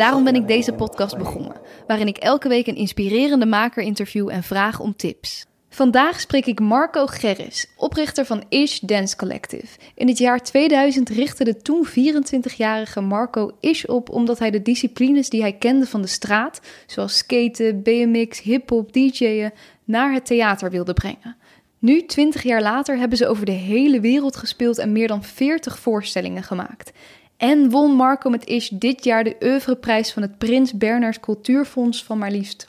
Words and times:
Daarom 0.00 0.24
ben 0.24 0.34
ik 0.34 0.48
deze 0.48 0.72
podcast 0.72 1.18
begonnen, 1.18 1.56
waarin 1.86 2.06
ik 2.06 2.16
elke 2.16 2.48
week 2.48 2.66
een 2.66 2.76
inspirerende 2.76 3.46
maker 3.46 3.82
interview 3.82 4.28
en 4.28 4.42
vraag 4.42 4.80
om 4.80 4.96
tips. 4.96 5.46
Vandaag 5.68 6.20
spreek 6.20 6.46
ik 6.46 6.60
Marco 6.60 7.06
Gerris, 7.06 7.66
oprichter 7.76 8.24
van 8.24 8.44
Ish 8.48 8.78
Dance 8.78 9.16
Collective. 9.16 9.66
In 9.94 10.08
het 10.08 10.18
jaar 10.18 10.42
2000 10.42 11.08
richtte 11.08 11.44
de 11.44 11.56
toen 11.56 11.86
24-jarige 11.86 13.00
Marco 13.00 13.50
Ish 13.60 13.84
op 13.84 14.10
omdat 14.10 14.38
hij 14.38 14.50
de 14.50 14.62
disciplines 14.62 15.28
die 15.28 15.40
hij 15.40 15.52
kende 15.52 15.86
van 15.86 16.02
de 16.02 16.08
straat, 16.08 16.60
zoals 16.86 17.16
skaten, 17.16 17.82
BMX, 17.82 18.40
hip-hop, 18.40 18.92
DJ'en, 18.92 19.52
naar 19.84 20.12
het 20.12 20.26
theater 20.26 20.70
wilde 20.70 20.92
brengen. 20.92 21.36
Nu, 21.78 22.06
20 22.06 22.42
jaar 22.42 22.62
later, 22.62 22.98
hebben 22.98 23.18
ze 23.18 23.26
over 23.26 23.46
de 23.46 23.52
hele 23.52 24.00
wereld 24.00 24.36
gespeeld 24.36 24.78
en 24.78 24.92
meer 24.92 25.08
dan 25.08 25.24
40 25.24 25.78
voorstellingen 25.78 26.42
gemaakt. 26.42 26.92
En 27.40 27.70
won 27.70 27.92
Marco 27.92 28.30
met 28.30 28.46
Ish 28.46 28.68
dit 28.68 29.04
jaar 29.04 29.24
de 29.24 29.36
oeuvreprijs 29.42 30.12
van 30.12 30.22
het 30.22 30.38
Prins 30.38 30.72
Bernhard 30.72 31.20
Cultuurfonds 31.20 32.04
van 32.04 32.18
maar 32.18 32.30
liefst 32.30 32.66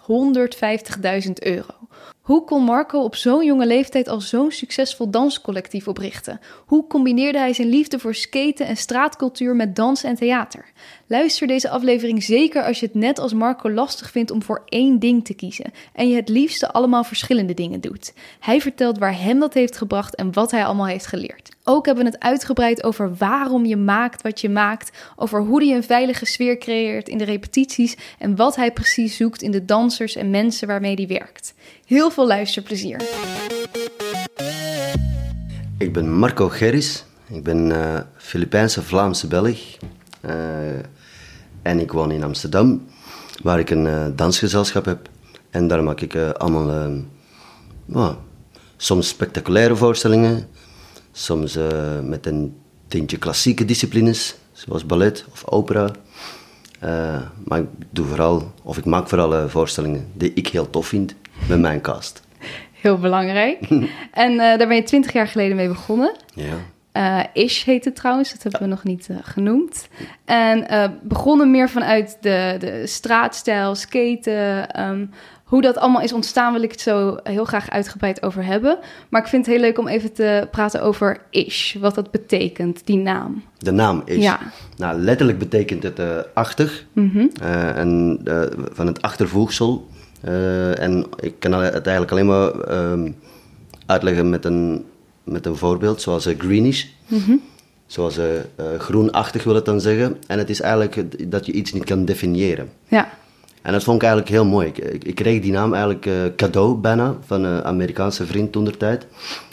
150.000 1.25 1.31
euro. 1.33 1.73
Hoe 2.21 2.43
kon 2.43 2.63
Marco 2.63 3.03
op 3.03 3.15
zo'n 3.15 3.45
jonge 3.45 3.65
leeftijd 3.65 4.07
al 4.07 4.21
zo'n 4.21 4.51
succesvol 4.51 5.09
danscollectief 5.09 5.87
oprichten? 5.87 6.39
Hoe 6.65 6.87
combineerde 6.87 7.37
hij 7.37 7.53
zijn 7.53 7.69
liefde 7.69 7.99
voor 7.99 8.15
skaten 8.15 8.65
en 8.65 8.77
straatcultuur 8.77 9.55
met 9.55 9.75
dans 9.75 10.03
en 10.03 10.15
theater? 10.15 10.65
Luister 11.07 11.47
deze 11.47 11.69
aflevering 11.69 12.23
zeker 12.23 12.63
als 12.63 12.79
je 12.79 12.85
het 12.85 12.95
net 12.95 13.19
als 13.19 13.33
Marco 13.33 13.71
lastig 13.71 14.11
vindt 14.11 14.31
om 14.31 14.43
voor 14.43 14.61
één 14.65 14.99
ding 14.99 15.25
te 15.25 15.33
kiezen 15.33 15.71
en 15.93 16.09
je 16.09 16.15
het 16.15 16.29
liefste 16.29 16.71
allemaal 16.71 17.03
verschillende 17.03 17.53
dingen 17.53 17.81
doet. 17.81 18.13
Hij 18.39 18.61
vertelt 18.61 18.97
waar 18.97 19.19
hem 19.19 19.39
dat 19.39 19.53
heeft 19.53 19.77
gebracht 19.77 20.15
en 20.15 20.33
wat 20.33 20.51
hij 20.51 20.65
allemaal 20.65 20.87
heeft 20.87 21.07
geleerd. 21.07 21.49
Ook 21.63 21.85
hebben 21.85 22.03
we 22.03 22.09
het 22.09 22.19
uitgebreid 22.19 22.83
over 22.83 23.15
waarom 23.15 23.65
je 23.65 23.77
maakt 23.77 24.21
wat 24.21 24.41
je 24.41 24.49
maakt, 24.49 24.97
over 25.15 25.41
hoe 25.41 25.63
hij 25.63 25.75
een 25.75 25.83
veilige 25.83 26.25
sfeer 26.25 26.57
creëert 26.57 27.09
in 27.09 27.17
de 27.17 27.23
repetities 27.23 27.97
en 28.19 28.35
wat 28.35 28.55
hij 28.55 28.71
precies 28.71 29.15
zoekt 29.15 29.41
in 29.41 29.51
de 29.51 29.65
dansers 29.65 30.15
en 30.15 30.29
mensen 30.29 30.67
waarmee 30.67 30.93
hij 30.93 31.07
werkt. 31.07 31.53
Heel 31.91 32.11
veel 32.11 32.27
luisterplezier. 32.27 33.01
Ik 35.77 35.93
ben 35.93 36.11
Marco 36.11 36.49
Gerris. 36.49 37.05
Ik 37.27 37.43
ben 37.43 37.71
eh 37.71 38.01
Filipijnse 38.17 38.81
Vlaamse 38.81 39.27
Belg. 39.27 39.59
Eh, 40.21 40.33
en 41.61 41.79
ik 41.79 41.91
woon 41.91 42.11
in 42.11 42.23
Amsterdam, 42.23 42.85
waar 43.43 43.59
ik 43.59 43.69
een 43.69 43.87
eh, 43.87 44.05
dansgezelschap 44.15 44.85
heb. 44.85 45.09
En 45.49 45.67
daar 45.67 45.83
maak 45.83 46.01
ik 46.01 46.15
allemaal 46.15 46.91
nou, 47.85 48.15
soms 48.77 49.07
spectaculaire 49.07 49.75
voorstellingen, 49.75 50.47
soms 51.11 51.57
met 52.03 52.25
een 52.25 52.55
tintje 52.87 53.17
klassieke 53.17 53.65
disciplines, 53.65 54.35
zoals 54.51 54.85
ballet 54.85 55.25
of 55.31 55.47
opera. 55.47 55.91
Maar 57.43 57.59
ik 57.59 57.67
doe 57.89 58.05
vooral, 58.05 58.51
of 58.63 58.77
ik 58.77 58.85
maak 58.85 59.09
vooral 59.09 59.49
voorstellingen 59.49 60.07
die 60.13 60.33
ik 60.33 60.47
heel 60.47 60.69
tof 60.69 60.87
vind 60.87 61.15
met 61.47 61.59
mijn 61.59 61.81
cast. 61.81 62.21
Heel 62.71 62.97
belangrijk. 62.97 63.59
en 64.11 64.31
eh, 64.31 64.37
daar 64.37 64.67
ben 64.67 64.75
je 64.75 64.83
20 64.83 65.13
jaar 65.13 65.27
geleden 65.27 65.55
mee 65.55 65.67
begonnen. 65.67 66.15
Ja. 66.33 66.53
Eh, 66.91 67.43
Ish 67.43 67.63
heet 67.63 67.85
het 67.85 67.95
trouwens, 67.95 68.31
dat 68.31 68.43
hebben 68.43 68.61
we 68.61 68.67
nog 68.67 68.83
niet 68.83 69.07
eh, 69.09 69.17
genoemd. 69.21 69.87
En 70.25 70.65
begonnen 71.03 71.51
meer 71.51 71.69
vanuit 71.69 72.17
de, 72.21 72.55
de 72.59 72.87
straatstijl, 72.87 73.75
skaten. 73.75 74.69
ehm, 74.69 75.05
hoe 75.43 75.61
dat 75.61 75.77
allemaal 75.77 76.01
is 76.01 76.13
ontstaan, 76.13 76.53
wil 76.53 76.61
ik 76.61 76.71
het 76.71 76.81
zo 76.81 77.17
heel 77.23 77.45
graag 77.45 77.69
uitgebreid 77.69 78.23
over 78.23 78.45
hebben. 78.45 78.77
Maar 79.09 79.21
ik 79.21 79.27
vind 79.27 79.45
het 79.45 79.55
heel 79.55 79.63
leuk 79.63 79.77
om 79.77 79.87
even 79.87 80.13
te 80.13 80.47
praten 80.51 80.81
over 80.81 81.21
Ish, 81.29 81.75
wat 81.75 81.95
dat 81.95 82.11
betekent, 82.11 82.85
die 82.85 82.97
naam. 82.97 83.43
De 83.57 83.71
naam 83.71 84.01
is. 84.05 84.23
Ja. 84.23 84.39
Nou, 84.77 84.99
letterlijk 84.99 85.39
betekent 85.39 85.83
het 85.83 85.99
achter. 86.33 86.85
Eh, 87.41 87.77
en 87.77 88.19
van 88.71 88.87
het 88.87 89.01
achtervoegsel. 89.01 89.87
Eh, 90.21 90.79
en 90.79 91.05
ik 91.19 91.33
kan 91.39 91.51
het 91.53 91.87
eigenlijk 91.87 92.11
alleen 92.11 92.25
maar 92.25 92.59
ehm, 92.59 93.11
uitleggen 93.85 94.29
met 94.29 94.45
een, 94.45 94.85
met 95.23 95.45
een 95.45 95.55
voorbeeld, 95.55 96.01
zoals 96.01 96.25
eh, 96.25 96.39
greenish. 96.39 96.85
Zoals 97.91 98.17
eh, 98.17 98.25
groenachtig 98.77 99.43
wil 99.43 99.55
het 99.55 99.65
dan 99.65 99.81
zeggen. 99.81 100.17
En 100.27 100.37
het 100.37 100.49
is 100.49 100.61
eigenlijk 100.61 101.31
dat 101.31 101.45
je 101.45 101.51
iets 101.51 101.73
niet 101.73 101.83
kan 101.83 102.05
definiëren. 102.05 102.69
Ja, 102.87 103.09
En 103.61 103.71
dat 103.71 103.83
vond 103.83 103.95
ik 103.95 104.03
eigenlijk 104.03 104.31
heel 104.31 104.45
mooi. 104.45 104.67
Ik, 104.67 104.77
ik, 104.77 105.03
ik 105.03 105.15
kreeg 105.15 105.41
die 105.41 105.51
naam 105.51 105.73
eigenlijk 105.73 106.05
eh, 106.05 106.13
cadeau 106.35 106.75
bijna 106.75 107.15
van 107.25 107.43
een 107.43 107.63
Amerikaanse 107.63 108.25
vriend 108.25 108.51
toen 108.51 108.63
der 108.63 108.77
tijd. 108.77 109.07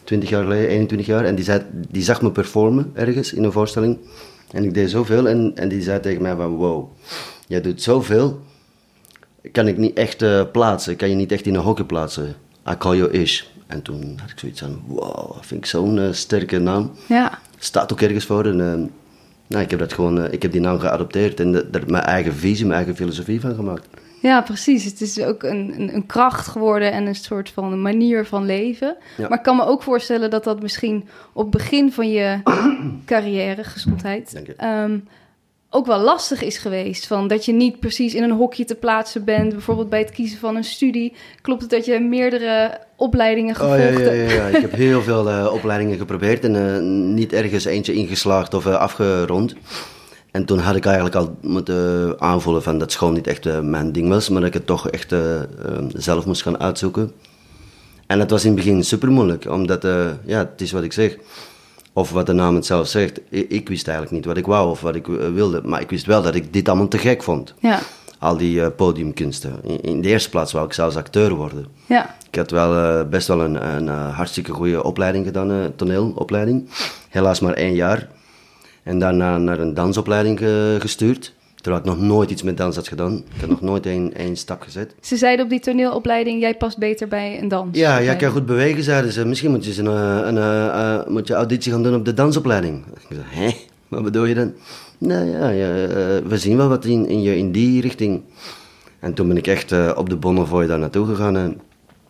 20 0.04 0.28
jaar 0.28 0.42
geleden, 0.42 0.68
21 0.68 1.06
jaar. 1.06 1.24
En 1.24 1.34
die, 1.34 1.44
zei, 1.44 1.62
die 1.88 2.02
zag 2.02 2.22
me 2.22 2.30
performen 2.30 2.90
ergens 2.94 3.32
in 3.32 3.44
een 3.44 3.52
voorstelling. 3.52 3.98
En 4.50 4.64
ik 4.64 4.74
deed 4.74 4.90
zoveel. 4.90 5.28
En, 5.28 5.52
en 5.54 5.68
die 5.68 5.82
zei 5.82 6.00
tegen 6.00 6.22
mij 6.22 6.36
van 6.36 6.54
wow, 6.54 6.88
jij 7.46 7.60
doet 7.60 7.82
zoveel. 7.82 8.40
Kan 9.52 9.66
ik 9.68 9.76
niet 9.76 9.96
echt 9.96 10.22
eh, 10.22 10.42
plaatsen. 10.52 10.96
Kan 10.96 11.08
je 11.08 11.14
niet 11.14 11.32
echt 11.32 11.46
in 11.46 11.54
een 11.54 11.60
hokje 11.60 11.84
plaatsen. 11.84 12.34
I 12.70 12.76
call 12.78 12.96
you 12.96 13.10
Ish. 13.10 13.42
En 13.66 13.82
toen 13.82 14.18
had 14.20 14.30
ik 14.30 14.38
zoiets 14.38 14.60
van 14.60 14.82
wow, 14.86 15.36
vind 15.40 15.60
ik 15.60 15.66
zo'n 15.66 15.98
eh, 15.98 16.12
sterke 16.12 16.58
naam. 16.58 16.90
ja, 17.08 17.38
Staat 17.58 17.92
ook 17.92 18.00
ergens 18.00 18.24
voor. 18.24 18.44
En, 18.46 18.60
eh, 18.60 18.88
nou, 19.46 19.64
ik 19.64 19.70
heb 19.70 19.78
dat 19.78 19.92
gewoon, 19.92 20.32
ik 20.32 20.42
heb 20.42 20.52
die 20.52 20.60
naam 20.60 20.78
geadopteerd 20.78 21.40
en 21.40 21.54
er 21.72 21.82
mijn 21.86 22.04
eigen 22.04 22.34
visie, 22.34 22.64
mijn 22.66 22.76
eigen 22.76 22.96
filosofie 22.96 23.40
van 23.40 23.54
gemaakt. 23.54 23.86
ja, 24.22 24.40
precies. 24.42 24.84
Het 24.84 25.00
is 25.00 25.20
ook 25.22 25.42
een, 25.42 25.72
een, 25.80 25.94
een 25.94 26.06
kracht 26.06 26.46
geworden 26.46 26.92
en 26.92 27.06
een 27.06 27.14
soort 27.14 27.50
van 27.50 27.72
een 27.72 27.82
manier 27.82 28.24
van 28.26 28.46
leven. 28.46 28.96
Ja. 29.16 29.28
Maar 29.28 29.38
ik 29.38 29.44
kan 29.44 29.56
me 29.56 29.64
ook 29.64 29.82
voorstellen 29.82 30.30
dat 30.30 30.44
dat 30.44 30.62
misschien 30.62 31.08
op 31.32 31.42
het 31.42 31.50
begin 31.62 31.92
van 31.92 32.10
je 32.10 32.38
carrière, 33.06 33.64
gezondheid, 33.64 34.32
Dank 34.32 34.46
je. 34.46 34.54
ehm, 34.56 34.98
ook 35.70 35.86
wel 35.86 35.98
lastig 36.00 36.42
is 36.42 36.58
geweest. 36.58 37.06
Van 37.06 37.28
dat 37.28 37.44
je 37.44 37.52
niet 37.52 37.80
precies 37.80 38.14
in 38.14 38.22
een 38.22 38.30
hokje 38.30 38.64
te 38.64 38.74
plaatsen 38.74 39.24
bent. 39.24 39.52
Bijvoorbeeld 39.52 39.88
bij 39.88 39.98
het 39.98 40.10
kiezen 40.10 40.38
van 40.38 40.56
een 40.56 40.64
studie. 40.64 41.12
Klopt 41.42 41.60
het 41.60 41.70
dat 41.70 41.84
je 41.84 42.00
meerdere 42.00 42.78
opleidingen 42.96 43.54
Oh 43.54 43.60
gevolgd 43.60 43.82
ja, 43.82 43.88
ja, 43.88 43.98
hebt? 43.98 44.30
ja, 44.30 44.36
ja. 44.36 44.56
Ik 44.56 44.62
heb 44.62 44.72
heel 44.72 45.02
veel 45.02 45.30
eh, 45.30 45.52
opleidingen 45.52 45.98
geprobeerd 45.98 46.44
en 46.44 46.74
eh, 46.74 46.82
niet 47.14 47.32
ergens 47.32 47.64
eentje 47.64 47.92
ingeslaagd 47.92 48.54
of 48.54 48.66
eh, 48.66 48.74
afgerond. 48.74 49.54
En 50.30 50.44
toen 50.44 50.58
had 50.58 50.76
ik 50.76 50.84
eigenlijk 50.84 51.14
al 51.14 51.36
moeten 51.40 52.14
aanvoelen 52.20 52.62
van 52.62 52.78
dat 52.78 52.92
school 52.92 53.10
niet 53.10 53.26
echt 53.26 53.62
mijn 53.62 53.92
ding 53.92 54.08
was, 54.08 54.28
maar 54.28 54.40
dat 54.40 54.48
ik 54.48 54.54
het 54.54 54.66
toch 54.66 54.90
echt 54.90 55.12
eh, 55.12 55.42
eh, 55.42 55.46
zelf 55.88 56.26
moest 56.26 56.42
gaan 56.42 56.60
uitzoeken. 56.60 57.12
En 58.06 58.18
het 58.18 58.30
was 58.30 58.44
in 58.44 58.50
het 58.50 58.64
begin 58.64 58.84
super 58.84 59.10
moeilijk, 59.10 59.50
omdat, 59.50 59.82
ja, 60.24 60.38
het 60.38 60.60
is 60.60 60.72
wat 60.72 60.82
ik 60.82 60.92
zeg. 60.92 61.16
Of 61.98 62.10
wat 62.10 62.26
de 62.26 62.32
naam 62.32 62.54
het 62.54 62.66
zelf 62.66 62.88
zegt. 62.88 63.20
Ik, 63.28 63.50
ik 63.50 63.68
wist 63.68 63.86
eigenlijk 63.88 64.16
niet 64.16 64.26
wat 64.26 64.36
ik 64.36 64.46
wou 64.46 64.70
of 64.70 64.80
wat 64.80 64.94
ik 64.94 65.08
eh, 65.08 65.14
wilde, 65.34 65.60
maar 65.64 65.80
ik 65.80 65.90
wist 65.90 66.06
wel 66.06 66.22
dat 66.22 66.34
ik 66.34 66.52
dit 66.52 66.68
allemaal 66.68 66.88
te 66.88 66.98
gek 66.98 67.22
vond. 67.22 67.54
Ja, 67.58 67.80
Al 68.18 68.36
die 68.36 68.62
eh, 68.62 68.68
podiumkunsten. 68.76 69.60
In, 69.62 69.80
in 69.82 70.00
de 70.00 70.08
eerste 70.08 70.30
plaats 70.30 70.52
wou 70.52 70.66
ik 70.66 70.72
zelfs 70.72 70.96
acteur 70.96 71.34
worden. 71.34 71.66
ja, 71.86 72.16
Ik 72.30 72.34
had 72.38 72.50
wel 72.50 72.74
eh, 72.74 73.08
best 73.08 73.28
wel 73.28 73.40
een, 73.40 73.66
een 73.76 73.88
hartstikke 73.88 74.52
goede 74.52 74.84
opleiding 74.84 75.26
gedaan, 75.26 75.72
toneelopleiding. 75.76 76.68
Helaas 77.08 77.40
maar 77.40 77.54
één 77.54 77.74
jaar. 77.74 78.08
En 78.82 78.98
daarna 78.98 79.38
naar 79.38 79.58
een 79.58 79.74
dansopleiding 79.74 80.38
gestuurd. 80.78 81.32
Terwijl 81.60 81.82
ik 81.82 81.88
nog 81.88 82.00
nooit 82.00 82.30
iets 82.30 82.42
met 82.42 82.56
dans 82.56 82.76
had 82.76 82.88
gedaan. 82.88 83.16
Ik 83.34 83.40
had 83.40 83.48
nog 83.48 83.60
nooit 83.60 83.86
één, 83.86 84.14
één 84.14 84.36
stap 84.36 84.62
gezet. 84.62 84.94
Ze 85.00 85.16
zeiden 85.16 85.44
op 85.44 85.50
die 85.50 85.60
toneelopleiding, 85.60 86.40
jij 86.40 86.56
past 86.56 86.78
beter 86.78 87.08
bij 87.08 87.38
een 87.40 87.48
dans. 87.48 87.78
Ja, 87.78 88.02
jij 88.02 88.16
kan 88.16 88.30
goed 88.30 88.46
bewegen, 88.46 88.82
zeiden 88.82 89.12
ze. 89.12 89.24
Misschien 89.24 89.50
moet 89.50 89.64
je, 89.64 89.82
een, 89.82 89.86
eh, 89.86 90.26
een, 90.26 90.36
eh, 90.36 90.66
eh, 90.66 91.06
moet 91.06 91.26
je 91.26 91.34
auditie 91.34 91.72
gaan 91.72 91.82
doen 91.82 91.94
op 91.94 92.04
de 92.04 92.14
dansopleiding. 92.14 92.84
Ik 92.86 93.16
zei, 93.16 93.22
hé, 93.24 93.56
wat 93.88 94.02
bedoel 94.02 94.24
je 94.24 94.34
dan? 94.34 94.52
Nou 94.98 95.26
ja, 95.26 95.48
ja 95.48 95.72
we 96.22 96.38
zien 96.38 96.56
wel 96.56 96.68
wat 96.68 96.84
in, 96.84 97.08
in, 97.08 97.22
je, 97.22 97.36
in 97.36 97.52
die 97.52 97.80
richting. 97.80 98.22
En 98.98 99.14
toen 99.14 99.28
ben 99.28 99.36
ik 99.36 99.46
echt 99.46 99.94
op 99.96 100.08
de 100.08 100.16
Bonnefoy 100.16 100.66
daar 100.66 100.78
naartoe 100.78 101.06
gegaan. 101.06 101.36
En 101.36 101.60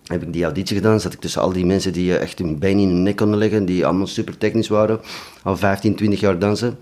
heb 0.04 0.22
ik 0.22 0.32
die 0.32 0.44
auditie 0.44 0.76
gedaan. 0.76 1.00
Zat 1.00 1.12
ik 1.12 1.20
tussen 1.20 1.42
al 1.42 1.52
die 1.52 1.66
mensen 1.66 1.92
die 1.92 2.18
echt 2.18 2.38
hun 2.38 2.58
been 2.58 2.78
in 2.78 2.88
hun 2.88 3.02
nek 3.02 3.16
konden 3.16 3.38
leggen. 3.38 3.64
Die 3.64 3.86
allemaal 3.86 4.06
super 4.06 4.38
technisch 4.38 4.68
waren. 4.68 5.00
Al 5.42 5.56
15, 5.56 5.94
20 5.94 6.20
jaar 6.20 6.38
dansen. 6.38 6.78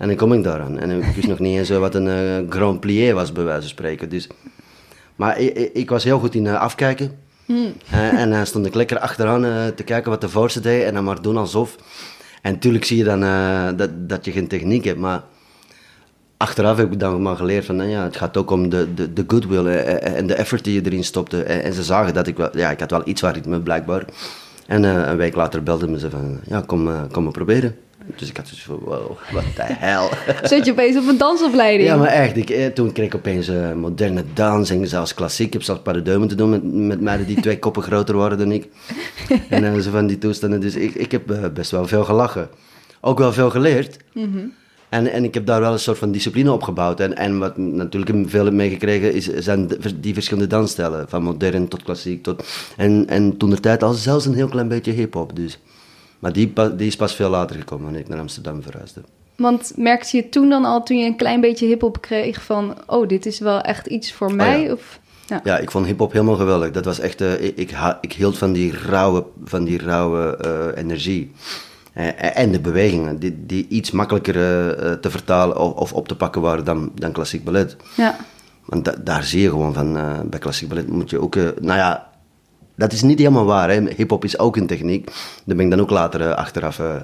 En 0.00 0.06
dan 0.08 0.16
kom 0.16 0.32
ik 0.32 0.42
daaraan. 0.42 0.78
En 0.78 0.90
ik 0.90 1.14
wist 1.14 1.28
nog 1.28 1.38
niet 1.38 1.58
eens 1.58 1.70
eh, 1.70 1.78
wat 1.78 1.94
een 1.94 2.08
eh, 2.08 2.48
Grand 2.48 2.80
Plié 2.80 3.12
was, 3.12 3.32
bij 3.32 3.44
wijze 3.44 3.60
van 3.60 3.68
spreken. 3.68 4.08
Dus, 4.08 4.28
maar 5.16 5.38
ik, 5.72 5.90
was 5.90 6.04
heel 6.04 6.18
goed 6.18 6.34
in 6.34 6.46
eh, 6.46 6.60
afkijken. 6.60 7.18
Eh, 7.90 8.20
en 8.20 8.30
dan 8.30 8.46
stond 8.46 8.66
ik 8.66 8.74
lekker 8.74 8.98
achteraan 8.98 9.74
te 9.74 9.82
kijken 9.82 10.10
wat 10.10 10.20
de 10.20 10.28
voorste 10.28 10.60
deed. 10.60 10.84
En 10.84 10.94
dan 10.94 11.04
maar 11.04 11.22
doen 11.22 11.36
alsof. 11.36 11.76
En 12.42 12.52
natuurlijk 12.52 12.84
zie 12.84 12.96
je 12.96 13.04
dan 13.04 13.20
dat, 13.76 13.90
dat 14.08 14.24
je 14.24 14.32
geen 14.32 14.48
techniek 14.48 14.84
hebt. 14.84 14.98
Maar 14.98 15.22
achteraf 16.36 16.76
heb 16.76 16.92
ik 16.92 17.00
dan 17.00 17.22
maar 17.22 17.36
geleerd 17.36 17.64
van, 17.64 17.76
nou 17.76 17.88
ja, 17.88 18.02
het 18.02 18.16
gaat 18.16 18.36
ook 18.36 18.50
om 18.50 18.68
de, 18.68 18.94
de, 18.94 19.12
de 19.12 19.24
goodwill 19.26 19.66
en 19.66 20.26
de 20.26 20.34
effort 20.34 20.64
die 20.64 20.74
je 20.74 20.84
erin 20.84 21.04
stopte. 21.04 21.42
En, 21.42 21.62
en, 21.62 21.72
ze 21.72 21.82
zagen 21.82 22.14
dat 22.14 22.26
ik 22.26 22.36
wel, 22.36 22.58
ja, 22.58 22.70
ik 22.70 22.80
had 22.80 22.90
wel 22.90 23.08
iets 23.08 23.20
waar 23.20 23.36
ik 23.36 23.46
me 23.46 23.60
blijkbaar. 23.60 24.04
En 24.66 24.82
een 24.82 25.16
week 25.16 25.34
later 25.34 25.62
belden 25.62 25.90
me 25.90 25.98
ze 25.98 26.10
van, 26.10 26.40
ja, 26.46 26.62
kom, 26.66 26.90
kom 27.10 27.22
maar 27.22 27.32
proberen. 27.32 27.76
Dus 28.16 28.28
ik 28.28 28.36
had 28.36 28.46
zoiets 28.46 28.66
van, 28.66 28.78
wow, 28.84 29.18
wat 29.32 29.44
de 29.56 29.62
hel. 29.62 30.08
Zit 30.42 30.64
je 30.64 30.70
opeens 30.70 30.96
op 30.96 31.08
een 31.08 31.18
dansopleiding? 31.18 31.88
Ja, 31.88 31.96
maar 31.96 32.08
echt. 32.08 32.36
Ik, 32.36 32.74
toen 32.74 32.92
kreeg 32.92 33.06
ik 33.06 33.14
opeens 33.14 33.48
uh, 33.48 33.72
moderne 33.72 34.24
dans 34.34 34.70
en 34.70 34.88
zelfs 34.88 35.14
klassiek. 35.14 35.46
Ik 35.46 35.52
heb 35.52 35.62
zelfs 35.62 35.80
paradeumen 35.82 36.28
te 36.28 36.34
doen 36.34 36.50
met, 36.50 36.72
met 36.72 37.00
meiden 37.00 37.26
die 37.26 37.40
twee 37.40 37.58
koppen 37.58 37.82
groter 37.82 38.16
waren 38.16 38.38
dan 38.38 38.52
ik. 38.52 38.68
en 39.48 39.64
uh, 39.64 39.78
zo 39.78 39.90
van 39.90 40.06
die 40.06 40.18
toestanden. 40.18 40.60
Dus 40.60 40.74
ik, 40.74 40.94
ik 40.94 41.12
heb 41.12 41.30
uh, 41.30 41.48
best 41.54 41.70
wel 41.70 41.86
veel 41.86 42.04
gelachen. 42.04 42.48
Ook 43.00 43.18
wel 43.18 43.32
veel 43.32 43.50
geleerd. 43.50 43.96
Mm 44.12 44.32
-hmm. 44.32 44.52
en, 44.88 45.12
en 45.12 45.24
ik 45.24 45.34
heb 45.34 45.46
daar 45.46 45.60
wel 45.60 45.72
een 45.72 45.78
soort 45.78 45.98
van 45.98 46.12
discipline 46.12 46.52
opgebouwd. 46.52 47.00
En, 47.00 47.16
en 47.16 47.38
wat 47.38 47.56
natuurlijk 47.56 48.30
veel 48.30 48.44
heb 48.44 48.54
meegekregen, 48.54 49.12
is, 49.12 49.26
zijn 49.26 49.70
die 49.96 50.14
verschillende 50.14 50.48
dansstijlen. 50.48 51.08
Van 51.08 51.22
modern 51.22 51.68
tot 51.68 51.82
klassiek. 51.82 52.22
Tot, 52.22 52.44
en, 52.76 53.08
en 53.08 53.36
toen 53.36 53.50
de 53.50 53.60
tijd 53.60 53.82
al 53.82 53.92
zelfs 53.92 54.26
een 54.26 54.34
heel 54.34 54.48
klein 54.48 54.68
beetje 54.68 54.92
hip-hop. 54.92 55.36
Dus. 55.36 55.58
Maar 56.20 56.32
die, 56.32 56.52
die 56.76 56.86
is 56.86 56.96
pas 56.96 57.14
veel 57.14 57.30
later 57.30 57.56
gekomen 57.56 57.84
wanneer 57.84 58.02
ik 58.02 58.08
naar 58.08 58.18
Amsterdam 58.18 58.62
verhuisde. 58.62 59.00
Want 59.36 59.72
merkte 59.76 60.16
je 60.16 60.28
toen 60.28 60.48
dan 60.48 60.64
al, 60.64 60.82
toen 60.82 60.98
je 60.98 61.06
een 61.06 61.16
klein 61.16 61.40
beetje 61.40 61.66
hip-hop 61.66 62.00
kreeg, 62.00 62.42
van: 62.42 62.74
oh, 62.86 63.08
dit 63.08 63.26
is 63.26 63.38
wel 63.38 63.60
echt 63.60 63.86
iets 63.86 64.12
voor 64.12 64.34
mij? 64.34 64.58
Oh 64.58 64.64
ja. 64.64 64.72
Of, 64.72 65.00
ja. 65.26 65.40
ja. 65.44 65.58
ik 65.58 65.70
vond 65.70 65.86
hip-hop 65.86 66.12
helemaal 66.12 66.36
geweldig. 66.36 66.70
Dat 66.70 66.84
was 66.84 66.98
echt, 66.98 67.20
uh, 67.20 67.42
ik, 67.42 67.56
ik, 67.56 67.76
ik, 68.00 68.12
hield 68.12 68.38
van 68.38 68.52
die 68.52 68.72
rauwe, 68.72 69.24
van 69.44 69.64
die 69.64 69.78
rauwe 69.78 70.38
uh, 70.44 70.82
energie. 70.82 71.32
Uh, 71.94 72.38
en 72.38 72.52
de 72.52 72.60
bewegingen, 72.60 73.18
die, 73.18 73.46
die 73.46 73.66
iets 73.68 73.90
makkelijker 73.90 74.34
te 75.00 75.10
vertalen 75.10 75.58
of, 75.58 75.72
of, 75.72 75.92
op 75.92 76.08
te 76.08 76.16
pakken 76.16 76.40
waren 76.40 76.64
dan, 76.64 76.92
dan 76.94 77.12
klassiek 77.12 77.44
ballet. 77.44 77.76
Ja. 77.96 78.16
Want 78.64 78.84
da, 78.84 78.94
daar 79.04 79.24
zie 79.24 79.40
je 79.40 79.48
gewoon 79.48 79.74
van, 79.74 79.92
bij 80.30 80.38
klassiek 80.38 80.68
ballet 80.68 80.88
moet 80.88 81.10
je 81.10 81.20
ook, 81.20 81.34
nou 81.34 81.78
ja, 81.78 82.09
dat 82.80 82.92
is 82.92 83.02
niet 83.02 83.18
helemaal 83.18 83.44
waar. 83.44 83.70
Hip-hop 83.70 84.24
is 84.24 84.38
ook 84.38 84.56
een 84.56 84.66
techniek. 84.66 85.06
Daar 85.44 85.56
ben 85.56 85.64
ik 85.64 85.70
dan 85.70 85.80
ook 85.80 85.90
later 85.90 86.20
uh, 86.20 86.30
achteraf 86.30 86.78
uh, 86.78 86.94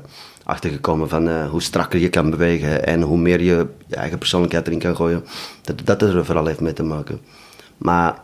achtergekomen 0.44 1.08
van 1.08 1.28
uh, 1.28 1.50
hoe 1.50 1.62
strakker 1.62 2.00
je 2.00 2.08
kan 2.08 2.30
bewegen 2.30 2.86
en 2.86 3.02
hoe 3.02 3.18
meer 3.18 3.42
je, 3.42 3.66
je 3.86 3.96
eigen 3.96 4.18
persoonlijkheid 4.18 4.66
erin 4.66 4.78
kan 4.78 4.96
gooien. 4.96 5.24
Dat, 5.62 5.80
dat 5.84 6.02
er 6.02 6.24
vooral 6.24 6.46
heeft 6.46 6.60
mee 6.60 6.72
te 6.72 6.82
maken. 6.82 7.20
Maar, 7.76 8.18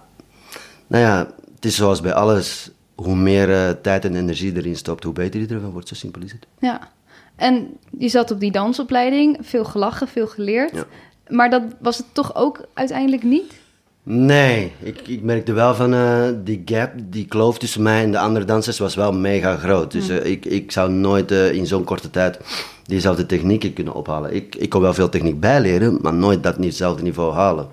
nou 0.86 1.02
ja, 1.02 1.18
het 1.54 1.64
is 1.64 1.76
zoals 1.76 2.00
bij 2.00 2.12
alles. 2.14 2.70
Hoe 2.94 3.16
meer 3.16 3.80
tijd 3.80 4.04
en 4.04 4.16
energie 4.16 4.56
erin 4.56 4.76
stopt, 4.76 5.04
hoe 5.04 5.12
beter 5.12 5.40
je 5.40 5.46
ervan 5.46 5.70
wordt. 5.70 5.88
Zo 5.88 5.94
simpel 5.94 6.22
is 6.22 6.32
het. 6.32 6.46
Ja. 6.58 6.88
En 7.36 7.68
je 7.98 8.08
zat 8.08 8.30
op 8.30 8.40
die 8.40 8.52
dansopleiding, 8.52 9.38
veel 9.40 9.64
gelachen, 9.64 10.08
veel 10.08 10.26
geleerd. 10.26 10.74
Ja. 10.74 10.84
Maar 11.28 11.50
dat 11.50 11.62
was 11.78 11.96
het 11.96 12.06
toch 12.12 12.34
ook 12.34 12.66
uiteindelijk 12.74 13.22
niet? 13.22 13.60
Nee, 14.04 14.72
ik, 14.82 15.08
ik 15.08 15.22
merkte 15.22 15.52
wel 15.52 15.74
van 15.74 15.94
uh, 15.94 16.28
die 16.44 16.62
gap, 16.64 16.92
die 17.04 17.26
kloof 17.26 17.58
tussen 17.58 17.82
mij 17.82 18.02
en 18.02 18.12
de 18.12 18.18
andere 18.18 18.44
dansers 18.44 18.78
was 18.78 18.94
wel 18.94 19.12
mega 19.12 19.56
groot. 19.56 19.92
Dus 19.92 20.08
uh, 20.08 20.24
ik, 20.24 20.44
ik 20.44 20.72
zou 20.72 20.90
nooit 20.90 21.32
uh, 21.32 21.52
in 21.52 21.66
zo'n 21.66 21.84
korte 21.84 22.10
tijd 22.10 22.38
diezelfde 22.84 23.26
technieken 23.26 23.72
kunnen 23.72 23.94
ophalen. 23.94 24.34
Ik, 24.34 24.54
ik 24.54 24.68
kon 24.68 24.80
wel 24.80 24.94
veel 24.94 25.08
techniek 25.08 25.40
bijleren, 25.40 25.98
maar 26.00 26.14
nooit 26.14 26.42
dat 26.42 26.56
hetzelfde 26.56 27.02
niveau 27.02 27.32
halen. 27.32 27.68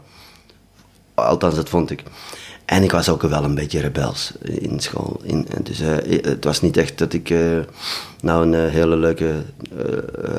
Althans, 1.13 1.55
dat 1.55 1.69
vond 1.69 1.91
ik. 1.91 2.03
En 2.65 2.83
ik 2.83 2.91
was 2.91 3.09
ook 3.09 3.21
wel 3.21 3.43
een 3.43 3.55
beetje 3.55 3.79
rebels 3.79 4.33
in 4.41 4.79
school. 4.79 5.19
In, 5.23 5.47
dus 5.63 5.79
het 5.79 6.43
was 6.43 6.61
niet 6.61 6.77
echt 6.77 6.97
dat 6.97 7.13
ik 7.13 7.33
nou 8.21 8.45
een 8.45 8.69
hele 8.69 8.95
leuke 8.95 9.33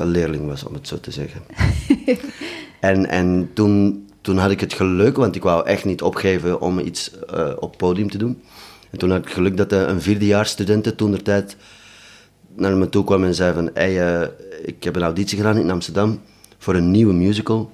leerling 0.03 0.47
was, 0.47 0.63
om 0.63 0.73
het 0.73 0.87
zo 0.87 0.99
te 0.99 1.11
zeggen. 1.11 1.41
en, 2.79 3.05
en 3.09 3.49
toen 3.53 4.05
toen 4.21 4.37
had 4.37 4.51
ik 4.51 4.59
het 4.59 4.73
geluk, 4.73 5.15
want 5.15 5.35
ik 5.35 5.43
wou 5.43 5.65
echt 5.65 5.85
niet 5.85 6.01
opgeven 6.01 6.61
om 6.61 6.79
iets 6.79 7.11
uh, 7.33 7.49
op 7.59 7.77
podium 7.77 8.09
te 8.09 8.17
doen. 8.17 8.41
En 8.89 8.97
toen 8.97 9.09
had 9.09 9.17
ik 9.19 9.23
het 9.23 9.33
geluk 9.33 9.57
dat 9.57 9.73
uh, 9.73 9.81
een 9.81 10.01
vierdejaarsstudent 10.01 10.97
toen 10.97 11.11
de 11.11 11.21
tijd 11.21 11.55
naar 12.55 12.77
me 12.77 12.89
toe 12.89 13.03
kwam 13.03 13.23
en 13.23 13.35
zei 13.35 13.53
van... 13.53 13.69
Hey, 13.73 14.21
uh, 14.21 14.27
ik 14.65 14.83
heb 14.83 14.95
een 14.95 15.01
auditie 15.03 15.37
gedaan 15.37 15.57
in 15.57 15.71
Amsterdam 15.71 16.21
voor 16.57 16.75
een 16.75 16.91
nieuwe 16.91 17.13
musical. 17.13 17.71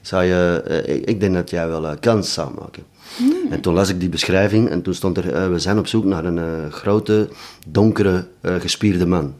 Zou 0.00 0.24
je, 0.24 0.62
ik, 0.86 1.04
ik, 1.04 1.20
denk 1.20 1.34
dat 1.34 1.50
jij 1.50 1.68
wel 1.68 1.96
kans 2.00 2.32
zou 2.32 2.54
maken. 2.60 2.82
Mm. 3.18 3.52
En 3.52 3.60
toen 3.60 3.74
las 3.74 3.88
ik 3.88 4.00
die 4.00 4.08
beschrijving 4.08 4.68
en 4.68 4.82
toen 4.82 4.94
stond 4.94 5.16
er... 5.16 5.52
we 5.52 5.58
zijn 5.58 5.78
op 5.78 5.86
zoek 5.86 6.04
naar 6.04 6.24
een 6.24 6.72
grote, 6.72 7.28
donkere, 7.68 8.26
gespierde 8.42 9.06
man. 9.06 9.34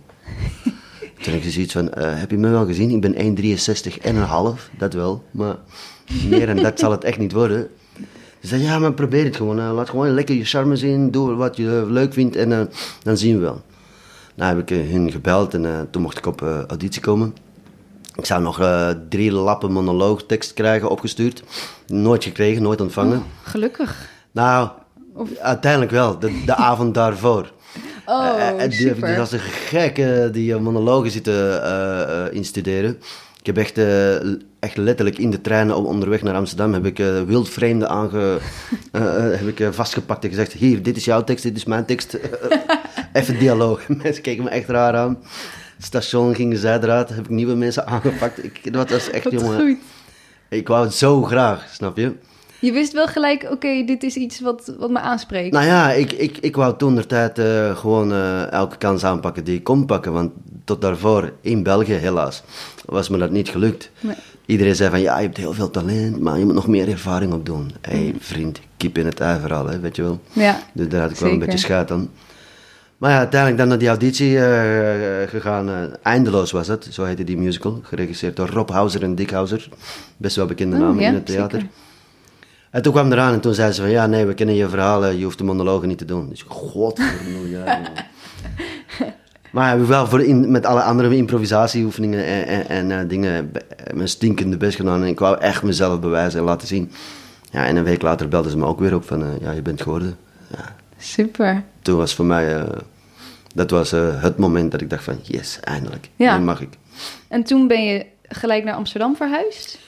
toen 1.23 1.33
had 1.33 1.45
ik 1.45 1.53
zoiets 1.53 1.73
van... 1.73 1.91
heb 1.99 2.31
je 2.31 2.39
me 2.39 2.49
wel 2.49 2.67
gezien? 2.67 2.91
Ik 2.91 3.01
ben 3.01 3.15
1,63 3.15 4.03
en 4.03 4.17
een 4.17 4.23
half, 4.23 4.71
dat 4.79 4.93
wel, 4.93 5.25
maar... 5.31 5.57
Meer 6.29 6.49
en 6.49 6.63
dat 6.63 6.79
zal 6.79 6.91
het 6.91 7.05
echt 7.05 7.19
niet 7.19 7.33
worden. 7.33 7.69
Ze 8.41 8.47
zei, 8.47 8.63
ja, 8.63 8.79
maar 8.79 8.93
probeer 8.93 9.25
het 9.25 9.37
gewoon. 9.37 9.59
Uh, 9.59 9.73
laat 9.75 9.89
gewoon 9.89 10.11
lekker 10.11 10.35
je 10.35 10.45
charme 10.45 10.77
zien. 10.77 11.11
Doe 11.11 11.35
wat 11.35 11.57
je 11.57 11.87
leuk 11.89 12.13
vindt 12.13 12.37
en 12.37 12.51
uh, 12.51 12.61
dan 13.03 13.17
zien 13.17 13.35
we 13.35 13.41
wel. 13.41 13.63
Nou 14.35 14.57
heb 14.57 14.71
ik 14.71 14.79
uh, 14.79 14.93
hun 14.93 15.11
gebeld 15.11 15.55
en 15.55 15.89
toen 15.91 16.03
mocht 16.03 16.19
ik 16.19 16.27
op 16.27 16.41
auditie 16.69 17.01
komen. 17.01 17.35
Ik 18.15 18.27
zou 18.27 18.43
nog 18.43 18.61
drie 19.09 19.33
lappen 19.33 19.73
monoloogtekst 19.73 20.55
krijgen 20.55 20.91
opgestuurd. 20.91 21.43
Nooit 21.87 22.25
gekregen, 22.25 22.63
nooit 22.63 22.81
ontvangen. 22.81 23.19
Oh, 23.19 23.25
gelukkig. 23.43 24.09
Nou, 24.31 24.69
of... 25.15 25.37
uiteindelijk 25.39 25.91
wel. 25.91 26.19
De, 26.19 26.43
de 26.47 26.55
avond 26.55 26.95
daarvoor. 26.95 27.53
Oh, 28.07 28.59
die, 28.59 28.73
super. 28.73 29.07
Die 29.07 29.17
was 29.17 29.33
een 29.33 29.39
gek 29.39 30.03
die 30.33 30.57
monologen 30.57 31.11
zitten 31.11 32.33
instuderen. 32.33 32.99
Ik 33.41 33.47
heb 33.47 33.57
echt, 33.57 33.79
uh, 33.79 34.17
echt 34.61 34.77
letterlijk 34.77 35.19
in 35.19 35.31
de 35.31 35.41
trein 35.41 35.75
onderweg 35.75 36.23
naar 36.23 36.35
Amsterdam 36.35 36.73
heb 36.73 36.87
ik 36.87 36.99
uh, 36.99 37.23
wildvreemden 37.23 37.89
aange, 37.89 38.39
uh, 38.93 39.03
heb 39.41 39.59
ik, 39.59 39.75
vastgepakt 39.75 40.25
en 40.25 40.31
gezegd: 40.31 40.53
Hier, 40.53 40.83
dit 40.83 40.97
is 40.97 41.05
jouw 41.05 41.25
tekst, 41.25 41.43
dit 41.43 41.57
is 41.57 41.65
mijn 41.65 41.85
tekst. 41.85 42.19
even 43.13 43.39
dialoog. 43.39 43.89
mensen 44.03 44.23
keken 44.23 44.45
me 44.45 44.51
echt 44.51 44.69
raar 44.69 44.97
aan. 44.97 45.19
Het 45.77 45.85
station 45.85 46.35
gingen 46.35 46.59
zij 46.59 46.79
eruit, 46.81 47.09
heb 47.09 47.25
ik 47.25 47.29
nieuwe 47.29 47.55
mensen 47.55 47.87
aangepakt. 47.87 48.45
Ik, 48.45 48.73
dat 48.73 48.91
was 48.91 49.11
echt, 49.11 49.31
jongen. 49.31 49.61
goed. 49.61 49.79
Ik 50.49 50.69
wou 50.69 50.85
het 50.85 50.95
zo 50.95 51.23
graag, 51.23 51.69
snap 51.73 51.97
je? 51.97 52.13
Je 52.61 52.73
wist 52.73 52.93
wel 52.93 53.07
gelijk, 53.07 53.49
oké, 53.51 53.85
dit 53.85 54.03
is 54.03 54.17
iets 54.17 54.41
wat, 54.41 54.75
wat 54.79 54.91
me 54.91 54.99
aanspreekt. 54.99 55.53
Nou 55.53 55.67
ja, 55.67 55.93
ik, 55.93 56.13
ik, 56.13 56.39
ik 56.39 56.57
wou 56.57 56.77
toen 56.77 56.95
de 56.95 57.07
tijd 57.07 57.39
uh, 57.39 57.77
gewoon 57.77 58.13
uh, 58.13 58.53
elke 58.53 58.77
kans 58.77 59.05
aanpakken 59.05 59.45
die 59.45 59.57
ik 59.57 59.65
kon 59.65 59.87
pakken. 59.87 60.13
Want 60.13 60.33
tot 60.65 60.81
daarvoor, 60.81 61.33
in 61.41 61.63
België 61.63 61.93
helaas, 61.93 62.43
was 62.85 63.09
me 63.09 63.19
dat 63.19 63.31
niet 63.31 63.49
gelukt. 63.49 63.91
Nee. 64.01 64.17
Iedereen 64.51 64.77
zei 64.77 64.91
van, 64.91 65.01
ja, 65.01 65.19
je 65.19 65.25
hebt 65.27 65.37
heel 65.37 65.53
veel 65.53 65.71
talent, 65.71 66.21
maar 66.21 66.39
je 66.39 66.45
moet 66.45 66.55
nog 66.55 66.67
meer 66.67 66.89
ervaring 66.89 67.33
opdoen. 67.33 67.71
Hé, 67.81 67.93
hey, 68.05 68.15
vriend, 68.19 68.61
kip 68.77 68.99
in 68.99 69.07
het 69.07 69.21
ei 69.21 69.41
vooral, 69.41 69.67
hè, 69.67 69.81
weet 69.81 69.97
je 69.97 70.03
wel. 70.03 70.21
Ja, 70.33 70.59
Dus 70.73 70.89
daar 70.89 71.01
had 71.01 71.11
ik 71.11 71.17
wel 71.17 71.31
een 71.31 71.39
beetje 71.39 71.59
schaat 71.59 71.91
aan. 71.91 72.11
Maar 72.99 73.11
ja, 73.11 73.19
uiteindelijk 73.19 73.61
dan 73.61 73.69
naar 73.69 73.79
die 73.79 73.89
auditie 73.89 74.31
uh, 74.33 74.43
gegaan. 75.27 75.69
Uh, 75.69 75.75
Eindeloos 76.03 76.51
was 76.51 76.67
het, 76.69 76.89
zo 76.91 77.05
heette 77.05 77.25
die 77.25 77.37
musical. 77.37 77.81
Geregisseerd 77.83 78.37
door 78.37 78.49
Rob 78.49 78.71
Hauser 78.71 79.03
en 79.03 79.15
Dick 79.15 79.31
Hauser. 79.31 79.69
Best 80.17 80.37
wel 80.37 80.47
bekende 80.47 80.77
Oh, 80.77 80.83
namen 80.83 81.03
ja, 81.03 81.09
in 81.09 81.15
het 81.15 81.27
theater. 81.27 81.61
zeker. 81.61 81.75
En 82.71 82.83
toen 82.83 82.93
kwam 82.93 83.13
eraan 83.13 83.33
en 83.33 83.41
toen 83.41 83.55
zei 83.55 83.73
ze 83.73 83.81
van, 83.81 83.91
ja, 83.91 84.07
nee, 84.07 84.25
we 84.27 84.35
kennen 84.35 84.55
je 84.55 84.69
verhalen, 84.69 85.19
je 85.19 85.25
hoeft 85.25 85.39
de 85.39 85.45
monologen 85.45 85.89
niet 85.89 85.99
te 85.99 86.05
doen. 86.05 86.29
Dus 86.29 86.45
godverdomme, 86.49 87.49
ja. 87.49 87.81
Maar 89.53 89.87
wel 89.87 90.07
voor 90.07 90.23
in, 90.23 90.51
met 90.51 90.67
alle 90.67 90.83
andere 90.83 91.17
improvisatieoefeningen 91.17 92.25
en, 92.25 92.47
en, 92.47 92.69
en 92.69 92.91
uh, 92.91 93.09
dingen 93.09 93.53
mijn 93.95 94.09
stinkende 94.09 94.57
best 94.57 94.77
gedaan. 94.77 95.03
En 95.03 95.09
ik 95.09 95.19
wou 95.19 95.39
echt 95.39 95.63
mezelf 95.63 96.01
bewijzen 96.01 96.41
en 96.41 96.47
laten 96.47 96.69
zien. 96.69 96.91
Ja, 97.51 97.67
en 97.67 97.77
een 97.77 97.85
week 97.85 98.03
later 98.03 98.29
belden 98.29 98.51
ze 98.51 98.59
me 98.59 98.67
ook 98.67 98.81
weer 98.81 98.95
op 98.95 99.05
van, 99.05 99.23
uh, 99.23 99.29
ja, 99.41 99.51
je 99.51 99.63
bent 99.63 99.83
geworden. 99.83 100.17
Ja, 100.51 100.77
Super. 100.99 101.63
toen 101.83 101.97
was 101.97 102.15
voor 102.15 102.25
mij, 102.25 102.57
uh, 102.57 102.63
dat 103.55 103.71
was 103.71 103.91
het 103.91 104.37
moment 104.37 104.71
dat 104.71 104.81
ik 104.81 104.91
dacht 104.91 105.05
van, 105.05 105.19
yes, 105.23 105.61
eindelijk. 105.61 106.09
Ja. 106.17 106.39
Nu 106.39 106.45
mag 106.45 106.61
ik. 106.61 106.69
En 107.29 107.43
toen 107.43 107.67
ben 107.67 107.85
je 107.85 108.07
gelijk 108.29 108.65
naar 108.65 108.75
Amsterdam 108.75 109.17
verhuisd? 109.17 109.79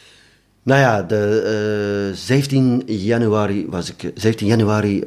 Nou 0.64 0.80
ja, 0.80 1.02
de, 1.02 2.08
uh, 2.10 2.16
17 2.16 2.82
januari 2.86 3.66
was 3.68 3.90
ik, 3.90 4.12
17 4.14 4.46
januari 4.46 4.98
uh, 4.98 5.04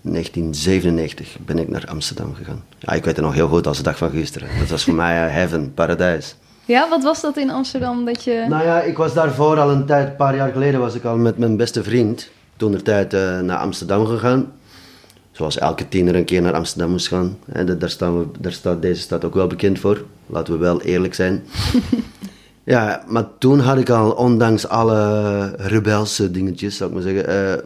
1997 0.00 1.36
ben 1.44 1.58
ik 1.58 1.68
naar 1.68 1.86
Amsterdam 1.86 2.34
gegaan. 2.34 2.64
Ja, 2.78 2.92
ik 2.92 3.04
weet 3.04 3.16
het 3.16 3.24
nog 3.24 3.34
heel 3.34 3.48
goed 3.48 3.66
als 3.66 3.76
de 3.76 3.82
dag 3.82 3.96
van 3.96 4.10
gisteren. 4.10 4.48
Dat 4.58 4.68
was 4.68 4.84
voor 4.84 4.94
mij 5.04 5.26
uh, 5.26 5.32
heaven, 5.32 5.74
paradijs. 5.74 6.36
Ja, 6.64 6.88
wat 6.88 7.02
was 7.02 7.20
dat 7.20 7.36
in 7.36 7.50
Amsterdam 7.50 8.04
dat 8.04 8.24
je... 8.24 8.46
Nou 8.48 8.64
ja, 8.64 8.80
ik 8.80 8.96
was 8.96 9.14
daarvoor 9.14 9.60
al 9.60 9.70
een 9.70 9.86
tijd, 9.86 10.08
een 10.08 10.16
paar 10.16 10.36
jaar 10.36 10.52
geleden 10.52 10.80
was 10.80 10.94
ik 10.94 11.04
al 11.04 11.16
met 11.16 11.38
mijn 11.38 11.56
beste 11.56 11.82
vriend, 11.82 12.30
toen 12.56 12.72
de 12.72 12.82
tijd 12.82 13.12
naar 13.42 13.58
Amsterdam 13.58 14.06
gegaan. 14.06 14.52
Zoals 15.32 15.58
elke 15.58 15.88
tiener 15.88 16.14
een 16.14 16.24
keer 16.24 16.42
naar 16.42 16.54
Amsterdam 16.54 16.90
moest 16.90 17.08
gaan. 17.08 17.38
Hè, 17.52 17.78
daar, 17.78 17.90
staan 17.90 18.18
we, 18.18 18.26
daar 18.38 18.52
staat 18.52 18.82
deze 18.82 19.00
stad 19.00 19.24
ook 19.24 19.34
wel 19.34 19.46
bekend 19.46 19.78
voor. 19.78 20.04
Laten 20.26 20.52
we 20.52 20.58
wel 20.58 20.82
eerlijk 20.82 21.14
zijn. 21.14 21.42
Ja, 22.64 23.04
maar 23.06 23.38
toen 23.38 23.58
had 23.58 23.78
ik 23.78 23.90
al, 23.90 24.10
ondanks 24.10 24.68
alle 24.68 25.44
rebelse 25.56 26.30
dingetjes, 26.30 26.76
zou 26.76 26.90
ik 26.90 26.96
maar 26.96 27.04
zeggen, 27.12 27.30
uh, 27.30 27.64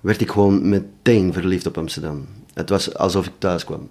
werd 0.00 0.20
ik 0.20 0.30
gewoon 0.30 0.68
meteen 0.68 1.32
verliefd 1.32 1.66
op 1.66 1.78
Amsterdam. 1.78 2.26
Het 2.54 2.68
was 2.68 2.94
alsof 2.94 3.26
ik 3.26 3.32
thuis 3.38 3.64
kwam. 3.64 3.88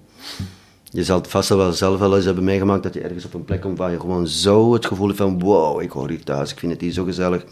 je 0.83 1.03
zal 1.03 1.17
het 1.17 1.27
vast 1.27 1.49
wel 1.49 1.73
zelf 1.73 1.99
wel 1.99 2.15
eens 2.15 2.25
hebben 2.25 2.43
meegemaakt 2.43 2.83
dat 2.83 2.93
je 2.93 3.01
ergens 3.01 3.25
op 3.25 3.33
een 3.33 3.45
plek 3.45 3.61
komt 3.61 3.77
waar 3.77 3.91
je 3.91 3.99
gewoon 3.99 4.27
zo 4.27 4.73
het 4.73 4.85
gevoel 4.85 5.07
hebt 5.07 5.19
van 5.19 5.39
wow, 5.39 5.81
ik 5.81 5.91
hoor 5.91 6.09
hier 6.09 6.23
thuis, 6.23 6.51
ik 6.51 6.59
vind 6.59 6.71
het 6.71 6.81
hier 6.81 6.91
zo 6.91 7.03
gezellig. 7.03 7.43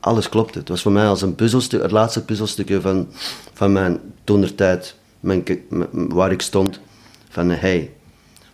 Alles 0.00 0.28
klopte. 0.28 0.58
Het 0.58 0.68
was 0.68 0.82
voor 0.82 0.92
mij 0.92 1.06
als 1.06 1.22
een 1.22 1.34
puzzelstuk, 1.34 1.82
het 1.82 1.90
laatste 1.90 2.24
puzzelstukje 2.24 2.80
van, 2.80 3.08
van 3.52 3.72
mijn 3.72 4.00
toenertijd, 4.24 4.96
mijn, 5.20 5.44
waar 5.90 6.32
ik 6.32 6.42
stond. 6.42 6.80
Van 7.28 7.50
hey, 7.50 7.90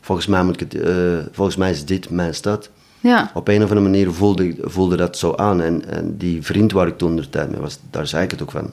volgens 0.01 0.27
mij, 0.27 0.45
moet 0.45 0.61
ik 0.61 0.75
uh, 0.75 1.19
volgens 1.33 1.57
mij 1.57 1.71
is 1.71 1.85
dit 1.85 2.11
mijn 2.11 2.35
stad. 2.35 2.71
Ja. 3.03 3.31
Op 3.35 3.49
een 3.49 3.63
of 3.63 3.69
andere 3.71 3.81
manier 3.81 4.13
voelde, 4.13 4.55
voelde 4.61 4.97
dat 4.97 5.19
zo 5.19 5.35
aan. 5.35 5.61
En, 5.61 5.89
en 5.89 6.17
die 6.17 6.43
vriend 6.43 6.73
waar 6.73 6.87
ik 6.87 6.99
toen 6.99 7.17
de 7.17 7.29
tijd 7.29 7.51
mee 7.51 7.61
was, 7.61 7.79
daar 7.91 8.07
zei 8.07 8.25
ik 8.25 8.31
het 8.31 8.43
ook 8.43 8.51
van. 8.51 8.65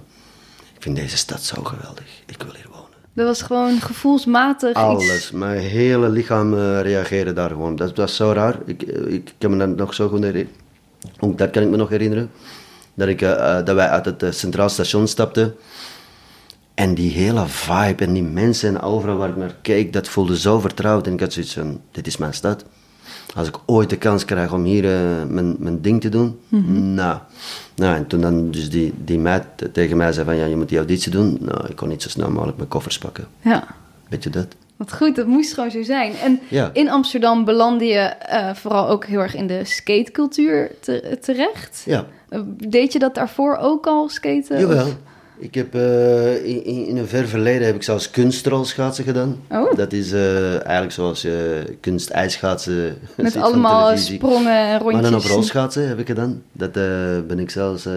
Ik 0.76 0.86
vind 0.86 0.96
deze 0.96 1.18
stad 1.18 1.42
zo 1.42 1.64
geweldig. 1.64 2.06
Ik 2.26 2.42
wil 2.44 2.54
hier 2.54 2.68
wonen. 2.72 2.88
Dat 3.14 3.26
was 3.26 3.42
gewoon 3.42 3.82
gevoelsmatig 3.82 4.74
Alles. 4.74 5.16
iets... 5.16 5.32
Mijn 5.32 5.60
hele 5.60 6.10
lichaam 6.10 6.54
uh, 6.54 6.82
reageerde 6.82 7.34
daar 7.34 7.50
gewoon. 7.50 7.76
Dat 7.76 7.98
was 7.98 8.16
zo 8.16 8.32
raar. 8.32 8.60
Ik, 8.66 8.82
ik, 8.82 9.06
ik 9.06 9.34
kan 9.38 9.52
me 9.52 9.58
dat 9.58 9.76
nog 9.76 9.94
zo 9.94 10.10
goed 10.10 10.24
herinneren. 10.24 10.58
Ook 11.20 11.38
dat 11.38 11.50
kan 11.50 11.64
ik 11.64 11.70
me 11.70 11.78
nog 11.78 11.90
herinneren. 11.90 12.32
Dat, 12.94 13.08
ik, 13.08 13.22
uh, 13.22 13.56
dat 13.66 13.76
wij 13.76 13.88
uit 13.88 14.06
het 14.06 14.36
Centraal 14.36 14.70
Station 14.70 15.08
stapten. 15.08 15.56
En 16.74 16.94
die 16.94 17.12
hele 17.12 17.48
vibe 17.48 18.06
en 18.06 18.14
die 18.14 18.24
mensen 18.24 18.70
en 18.70 18.82
overal 18.82 19.18
waar 19.18 19.30
ik 19.30 19.36
naar 19.36 19.56
keek, 19.62 19.94
dat 19.94 20.08
voelde 20.08 20.38
zo 20.38 20.60
vertrouwd. 20.60 21.08
En 21.08 21.14
ik 21.14 21.20
had 21.20 21.34
zoiets 21.34 21.54
van, 21.54 21.82
dit 21.92 22.08
is 22.08 22.18
mijn 22.18 22.34
stad. 22.34 22.66
Als 23.36 23.48
ik 23.48 23.58
ooit 23.66 23.90
de 23.90 23.98
kans 23.98 24.26
krijg 24.26 24.54
om 24.54 24.64
hier 24.64 24.84
uh, 24.84 25.24
mijn, 25.28 25.56
mijn 25.60 25.82
ding 25.82 26.02
te 26.02 26.10
doen, 26.10 26.40
mm 26.48 26.94
nou. 26.94 27.18
nou. 27.76 27.96
En 27.96 28.08
toen 28.08 28.22
dan 28.22 28.52
dus 28.52 28.70
die, 28.70 28.94
die 29.04 29.20
meid 29.20 29.46
tegen 29.72 29.98
mij 29.98 30.12
zei 30.12 30.26
van, 30.26 30.36
ja, 30.36 30.46
je 30.46 30.56
moet 30.56 30.70
die 30.70 30.78
auditie 30.78 31.12
doen. 31.12 31.38
Nou, 31.42 31.68
ik 31.68 31.76
kon 31.76 31.90
niet 31.90 32.02
zo 32.02 32.10
snel 32.10 32.32
mogelijk 32.32 32.58
mijn 32.58 32.70
koffers 32.70 32.98
pakken. 32.98 33.28
Ja. 33.42 33.68
Weet 34.10 34.24
je 34.24 34.30
dat? 34.30 34.48
Wat 34.78 34.94
goed, 34.94 35.16
dat 35.16 35.28
moest 35.28 35.54
gewoon 35.54 35.72
zo 35.72 35.84
zijn. 35.84 36.14
En 36.16 36.40
Ja. 36.50 36.70
in 36.74 36.90
Amsterdam 36.90 37.46
belandde 37.46 37.86
je 37.86 38.14
uh, 38.32 38.54
vooral 38.54 38.90
ook 38.90 39.06
heel 39.06 39.20
erg 39.20 39.36
in 39.36 39.48
de 39.48 39.66
skatecultuur 39.66 40.72
te, 40.82 41.18
terecht. 41.22 41.84
Ja. 41.86 42.06
Uh, 42.30 42.40
deed 42.68 42.94
je 42.94 43.00
dat 43.00 43.16
daarvoor 43.16 43.58
ook 43.62 43.88
al, 43.88 44.10
skaten? 44.10 44.60
Jawel. 44.60 44.88
Ik 45.40 45.56
heb 45.56 45.76
uh, 45.76 46.46
in, 46.46 46.64
in, 46.64 46.98
een 46.98 47.08
ver 47.08 47.28
verleden 47.28 47.66
heb 47.66 47.76
ik 47.76 47.84
zelfs 47.84 48.10
kunstrolschaatsen 48.10 49.04
gedaan. 49.04 49.38
Oh. 49.50 49.76
Dat 49.76 49.94
is 49.94 50.12
uh, 50.12 50.54
eigenlijk 50.54 50.92
zoals 50.92 51.26
uh, 51.26 51.34
kunst-ijsschaatsen. 51.80 52.98
Met 53.16 53.36
allemaal 53.36 53.98
sprongen 53.98 54.58
en 54.58 54.80
rondjes. 54.80 55.02
Maar 55.02 55.12
dan 55.12 55.20
op 55.20 55.26
rolschaatsen 55.26 55.88
heb 55.88 56.00
ik 56.00 56.08
gedaan. 56.08 56.44
Dat 56.52 56.72
ben 57.28 57.40
ik 57.40 57.50
zelfs 57.50 57.88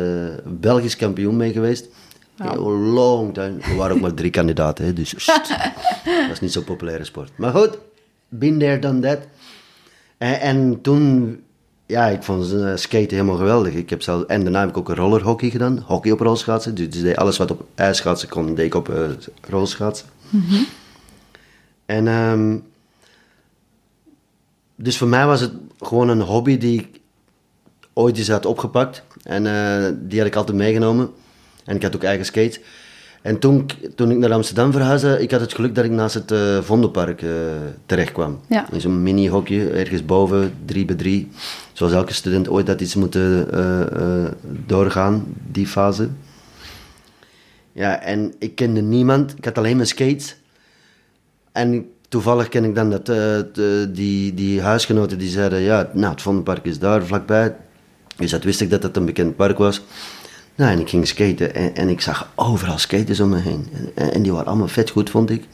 Belgisch 0.44 0.96
kampioen 0.96 1.37
mee 1.37 1.52
geweest. 1.52 1.88
Wow. 2.37 2.94
Long 2.94 3.34
time. 3.34 3.61
Er 3.61 3.76
waren 3.76 3.96
ook 3.96 4.02
maar 4.02 4.14
drie 4.14 4.30
kandidaten, 4.30 4.84
hè, 4.84 4.92
dus 4.92 5.14
dat 6.04 6.30
is 6.32 6.40
niet 6.40 6.52
zo'n 6.52 6.64
populaire 6.64 7.04
sport. 7.04 7.30
Maar 7.37 7.52
goed, 7.52 7.78
been 8.28 8.58
there, 8.58 8.78
done 8.78 9.00
that. 9.00 9.18
En, 10.18 10.40
en 10.40 10.80
toen 10.80 11.38
ja, 11.86 12.06
ik 12.06 12.22
vond 12.22 12.52
uh, 12.52 12.76
skaten 12.76 13.10
helemaal 13.10 13.36
geweldig. 13.36 13.74
Ik 13.74 13.90
heb 13.90 14.02
zelf, 14.02 14.22
en 14.22 14.42
daarna 14.42 14.60
heb 14.60 14.68
ik 14.68 14.76
ook 14.76 14.88
rollerhockey 14.88 15.50
gedaan. 15.50 15.78
Hockey 15.78 16.12
op 16.12 16.20
rolschaatsen. 16.20 16.74
Dus, 16.74 16.90
dus 16.90 17.16
alles 17.16 17.36
wat 17.36 17.50
op 17.50 17.66
ijsschaatsen 17.74 18.28
kon, 18.28 18.54
deed 18.54 18.66
ik 18.66 18.74
op 18.74 18.88
uh, 18.88 18.96
rolschaatsen. 19.48 20.06
Mm 20.28 20.44
-hmm. 20.48 20.66
En 21.86 22.06
um, 22.06 22.64
dus 24.76 24.98
voor 24.98 25.08
mij 25.08 25.26
was 25.26 25.40
het 25.40 25.52
gewoon 25.80 26.08
een 26.08 26.20
hobby 26.20 26.58
die 26.58 26.80
ik 26.80 27.00
ooit 27.92 28.18
eens 28.18 28.28
had 28.28 28.46
opgepakt. 28.46 29.02
En 29.22 29.44
uh, 29.44 29.88
die 30.00 30.18
had 30.18 30.28
ik 30.28 30.36
altijd 30.36 30.56
meegenomen. 30.56 31.10
En 31.64 31.76
ik 31.76 31.82
had 31.82 31.94
ook 31.94 32.02
eigen 32.02 32.26
skate. 32.26 32.60
En 33.22 33.38
toen, 33.38 33.66
toen 33.94 34.10
ik 34.10 34.16
naar 34.16 34.32
Amsterdam 34.32 34.72
verhuisde, 34.72 35.20
ik 35.20 35.30
had 35.30 35.40
het 35.40 35.54
geluk 35.54 35.74
dat 35.74 35.84
ik 35.84 35.90
naast 35.90 36.14
het 36.14 36.30
uh, 36.30 36.60
Vondelpark 36.60 37.22
uh, 37.22 37.30
terecht 37.86 38.12
kwam. 38.12 38.40
Ja. 38.48 38.72
In 38.72 38.80
zo'n 38.80 39.02
mini-hokje, 39.02 39.70
ergens 39.70 40.04
boven, 40.04 40.52
drie 40.64 40.84
bij 40.84 40.96
drie. 40.96 41.28
Zoals 41.72 41.92
elke 41.92 42.14
student 42.14 42.48
ooit 42.48 42.66
dat 42.66 42.80
iets 42.80 42.94
moet 42.94 43.16
uh, 43.16 43.40
doorgaan, 44.66 45.24
die 45.50 45.66
fase. 45.66 46.08
Ja, 47.72 48.00
en 48.00 48.34
ik 48.38 48.54
kende 48.54 48.80
niemand. 48.80 49.34
Ik 49.36 49.44
had 49.44 49.58
alleen 49.58 49.76
mijn 49.76 49.88
skates. 49.88 50.36
En 51.52 51.86
toevallig 52.08 52.48
ken 52.48 52.64
ik 52.64 52.74
dan 52.74 52.90
dat, 52.90 53.06
de, 53.06 53.90
die, 53.92 54.34
die 54.34 54.60
huisgenoten 54.60 55.18
die 55.18 55.28
zeiden... 55.28 55.60
Ja, 55.60 55.90
nou, 55.92 56.12
het 56.12 56.22
Vondelpark 56.22 56.64
is 56.64 56.78
daar 56.78 57.04
vlakbij. 57.04 57.56
Dus 58.16 58.30
dat 58.30 58.44
wist 58.44 58.60
ik 58.60 58.70
dat 58.70 58.82
het 58.82 58.96
een 58.96 59.04
bekend 59.04 59.36
park 59.36 59.58
was. 59.58 59.82
Nou, 60.54 60.71
en 60.71 60.80
ik 60.80 60.88
ging 60.88 61.06
skaten 61.06 61.54
en, 61.54 61.75
en 61.75 61.88
ik 61.88 62.00
zag 62.00 62.32
overal 62.35 62.78
skaters 62.78 63.21
om 63.21 63.28
me 63.28 63.38
heen. 63.38 63.68
En, 63.94 64.12
en, 64.12 64.23
die 64.23 64.32
waren 64.32 64.47
allemaal 64.47 64.68
vet 64.68 64.90
goed, 64.90 65.11
vond 65.11 65.30
ik. 65.30 65.44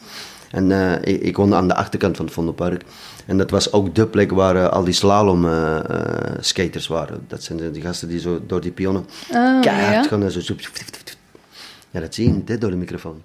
En 0.51 0.71
uh, 0.71 0.93
ik, 0.93 1.21
ik, 1.21 1.37
woonde 1.37 1.57
aan 1.57 1.69
de 1.69 1.75
achterkant 1.75 2.17
van 2.17 2.25
het 2.25 2.35
Vondelpark. 2.35 2.83
En 3.27 3.39
dat 3.39 3.51
was 3.51 3.73
ook 3.73 3.95
de 3.95 4.07
plek 4.07 4.31
waar 4.31 4.57
uh, 4.57 4.69
al 4.69 4.85
die 4.85 4.95
slalom 4.95 5.45
uh, 5.45 5.79
skaters 6.41 6.87
waren. 6.87 7.25
Dat 7.29 7.43
zijn 7.43 7.73
die 7.73 7.83
gasten 7.83 8.09
die 8.09 8.21
zo 8.21 8.41
door 8.47 8.61
die 8.61 8.71
pionnen 8.71 9.07
oh, 9.31 9.61
keihard 9.61 9.95
ja? 9.95 10.03
gaan. 10.03 10.31
Zo, 10.31 10.55
ja, 11.91 12.01
dat 12.01 12.15
zie 12.15 12.27
je 12.27 12.33
niet 12.33 12.49
hè, 12.49 12.59
door 12.59 12.71
de 12.71 12.77
microfoon. 12.77 13.23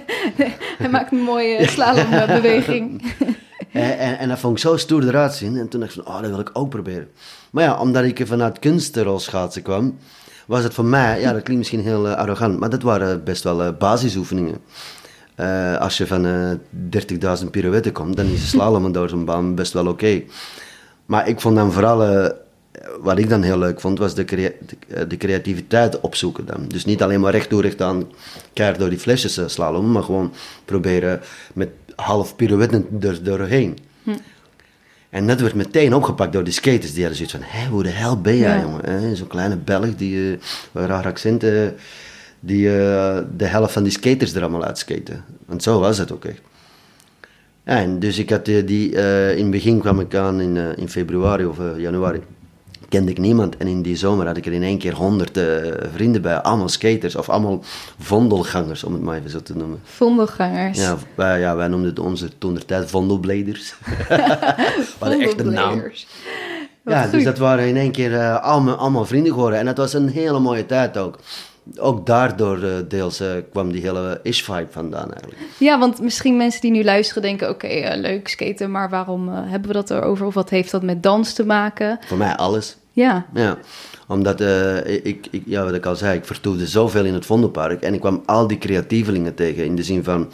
Hij 0.78 0.88
maakt 0.90 1.12
een 1.12 1.18
mooie 1.18 1.66
slalombeweging. 1.74 3.14
en, 3.72 3.98
en, 3.98 4.18
en 4.18 4.28
dat 4.28 4.38
vond 4.38 4.56
ik 4.56 4.62
zo 4.62 4.76
stoer 4.76 5.08
eruit 5.08 5.34
zien. 5.34 5.56
En 5.56 5.68
toen 5.68 5.80
dacht 5.80 5.96
ik 5.96 6.02
van, 6.04 6.14
oh, 6.14 6.20
dat 6.20 6.30
wil 6.30 6.40
ik 6.40 6.50
ook 6.52 6.68
proberen. 6.68 7.08
Maar 7.50 7.64
ja, 7.64 7.80
omdat 7.80 8.04
ik 8.04 8.26
vanuit 8.26 8.58
kunstrolschaatsen 8.58 9.62
kwam 9.62 9.98
was 10.46 10.62
het 10.62 10.74
voor 10.74 10.84
mij, 10.84 11.20
ja, 11.20 11.32
dat 11.32 11.42
klinkt 11.42 11.56
misschien 11.56 11.80
heel 11.80 12.06
uh, 12.06 12.14
arrogant, 12.14 12.58
maar 12.58 12.70
dat 12.70 12.82
waren 12.82 13.24
best 13.24 13.42
wel 13.42 13.64
uh, 13.64 13.68
basisoefeningen. 13.78 14.58
Uh, 15.40 15.76
als 15.76 15.96
je 15.96 16.06
van 16.06 16.24
30.000 17.42 17.50
pirouetten 17.50 17.92
komt, 17.92 18.16
dan 18.16 18.26
is 18.26 18.48
slalom 18.48 18.92
door 18.92 19.08
zo'n 19.08 19.24
baan 19.24 19.54
best 19.54 19.72
wel 19.72 19.86
oké. 19.86 20.22
Maar 21.06 21.28
ik 21.28 21.40
vond 21.40 21.56
dan 21.56 21.72
vooral, 21.72 22.30
wat 23.00 23.18
ik 23.18 23.28
dan 23.28 23.42
heel 23.42 23.58
leuk 23.58 23.80
vond, 23.80 23.98
was 23.98 24.14
de, 24.14 24.24
de, 25.08 25.16
creativiteit 25.16 26.00
opzoeken 26.00 26.46
dan. 26.46 26.68
Dus 26.68 26.84
niet 26.84 27.02
alleen 27.02 27.20
maar 27.20 27.32
recht 27.32 27.50
door 27.50 27.74
aan 27.78 28.04
keihard 28.52 28.80
door 28.80 28.88
die 28.88 28.98
flesjes 28.98 29.40
slalom, 29.46 29.92
maar 29.92 30.02
gewoon 30.02 30.32
proberen 30.64 31.20
met 31.54 31.68
half 31.96 32.36
pirouetten 32.36 32.86
er 33.00 33.22
doorheen. 33.22 33.78
Hm. 34.02 34.10
En 35.16 35.26
dat 35.26 35.40
werd 35.40 35.54
meteen 35.54 35.94
opgepakt 35.94 36.32
door 36.32 36.44
die 36.44 36.52
skaters. 36.52 36.92
Die 36.92 37.04
hadden 37.04 37.16
zoiets 37.16 37.34
van, 37.34 37.42
hé, 37.44 37.68
hoe 37.68 37.82
de 37.82 37.88
hel 37.88 38.20
ben 38.20 38.36
jij, 38.36 38.56
Ja. 38.56 38.62
jongen? 38.62 39.16
Zo'n 39.16 39.26
kleine 39.26 39.56
Belg, 39.56 39.94
die, 39.96 40.16
uh, 40.16 40.36
raar 40.72 41.06
accent, 41.06 41.44
uh, 41.44 41.68
die 42.40 42.66
uh, 42.66 43.18
de 43.36 43.44
helft 43.44 43.72
van 43.72 43.82
die 43.82 43.92
skaters 43.92 44.34
er 44.34 44.42
allemaal 44.42 44.64
uitskaten. 44.64 45.24
Want 45.46 45.62
zo 45.62 45.80
was 45.80 45.98
het 45.98 46.12
ook 46.12 46.24
echt. 46.24 46.40
En 47.64 47.98
dus 47.98 48.18
ik 48.18 48.30
had 48.30 48.44
die, 48.44 48.64
die 48.64 48.90
in 49.36 49.42
het 49.42 49.50
begin 49.50 49.80
kwam 49.80 50.00
ik 50.00 50.14
aan 50.14 50.40
in, 50.40 50.56
in 50.76 50.88
februari 50.88 51.44
of 51.44 51.58
januari. 51.76 52.20
Kende 52.96 53.10
ik 53.10 53.18
niemand. 53.18 53.56
En 53.56 53.66
in 53.66 53.82
die 53.82 53.96
zomer 53.96 54.26
had 54.26 54.36
ik 54.36 54.46
er 54.46 54.52
in 54.52 54.62
één 54.62 54.78
keer 54.78 54.94
honderd 54.94 55.40
vrienden 55.94 56.22
bij. 56.22 56.40
Allemaal 56.40 56.68
skaters 56.68 57.16
of 57.16 57.28
allemaal 57.28 57.60
vondelgangers, 57.98 58.84
om 58.84 58.92
het 58.92 59.02
maar 59.02 59.16
even 59.16 59.30
zo 59.30 59.42
te 59.42 59.56
noemen. 59.56 59.80
Vondelgangers. 59.84 60.78
Ja, 60.78 60.96
wij, 61.14 61.40
ja, 61.40 61.56
wij 61.56 61.68
noemden 61.68 61.98
onze 61.98 62.38
toen 62.38 62.54
de 62.54 62.64
tijd 62.64 62.90
vondelbladers. 62.90 63.74
Wat 64.98 65.12
een 65.12 65.20
echte 65.20 65.44
naam. 65.44 65.82
Wat 65.82 66.94
Ja, 66.94 67.02
goed. 67.02 67.12
dus 67.12 67.24
dat 67.24 67.38
waren 67.38 67.66
in 67.66 67.76
één 67.76 67.90
keer 67.90 68.10
uh, 68.10 68.42
allemaal, 68.42 68.76
allemaal 68.76 69.04
vrienden 69.04 69.32
geworden. 69.32 69.58
En 69.58 69.64
dat 69.64 69.76
was 69.76 69.92
een 69.92 70.08
hele 70.08 70.38
mooie 70.38 70.66
tijd 70.66 70.96
ook. 70.96 71.18
Ook 71.76 72.06
daardoor 72.06 72.58
uh, 72.58 72.72
deels 72.88 73.20
uh, 73.20 73.28
kwam 73.50 73.72
die 73.72 73.82
hele 73.82 74.20
ish-vibe 74.22 74.70
vandaan 74.70 75.12
eigenlijk. 75.12 75.42
Ja, 75.58 75.78
want 75.78 76.00
misschien 76.00 76.36
mensen 76.36 76.60
die 76.60 76.70
nu 76.70 76.84
luisteren 76.84 77.22
denken... 77.22 77.48
oké, 77.48 77.66
okay, 77.66 77.98
leuk 77.98 78.28
skaten, 78.28 78.70
maar 78.70 78.90
waarom 78.90 79.28
hebben 79.28 79.68
we 79.68 79.74
dat 79.74 79.90
erover? 79.90 80.26
Of 80.26 80.34
wat 80.34 80.50
heeft 80.50 80.70
dat 80.70 80.82
met 80.82 81.02
dans 81.02 81.32
te 81.32 81.44
maken? 81.44 81.98
Voor 82.06 82.18
mij 82.18 82.36
alles. 82.36 82.76
Ja, 82.96 83.26
Ja, 83.34 83.58
omdat 84.06 84.40
ik, 84.84 85.26
ik, 85.30 85.42
ja, 85.46 85.64
wat 85.64 85.74
ik 85.74 85.86
al 85.86 85.96
zei, 85.96 86.18
ik 86.18 86.24
vertoefde 86.24 86.66
zoveel 86.66 87.04
in 87.04 87.14
het 87.14 87.26
Vondelpark. 87.26 87.82
En 87.82 87.94
ik 87.94 88.00
kwam 88.00 88.22
al 88.26 88.46
die 88.46 88.58
creatievelingen 88.58 89.34
tegen 89.34 89.64
in 89.64 89.76
de 89.76 89.82
zin 89.82 90.04
van... 90.04 90.32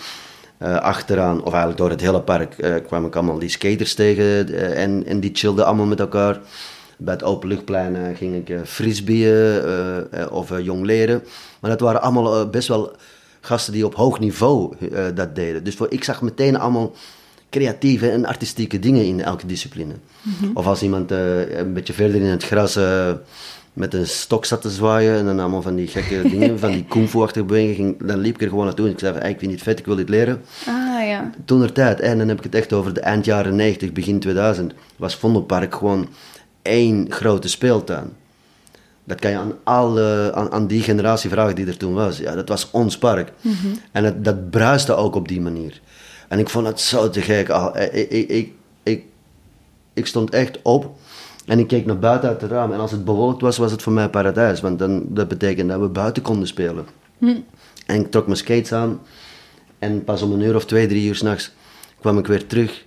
Uh, 0.62 0.76
achteraan, 0.76 1.38
of 1.38 1.50
eigenlijk 1.50 1.78
door 1.78 1.90
het 1.90 2.00
hele 2.00 2.20
park, 2.20 2.54
uh, 2.58 2.74
kwam 2.86 3.06
ik 3.06 3.16
allemaal 3.16 3.38
die 3.38 3.48
skaters 3.48 3.94
tegen 3.94 4.54
en, 4.74 5.06
en 5.06 5.20
die 5.20 5.30
chillden 5.32 5.66
allemaal 5.66 5.86
met 5.86 6.00
elkaar. 6.00 6.40
Bij 6.96 7.14
het 7.14 7.22
openluchtplein 7.22 8.16
ging 8.16 8.34
ik 8.34 8.58
frisbeeën 8.64 9.62
of 10.30 10.60
jong 10.60 10.84
leren. 10.84 11.22
Maar 11.60 11.70
dat 11.70 11.80
waren 11.80 12.02
allemaal 12.02 12.48
best 12.48 12.68
wel 12.68 12.92
gasten 13.40 13.72
die 13.72 13.86
op 13.86 13.94
hoog 13.94 14.20
niveau 14.20 14.74
dat 15.14 15.34
deden. 15.34 15.64
Dus 15.64 15.74
voor, 15.74 15.86
ik 15.90 16.04
zag 16.04 16.22
meteen 16.22 16.58
allemaal 16.58 16.92
creatieve 17.52 18.10
en 18.10 18.24
artistieke 18.24 18.78
dingen 18.78 19.04
in 19.04 19.22
elke 19.22 19.46
discipline. 19.46 19.94
Mhm. 19.94 20.28
Mm 20.28 20.34
-hmm. 20.38 20.56
Of 20.56 20.66
als 20.66 20.82
iemand 20.82 21.10
een 21.10 21.72
beetje 21.72 21.92
verder 21.92 22.20
in 22.20 22.26
het 22.26 22.44
gras 22.44 22.76
met 23.72 23.94
een 23.94 24.06
stok 24.06 24.44
zat 24.44 24.62
te 24.62 24.70
zwaaien 24.70 25.18
en 25.18 25.24
dan 25.24 25.40
allemaal 25.40 25.62
van 25.62 25.74
die 25.74 25.86
gekke 25.86 26.22
dingen, 26.30 26.58
van 26.58 26.70
die 26.70 26.84
kung 26.84 27.08
fu-achtige 27.08 27.44
bewegingen, 27.44 27.94
dan 28.02 28.18
liep 28.18 28.34
ik 28.34 28.42
er 28.42 28.48
gewoon 28.48 28.64
naartoe 28.64 28.86
en 28.86 28.92
ik 28.92 28.98
zei 28.98 29.18
van, 29.18 29.28
ik 29.28 29.38
vind 29.38 29.52
het 29.52 29.62
vet, 29.62 29.78
ik 29.78 29.86
wil 29.86 29.96
dit 29.96 30.08
leren. 30.08 30.42
Ah, 30.66 31.06
ja. 31.06 31.30
Toen 31.44 31.62
er 31.62 31.72
tijd, 31.72 32.00
en 32.00 32.18
dan 32.18 32.28
heb 32.28 32.38
ik 32.38 32.44
het 32.44 32.54
echt 32.54 32.72
over 32.72 32.94
de 32.94 33.00
eind 33.00 33.24
jaren 33.24 33.56
90, 33.56 33.92
begin 33.92 34.18
2000, 34.18 34.72
was 34.96 35.16
Vondelpark 35.16 35.74
gewoon 35.74 36.08
één 36.62 37.06
grote 37.12 37.48
speeltuin. 37.48 38.12
Dat 39.04 39.20
kan 39.20 39.30
je 39.30 39.36
aan, 39.36 39.52
alle, 39.62 40.32
aan, 40.34 40.52
aan, 40.52 40.66
die 40.66 40.82
generatie 40.82 41.30
vragen 41.30 41.54
die 41.54 41.66
er 41.66 41.76
toen 41.76 41.94
was. 41.94 42.18
Ja, 42.18 42.34
dat 42.34 42.48
was 42.48 42.70
ons 42.70 42.98
park. 42.98 43.32
Mm 43.40 43.52
-hmm. 43.52 43.78
En 43.92 44.04
het, 44.04 44.24
dat 44.24 44.50
bruiste 44.50 44.94
ook 44.94 45.14
op 45.14 45.28
die 45.28 45.40
manier. 45.40 45.80
En 46.32 46.38
ik 46.38 46.48
vond 46.48 46.66
het 46.66 46.80
zo 46.80 47.10
te 47.10 47.20
gek. 47.20 47.48
Ik, 47.92 48.10
ik, 48.10 48.28
ik, 48.28 48.52
ik, 48.82 49.04
ik 49.92 50.06
stond 50.06 50.30
echt 50.30 50.62
op 50.62 50.94
en 51.46 51.58
ik 51.58 51.66
keek 51.66 51.86
naar 51.86 51.98
buiten 51.98 52.28
uit 52.28 52.40
het 52.40 52.50
raam. 52.50 52.72
En 52.72 52.78
als 52.78 52.90
het 52.90 53.04
bewolkt 53.04 53.40
was, 53.40 53.56
was 53.56 53.70
het 53.70 53.82
voor 53.82 53.92
mij 53.92 54.08
paradijs. 54.08 54.60
Want 54.60 54.78
dan, 54.78 55.04
dat 55.08 55.28
betekende 55.28 55.72
dat 55.72 55.82
we 55.82 55.88
buiten 55.88 56.22
konden 56.22 56.48
spelen. 56.48 56.86
En 57.86 58.00
ik 58.00 58.10
trok 58.10 58.26
mijn 58.26 58.38
skates 58.38 58.72
aan. 58.72 59.00
En 59.78 60.04
pas 60.04 60.22
om 60.22 60.32
een 60.32 60.40
uur 60.40 60.54
of 60.54 60.64
twee, 60.64 60.86
drie 60.86 61.06
uur 61.06 61.14
s'nachts 61.14 61.52
kwam 62.00 62.18
ik 62.18 62.26
weer 62.26 62.46
terug. 62.46 62.84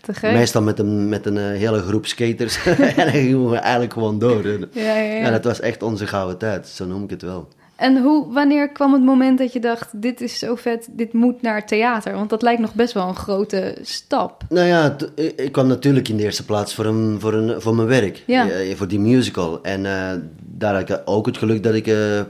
Te 0.00 0.14
gek. 0.14 0.32
Meestal 0.32 0.62
met 0.62 0.78
een, 0.78 1.08
met 1.08 1.26
een 1.26 1.38
eh, 1.38 1.44
hele 1.44 1.82
groep 1.82 2.06
skaters. 2.06 2.64
en 2.66 2.94
dan 2.96 3.08
gingen 3.08 3.50
we 3.50 3.56
eigenlijk 3.56 3.92
gewoon 3.92 4.18
door. 4.18 4.44
En, 4.44 4.70
Ja, 4.72 4.82
ja, 4.82 4.96
ja. 4.96 5.14
ja, 5.14 5.30
dat 5.30 5.44
was 5.44 5.60
echt 5.60 5.82
onze 5.82 6.06
gouden 6.06 6.38
tijd. 6.38 6.68
Zo 6.68 6.86
noem 6.86 7.04
ik 7.04 7.10
het 7.10 7.22
wel. 7.22 7.48
En 7.80 8.02
hoe, 8.02 8.32
wanneer 8.32 8.68
kwam 8.68 8.92
het 8.92 9.02
moment 9.02 9.38
dat 9.38 9.52
je 9.52 9.60
dacht, 9.60 10.02
dit 10.02 10.20
is 10.20 10.38
zo 10.38 10.54
vet, 10.54 10.88
dit 10.90 11.12
moet 11.12 11.42
naar 11.42 11.66
theater? 11.66 12.14
Want 12.14 12.30
dat 12.30 12.42
lijkt 12.42 12.60
nog 12.60 12.74
best 12.74 12.92
wel 12.92 13.08
een 13.08 13.16
grote 13.16 13.76
stap. 13.82 14.44
Nou 14.48 14.66
ja, 14.66 14.96
ik 15.36 15.52
kwam 15.52 15.66
natuurlijk 15.66 16.08
in 16.08 16.16
de 16.16 16.22
eerste 16.22 16.44
plaats 16.44 16.74
voor, 16.74 16.84
een, 16.84 17.20
voor, 17.20 17.34
een, 17.34 17.60
voor 17.60 17.74
mijn 17.74 17.88
werk. 17.88 18.22
Ja. 18.26 18.46
Voor 18.74 18.88
die 18.88 19.00
musical. 19.00 19.62
En 19.62 19.86
eh, 19.86 20.12
daar 20.60 20.74
had 20.74 20.88
ik 20.88 21.02
ook 21.04 21.26
het 21.26 21.38
geluk 21.38 21.62
dat 21.62 21.74
ik 21.74 21.86
eh, 21.86 22.20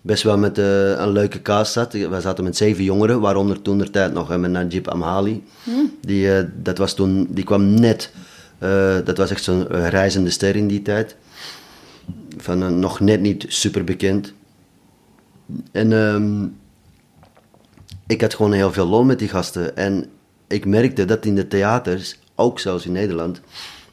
best 0.00 0.22
wel 0.22 0.38
met 0.38 0.58
eh, 0.58 0.90
een 0.90 1.12
leuke 1.12 1.42
cast 1.42 1.72
zat. 1.72 1.92
We 1.92 2.20
zaten 2.20 2.44
met 2.44 2.56
zeven 2.56 2.84
jongeren, 2.84 3.20
waaronder 3.20 3.62
toen 3.62 3.78
de 3.78 3.90
tijd 3.90 4.12
nog 4.12 4.36
met 4.36 4.50
Najib 4.50 4.88
Amhali. 4.88 5.42
Die, 6.00 6.36
eh, 6.36 6.44
dat 6.54 6.78
was 6.78 6.94
toen, 6.94 7.26
die 7.30 7.44
kwam 7.44 7.74
net, 7.74 8.12
dat 9.04 9.16
was 9.16 9.30
echt 9.30 9.42
zo'n 9.42 9.66
reizende 9.68 10.30
ster 10.30 10.56
in 10.56 10.68
die 10.68 10.82
tijd. 10.82 11.16
Van, 12.36 12.78
nog 12.78 13.00
net 13.00 13.20
niet 13.20 13.44
super 13.48 13.84
bekend. 13.84 14.32
En 15.72 15.92
ehm, 15.92 16.46
ik 18.06 18.20
had 18.20 18.34
gewoon 18.34 18.52
heel 18.52 18.72
veel 18.72 18.86
lol 18.86 19.04
met 19.04 19.18
die 19.18 19.28
gasten. 19.28 19.76
En 19.76 20.06
ik 20.46 20.64
merkte 20.64 21.04
dat 21.04 21.24
in 21.24 21.34
de 21.34 21.48
theaters, 21.48 22.18
ook 22.34 22.60
zelfs 22.60 22.86
in 22.86 22.92
Nederland, 22.92 23.40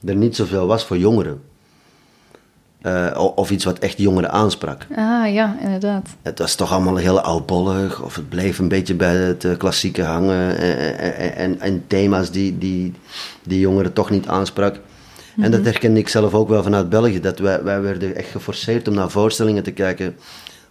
er 0.05 0.15
niet 0.15 0.35
zoveel 0.35 0.67
was 0.67 0.85
voor 0.85 0.97
jongeren. 0.97 1.41
Eh, 2.81 3.31
of 3.35 3.51
iets 3.51 3.65
wat 3.65 3.79
echt 3.79 3.97
jongeren 3.97 4.31
aansprak. 4.31 4.85
Ah 4.95 5.33
ja, 5.33 5.57
inderdaad. 5.61 6.09
Het 6.21 6.39
was 6.39 6.55
toch 6.55 6.71
allemaal 6.71 6.95
heel 6.95 7.19
oudbollig, 7.19 8.01
of 8.01 8.15
het 8.15 8.29
bleef 8.29 8.59
een 8.59 8.67
beetje 8.67 8.95
bij 8.95 9.15
het 9.15 9.45
eh, 9.45 9.57
klassieke 9.57 10.03
hangen. 10.03 10.57
En, 10.57 10.97
en, 10.97 11.35
en, 11.35 11.59
en 11.59 11.83
thema's 11.87 12.31
die, 12.31 12.57
die, 12.57 12.93
die 13.43 13.59
jongeren 13.59 13.93
toch 13.93 14.09
niet 14.09 14.27
aansprak. 14.27 14.79
En 15.37 15.51
dat 15.51 15.65
herkende 15.65 15.99
ik 15.99 16.07
zelf 16.07 16.33
ook 16.33 16.49
wel 16.49 16.63
vanuit 16.63 16.89
België. 16.89 17.19
Dat 17.19 17.39
wij, 17.39 17.63
wij 17.63 17.81
werden 17.81 18.15
echt 18.15 18.29
geforceerd 18.29 18.87
om 18.87 18.93
naar 18.93 19.09
voorstellingen 19.09 19.63
te 19.63 19.71
kijken 19.71 20.15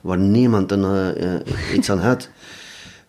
waar 0.01 0.19
niemand 0.19 0.73
een, 0.73 0.85
eh, 0.85 1.35
eh, 1.35 1.41
iets 1.75 1.91
aan 1.91 1.99
had. 1.99 2.29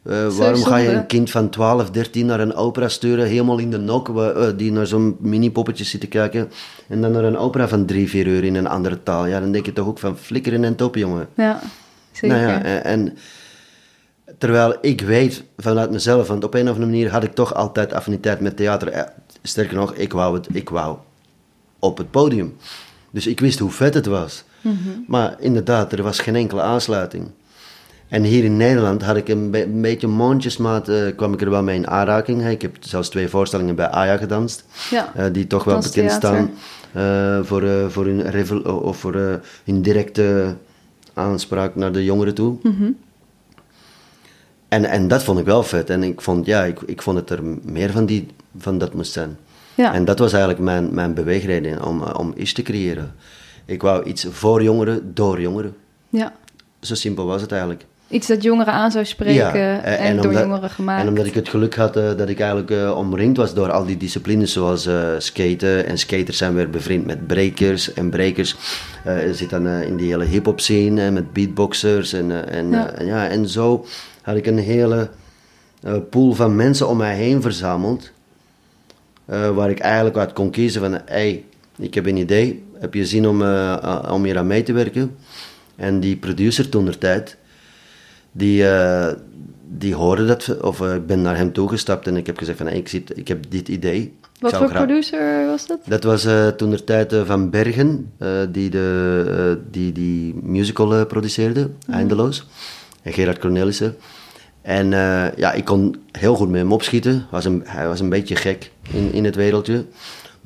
Eh, 0.03 0.27
waarom 0.27 0.63
ga 0.63 0.77
je 0.77 0.89
een 0.89 1.05
kind 1.05 1.31
van 1.31 1.49
12, 1.49 1.89
13 1.89 2.25
naar 2.25 2.39
een 2.39 2.55
opera 2.55 2.87
sturen, 2.87 3.27
helemaal 3.27 3.57
in 3.57 3.71
de 3.71 3.77
nok, 3.77 4.11
die 4.57 4.71
naar 4.71 4.87
zo'n 4.87 5.15
mini-poppetje 5.19 5.83
zit 5.83 6.01
te 6.01 6.07
kijken, 6.07 6.51
en 6.87 7.01
dan 7.01 7.11
naar 7.11 7.23
een 7.23 7.37
opera 7.37 7.67
van 7.67 7.85
3, 7.85 8.09
4 8.09 8.27
uur 8.27 8.43
in 8.43 8.55
een 8.55 8.67
andere 8.67 9.03
taal? 9.03 9.25
Ja, 9.25 9.39
dan 9.39 9.51
denk 9.51 9.65
je 9.65 9.73
toch 9.73 9.87
ook 9.87 9.99
van 9.99 10.17
flikkeren 10.17 10.63
en 10.63 10.75
top, 10.75 10.95
jongen. 10.95 11.27
Ja, 11.33 11.59
zeker. 12.11 12.37
Nou 12.37 12.49
ja, 12.49 12.63
en, 12.63 12.83
en 12.83 13.17
terwijl 14.37 14.75
ik 14.81 15.01
weet 15.01 15.43
vanuit 15.57 15.91
mezelf, 15.91 16.27
want 16.27 16.43
op 16.43 16.53
een 16.53 16.69
of 16.69 16.73
andere 16.73 16.85
manier 16.85 17.11
had 17.11 17.23
ik 17.23 17.33
toch 17.33 17.53
altijd 17.53 17.93
affiniteit 17.93 18.39
met 18.39 18.57
theater. 18.57 19.13
Sterker 19.43 19.75
nog, 19.75 19.93
ik 19.93 20.13
wou, 20.13 20.35
het, 20.35 20.47
ik 20.51 20.69
wou 20.69 20.97
op 21.79 21.97
het 21.97 22.11
podium. 22.11 22.55
Dus 23.11 23.27
ik 23.27 23.39
wist 23.39 23.59
hoe 23.59 23.71
vet 23.71 23.93
het 23.93 24.05
was. 24.05 24.43
Maar 25.07 25.35
inderdaad, 25.39 25.91
er 25.91 26.03
was 26.03 26.19
geen 26.19 26.35
enkele 26.35 26.61
aansluiting. 26.61 27.27
En 28.07 28.23
hier 28.23 28.43
in 28.43 28.57
Nederland 28.57 29.03
had 29.03 29.15
ik 29.15 29.27
een, 29.27 29.51
be- 29.51 29.63
een 29.63 29.81
beetje 29.81 30.07
mondjesmaat, 30.07 30.89
eh, 30.89 31.15
kwam 31.15 31.33
ik 31.33 31.41
er 31.41 31.49
wel 31.49 31.63
mee 31.63 31.75
in 31.75 31.87
aanraking. 31.87 32.47
Ik 32.47 32.61
heb 32.61 32.75
zelfs 32.79 33.09
twee 33.09 33.27
voorstellingen 33.27 33.75
bij 33.75 33.87
Aya 33.89 34.17
gedanst, 34.17 34.65
Ja. 34.89 35.11
eh, 35.15 35.25
die 35.31 35.47
toch 35.47 35.63
wel 35.63 35.79
bekend 35.79 36.11
staan 36.11 36.49
eh, 36.91 37.39
voor, 37.43 37.91
voor 37.91 38.05
hun, 38.05 38.29
revel- 38.29 38.61
of 38.61 38.97
voor 38.97 39.39
hun 39.65 39.81
directe 39.81 40.55
aanspraak 41.13 41.75
naar 41.75 41.91
de 41.91 42.03
jongeren 42.03 42.33
toe. 42.33 42.57
Mhm. 42.63 42.89
En, 44.67 44.85
en 44.85 45.07
dat 45.07 45.23
vond 45.23 45.39
ik 45.39 45.45
wel 45.45 45.63
vet. 45.63 45.89
En 45.89 46.03
ik 46.03 46.21
vond, 46.21 46.45
ja, 46.45 46.63
ik, 46.63 46.79
ik 46.85 47.01
vond 47.01 47.17
het 47.17 47.29
er 47.29 47.39
meer 47.63 47.91
van, 47.91 48.05
die, 48.05 48.27
van 48.57 48.77
dat 48.77 48.93
moest 48.93 49.11
zijn. 49.11 49.37
Ja. 49.75 49.93
En 49.93 50.05
dat 50.05 50.19
was 50.19 50.31
eigenlijk 50.31 50.61
mijn, 50.63 50.93
mijn 50.93 51.13
beweegreden 51.13 51.83
om, 51.85 52.01
om 52.01 52.33
iets 52.37 52.53
te 52.53 52.61
creëren. 52.61 53.11
Ik 53.67 53.81
wou 53.81 54.03
iets 54.03 54.25
voor 54.29 54.63
jongeren, 54.63 55.11
door 55.13 55.41
jongeren. 55.41 55.75
ja. 56.09 56.33
Zo 56.81 56.95
simpel 56.95 57.25
was 57.25 57.41
het 57.41 57.51
eigenlijk. 57.51 57.85
Iets 58.09 58.27
dat 58.27 58.43
jongeren 58.43 58.73
aan 58.73 58.91
zou 58.91 59.05
spreken 59.05 59.83
eh, 59.83 60.05
en, 60.09 60.15
door 60.15 60.25
omdat- 60.25 60.41
jongeren 60.41 60.69
gemaakt. 60.69 61.01
En 61.01 61.07
omdat 61.07 61.25
ik 61.25 61.33
het 61.33 61.49
geluk 61.49 61.75
had 61.75 61.97
eh, 61.97 62.03
dat 62.17 62.29
ik 62.29 62.39
eigenlijk 62.39 62.71
eh, 62.71 62.97
omringd 62.97 63.37
was 63.37 63.53
door 63.53 63.71
al 63.71 63.85
die 63.85 63.97
disciplines 63.97 64.51
zoals 64.53 64.89
skaten. 65.17 65.85
En 65.85 65.97
skaters 65.97 66.37
zijn 66.37 66.53
weer 66.53 66.69
bevriend 66.69 67.05
met 67.05 67.27
breakers. 67.27 67.93
En 67.93 68.09
breakers 68.09 68.55
zit 69.31 69.49
dan 69.49 69.67
in 69.67 69.95
die 69.97 70.07
hele 70.09 70.23
hip-hop 70.25 70.59
scene 70.59 71.11
met 71.11 71.33
beatboxers. 71.33 72.13
En, 72.13 72.49
en, 72.49 72.69
Ja. 72.69 72.91
ja. 72.97 73.03
ja, 73.05 73.27
en 73.27 73.47
zo 73.49 73.85
had 74.21 74.35
ik 74.35 74.45
een 74.45 74.57
hele 74.59 75.09
pool 76.09 76.33
van 76.33 76.55
mensen 76.55 76.87
om 76.87 76.97
mij 76.97 77.15
heen 77.15 77.41
verzameld. 77.41 78.11
waar 79.25 79.69
ik 79.69 79.79
eigenlijk 79.79 80.17
uit 80.17 80.33
kon 80.33 80.49
kiezen 80.49 80.81
van, 80.81 80.99
hey, 81.05 81.43
ik 81.77 81.93
heb 81.93 82.05
een 82.05 82.17
idee. 82.17 82.63
Heb 82.79 82.93
je 82.93 83.05
zin 83.05 83.27
om, 83.27 83.41
eh, 83.41 84.03
om 84.11 84.23
hier 84.23 84.37
aan 84.37 84.47
mee 84.47 84.63
te 84.63 84.73
werken? 84.73 85.15
En 85.75 85.99
die 85.99 86.15
producer 86.15 86.69
toen 86.69 86.85
der 86.85 86.97
tijd, 86.97 87.37
die, 88.31 88.67
eh, 88.67 89.13
die 89.77 89.95
hoorde 89.95 90.25
dat, 90.25 90.61
of 90.61 90.81
eh, 90.81 90.95
ik 90.95 91.05
ben 91.07 91.21
naar 91.21 91.37
hem 91.37 91.53
toegestapt 91.53 92.07
en 92.07 92.17
ik 92.17 92.25
heb 92.25 92.37
gezegd 92.37 92.57
van, 92.57 92.67
hey, 92.67 92.77
ik, 92.77 92.87
zit, 92.87 93.17
ik 93.17 93.27
heb 93.27 93.45
dit 93.49 93.67
idee. 93.67 94.15
Wat 94.39 94.55
voor 94.55 94.67
graag- 94.67 94.85
producer 94.85 95.45
was 95.47 95.67
dat? 95.67 95.79
Dat 95.85 96.03
was 96.03 96.27
toen 96.57 96.69
der 96.69 96.83
tijd 96.83 97.15
Van 97.25 97.49
Bergen, 97.49 98.11
die, 98.51 98.69
de, 98.69 99.59
die 99.71 99.91
die 99.91 100.35
musical 100.43 101.05
produceerde, 101.05 101.69
Eindeloos. 101.89 102.47
En 103.01 103.13
Gerard 103.13 103.39
Cornelissen. 103.39 103.95
En 104.61 104.89
ja, 105.35 105.51
ik 105.53 105.65
kon 105.65 105.95
heel 106.11 106.35
goed 106.35 106.49
met 106.49 106.61
hem 106.61 106.71
opschieten. 106.71 107.25
Was 107.31 107.45
een, 107.45 107.63
hij 107.65 107.87
was 107.87 107.99
een 107.99 108.09
beetje 108.09 108.35
gek 108.35 108.71
in, 108.91 109.13
in 109.13 109.25
het 109.25 109.35
wereldje. 109.35 109.85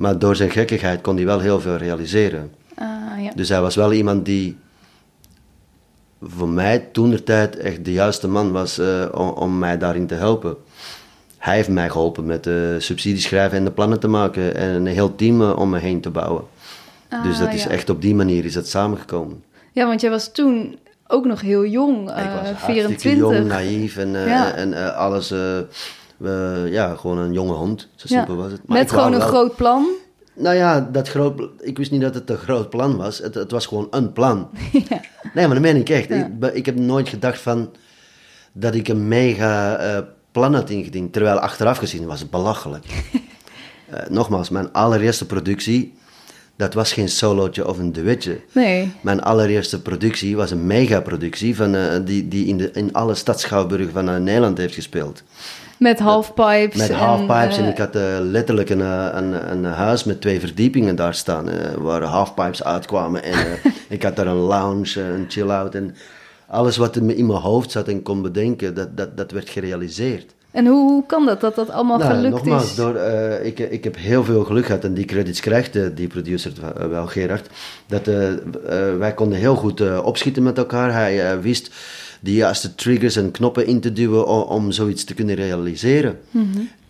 Maar 0.01 0.19
door 0.19 0.35
zijn 0.35 0.49
gekkigheid 0.51 1.01
kon 1.01 1.15
hij 1.15 1.25
wel 1.25 1.39
heel 1.39 1.59
veel 1.59 1.75
realiseren. 1.75 2.51
Ah, 2.75 2.87
ja. 3.23 3.31
Dus 3.35 3.49
hij 3.49 3.61
was 3.61 3.75
wel 3.75 3.93
iemand 3.93 4.25
die 4.25 4.57
voor 6.21 6.49
mij 6.49 6.79
toen 6.91 7.09
de 7.09 7.23
tijd 7.23 7.57
echt 7.57 7.85
de 7.85 7.91
juiste 7.93 8.27
man 8.27 8.51
was 8.51 8.77
eh, 8.77 9.05
om, 9.13 9.29
om 9.29 9.59
mij 9.59 9.77
daarin 9.77 10.07
te 10.07 10.13
helpen. 10.15 10.55
Hij 11.37 11.55
heeft 11.55 11.69
mij 11.69 11.89
geholpen 11.89 12.25
met 12.25 12.43
de 12.43 12.75
subsidies 12.79 13.23
schrijven 13.23 13.57
en 13.57 13.63
de 13.63 13.71
plannen 13.71 13.99
te 13.99 14.07
maken 14.07 14.55
en 14.55 14.69
een 14.69 14.87
heel 14.87 15.15
team 15.15 15.41
eh, 15.41 15.57
om 15.57 15.69
me 15.69 15.79
heen 15.79 16.01
te 16.01 16.09
bouwen. 16.09 16.43
dus 17.23 17.37
dat 17.37 17.47
Ah, 17.47 17.53
is 17.53 17.63
ja. 17.63 17.69
echt 17.69 17.89
op 17.89 18.01
die 18.01 18.15
manier 18.15 18.45
is 18.45 18.55
het 18.55 18.67
samengekomen. 18.67 19.43
Ja, 19.71 19.85
want 19.87 20.01
jij 20.01 20.09
was 20.09 20.31
toen 20.31 20.77
ook 21.07 21.25
nog 21.25 21.41
heel 21.41 21.65
jong, 21.65 22.09
eh, 22.11 22.23
ik 22.23 22.29
was 22.29 22.49
hartstikke 22.49 22.59
24. 22.99 23.37
jong, 23.37 23.47
naïef 23.47 23.97
en, 23.97 24.15
eh, 24.15 24.25
Ja. 24.27 24.53
en 24.53 24.73
eh, 24.73 24.95
alles, 24.97 25.31
eh, 25.31 25.57
we- 26.21 26.67
ja, 26.71 26.95
gewoon 26.95 27.17
een 27.17 27.33
jonge 27.33 27.53
hond. 27.53 27.87
Zo 27.95 28.07
simpel 28.07 28.35
was 28.35 28.51
het. 28.51 28.61
Maar 28.67 28.77
Met 28.77 28.89
gewoon 28.89 29.13
een 29.13 29.19
wel- 29.19 29.27
groot 29.27 29.55
plan. 29.55 29.87
Nou 30.33 30.55
ja, 30.55 30.89
dat 30.91 31.09
groot, 31.09 31.41
ik 31.59 31.77
wist 31.77 31.91
niet 31.91 32.01
dat 32.01 32.13
het 32.15 32.29
een 32.29 32.37
groot 32.37 32.69
plan 32.69 32.97
was. 32.97 33.17
Het, 33.17 33.35
het 33.35 33.51
was 33.51 33.65
gewoon 33.65 33.87
een 33.91 34.13
plan. 34.13 34.49
Nee, 35.33 35.45
maar 35.45 35.53
dat 35.55 35.63
meen 35.63 35.75
ik 35.75 35.89
echt. 35.89 36.07
Ja. 36.09 36.29
Ik, 36.53 36.65
heb 36.65 36.75
nooit 36.75 37.09
gedacht 37.09 37.39
van 37.41 37.69
dat 38.51 38.75
ik 38.75 38.87
een 38.87 39.07
mega 39.07 39.75
eh, 39.77 39.97
plan 40.31 40.53
had 40.53 40.69
ingediend. 40.69 41.13
Terwijl 41.13 41.37
achteraf 41.39 41.77
gezien 41.77 42.05
was 42.05 42.19
het 42.19 42.29
belachelijk. 42.29 42.85
Eh, 43.89 44.07
nogmaals, 44.09 44.49
mijn 44.49 44.71
allereerste 44.73 45.25
productie, 45.25 45.93
dat 46.55 46.73
was 46.73 46.93
geen 46.93 47.09
solootje 47.09 47.67
of 47.67 47.77
een 47.77 47.91
duetje. 47.91 48.39
Nee. 48.53 48.91
Mijn 49.01 49.21
allereerste 49.21 49.81
productie 49.81 50.35
was 50.35 50.51
een 50.51 50.67
megaproductie 50.67 51.55
van, 51.55 51.75
eh, 51.75 51.99
die, 52.05 52.27
die 52.27 52.45
in, 52.45 52.57
de, 52.57 52.71
in 52.71 52.93
alle 52.93 53.15
stadsschouwburgen 53.15 53.91
van 53.91 54.23
Nederland 54.23 54.57
heeft 54.57 54.73
gespeeld. 54.73 55.23
Met 55.81 55.99
halfpipes. 55.99 56.77
Met 56.77 56.89
en, 56.89 56.95
halfpipes 56.95 57.57
en 57.57 57.63
eh, 57.63 57.69
ik 57.69 57.77
had 57.77 57.95
eh, 57.95 58.03
letterlijk 58.19 58.69
een, 58.69 58.81
eh, 58.81 59.07
een, 59.11 59.51
een 59.51 59.63
huis 59.63 60.03
met 60.03 60.21
twee 60.21 60.39
verdiepingen 60.39 60.95
daar 60.95 61.13
staan, 61.13 61.49
eh, 61.49 61.73
waar 61.73 62.01
halfpipes 62.01 62.63
uitkwamen. 62.63 63.23
En 63.23 63.37
ik 63.89 64.03
had 64.03 64.15
daar 64.15 64.27
een 64.27 64.35
lounge, 64.35 65.01
een 65.01 65.25
chill-out 65.27 65.75
en 65.75 65.95
alles 66.47 66.77
wat 66.77 66.95
in, 66.95 67.05
mijn 67.05 67.29
hoofd 67.29 67.71
zat 67.71 67.87
en 67.87 68.01
kon 68.01 68.21
bedenken, 68.21 68.73
dat, 68.73 68.97
dat, 68.97 69.17
dat 69.17 69.31
werd 69.31 69.49
gerealiseerd. 69.49 70.33
En 70.51 70.65
hoe, 70.65 70.91
hoe 70.91 71.05
kan 71.05 71.25
dat, 71.25 71.41
dat 71.41 71.55
dat 71.55 71.69
allemaal 71.69 71.97
Nou, 71.97 72.13
gelukt 72.13 72.33
nogmaals, 72.33 72.63
is? 72.63 72.75
door, 72.75 72.95
ik, 73.43 73.59
ik 73.59 73.83
heb 73.83 73.97
heel 73.97 74.23
veel 74.23 74.43
geluk 74.43 74.65
gehad 74.65 74.83
en 74.83 74.93
die 74.93 75.05
credits 75.05 75.39
krijgt 75.39 75.95
die 75.95 76.07
producer 76.07 76.51
wel, 76.89 77.07
Gerard. 77.07 77.47
Dat, 77.87 78.05
wij 78.97 79.13
konden 79.13 79.37
heel 79.37 79.55
goed 79.55 80.01
opschieten 80.01 80.43
met 80.43 80.57
elkaar. 80.57 80.93
Hij 80.93 81.41
wist 81.41 81.71
de 82.21 82.33
juiste 82.33 82.75
triggers 82.75 83.15
en 83.15 83.31
knoppen 83.31 83.65
in 83.65 83.79
te 83.79 83.93
duwen 83.93 84.27
om, 84.27 84.41
om 84.41 84.71
zoiets 84.71 85.03
te 85.03 85.13
kunnen 85.13 85.35
realiseren. 85.35 86.19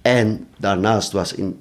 En 0.01 0.47
daarnaast 0.57 1.11
was 1.11 1.33
in 1.33 1.59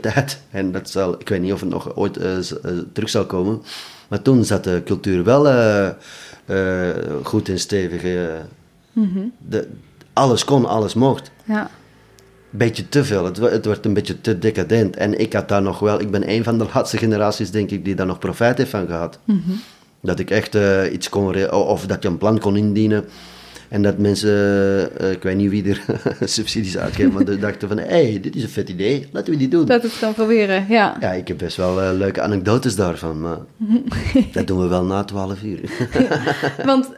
tijd, 0.00 0.42
en 0.50 0.72
dat 0.72 0.90
zal, 0.90 1.20
ik 1.20 1.28
weet 1.28 1.40
niet 1.40 1.52
of 1.52 1.60
het 1.60 1.68
nog 1.68 1.96
ooit 1.96 2.16
eh, 2.16 2.38
eh, 2.38 2.44
terug 2.92 3.08
zal 3.10 3.26
komen, 3.26 3.62
maar 4.08 4.22
toen 4.22 4.44
zat 4.44 4.64
de 4.64 4.82
cultuur 4.84 5.24
wel 5.24 5.48
eh, 5.48 5.88
goed 7.22 7.48
en 7.48 7.58
stevig. 7.58 8.04
eh. 8.04 9.22
de, 9.48 9.68
alles 10.12 10.44
kon, 10.44 10.64
alles 10.64 10.94
mocht. 10.94 11.30
Ja. 11.44 11.70
beetje 12.50 12.88
te 12.88 13.04
veel. 13.04 13.24
Het, 13.24 13.64
werd 13.64 13.84
een 13.84 13.94
beetje 13.94 14.20
te 14.20 14.38
decadent. 14.38 14.96
En 14.96 15.20
ik 15.20 15.32
had 15.32 15.48
daar 15.48 15.62
nog 15.62 15.78
wel... 15.78 16.00
Ik 16.00 16.10
ben 16.10 16.30
een 16.30 16.44
van 16.44 16.58
de 16.58 16.66
laatste 16.74 16.96
generaties, 16.96 17.50
denk 17.50 17.70
ik, 17.70 17.84
die 17.84 17.94
daar 17.94 18.06
nog 18.06 18.18
profijt 18.18 18.58
heeft 18.58 18.70
van 18.70 18.86
gehad. 18.86 19.18
Dat 20.00 20.18
ik 20.18 20.30
echt 20.30 20.54
eh, 20.54 20.92
iets 20.92 21.08
kon... 21.08 21.50
Of 21.50 21.86
dat 21.86 22.02
je 22.02 22.08
een 22.08 22.18
plan 22.18 22.38
kon 22.38 22.56
indienen. 22.56 23.04
En 23.68 23.82
dat 23.82 23.98
mensen... 23.98 24.30
eh, 24.98 25.10
ik 25.10 25.22
weet 25.22 25.36
niet 25.36 25.50
wie 25.50 25.68
er 25.68 25.82
subsidies 26.28 26.78
uitgeven, 26.78 27.12
maar 27.12 27.24
die 27.24 27.38
dachten 27.38 27.68
van... 27.68 27.78
Hé, 27.78 27.84
hey, 27.84 28.20
dit 28.20 28.36
is 28.36 28.42
een 28.42 28.48
vet 28.48 28.68
idee. 28.68 29.08
Laten 29.12 29.32
we 29.32 29.38
die 29.38 29.48
doen. 29.48 29.64
Dat 29.66 29.82
het 29.82 29.98
kan 30.00 30.14
proberen, 30.14 30.66
ja. 30.68 30.96
Ja, 31.00 31.12
ik 31.12 31.28
heb 31.28 31.38
best 31.38 31.56
wel 31.56 31.82
eh, 31.82 31.90
leuke 31.92 32.20
anekdotes 32.20 32.76
daarvan, 32.76 33.20
maar 33.20 33.38
dat 34.32 34.46
doen 34.46 34.60
we 34.60 34.66
wel 34.66 34.84
na 34.84 35.04
12 35.04 35.42
uur. 35.42 35.60
Want 36.64 36.90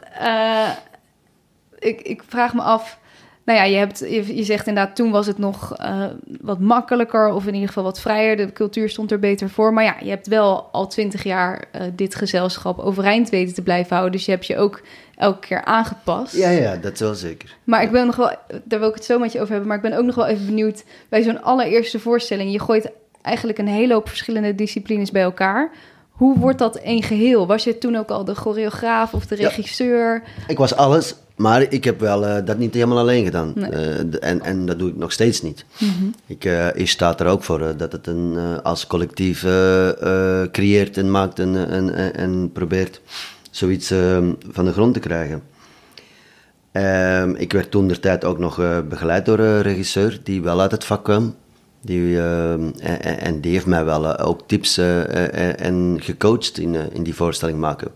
ik, 1.79 2.01
ik 2.01 2.23
vraag 2.27 2.53
me 2.53 2.61
af. 2.61 2.99
Nou 3.45 3.59
ja, 3.59 3.65
je, 3.65 3.77
hebt, 3.77 3.99
je, 3.99 4.35
je 4.35 4.43
zegt 4.43 4.67
inderdaad, 4.67 4.95
toen 4.95 5.11
was 5.11 5.27
het 5.27 5.37
nog 5.37 5.75
eh, 5.77 6.05
wat 6.41 6.59
makkelijker, 6.59 7.27
of 7.33 7.45
in 7.47 7.53
ieder 7.53 7.67
geval 7.67 7.83
wat 7.83 7.99
vrijer. 8.01 8.37
De 8.37 8.51
cultuur 8.53 8.89
stond 8.89 9.11
er 9.11 9.19
beter 9.19 9.49
voor. 9.49 9.73
Maar 9.73 9.83
ja, 9.83 9.95
je 10.03 10.09
hebt 10.09 10.27
wel 10.27 10.69
al 10.71 10.87
twintig 10.87 11.23
jaar 11.23 11.63
eh, 11.71 11.81
dit 11.95 12.15
gezelschap 12.15 12.79
overeind 12.79 13.29
weten 13.29 13.53
te 13.53 13.61
blijven 13.61 13.91
houden. 13.95 14.11
Dus 14.11 14.25
je 14.25 14.31
hebt 14.31 14.45
je 14.45 14.57
ook 14.57 14.81
elke 15.15 15.39
keer 15.47 15.63
aangepast. 15.65 16.35
ja, 16.35 16.49
ja, 16.49 16.75
dat 16.75 16.99
wel 16.99 17.13
zeker. 17.15 17.55
Maar 17.63 17.83
ik 17.83 17.91
ben 17.91 18.05
nog 18.05 18.15
wel, 18.15 18.31
daar 18.63 18.79
wil 18.79 18.89
ik 18.89 18.95
het 18.95 19.05
zo 19.05 19.19
met 19.19 19.31
je 19.31 19.37
over 19.39 19.49
hebben. 19.51 19.67
Maar 19.67 19.77
ik 19.83 19.89
ben 19.89 19.97
ook 19.99 20.05
nog 20.05 20.15
wel 20.15 20.27
even 20.27 20.45
benieuwd 20.45 20.83
bij 21.09 21.21
zo'n 21.21 21.41
allereerste 21.43 21.99
voorstelling. 21.99 22.51
Je 22.51 22.59
gooit 22.59 22.91
eigenlijk 23.21 23.57
een 23.57 23.67
hele 23.67 23.93
hoop 23.93 24.07
verschillende 24.09 24.55
disciplines 24.55 25.11
bij 25.11 25.21
elkaar. 25.21 25.71
Hoe 26.09 26.37
wordt 26.39 26.57
dat 26.59 26.75
één 26.75 27.03
geheel? 27.03 27.47
Was 27.47 27.63
je 27.63 27.77
toen 27.77 27.95
ook 27.95 28.09
al 28.09 28.25
de 28.25 28.35
choreograaf 28.35 29.13
of 29.13 29.25
de 29.25 29.37
Ja. 29.37 29.47
regisseur? 29.47 30.23
Ik 30.47 30.57
was 30.57 30.75
alles, 30.75 31.15
maar 31.41 31.61
ik 31.61 31.83
heb 31.83 31.99
wel 31.99 32.25
eh, 32.25 32.45
dat 32.45 32.57
niet 32.57 32.73
helemaal 32.73 32.97
alleen 32.97 33.23
gedaan. 33.25 33.51
Nee. 33.55 33.69
Eh, 33.69 33.99
en, 34.29 34.41
en 34.41 34.65
dat 34.65 34.79
doe 34.79 34.89
ik 34.89 34.95
nog 34.97 35.11
steeds 35.11 35.41
niet. 35.41 35.65
ik, 36.25 36.45
eh, 36.45 36.67
ik 36.75 36.89
sta 36.89 37.17
er 37.19 37.25
ook 37.27 37.43
voor 37.43 37.77
dat 37.77 37.91
het 37.91 38.07
een, 38.07 38.37
als 38.63 38.87
collectief 38.87 39.39
creëert 40.51 40.97
en 40.97 41.11
maakt 41.11 41.39
en, 41.39 41.69
en, 41.69 41.93
en, 41.95 42.13
en 42.15 42.49
probeert 42.53 43.01
zoiets 43.51 43.91
eh, 43.91 44.17
van 44.51 44.65
de 44.65 44.71
grond 44.71 44.93
te 44.93 44.99
krijgen. 44.99 45.41
Ehm, 46.71 47.29
ik 47.35 47.51
werd 47.53 47.71
toen 47.71 47.87
de 47.87 47.99
tijd 47.99 48.25
ook 48.25 48.37
nog 48.39 48.55
begeleid 48.89 49.25
door 49.25 49.39
een 49.39 49.61
regisseur 49.61 50.19
die 50.23 50.41
wel 50.41 50.61
uit 50.61 50.71
het 50.71 50.83
vak 50.85 51.03
kwam. 51.03 51.35
Die, 51.81 52.19
ehm, 52.19 52.69
en, 52.79 53.19
en- 53.19 53.41
die 53.41 53.51
heeft 53.51 53.65
mij 53.65 53.85
wel 53.85 54.17
ook 54.19 54.41
tips 54.47 54.77
en 54.77 55.97
gecoacht 56.01 56.57
in, 56.57 56.75
in 56.93 57.03
die 57.03 57.15
voorstelling 57.15 57.59
maken. 57.59 57.87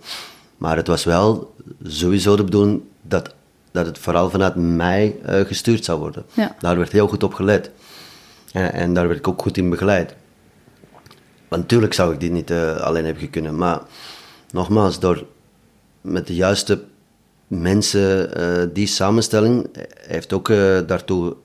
Maar 0.57 0.75
het 0.77 0.87
was 0.87 1.03
wel 1.03 1.53
sowieso 1.83 2.35
de 2.35 2.43
bedoeling 2.43 2.81
dat, 3.07 3.33
dat 3.71 3.85
het 3.85 3.97
vooral 3.97 4.29
vanuit 4.29 4.55
mij 4.55 5.15
eh, 5.23 5.39
gestuurd 5.39 5.85
zou 5.85 5.99
worden. 5.99 6.25
Ja. 6.33 6.55
Daar 6.59 6.77
werd 6.77 6.91
heel 6.91 7.07
goed 7.07 7.23
op 7.23 7.33
gelet. 7.33 7.71
En, 8.51 8.73
en 8.73 8.93
daar 8.93 9.07
werd 9.07 9.19
ik 9.19 9.27
ook 9.27 9.41
goed 9.41 9.57
in 9.57 9.69
begeleid. 9.69 10.15
Want 11.47 11.61
natuurlijk 11.61 11.93
zou 11.93 12.13
ik 12.13 12.19
dit 12.19 12.31
niet 12.31 12.51
eh, 12.51 12.75
alleen 12.75 13.05
hebben 13.05 13.29
kunnen. 13.29 13.57
Maar 13.57 13.79
nogmaals, 14.51 14.99
door 14.99 15.25
met 16.01 16.27
de 16.27 16.35
juiste 16.35 16.83
mensen, 17.47 18.35
eh, 18.35 18.63
die 18.73 18.87
samenstelling 18.87 19.67
heeft 20.07 20.33
ook 20.33 20.47
daartoe 20.87 21.35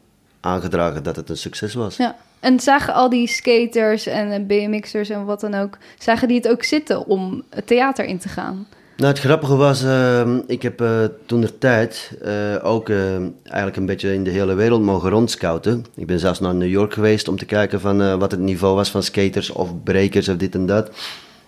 aangedragen 0.40 1.02
dat 1.02 1.16
het 1.16 1.28
een 1.28 1.36
succes 1.36 1.74
was. 1.74 1.96
Ja. 1.96 2.16
En 2.40 2.60
zagen 2.60 2.94
al 2.94 3.08
die 3.08 3.28
skaters 3.28 4.06
en 4.06 4.46
BMX'ers 4.46 5.08
en 5.08 5.24
wat 5.24 5.40
dan 5.40 5.54
ook, 5.54 5.78
zagen 5.98 6.28
die 6.28 6.36
het 6.36 6.48
ook 6.48 6.62
zitten 6.62 7.06
om 7.06 7.42
het 7.50 7.66
theater 7.66 8.04
in 8.04 8.18
te 8.18 8.28
gaan? 8.28 8.66
Nou, 9.00 9.12
het 9.12 9.22
grappige 9.22 9.56
was, 9.56 9.82
eh, 9.82 10.36
ik 10.46 10.62
heb 10.62 10.80
eh 10.80 11.04
toen 11.26 11.40
de 11.40 11.58
tijd 11.58 12.18
eh, 12.22 12.56
ook 12.62 12.88
eh, 12.88 13.16
eigenlijk 13.42 13.76
een 13.76 13.86
beetje 13.86 14.14
in 14.14 14.24
de 14.24 14.30
hele 14.30 14.54
wereld 14.54 14.82
mogen 14.82 15.10
rondscouten. 15.10 15.84
Ik 15.94 16.06
ben 16.06 16.18
zelfs 16.18 16.40
naar 16.40 16.54
New 16.54 16.68
York 16.68 16.92
geweest 16.92 17.28
om 17.28 17.36
te 17.36 17.44
kijken 17.44 17.80
van 17.80 18.18
wat 18.18 18.30
het 18.30 18.40
niveau 18.40 18.74
was 18.74 18.90
van 18.90 19.02
skaters 19.02 19.50
of 19.50 19.82
breakers 19.82 20.28
of 20.28 20.36
dit 20.36 20.54
en 20.54 20.66
dat. 20.66 20.90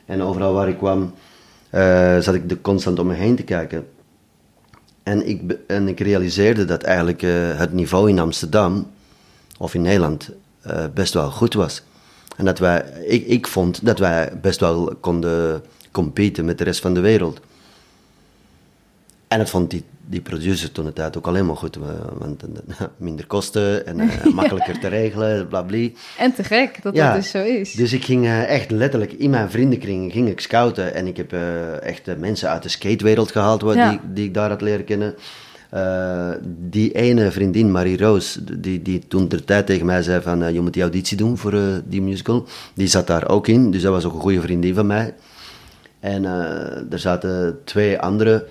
En 0.06 0.22
overal 0.22 0.52
waar 0.52 0.68
ik 0.68 0.78
kwam, 0.78 1.14
zat 2.20 2.34
ik 2.34 2.50
er 2.50 2.60
constant 2.60 2.98
om 2.98 3.06
me 3.06 3.14
heen 3.14 3.36
te 3.36 3.42
kijken. 3.42 3.86
En 5.02 5.28
ik, 5.28 5.56
en 5.66 5.88
ik 5.88 6.00
realiseerde 6.00 6.64
dat 6.64 6.82
eigenlijk 6.82 7.20
het 7.56 7.72
niveau 7.72 8.08
in 8.08 8.18
Amsterdam 8.18 8.90
of 9.58 9.74
in 9.74 9.82
Nederland 9.82 10.30
best 10.94 11.14
wel 11.14 11.30
goed 11.30 11.54
was. 11.54 11.82
En 12.36 12.44
dat 12.44 12.58
wij, 12.58 12.84
ik, 13.06 13.26
ik 13.26 13.46
vond 13.46 13.84
dat 13.86 13.98
wij 13.98 14.32
best 14.40 14.60
wel 14.60 14.96
konden 15.00 15.62
competen 15.92 16.44
met 16.44 16.58
de 16.58 16.64
rest 16.64 16.80
van 16.80 16.94
de 16.94 17.00
wereld. 17.00 17.40
En 19.28 19.38
dat 19.38 19.50
vond 19.50 19.70
die, 19.70 19.84
die 20.06 20.20
producer 20.20 20.72
toen 20.72 20.84
de 20.84 20.92
tijd 20.92 21.16
ook 21.16 21.26
alleen 21.26 21.46
maar 21.46 21.56
goed. 21.56 21.76
eh, 21.76 21.82
Want 22.18 22.42
eh, 22.42 22.80
minder 22.96 23.26
kosten 23.26 23.86
en 23.86 24.00
eh, 24.00 24.24
makkelijker 24.34 24.78
te 24.78 24.88
regelen, 24.88 25.48
bla 25.48 25.62
bla. 25.62 25.88
En 26.18 26.34
te 26.34 26.44
gek 26.44 26.82
dat 26.82 26.94
Ja, 26.94 27.06
dat 27.12 27.22
dus 27.22 27.30
zo 27.30 27.42
is. 27.42 27.72
Dus 27.72 27.92
ik 27.92 28.04
ging 28.04 28.26
echt 28.28 28.70
letterlijk 28.70 29.12
in 29.12 29.30
mijn 29.30 29.50
vriendenkring 29.50 30.12
ging 30.12 30.28
ik 30.28 30.40
scouten. 30.40 30.94
En 30.94 31.06
ik 31.06 31.16
heb 31.16 31.32
echt 31.82 32.18
mensen 32.18 32.48
uit 32.48 32.62
de 32.62 32.68
skatewereld 32.68 33.30
gehaald 33.32 33.62
wat, 33.62 33.74
Ja. 33.74 33.90
die, 33.90 34.00
die 34.12 34.24
ik 34.24 34.34
daar 34.34 34.48
had 34.50 34.60
leren 34.60 34.84
kennen. 34.84 35.14
Die 36.46 36.92
ene 36.92 37.30
vriendin, 37.30 37.70
Marie 37.70 37.96
Roos, 37.98 38.38
die, 38.58 38.82
die 38.82 39.06
toen 39.08 39.28
ter 39.28 39.44
tijd 39.44 39.66
tegen 39.66 39.86
mij 39.86 40.02
zei 40.02 40.22
van... 40.22 40.52
je 40.52 40.60
moet 40.60 40.72
die 40.72 40.82
auditie 40.82 41.16
doen 41.16 41.38
voor 41.38 41.82
die 41.84 42.02
musical. 42.02 42.46
Die 42.74 42.86
zat 42.86 43.06
daar 43.06 43.28
ook 43.28 43.46
in, 43.48 43.70
dus 43.70 43.82
dat 43.82 43.92
was 43.92 44.04
ook 44.04 44.14
een 44.14 44.20
goede 44.20 44.40
vriendin 44.40 44.74
van 44.74 44.86
mij. 44.86 45.14
En 46.02 46.24
eh, 46.24 46.92
er 46.92 46.98
zaten 46.98 47.58
twee 47.64 47.98
andere 47.98 48.44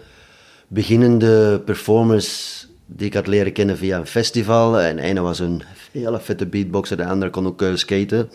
beginnende 0.67 1.61
performers 1.65 2.59
die 2.85 3.07
ik 3.07 3.13
had 3.13 3.27
leren 3.27 3.51
kennen 3.51 3.77
via 3.77 3.97
een 3.97 4.05
festival. 4.05 4.79
En 4.79 4.95
de 4.95 5.01
ene 5.01 5.21
was 5.21 5.39
een 5.39 5.61
hele 5.91 6.19
vette 6.19 6.45
beatboxer, 6.45 6.97
de 6.97 7.05
andere 7.05 7.31
kon 7.31 7.47
ook 7.47 7.61
eh, 7.61 7.75
skaten. 7.75 8.29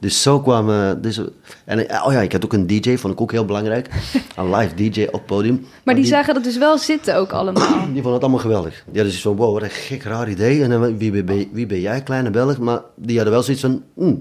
Dus 0.00 0.22
zo 0.22 0.40
kwam... 0.40 0.70
eh, 0.70 0.90
dus, 1.00 1.20
en, 1.64 1.88
eh, 1.88 2.06
oh 2.06 2.12
ja, 2.12 2.20
ik 2.20 2.32
had 2.32 2.44
ook 2.44 2.52
een 2.52 2.66
DJ, 2.66 2.96
vond 2.96 3.12
ik 3.12 3.20
ook 3.20 3.32
heel 3.32 3.44
belangrijk. 3.44 3.88
Een 4.36 4.54
live 4.54 4.74
DJ 4.74 5.02
op 5.06 5.12
het 5.12 5.26
podium. 5.26 5.66
maar 5.84 5.94
die 5.94 6.04
zagen 6.04 6.34
dat 6.34 6.44
dus 6.44 6.58
wel 6.58 6.78
zitten 6.78 7.16
ook 7.16 7.32
allemaal. 7.32 7.70
Die 7.92 7.92
vonden 7.94 8.12
het 8.12 8.22
allemaal 8.22 8.38
geweldig. 8.40 8.72
Die 8.72 9.00
hadden 9.02 9.02
zoiets 9.18 9.20
van, 9.20 9.36
wow, 9.36 9.52
wat 9.52 9.62
een 9.62 9.70
gek 9.70 10.02
raar 10.02 10.30
idee. 10.30 10.62
En 10.62 10.70
dan, 10.70 10.98
wie, 10.98 11.24
ben- 11.24 11.48
wie 11.52 11.66
ben 11.66 11.80
jij, 11.80 12.02
kleine 12.02 12.30
Belg? 12.30 12.58
Maar 12.58 12.80
die 12.96 13.14
hadden 13.16 13.34
wel 13.34 13.42
zoiets 13.42 13.62
van, 13.62 13.82
hm, 13.94 14.14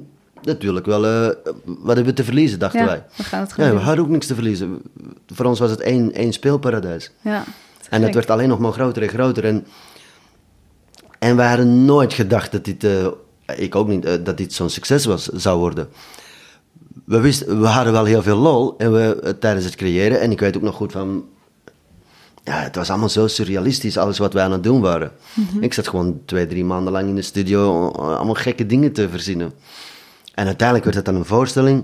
natuurlijk 0.48 0.86
wel, 0.86 1.06
eh, 1.06 1.28
wat 1.66 1.96
hebben 1.96 2.06
we 2.06 2.14
te 2.14 2.24
verliezen, 2.24 2.60
dachten 2.60 2.80
Ja, 2.80 2.86
wij. 2.86 3.04
we 3.16 3.24
gaan 3.24 3.40
het 3.42 3.54
gewoon 3.54 3.70
Ja, 3.70 3.76
we 3.76 3.82
hadden 3.82 4.04
ook 4.06 4.12
niks 4.12 4.28
te 4.28 4.34
verliezen. 4.34 4.82
Voor 5.34 5.46
ons 5.46 5.60
was 5.60 5.70
het 5.70 5.80
één, 5.82 6.14
één 6.14 6.34
speelparadijs. 6.34 7.12
Ja, 7.22 7.44
En 7.90 8.02
het 8.02 8.14
werd 8.14 8.30
alleen 8.30 8.50
nog 8.50 8.60
maar 8.60 8.72
groter 8.72 9.02
en 9.04 9.10
groter. 9.10 9.46
En, 9.46 9.66
en 11.20 11.36
we 11.36 11.42
hadden 11.44 11.86
nooit 11.86 12.14
gedacht 12.14 12.52
dat 12.52 12.66
dit, 12.66 12.84
eh, 12.84 13.08
ik 13.58 13.76
ook 13.76 13.88
niet, 13.88 14.06
eh, 14.06 14.14
dat 14.24 14.38
dit 14.38 14.54
zo'n 14.54 14.70
succes 14.70 15.06
was, 15.06 15.26
zou 15.26 15.60
worden. 15.60 15.88
We, 17.06 17.20
wisten, 17.20 17.62
we 17.62 17.68
hadden 17.68 17.94
wel 17.94 18.06
heel 18.06 18.22
veel 18.24 18.38
lol 18.38 18.78
en 18.78 18.94
we, 18.94 19.36
tijdens 19.40 19.66
het 19.66 19.76
creëren. 19.76 20.20
En 20.20 20.32
ik 20.32 20.40
weet 20.40 20.56
ook 20.56 20.62
nog 20.62 20.76
goed 20.76 20.92
van... 20.92 21.26
Ja, 22.44 22.54
het 22.54 22.76
was 22.76 22.90
allemaal 22.90 23.10
zo 23.10 23.28
surrealistisch, 23.28 23.98
alles 23.98 24.18
wat 24.18 24.34
wij 24.34 24.44
aan 24.44 24.52
het 24.52 24.64
doen 24.64 24.82
waren. 24.82 25.12
Ik 25.60 25.74
zat 25.74 25.88
gewoon 25.88 26.22
twee, 26.26 26.48
drie 26.48 26.66
maanden 26.66 26.94
lang 26.94 27.08
in 27.10 27.16
de 27.16 27.22
studio 27.22 27.92
allemaal 27.92 28.34
gekke 28.34 28.66
dingen 28.66 28.92
te 28.92 29.10
verzinnen. 29.10 29.52
En 30.38 30.46
uiteindelijk 30.46 30.84
werd 30.86 30.96
het 30.98 31.06
dan 31.06 31.16
een 31.16 31.26
voorstelling. 31.26 31.84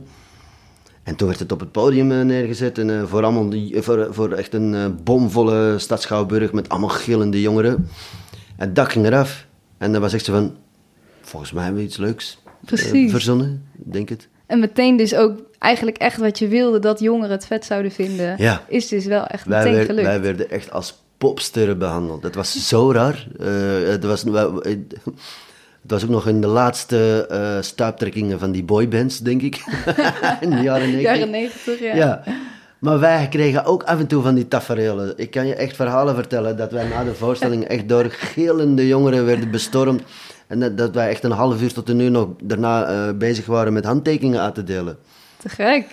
En 1.03 1.15
toen 1.15 1.27
werd 1.27 1.39
het 1.39 1.51
op 1.51 1.59
het 1.59 1.71
podium 1.71 2.11
eh, 2.11 2.21
neergezet. 2.21 2.77
En 2.77 2.89
eh, 2.99 3.03
voor, 3.05 3.23
allemaal 3.23 3.49
die, 3.49 3.81
voor, 3.81 4.07
voor 4.13 4.31
echt 4.31 4.53
een 4.53 4.75
eh, 4.75 4.85
bomvolle 5.03 5.79
stad 5.79 6.01
Schouwburg 6.01 6.51
met 6.51 6.69
allemaal 6.69 6.89
gillende 6.89 7.41
jongeren. 7.41 7.87
En 8.57 8.73
dak 8.73 8.91
ging 8.91 9.05
eraf. 9.05 9.45
En 9.77 9.91
dan 9.91 10.01
was 10.01 10.13
echt 10.13 10.25
zo 10.25 10.33
van... 10.33 10.55
Volgens 11.21 11.51
mij 11.51 11.63
hebben 11.63 11.81
we 11.81 11.87
iets 11.87 11.97
leuks 11.97 12.39
eh, 12.45 12.51
Precies. 12.65 13.11
verzonnen, 13.11 13.65
denk 13.73 14.09
het. 14.09 14.27
En 14.45 14.59
meteen 14.59 14.97
dus 14.97 15.15
ook 15.15 15.39
eigenlijk 15.59 15.97
echt 15.97 16.17
wat 16.17 16.39
je 16.39 16.47
wilde 16.47 16.79
dat 16.79 16.99
jongeren 16.99 17.31
het 17.31 17.45
vet 17.45 17.65
zouden 17.65 17.91
vinden, 17.91 18.35
Ja. 18.37 18.63
is 18.67 18.87
dus 18.87 19.05
wel 19.05 19.25
echt 19.25 19.45
Wij, 19.45 19.57
meteen 19.57 19.73
werd- 19.73 19.85
gelukt. 19.87 20.07
wij 20.07 20.21
werden 20.21 20.49
echt 20.49 20.71
als 20.71 21.03
popsterren 21.17 21.77
behandeld. 21.77 22.21
Dat 22.21 22.35
was 22.35 22.67
zo 22.67 22.91
raar. 22.91 23.27
Eh, 23.39 23.47
het, 23.89 24.03
was, 24.03 24.23
wij- 24.23 24.85
het 25.83 25.91
was 25.91 26.03
ook 26.03 26.09
nog 26.09 26.27
in 26.27 26.41
de 26.41 26.47
laatste 26.47 27.25
eh 27.29 27.61
stuiptrekkingen 27.61 28.39
van 28.39 28.51
die 28.51 28.63
boybands, 28.63 29.19
denk 29.19 29.41
ik. 29.41 29.55
in 30.41 30.49
de 30.49 30.61
jaren 30.61 30.91
negentig. 30.91 31.01
Jaren 31.01 31.29
negentig, 31.29 31.79
ja. 31.79 31.95
Ja. 31.95 32.23
Maar 32.79 32.99
wij 32.99 33.27
kregen 33.29 33.65
ook 33.65 33.83
af 33.83 33.99
en 33.99 34.07
toe 34.07 34.23
van 34.23 34.35
die 34.35 34.47
tafereelen. 34.47 35.13
Ik 35.15 35.31
kan 35.31 35.47
je 35.47 35.55
echt 35.55 35.75
verhalen 35.75 36.15
vertellen 36.15 36.57
dat 36.57 36.71
wij 36.71 36.87
na 36.87 37.03
de 37.03 37.13
voorstelling 37.13 37.63
echt 37.63 37.89
door 37.89 38.05
gillende 38.09 38.87
jongeren 38.87 39.25
werden 39.25 39.51
bestormd. 39.51 40.01
En 40.47 40.59
dat, 40.59 40.77
dat 40.77 40.93
wij 40.93 41.09
echt 41.09 41.23
een 41.23 41.31
half 41.31 41.61
uur 41.61 41.73
tot 41.73 41.89
een 41.89 41.99
uur 41.99 42.11
nog 42.11 42.27
daarna 42.43 42.85
eh, 42.85 43.13
bezig 43.17 43.45
waren 43.45 43.73
met 43.73 43.85
handtekeningen 43.85 44.41
uit 44.41 44.55
te 44.55 44.63
delen. 44.63 44.97
Te 45.37 45.49
gek. 45.49 45.87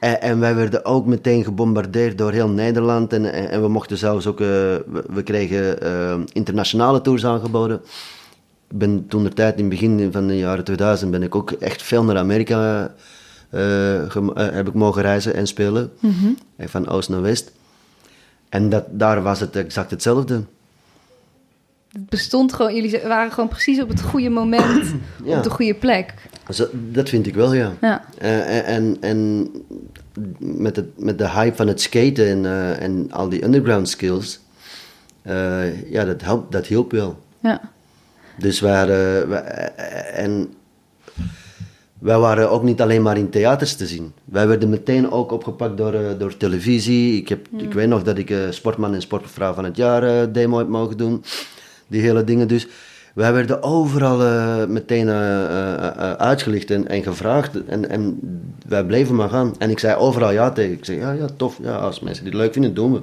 En, 0.00 0.20
en 0.20 0.40
wij 0.40 0.54
werden 0.54 0.84
ook 0.84 1.06
meteen 1.06 1.44
gebombardeerd 1.44 2.18
door 2.18 2.32
heel 2.32 2.48
Nederland. 2.48 3.12
En, 3.12 3.32
en, 3.32 3.50
en 3.50 3.62
we 3.62 3.68
mochten 3.68 3.98
zelfs 3.98 4.26
ook, 4.26 4.40
eh, 4.40 4.46
we, 4.46 5.04
we 5.08 5.22
kregen 5.22 5.78
internationale 6.32 7.00
tours 7.00 7.26
aangeboden. 7.26 7.80
Ben 8.68 9.06
toen 9.08 9.22
de 9.22 9.28
tijd, 9.32 9.54
in 9.54 9.60
het 9.60 9.68
begin 9.68 10.12
van 10.12 10.26
de 10.26 10.38
jaren 10.38 10.64
2000, 10.64 11.10
ben 11.10 11.22
ik 11.22 11.34
ook 11.34 11.50
echt 11.50 11.82
veel 11.82 12.04
naar 12.04 12.16
Amerika 12.16 12.92
eh, 13.50 14.16
eh, 14.16 14.26
heb 14.34 14.68
ik 14.68 14.74
mogen 14.74 15.02
reizen 15.02 15.34
en 15.34 15.46
spelen. 15.46 15.92
Eh, 16.56 16.66
Van 16.68 16.88
oost 16.88 17.08
naar 17.08 17.22
west. 17.22 17.52
En 18.48 18.68
dat, 18.68 18.84
daar 18.90 19.22
was 19.22 19.40
het 19.40 19.56
exact 19.56 19.90
hetzelfde. 19.90 20.42
het 21.92 22.08
bestond 22.08 22.52
gewoon, 22.52 22.74
jullie 22.74 23.00
waren 23.06 23.32
gewoon 23.32 23.48
precies 23.48 23.80
op 23.82 23.88
het 23.88 24.00
goede 24.02 24.28
moment, 24.28 24.94
Ja. 25.24 25.36
op 25.36 25.42
de 25.42 25.50
goede 25.50 25.74
plek. 25.74 26.14
Dat 26.72 27.08
vind 27.08 27.26
ik 27.26 27.34
wel, 27.34 27.54
ja. 27.54 27.72
Ja, 27.80 28.04
Eh, 28.18 28.68
en 28.68 28.96
en 29.00 29.48
met, 30.38 30.76
het, 30.76 30.86
met 30.98 31.18
de 31.18 31.30
hype 31.30 31.56
van 31.56 31.66
het 31.68 31.80
skaten 31.80 32.26
en, 32.26 32.46
en 32.80 33.12
al 33.12 33.28
die 33.28 33.44
underground 33.44 33.88
skills, 33.88 34.40
ja, 35.90 36.04
dat, 36.04 36.22
helpt, 36.22 36.52
dat 36.52 36.66
hielp 36.66 36.90
wel. 36.90 37.18
ja, 37.40 37.60
Dus 38.38 38.60
wij 38.60 39.22
en 40.12 40.48
wij 41.98 42.18
waren 42.18 42.50
ook 42.50 42.62
niet 42.62 42.80
alleen 42.80 43.02
maar 43.02 43.16
in 43.16 43.30
theaters 43.30 43.74
te 43.74 43.86
zien. 43.86 44.12
Wij 44.24 44.46
werden 44.46 44.68
meteen 44.68 45.10
ook 45.10 45.32
opgepakt 45.32 45.76
door, 45.76 45.92
eh, 45.92 46.18
door 46.18 46.36
televisie. 46.36 47.16
Ik, 47.16 47.28
heb, 47.28 47.46
ik 47.56 47.72
weet 47.72 47.88
nog 47.88 48.02
dat 48.02 48.18
ik 48.18 48.30
eh, 48.30 48.38
Sportman 48.50 48.94
en 48.94 49.00
Sportvrouw 49.00 49.52
van 49.52 49.64
het 49.64 49.76
jaar 49.76 50.02
eh, 50.02 50.26
demo 50.32 50.58
heb 50.58 50.68
mogen 50.68 50.96
doen. 50.96 51.24
Die 51.86 52.00
hele 52.00 52.24
dingen 52.24 52.48
dus. 52.48 52.66
Wij 53.14 53.32
werden 53.32 53.62
overal 53.62 54.18
meteen 54.68 55.08
uitgelicht 56.18 56.70
en, 56.70 56.88
en 56.88 57.02
gevraagd. 57.02 57.64
En, 57.64 57.90
en 57.90 58.18
wij 58.68 58.84
bleven 58.84 59.14
maar 59.14 59.28
gaan. 59.28 59.54
En 59.58 59.70
ik 59.70 59.78
zei 59.78 59.96
overal 59.96 60.30
ja 60.30 60.50
tegen. 60.50 60.72
Ik 60.72 60.84
zei 60.84 60.98
ja, 60.98 61.12
ja, 61.12 61.26
tof. 61.36 61.58
Ja, 61.62 61.76
als 61.76 62.00
mensen 62.00 62.24
dit 62.24 62.34
leuk 62.34 62.52
vinden, 62.52 62.74
doen 62.74 62.92
we. 62.92 63.00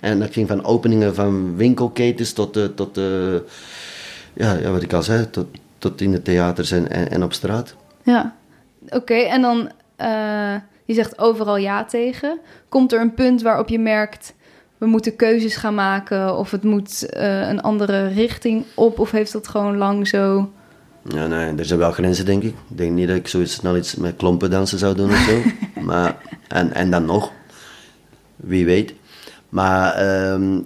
En 0.00 0.18
dat 0.18 0.32
ging 0.32 0.48
van 0.48 0.64
openingen 0.64 1.14
van 1.14 1.56
winkelketens 1.56 2.32
tot, 2.32 2.76
tot 2.76 3.00
ja, 4.32 4.52
ja, 4.52 4.70
wat 4.70 4.82
ik 4.82 4.92
al 4.92 5.02
zei, 5.02 5.30
tot, 5.30 5.46
tot 5.78 6.00
in 6.00 6.12
de 6.12 6.22
theaters 6.22 6.70
en, 6.70 6.90
en, 6.90 7.10
en 7.10 7.22
op 7.22 7.32
straat. 7.32 7.76
ja. 8.02 8.34
Oké, 8.88 9.14
en 9.14 9.42
dan, 9.42 9.70
eh, 9.96 10.54
je 10.84 10.94
zegt 10.94 11.18
overal 11.18 11.56
ja 11.56 11.84
tegen. 11.84 12.38
Komt 12.68 12.92
er 12.92 13.00
een 13.00 13.14
punt 13.14 13.42
waarop 13.42 13.68
je 13.68 13.78
merkt, 13.78 14.34
we 14.78 14.86
moeten 14.86 15.16
keuzes 15.16 15.56
gaan 15.56 15.74
maken 15.74 16.36
of 16.36 16.50
het 16.50 16.62
moet 16.62 17.06
eh, 17.06 17.48
een 17.48 17.60
andere 17.60 18.06
richting 18.06 18.64
op? 18.74 18.98
Of 18.98 19.10
heeft 19.10 19.32
dat 19.32 19.48
gewoon 19.48 19.76
lang 19.76 20.08
zo... 20.08 20.50
Ja, 21.08 21.26
nee, 21.26 21.54
er 21.54 21.64
zijn 21.64 21.78
wel 21.78 21.92
grenzen, 21.92 22.24
denk 22.24 22.42
ik. 22.42 22.54
Ik 22.68 22.76
denk 22.76 22.92
niet 22.92 23.08
dat 23.08 23.16
ik 23.16 23.28
zoiets 23.28 23.54
snel 23.54 23.76
iets 23.76 23.94
met 23.94 24.16
klompen 24.16 24.50
dansen 24.50 24.78
zou 24.78 24.94
doen 24.94 25.10
of 25.10 25.16
zo. 25.16 25.42
maar, 25.80 26.16
en, 26.48 26.72
en 26.72 26.90
dan 26.90 27.04
nog. 27.04 27.32
Wie 28.36 28.64
weet. 28.64 28.94
Maar 29.48 29.92
ehm, 29.94 30.60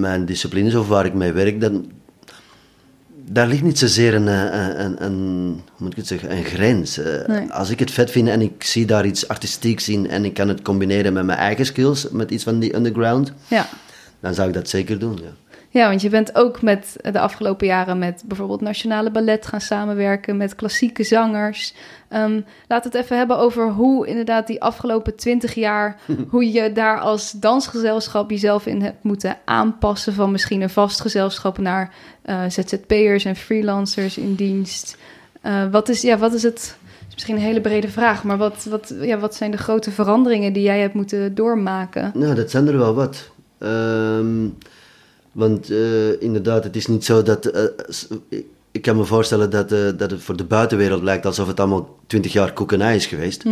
mijn 0.00 0.24
disciplines 0.24 0.74
of 0.74 0.88
waar 0.88 1.04
ik 1.06 1.14
mee 1.14 1.32
werk, 1.32 1.60
dan, 1.60 1.90
daar 3.32 3.46
ligt 3.46 3.62
niet 3.62 3.78
zozeer 3.78 4.14
een, 4.14 4.28
eh, 4.28 4.84
een, 4.84 5.04
een, 5.04 5.60
moet 5.76 5.90
ik 5.90 5.96
het 5.96 6.06
zeggen, 6.06 6.30
een 6.36 6.44
grens. 6.44 6.98
Eh, 6.98 7.26
Nee. 7.28 7.52
Als 7.52 7.70
ik 7.70 7.78
het 7.78 7.90
vet 7.90 8.10
vind 8.10 8.28
en 8.28 8.40
ik 8.40 8.64
zie 8.64 8.86
daar 8.86 9.06
iets 9.06 9.28
artistieks 9.28 9.88
in 9.88 10.10
en 10.10 10.24
ik 10.24 10.34
kan 10.34 10.48
het 10.48 10.62
combineren 10.62 11.12
met 11.12 11.24
mijn 11.24 11.38
eigen 11.38 11.66
skills, 11.66 12.10
met 12.10 12.30
iets 12.30 12.44
van 12.44 12.58
die 12.58 12.74
underground, 12.76 13.32
Ja. 13.48 13.66
dan 14.20 14.34
zou 14.34 14.48
ik 14.48 14.54
dat 14.54 14.68
zeker 14.68 14.98
doen. 14.98 15.18
Ja. 15.22 15.30
Ja, 15.72 15.88
want 15.88 16.00
je 16.00 16.08
bent 16.08 16.34
ook 16.34 16.62
met 16.62 16.96
de 17.12 17.20
afgelopen 17.20 17.66
jaren 17.66 17.98
met 17.98 18.22
bijvoorbeeld 18.26 18.60
Nationale 18.60 19.10
Ballet 19.10 19.46
gaan 19.46 19.60
samenwerken, 19.60 20.36
met 20.36 20.54
klassieke 20.54 21.04
zangers. 21.04 21.74
Ehm 22.10 22.40
laat 22.68 22.84
het 22.84 22.94
even 22.94 23.16
hebben 23.16 23.38
over 23.38 23.70
hoe 23.70 24.06
inderdaad 24.06 24.46
die 24.46 24.62
afgelopen 24.62 25.16
twintig 25.16 25.54
jaar, 25.54 26.00
hoe 26.30 26.52
je 26.52 26.72
daar 26.72 27.00
als 27.00 27.30
dansgezelschap 27.30 28.30
jezelf 28.30 28.66
in 28.66 28.82
hebt 28.82 29.02
moeten 29.02 29.38
aanpassen 29.44 30.12
van 30.14 30.30
misschien 30.30 30.60
een 30.60 30.70
vast 30.70 31.00
gezelschap 31.00 31.58
naar 31.58 31.94
eh, 32.22 32.40
ZZP'ers 32.48 33.24
en 33.24 33.36
freelancers 33.36 34.18
in 34.18 34.34
dienst. 34.34 34.96
Eh, 35.40 35.70
wat, 35.70 35.88
is, 35.88 36.00
ja, 36.02 36.18
wat 36.18 36.32
is 36.34 36.42
het, 36.42 36.76
is 37.08 37.14
misschien 37.14 37.34
een 37.36 37.42
hele 37.42 37.60
brede 37.60 37.88
vraag, 37.88 38.24
maar 38.24 38.38
wat, 38.38 38.66
wat, 38.70 38.94
ja, 39.00 39.18
wat 39.18 39.34
zijn 39.34 39.50
de 39.50 39.56
grote 39.58 39.90
veranderingen 39.90 40.52
die 40.52 40.62
jij 40.62 40.80
hebt 40.80 40.94
moeten 40.94 41.34
doormaken? 41.34 42.10
Nou, 42.14 42.34
dat 42.34 42.50
zijn 42.50 42.68
er 42.68 42.78
wel 42.78 42.94
wat. 42.94 43.30
Ehm, 43.58 44.46
want 45.32 45.70
eh, 45.70 46.22
inderdaad, 46.22 46.64
het 46.64 46.76
is 46.76 46.86
niet 46.86 47.04
zo 47.04 47.22
dat. 47.22 47.50
s- 47.88 48.08
ik- 48.70 48.82
kan 48.82 48.96
me 48.96 49.04
voorstellen 49.04 49.50
dat, 49.50 49.72
eh, 49.72 49.78
dat 49.96 50.10
het 50.10 50.22
voor 50.22 50.36
de 50.36 50.44
buitenwereld 50.44 51.02
lijkt 51.02 51.26
alsof 51.26 51.46
het 51.46 51.60
allemaal 51.60 51.98
twintig 52.06 52.32
jaar 52.32 52.52
koekenij 52.52 52.96
is 52.96 53.06
geweest. 53.06 53.44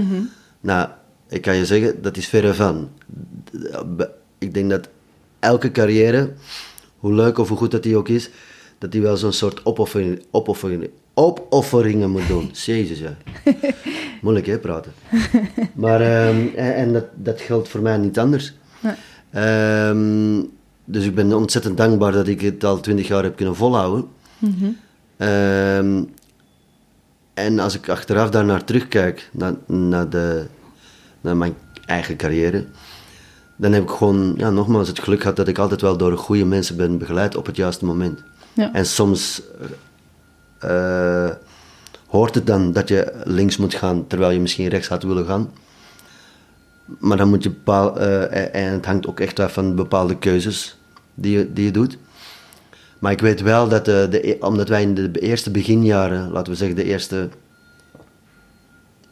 Nou, 0.60 0.88
ik 1.28 1.42
kan 1.42 1.56
je 1.56 1.66
zeggen, 1.66 2.02
dat 2.02 2.16
is 2.16 2.28
verre 2.28 2.54
van. 2.54 2.88
Ik 4.38 4.54
denk 4.54 4.70
dat 4.70 4.88
elke 5.38 5.70
carrière, 5.70 6.32
hoe 6.98 7.12
leuk 7.14 7.38
of 7.38 7.48
hoe 7.48 7.56
goed 7.58 7.70
dat 7.70 7.82
die 7.82 7.96
ook 7.96 8.08
is, 8.08 8.30
dat 8.78 8.92
die 8.92 9.00
wel 9.00 9.16
zo'n 9.16 9.32
soort 9.32 9.66
opoffering, 9.66 10.22
opoffering, 10.30 10.90
opofferingen 11.14 12.10
moet 12.10 12.28
doen. 12.28 12.50
Jezus, 12.66 12.98
ja. 12.98 13.16
Moeilijk 14.22 14.46
hè, 14.46 14.58
praten. 14.58 14.92
Maar, 15.74 16.00
ehm, 16.00 16.46
en, 16.56 16.74
en 16.74 16.92
dat, 16.92 17.04
dat 17.14 17.40
geldt 17.40 17.68
voor 17.68 17.80
mij 17.80 17.96
niet 17.96 18.18
anders. 18.18 18.52
Nee. 18.80 18.94
Ehm, 19.30 20.42
dus 20.84 21.04
ik 21.04 21.14
ben 21.14 21.32
ontzettend 21.32 21.76
dankbaar 21.76 22.12
dat 22.12 22.28
ik 22.28 22.40
het 22.40 22.64
al 22.64 22.80
twintig 22.80 23.08
jaar 23.08 23.22
heb 23.22 23.36
kunnen 23.36 23.56
volhouden. 23.56 24.06
Ehm, 25.18 26.02
en 27.34 27.58
als 27.58 27.74
ik 27.74 27.88
achteraf 27.88 28.30
daarnaar 28.30 28.64
terugkijk, 28.64 29.30
naar, 29.32 29.54
naar, 29.66 30.08
de, 30.08 30.46
naar 31.20 31.36
mijn 31.36 31.54
eigen 31.86 32.16
carrière, 32.16 32.64
dan 33.56 33.72
heb 33.72 33.82
ik 33.82 33.90
gewoon, 33.90 34.34
ja, 34.36 34.50
nogmaals, 34.50 34.88
het 34.88 34.98
geluk 34.98 35.20
gehad 35.20 35.36
dat 35.36 35.48
ik 35.48 35.58
altijd 35.58 35.80
wel 35.80 35.96
door 35.96 36.18
goede 36.18 36.44
mensen 36.44 36.76
ben 36.76 36.98
begeleid 36.98 37.36
op 37.36 37.46
het 37.46 37.56
juiste 37.56 37.84
moment. 37.84 38.22
Ja. 38.52 38.72
En 38.72 38.86
soms 38.86 39.42
eh, 40.58 41.30
hoort 42.06 42.34
het 42.34 42.46
dan 42.46 42.72
dat 42.72 42.88
je 42.88 43.12
links 43.24 43.56
moet 43.56 43.74
gaan 43.74 44.06
terwijl 44.06 44.30
je 44.30 44.40
misschien 44.40 44.68
rechts 44.68 44.88
had 44.88 45.02
willen 45.02 45.26
gaan. 45.26 45.50
Maar 46.98 47.16
dan 47.16 47.28
moet 47.28 47.42
je 47.42 47.50
bepaal, 47.50 47.98
eh, 47.98 48.64
en 48.64 48.72
het 48.72 48.86
hangt 48.86 49.06
ook 49.06 49.20
echt 49.20 49.40
af 49.40 49.52
van 49.52 49.74
bepaalde 49.74 50.18
keuzes 50.18 50.78
die 51.14 51.38
je, 51.38 51.52
die 51.52 51.64
je 51.64 51.70
doet. 51.70 51.98
Maar 52.98 53.12
ik 53.12 53.20
weet 53.20 53.40
wel 53.40 53.68
dat, 53.68 53.84
de, 53.84 54.06
de, 54.10 54.36
omdat 54.40 54.68
wij 54.68 54.82
in 54.82 54.94
de 54.94 55.20
eerste 55.20 55.50
beginjaren, 55.50 56.30
laten 56.30 56.52
we 56.52 56.58
zeggen 56.58 56.76
de 56.76 56.84
eerste 56.84 57.28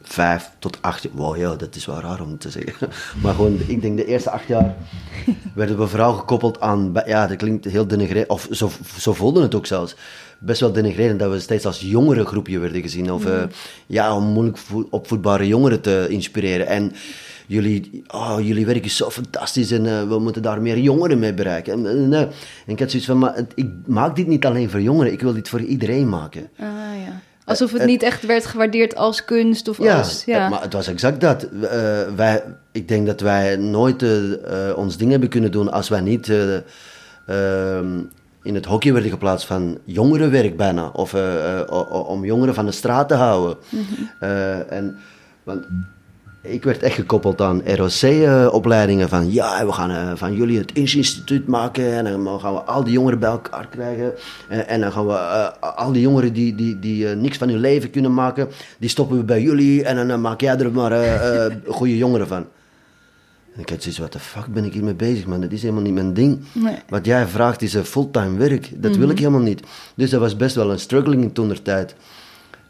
vijf 0.02 0.50
tot 0.58 0.78
acht 0.80 1.02
jaar, 1.02 1.12
wow 1.14 1.36
ja, 1.36 1.54
dat 1.54 1.74
is 1.74 1.86
wel 1.86 2.00
raar 2.00 2.20
om 2.20 2.38
te 2.38 2.50
zeggen. 2.50 2.88
Maar 3.22 3.34
gewoon, 3.34 3.58
ik 3.66 3.80
denk 3.80 3.96
de 3.96 4.04
eerste 4.06 4.30
acht 4.30 4.46
jaar 4.46 4.74
werden 5.54 5.78
we 5.78 5.86
vooral 5.86 6.12
gekoppeld 6.12 6.60
aan, 6.60 6.92
ja 7.06 7.26
dat 7.26 7.36
klinkt 7.36 7.64
heel 7.64 7.86
denigrerend, 7.86 8.28
of 8.28 8.48
zo, 8.50 8.70
zo 8.98 9.12
voelden 9.12 9.42
het 9.42 9.54
ook 9.54 9.66
zelfs. 9.66 9.96
Best 10.38 10.60
wel 10.60 10.72
denigrerend 10.72 11.18
dat 11.18 11.30
we 11.30 11.40
steeds 11.40 11.66
als 11.66 11.80
jongere 11.80 12.24
groepje 12.24 12.58
werden 12.58 12.82
gezien. 12.82 13.12
Of 13.12 13.24
eh, 13.26 13.42
ja, 13.86 14.16
om 14.16 14.24
moeilijk 14.24 14.58
vo- 14.58 14.86
opvoedbare 14.90 15.46
jongeren 15.46 15.80
te 15.80 16.06
inspireren. 16.08 16.66
En 16.66 16.92
jullie, 17.46 18.02
oh, 18.08 18.36
jullie 18.40 18.66
werk 18.66 18.84
is 18.84 18.96
zo 18.96 19.10
fantastisch 19.10 19.70
en 19.70 19.86
eh, 19.86 20.08
we 20.08 20.18
moeten 20.18 20.42
daar 20.42 20.62
meer 20.62 20.78
jongeren 20.78 21.18
mee 21.18 21.34
bereiken. 21.34 21.72
En, 21.72 21.86
en, 21.86 22.12
eh, 22.12 22.20
en 22.20 22.32
ik 22.66 22.78
had 22.78 22.90
zoiets 22.90 23.08
van, 23.08 23.18
maar 23.18 23.34
ik 23.54 23.68
maak 23.86 24.16
dit 24.16 24.26
niet 24.26 24.44
alleen 24.46 24.70
voor 24.70 24.80
jongeren, 24.80 25.12
ik 25.12 25.20
wil 25.20 25.32
dit 25.32 25.48
voor 25.48 25.60
iedereen 25.60 26.08
maken. 26.08 26.48
Ah, 26.58 26.66
ja. 27.06 27.20
Alsof 27.44 27.72
het 27.72 27.84
niet 27.84 28.02
echt 28.02 28.26
werd 28.26 28.46
gewaardeerd 28.46 28.96
als 28.96 29.24
kunst 29.24 29.68
of 29.68 29.78
Ja, 29.78 29.98
als... 29.98 30.24
Ja, 30.24 30.44
eh, 30.44 30.50
maar 30.50 30.62
het 30.62 30.72
was 30.72 30.88
exact 30.88 31.20
dat. 31.20 31.42
Eh, 31.42 31.50
wij, 32.16 32.42
ik 32.72 32.88
denk 32.88 33.06
dat 33.06 33.20
wij 33.20 33.56
nooit 33.56 34.02
eh, 34.02 34.68
eh, 34.68 34.76
ons 34.78 34.96
ding 34.96 35.10
hebben 35.10 35.28
kunnen 35.28 35.50
doen 35.50 35.72
als 35.72 35.88
wij 35.88 36.00
niet 36.00 36.28
eh, 36.28 36.56
ehm, 37.26 37.98
in 38.42 38.54
het 38.54 38.64
hockey 38.64 38.92
werden 38.92 39.10
geplaatst 39.10 39.46
van 39.46 39.78
jongerenwerk 39.84 40.56
bijna. 40.56 40.88
Of 40.92 41.14
eh, 41.14 41.58
eh, 41.60 42.08
om 42.08 42.24
jongeren 42.24 42.54
van 42.54 42.66
de 42.66 42.72
straat 42.72 43.08
te 43.08 43.14
houden. 43.14 43.56
Eh, 44.20 44.72
en, 44.72 44.96
want 45.42 45.66
ik 46.46 46.64
werd 46.64 46.82
echt 46.82 46.94
gekoppeld 46.94 47.40
aan 47.40 47.62
ROC-opleidingen. 47.64 49.08
van 49.08 49.32
ja, 49.32 49.66
we 49.66 49.72
gaan 49.72 49.90
eh, 49.90 50.12
van 50.14 50.34
jullie 50.34 50.58
het 50.58 50.72
instituut 50.72 51.46
maken. 51.46 51.92
En 51.92 52.04
dan 52.24 52.40
gaan 52.40 52.54
we 52.54 52.60
al 52.60 52.84
die 52.84 52.92
jongeren 52.92 53.18
bij 53.18 53.30
elkaar 53.30 53.66
krijgen. 53.68 54.12
En, 54.48 54.68
en 54.68 54.80
dan 54.80 54.92
gaan 54.92 55.06
we 55.06 55.12
eh, 55.12 55.76
al 55.76 55.92
die 55.92 56.02
jongeren 56.02 56.32
die, 56.32 56.54
die, 56.54 56.78
die 56.78 57.08
eh, 57.08 57.16
niks 57.16 57.36
van 57.38 57.48
hun 57.48 57.60
leven 57.60 57.90
kunnen 57.90 58.14
maken. 58.14 58.48
Die 58.78 58.88
stoppen 58.88 59.16
we 59.16 59.24
bij 59.24 59.42
jullie. 59.42 59.84
En 59.84 59.96
dan 59.96 60.10
eh, 60.10 60.18
maak 60.18 60.40
jij 60.40 60.58
er 60.58 60.72
maar 60.72 60.92
eh, 60.92 61.46
eh, 61.46 61.52
goede 61.66 61.96
jongeren 61.96 62.26
van. 62.26 62.46
En 63.54 63.62
ik 63.62 63.68
had 63.68 63.82
zoiets, 63.82 64.00
wat 64.00 64.12
de 64.12 64.18
fuck 64.18 64.46
ben 64.46 64.64
ik 64.64 64.72
hiermee 64.72 64.94
bezig, 64.94 65.26
man? 65.26 65.40
Dat 65.40 65.52
is 65.52 65.62
helemaal 65.62 65.82
niet 65.82 65.94
mijn 65.94 66.14
ding. 66.14 66.38
Nee. 66.52 66.74
Wat 66.88 67.06
jij 67.06 67.26
vraagt 67.26 67.62
is 67.62 67.74
een 67.74 67.84
fulltime 67.84 68.38
werk. 68.38 68.70
Dat 68.82 68.96
wil 68.96 69.08
ik 69.08 69.18
helemaal 69.18 69.40
niet. 69.40 69.62
Dus 69.94 70.10
dat 70.10 70.20
was 70.20 70.36
best 70.36 70.54
wel 70.54 70.70
een 70.70 70.78
struggling 70.78 71.34
toen 71.34 71.48
der 71.48 71.62
tijd. 71.62 71.94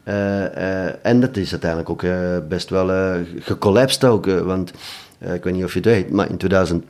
Eh, 0.06 0.86
eh, 0.86 0.94
en 1.02 1.20
dat 1.20 1.36
is 1.36 1.50
uiteindelijk 1.50 1.90
ook 1.90 2.02
eh, 2.02 2.36
best 2.48 2.70
wel 2.70 3.16
gecollapsed 3.38 4.04
ook. 4.04 4.26
want 4.26 4.72
ik 5.18 5.44
weet 5.44 5.54
niet 5.54 5.64
of 5.64 5.72
je 5.72 5.78
het 5.78 5.88
weet, 5.88 6.10
maar 6.10 6.30
in 6.30 6.36
2007, 6.36 6.88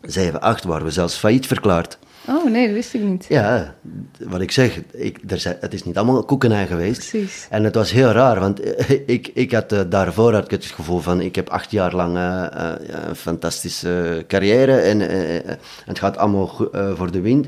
2008 0.00 0.64
waren 0.64 0.84
we 0.84 0.90
zelfs 0.90 1.16
failliet 1.16 1.46
verklaard. 1.46 1.98
Oh 2.28 2.50
nee, 2.50 2.66
dat 2.66 2.74
wist 2.74 2.94
ik 2.94 3.00
niet. 3.00 3.26
Ja, 3.28 3.74
wat 4.18 4.40
ik 4.40 4.50
zeg, 4.50 4.80
ik, 4.92 5.18
er 5.26 5.38
zijn, 5.38 5.56
het 5.60 5.74
is 5.74 5.84
niet 5.84 5.96
allemaal 5.96 6.24
koekenij 6.24 6.66
geweest. 6.66 7.10
Precies. 7.10 7.46
En 7.50 7.64
het 7.64 7.74
was 7.74 7.90
heel 7.90 8.10
raar, 8.10 8.40
want 8.40 8.60
ik, 9.16 9.30
ik 9.34 9.52
had 9.52 9.74
daarvoor 9.88 10.32
had 10.32 10.44
ik 10.44 10.50
het 10.50 10.64
gevoel 10.64 10.98
van, 10.98 11.20
ik 11.20 11.34
heb 11.34 11.48
acht 11.48 11.70
jaar 11.70 11.94
lang 11.94 12.16
een 12.16 13.16
fantastische 13.16 14.24
carrière 14.28 14.76
en 14.76 15.00
het 15.84 15.98
gaat 15.98 16.16
allemaal 16.16 16.70
voor 16.94 17.10
de 17.10 17.20
wind. 17.20 17.46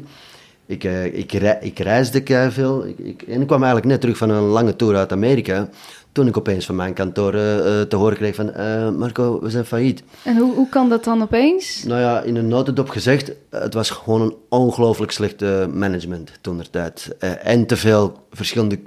Ik, 0.69 0.85
uh, 0.85 1.05
ik, 1.05 1.33
re 1.33 1.59
ik 1.61 1.79
reisde 1.79 2.23
kei 2.23 2.51
veel. 2.51 2.87
Ik, 2.87 2.99
ik, 2.99 3.23
en 3.23 3.41
ik 3.41 3.47
kwam 3.47 3.63
eigenlijk 3.63 3.93
net 3.93 4.01
terug 4.01 4.17
van 4.17 4.31
een 4.31 4.43
lange 4.43 4.77
tour 4.77 4.97
uit 4.97 5.13
Amerika. 5.13 5.69
Toen 6.13 6.27
ik 6.27 6.37
opeens 6.37 6.67
van 6.67 6.75
mijn 6.75 6.93
kantoor 6.93 7.35
uh, 7.35 7.41
te 7.81 7.97
horen 7.97 8.17
kreeg 8.17 8.35
van... 8.35 8.53
Marco, 8.99 9.41
we 9.41 9.51
zijn 9.51 9.65
failliet. 9.65 10.03
En 10.25 10.37
hoe, 10.37 10.55
hoe 10.55 10.69
kan 10.69 10.89
dat 10.89 11.05
dan 11.05 11.23
opeens? 11.23 11.85
Nou 11.85 12.01
ja, 12.01 12.21
in 12.21 12.37
een 12.37 12.49
notendop 12.49 12.89
gezegd... 12.89 13.33
Het 13.51 13.75
was 13.75 13.91
gewoon 13.91 14.21
een 14.21 14.35
ongelooflijk 14.49 15.13
slechte 15.13 15.69
management 15.73 16.31
toen 16.41 16.57
der 16.57 16.71
tijd. 16.71 17.17
en 17.43 17.67
te 17.67 17.77
veel 17.77 18.17
verschillende 18.31 18.79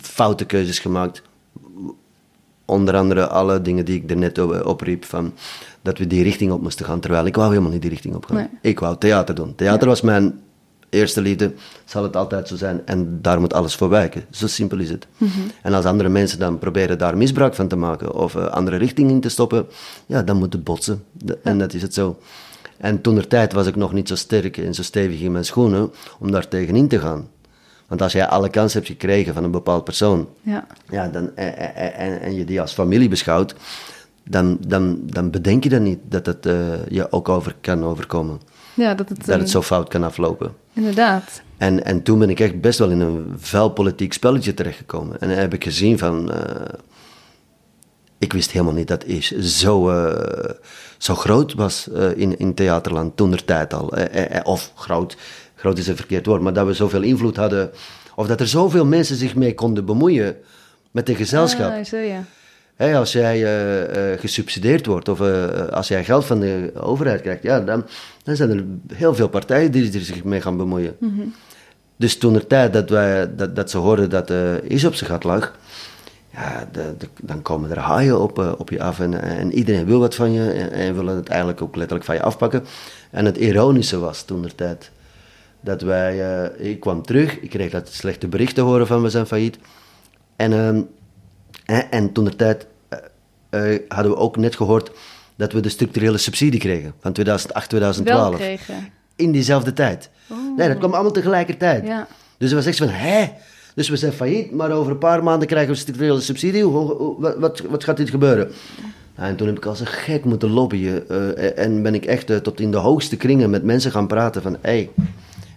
foute 0.00 0.44
keuzes 0.44 0.78
gemaakt 0.78 1.22
onder 2.64 2.96
andere 2.96 3.26
alle 3.26 3.62
dingen 3.62 3.84
die 3.84 4.02
ik 4.02 4.10
er 4.10 4.16
net 4.16 4.64
opriep, 4.64 5.04
van 5.04 5.32
dat 5.82 5.98
we 5.98 6.06
die 6.06 6.22
richting 6.22 6.52
op 6.52 6.62
moesten 6.62 6.86
gaan, 6.86 7.00
terwijl 7.00 7.26
ik 7.26 7.36
wou 7.36 7.48
helemaal 7.48 7.72
niet 7.72 7.82
die 7.82 7.90
richting 7.90 8.14
op 8.14 8.26
gaan. 8.26 8.48
Ik 8.62 8.80
wou 8.80 8.96
theater 8.98 9.34
doen. 9.34 9.54
Theater 9.54 9.88
was 9.88 10.00
mijn 10.00 10.40
eerste 10.90 11.20
liefde, 11.20 11.52
zal 11.84 12.02
het 12.02 12.16
altijd 12.16 12.48
zo 12.48 12.56
zijn, 12.56 12.82
en 12.84 13.18
daar 13.22 13.40
moet 13.40 13.52
alles 13.52 13.74
voor 13.74 13.88
wijken. 13.88 14.24
Zo 14.30 14.46
simpel 14.46 14.78
is 14.78 14.90
het. 14.90 15.06
Mhm. 15.16 15.30
En 15.62 15.74
als 15.74 15.84
andere 15.84 16.08
mensen 16.08 16.38
dan 16.38 16.58
proberen 16.58 16.98
daar 16.98 17.16
misbruik 17.16 17.54
van 17.54 17.68
te 17.68 17.76
maken, 17.76 18.14
of 18.14 18.34
uh, 18.34 18.46
andere 18.46 18.76
richting 18.76 19.10
in 19.10 19.20
te 19.20 19.28
stoppen, 19.28 19.66
ja, 20.06 20.22
dan 20.22 20.36
moet 20.36 20.52
het 20.52 20.64
botsen. 20.64 21.04
En 21.42 21.58
dat 21.58 21.74
is 21.74 21.82
het 21.82 21.94
zo. 21.94 22.18
En 22.76 23.00
toen 23.00 23.16
er 23.16 23.28
tijd 23.28 23.52
was 23.52 23.66
ik 23.66 23.76
nog 23.76 23.92
niet 23.92 24.08
zo 24.08 24.14
sterk 24.14 24.56
en 24.56 24.74
zo 24.74 24.82
stevig 24.82 25.20
in 25.20 25.32
mijn 25.32 25.44
schoenen 25.44 25.92
om 26.18 26.30
daar 26.30 26.48
tegenin 26.48 26.88
te 26.88 26.98
gaan. 26.98 27.28
Want 27.86 28.02
als 28.02 28.12
jij 28.12 28.26
alle 28.26 28.50
kans 28.50 28.74
hebt 28.74 28.86
gekregen 28.86 29.34
van 29.34 29.44
een 29.44 29.50
bepaald 29.50 29.84
persoon, 29.84 30.28
ja. 30.42 30.66
Ja, 30.90 31.08
dan, 31.08 31.36
en, 31.36 31.56
en, 31.94 32.20
en 32.20 32.34
je 32.34 32.44
die 32.44 32.60
als 32.60 32.72
familie 32.72 33.08
beschouwt, 33.08 33.54
dan, 34.24 34.58
dan, 34.66 35.00
dan 35.04 35.30
bedenk 35.30 35.62
je 35.64 35.68
dan 35.68 35.82
niet 35.82 35.98
dat 36.08 36.26
het 36.26 36.46
uh, 36.46 36.86
je 36.88 37.12
ook 37.12 37.28
over 37.28 37.56
kan 37.60 37.84
overkomen. 37.84 38.40
Ja, 38.78 38.94
dat 38.94 39.08
het, 39.08 39.26
dat 39.26 39.38
het 39.38 39.44
eh, 39.44 39.50
zo 39.50 39.62
fout 39.62 39.88
kan 39.88 40.02
aflopen. 40.02 40.54
Inderdaad. 40.72 41.42
En, 41.56 41.84
en 41.84 42.02
toen 42.02 42.18
ben 42.18 42.30
ik 42.30 42.40
echt 42.40 42.60
best 42.60 42.78
wel 42.78 42.90
in 42.90 43.00
een 43.00 43.34
vuil 43.38 43.70
politiek 43.70 44.12
spelletje 44.12 44.54
terechtgekomen. 44.54 45.20
En 45.20 45.28
dan 45.28 45.38
heb 45.38 45.54
ik 45.54 45.64
gezien 45.64 45.98
van... 45.98 46.30
Uh, 46.30 46.40
ik 48.18 48.32
wist 48.32 48.50
helemaal 48.50 48.74
niet 48.74 48.88
dat 48.88 49.04
is 49.04 49.30
zo, 49.38 49.90
uh, 49.90 50.50
zo 50.98 51.14
groot 51.14 51.54
was 51.54 51.88
in, 52.14 52.38
in 52.38 52.54
theaterland 52.54 53.16
toen 53.16 53.38
tijd 53.44 53.74
al. 53.74 53.92
of 54.42 54.72
groot, 54.74 55.16
groot 55.54 55.78
is 55.78 55.86
een 55.86 55.96
verkeerd 55.96 56.26
woord, 56.26 56.42
maar 56.42 56.52
dat 56.52 56.66
we 56.66 56.72
zoveel 56.72 57.02
invloed 57.02 57.36
hadden, 57.36 57.70
of 58.14 58.26
dat 58.26 58.40
er 58.40 58.48
zoveel 58.48 58.84
mensen 58.86 59.16
zich 59.16 59.34
mee 59.34 59.54
konden 59.54 59.84
bemoeien 59.84 60.36
met 60.90 61.06
de 61.06 61.14
gezelschap. 61.14 61.70
Ah, 61.70 61.84
zo 61.84 61.96
ja. 61.96 62.24
Als 62.78 63.12
jij 63.12 63.42
uh, 63.42 64.12
uh, 64.12 64.18
gesubsidieerd 64.18 64.86
wordt 64.86 65.08
of 65.08 65.20
uh, 65.20 65.66
als 65.68 65.88
jij 65.88 66.04
geld 66.04 66.24
van 66.24 66.40
de 66.40 66.72
overheid 66.74 67.20
krijgt, 67.20 67.42
ja, 67.42 67.60
dan, 67.60 67.86
dan 68.22 68.36
zijn 68.36 68.50
er 68.50 68.64
heel 68.96 69.14
veel 69.14 69.28
partijen 69.28 69.72
die 69.72 69.92
er 69.92 70.00
zich 70.00 70.24
mee 70.24 70.40
gaan 70.40 70.56
bemoeien. 70.56 70.96
Mm 70.98 71.14
-hmm. 71.16 71.34
Dus 71.96 72.18
toen 72.18 72.32
de 72.32 72.46
tijd 72.46 72.72
dat, 72.72 72.90
wij, 72.90 73.36
dat, 73.36 73.56
dat 73.56 73.70
ze 73.70 73.78
hoorden 73.78 74.10
dat 74.10 74.30
is 74.62 74.84
op 74.84 74.94
zijn 74.94 75.10
gat 75.10 75.24
lag, 75.24 75.58
ja, 76.30 76.68
de, 76.72 76.94
de, 76.98 77.08
dan 77.22 77.42
komen 77.42 77.70
er 77.70 77.78
haaien 77.78 78.20
op, 78.20 78.54
op 78.58 78.70
je 78.70 78.82
af 78.82 79.00
en, 79.00 79.22
en, 79.22 79.52
iedereen 79.52 79.86
wil 79.86 80.00
wat 80.00 80.14
van 80.14 80.32
je 80.32 80.50
en, 80.50 80.72
en 80.72 80.94
wil 80.94 81.06
het 81.06 81.28
eigenlijk 81.28 81.62
ook 81.62 81.76
letterlijk 81.76 82.06
van 82.06 82.14
je 82.14 82.22
afpakken. 82.22 82.64
En 83.10 83.24
het 83.24 83.36
ironische 83.36 83.98
was 83.98 84.22
toen 84.22 84.42
de 84.42 84.54
tijd 84.54 84.90
dat 85.60 85.82
wij, 85.82 86.50
ik 86.56 86.80
kwam 86.80 87.02
terug, 87.02 87.40
ik 87.40 87.50
kreeg 87.50 87.70
dat 87.70 87.88
slechte 87.88 88.28
berichten 88.28 88.64
horen 88.64 88.86
van 88.86 89.02
we 89.02 89.10
zijn 89.10 89.26
failliet. 89.26 89.58
En, 90.36 90.52
uh, 90.52 90.80
en, 91.68 91.90
en 91.90 92.12
toen 92.12 92.24
de 92.24 92.36
tijd 92.36 92.66
uh, 93.50 93.78
hadden 93.88 94.12
we 94.12 94.18
ook 94.18 94.36
net 94.36 94.56
gehoord 94.56 94.90
dat 95.36 95.52
we 95.52 95.60
de 95.60 95.68
structurele 95.68 96.18
subsidie 96.18 96.60
kregen 96.60 96.92
van 97.00 97.12
2008, 97.12 97.68
2012. 97.68 98.28
Wel 98.28 98.38
kregen. 98.38 98.88
In 99.16 99.32
diezelfde 99.32 99.72
tijd. 99.72 100.10
Oh. 100.30 100.56
Nee, 100.56 100.68
dat 100.68 100.78
kwam 100.78 100.92
allemaal 100.92 101.12
tegelijkertijd. 101.12 101.86
Ja. 101.86 102.06
Dus 102.38 102.50
het 102.50 102.58
was 102.58 102.66
echt 102.66 102.78
van, 102.78 102.88
hé, 102.88 103.30
dus 103.74 103.88
we 103.88 103.96
zijn 103.96 104.12
failliet, 104.12 104.52
maar 104.52 104.70
over 104.70 104.92
een 104.92 104.98
paar 104.98 105.22
maanden 105.22 105.48
krijgen 105.48 105.72
we 105.72 105.78
structurele 105.78 106.20
subsidie. 106.20 106.62
Hoe, 106.62 106.92
hoe, 106.92 107.20
wat, 107.20 107.38
wat, 107.38 107.60
wat, 107.60 107.84
gaat 107.84 107.96
dit 107.96 108.10
gebeuren? 108.10 108.50
En 109.14 109.36
toen 109.36 109.46
heb 109.46 109.56
ik 109.56 109.66
als 109.66 109.80
een 109.80 109.86
gek 109.86 110.24
moeten 110.24 110.50
lobbyen. 110.50 111.04
Uh, 111.10 111.58
en 111.58 111.82
ben 111.82 111.94
ik 111.94 112.04
echt 112.04 112.30
uh, 112.30 112.36
tot 112.36 112.60
in 112.60 112.70
de 112.70 112.76
hoogste 112.76 113.16
kringen 113.16 113.50
met 113.50 113.62
mensen 113.62 113.90
gaan 113.90 114.06
praten 114.06 114.42
van... 114.42 114.56
Hey, 114.60 114.90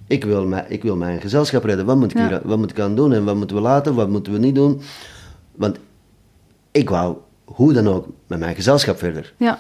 ik 0.07 0.23
wil, 0.23 0.45
mijn, 0.45 0.65
ik 0.67 0.83
wil 0.83 0.95
mijn 0.95 1.21
gezelschap 1.21 1.63
redden. 1.63 1.85
Wat 1.85 1.97
moet, 1.97 2.11
ik 2.11 2.17
hier, 2.17 2.41
wat 2.43 2.57
moet 2.57 2.71
ik 2.71 2.79
aan 2.79 2.95
doen 2.95 3.13
en 3.13 3.23
wat 3.23 3.35
moeten 3.35 3.55
we 3.55 3.61
laten, 3.61 3.95
wat 3.95 4.09
moeten 4.09 4.33
we 4.33 4.39
niet 4.39 4.55
doen? 4.55 4.81
Want 5.55 5.77
ik 6.71 6.89
wou 6.89 7.15
hoe 7.45 7.73
dan 7.73 7.87
ook 7.87 8.07
met 8.27 8.39
mijn 8.39 8.55
gezelschap 8.55 8.97
verder. 8.97 9.33
Ja. 9.37 9.59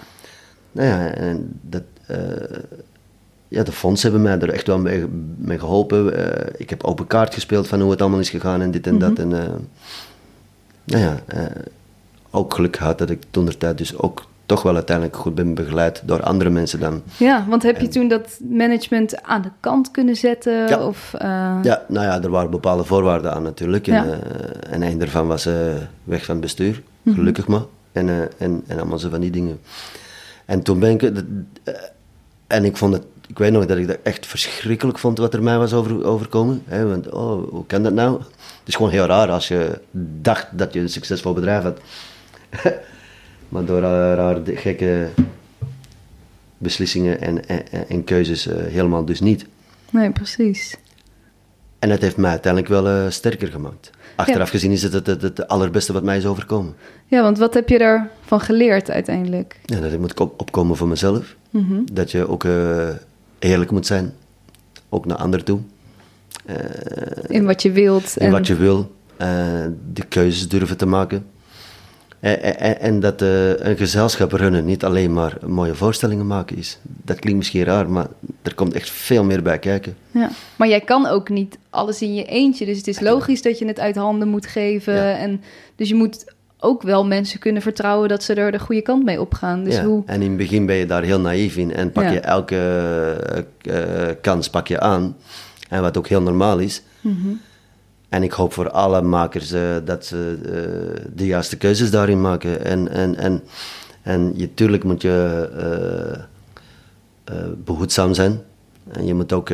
Nou 0.71 0.87
ja, 0.87 1.07
en 1.07 1.59
dat, 1.61 1.83
uh, 2.11 2.17
ja, 3.47 3.63
de 3.63 3.71
fondsen 3.71 4.11
hebben 4.11 4.29
mij 4.29 4.39
er 4.47 4.53
echt 4.53 4.67
wel 4.67 4.79
mee, 4.79 5.05
mee 5.37 5.59
geholpen. 5.59 6.19
Uh, 6.19 6.25
ik 6.57 6.69
heb 6.69 6.83
open 6.83 7.07
kaart 7.07 7.33
gespeeld 7.33 7.67
van 7.67 7.81
hoe 7.81 7.91
het 7.91 8.01
allemaal 8.01 8.19
is 8.19 8.29
gegaan 8.29 8.61
en 8.61 8.71
dit 8.71 8.87
en 8.87 8.95
Mhm. 8.95 9.01
dat. 9.09 9.19
En 9.19 9.31
uh, 9.31 9.39
nou 10.83 11.03
ja, 11.03 11.19
ook 12.31 12.53
geluk 12.53 12.77
gehad 12.77 12.97
dat 12.97 13.09
ik 13.09 13.21
toen 13.31 13.45
de 13.45 13.57
tijd 13.57 13.77
dus 13.77 13.97
ook 13.97 14.25
toch 14.45 14.61
wel 14.63 14.75
uiteindelijk 14.75 15.17
goed 15.17 15.35
ben 15.35 15.53
begeleid 15.53 16.01
door 16.05 16.23
andere 16.23 16.49
mensen 16.49 16.79
dan. 16.79 17.01
Ja, 17.17 17.45
want 17.49 17.63
heb 17.63 17.81
je 17.81 17.87
toen 17.87 18.07
dat 18.07 18.39
management 18.49 19.23
aan 19.23 19.41
de 19.41 19.49
kant 19.59 19.91
kunnen 19.91 20.15
zetten? 20.15 20.67
Ja. 20.67 20.85
Of, 20.87 21.13
uh... 21.15 21.21
Ja, 21.63 21.81
nou 21.87 22.05
ja, 22.05 22.21
er 22.21 22.29
waren 22.29 22.49
bepaalde 22.49 22.83
voorwaarden 22.83 23.33
aan 23.33 23.43
natuurlijk. 23.43 23.87
En, 23.87 23.93
Ja. 23.93 24.05
uh, 24.05 24.13
en 24.69 24.81
een 24.81 24.97
daarvan 24.97 25.27
was 25.27 25.47
uh, 25.47 25.53
weg 26.03 26.25
van 26.25 26.33
het 26.35 26.43
bestuur, 26.43 26.71
Mhm. 26.73 26.81
Gelukkig 27.05 27.47
maar. 27.47 27.63
En, 27.91 28.07
uh, 28.07 28.21
en, 28.21 28.63
en 28.67 28.77
allemaal 28.77 28.99
zo 28.99 29.09
van 29.09 29.19
die 29.19 29.31
dingen. 29.31 29.59
En 30.45 30.61
toen 30.61 30.79
ben 30.79 30.91
ik... 30.91 31.01
uh, 31.01 31.11
en 32.47 32.65
ik 32.65 32.77
vond 32.77 32.93
het... 32.93 33.03
Ik 33.27 33.37
weet 33.37 33.51
nog 33.51 33.65
dat 33.65 33.77
ik 33.77 33.87
dat 33.87 33.97
echt 34.03 34.25
verschrikkelijk 34.25 34.99
vond 34.99 35.17
wat 35.17 35.33
er 35.33 35.43
mij 35.43 35.57
was 35.57 35.73
over, 35.73 36.05
overkomen. 36.05 36.61
Hè, 36.65 36.87
want, 36.87 37.09
oh, 37.09 37.49
hoe 37.49 37.65
kan 37.65 37.83
dat 37.83 37.93
nou? 37.93 38.19
Het 38.19 38.67
is 38.67 38.75
gewoon 38.75 38.91
heel 38.91 39.05
raar 39.05 39.29
als 39.29 39.47
je 39.47 39.79
dacht 40.21 40.47
dat 40.51 40.73
je 40.73 40.79
een 40.79 40.89
succesvol 40.89 41.33
bedrijf 41.33 41.63
had. 41.63 41.79
maar 43.49 43.65
door 43.65 43.81
uh, 43.81 44.13
rare 44.13 44.41
gekke 44.45 45.07
beslissingen 46.57 47.21
en, 47.21 47.47
en, 47.47 47.89
en 47.89 48.03
keuzes 48.03 48.47
uh, 48.47 48.53
helemaal 48.55 49.05
dus 49.05 49.19
niet. 49.19 49.45
Nee, 49.89 50.11
precies. 50.11 50.77
En 51.79 51.89
dat 51.89 52.01
heeft 52.01 52.17
mij 52.17 52.29
uiteindelijk 52.29 52.71
wel 52.71 52.87
uh, 52.87 53.09
sterker 53.09 53.47
gemaakt. 53.47 53.91
Achteraf 54.15 54.49
gezien 54.49 54.71
is 54.71 54.83
het 54.83 54.93
het, 54.93 55.07
het 55.07 55.21
het 55.21 55.47
allerbeste 55.47 55.93
wat 55.93 56.03
mij 56.03 56.17
is 56.17 56.25
overkomen. 56.25 56.73
Ja, 57.07 57.21
want 57.21 57.37
wat 57.37 57.53
heb 57.53 57.69
je 57.69 57.77
daarvan 57.77 58.41
geleerd 58.41 58.89
uiteindelijk? 58.91 59.59
Ja, 59.65 59.79
dat 59.79 59.91
ik 59.91 59.99
moet 59.99 60.19
op- 60.19 60.39
opkomen 60.41 60.75
voor 60.77 60.87
mezelf. 60.87 61.35
Mhm. 61.49 61.81
Dat 61.93 62.11
je 62.11 62.27
ook 62.27 62.43
uh, 62.43 62.89
eerlijk 63.39 63.71
moet 63.71 63.85
zijn. 63.85 64.13
Ook 64.89 65.05
naar 65.05 65.17
anderen 65.17 65.45
toe. 65.45 65.59
Uh, 66.49 66.55
In 67.27 67.45
wat 67.45 67.61
je 67.61 67.71
wilt. 67.71 68.17
in 68.17 68.31
wat 68.31 68.47
je 68.47 68.55
wil. 68.55 68.95
Uh, 69.21 69.27
de 69.93 70.05
keuzes 70.09 70.47
durven 70.49 70.77
te 70.77 70.85
maken. 70.85 71.25
En, 72.21 72.59
en, 72.59 72.79
en 72.79 72.99
dat 72.99 73.21
een 73.21 73.77
gezelschap 73.77 74.31
runnen 74.31 74.65
niet 74.65 74.83
alleen 74.83 75.13
maar 75.13 75.37
mooie 75.45 75.75
voorstellingen 75.75 76.27
maken 76.27 76.57
is. 76.57 76.79
Dat 76.83 77.19
klinkt 77.19 77.37
misschien 77.37 77.63
raar, 77.63 77.89
maar 77.89 78.07
er 78.41 78.55
komt 78.55 78.73
echt 78.73 78.89
veel 78.89 79.23
meer 79.23 79.41
bij 79.41 79.59
kijken. 79.59 79.95
Ja. 80.11 80.29
Maar 80.55 80.67
jij 80.67 80.81
kan 80.81 81.05
ook 81.05 81.29
niet 81.29 81.57
alles 81.69 82.01
in 82.01 82.13
je 82.13 82.25
eentje. 82.25 82.65
Dus 82.65 82.77
het 82.77 82.87
is 82.87 82.99
logisch 82.99 83.41
dat 83.41 83.59
je 83.59 83.65
het 83.65 83.79
uit 83.79 83.95
handen 83.95 84.27
moet 84.27 84.45
geven. 84.45 84.93
Ja. 84.93 85.17
En, 85.17 85.41
dus 85.75 85.89
je 85.89 85.95
moet 85.95 86.33
ook 86.59 86.81
wel 86.81 87.05
mensen 87.05 87.39
kunnen 87.39 87.61
vertrouwen 87.61 88.09
dat 88.09 88.23
ze 88.23 88.33
er 88.33 88.51
de 88.51 88.59
goede 88.59 88.81
kant 88.81 89.03
mee 89.03 89.21
opgaan. 89.21 89.63
Dus 89.63 89.75
ja. 89.75 89.83
hoe... 89.83 90.03
En 90.05 90.21
in 90.21 90.27
het 90.27 90.37
begin 90.37 90.65
ben 90.65 90.75
je 90.75 90.85
daar 90.85 91.03
heel 91.03 91.19
naïef 91.19 91.57
in 91.57 91.73
en 91.73 91.91
pak 91.91 92.03
Ja. 92.03 92.11
je 92.11 92.19
elke 92.19 92.57
uh, 93.63 94.09
kans 94.21 94.49
pak 94.49 94.67
je 94.67 94.79
aan. 94.79 95.15
En 95.69 95.81
wat 95.81 95.97
ook 95.97 96.07
heel 96.07 96.21
normaal 96.21 96.59
is. 96.59 96.81
Mhm. 97.01 97.29
En 98.11 98.23
ik 98.23 98.31
hoop 98.31 98.53
voor 98.53 98.69
alle 98.69 99.01
makers 99.01 99.53
uh, 99.53 99.75
dat 99.85 100.05
ze 100.05 100.37
uh, 100.45 101.05
de 101.13 101.25
juiste 101.25 101.57
keuzes 101.57 101.91
daarin 101.91 102.21
maken. 102.21 102.65
En, 102.65 102.87
en, 102.87 103.15
en, 103.15 103.43
en 104.01 104.33
je, 104.35 104.53
tuurlijk 104.53 104.83
moet 104.83 105.01
je 105.01 105.49
uh, 107.29 107.35
behoedzaam 107.57 108.13
zijn. 108.13 108.41
En 108.87 109.05
je 109.05 109.13
moet 109.13 109.33
ook. 109.33 109.49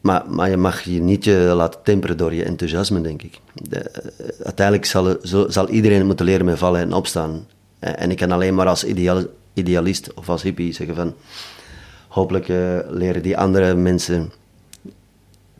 maar, 0.00 0.22
maar 0.28 0.50
je 0.50 0.56
mag 0.56 0.82
je 0.82 1.00
niet 1.00 1.26
laten 1.26 1.80
temperen 1.82 2.16
door 2.16 2.34
je 2.34 2.44
enthousiasme, 2.44 3.00
denk 3.00 3.22
ik. 3.22 3.40
De, 3.54 3.90
uiteindelijk 4.44 4.86
zal, 4.86 5.16
zal 5.48 5.68
iedereen 5.68 6.06
moeten 6.06 6.26
leren 6.26 6.44
met 6.44 6.58
vallen 6.58 6.80
en 6.80 6.92
opstaan. 6.92 7.46
En 7.78 8.10
ik 8.10 8.16
kan 8.16 8.32
alleen 8.32 8.54
maar 8.54 8.66
als 8.66 8.84
ideal, 8.84 9.24
idealist 9.52 10.14
of 10.14 10.28
als 10.28 10.42
hippie 10.42 10.72
zeggen 10.72 10.94
van. 10.94 11.14
Hopelijk 12.08 12.48
leren 12.88 13.22
die 13.22 13.38
andere 13.38 13.74
mensen 13.74 14.32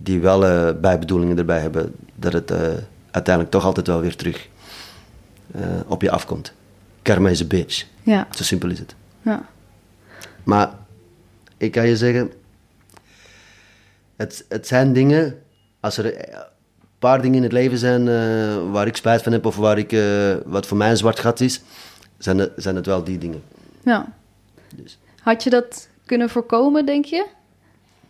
die 0.02 0.20
wel 0.20 0.44
uh, 0.44 0.80
bijbedoelingen 0.80 1.38
erbij 1.38 1.60
hebben, 1.60 1.94
dat 2.14 2.32
het 2.32 2.50
uh, 2.50 2.58
uiteindelijk 3.10 3.54
toch 3.54 3.64
altijd 3.64 3.86
wel 3.86 4.00
weer 4.00 4.16
terug 4.16 4.48
uh, 5.56 5.62
op 5.86 6.02
je 6.02 6.10
afkomt. 6.10 6.52
Karma 7.02 7.28
is 7.28 7.42
a 7.42 7.44
bitch. 7.44 7.86
Ja. 8.02 8.26
Zo 8.30 8.42
simpel 8.42 8.70
is 8.70 8.78
het. 8.78 8.94
Ja. 9.22 9.48
Maar 10.44 10.70
ik 11.56 11.72
kan 11.72 11.86
je 11.86 11.96
zeggen, 11.96 12.32
het, 14.16 14.44
het 14.48 14.66
zijn 14.66 14.92
dingen, 14.92 15.42
als 15.80 15.96
er 15.96 16.18
een 16.18 16.44
paar 16.98 17.22
dingen 17.22 17.36
in 17.36 17.42
het 17.42 17.52
leven 17.52 17.78
zijn 17.78 18.04
waar 18.70 18.86
ik 18.86 18.96
spijt 18.96 19.22
van 19.22 19.32
heb 19.32 19.46
of 19.46 19.56
waar 19.56 19.78
ik, 19.78 19.90
wat 20.44 20.66
voor 20.66 20.76
mij 20.76 20.90
een 20.90 20.96
zwart 20.96 21.18
gat 21.18 21.40
is, 21.40 21.62
zijn 22.18 22.38
het, 22.38 22.52
zijn 22.56 22.76
het 22.76 22.86
wel 22.86 23.04
die 23.04 23.18
dingen. 23.18 23.42
Ja. 23.84 24.12
Dus. 24.74 24.98
Had 25.20 25.42
je 25.42 25.50
dat 25.50 25.88
kunnen 26.06 26.30
voorkomen, 26.30 26.86
denk 26.86 27.04
je? 27.04 27.26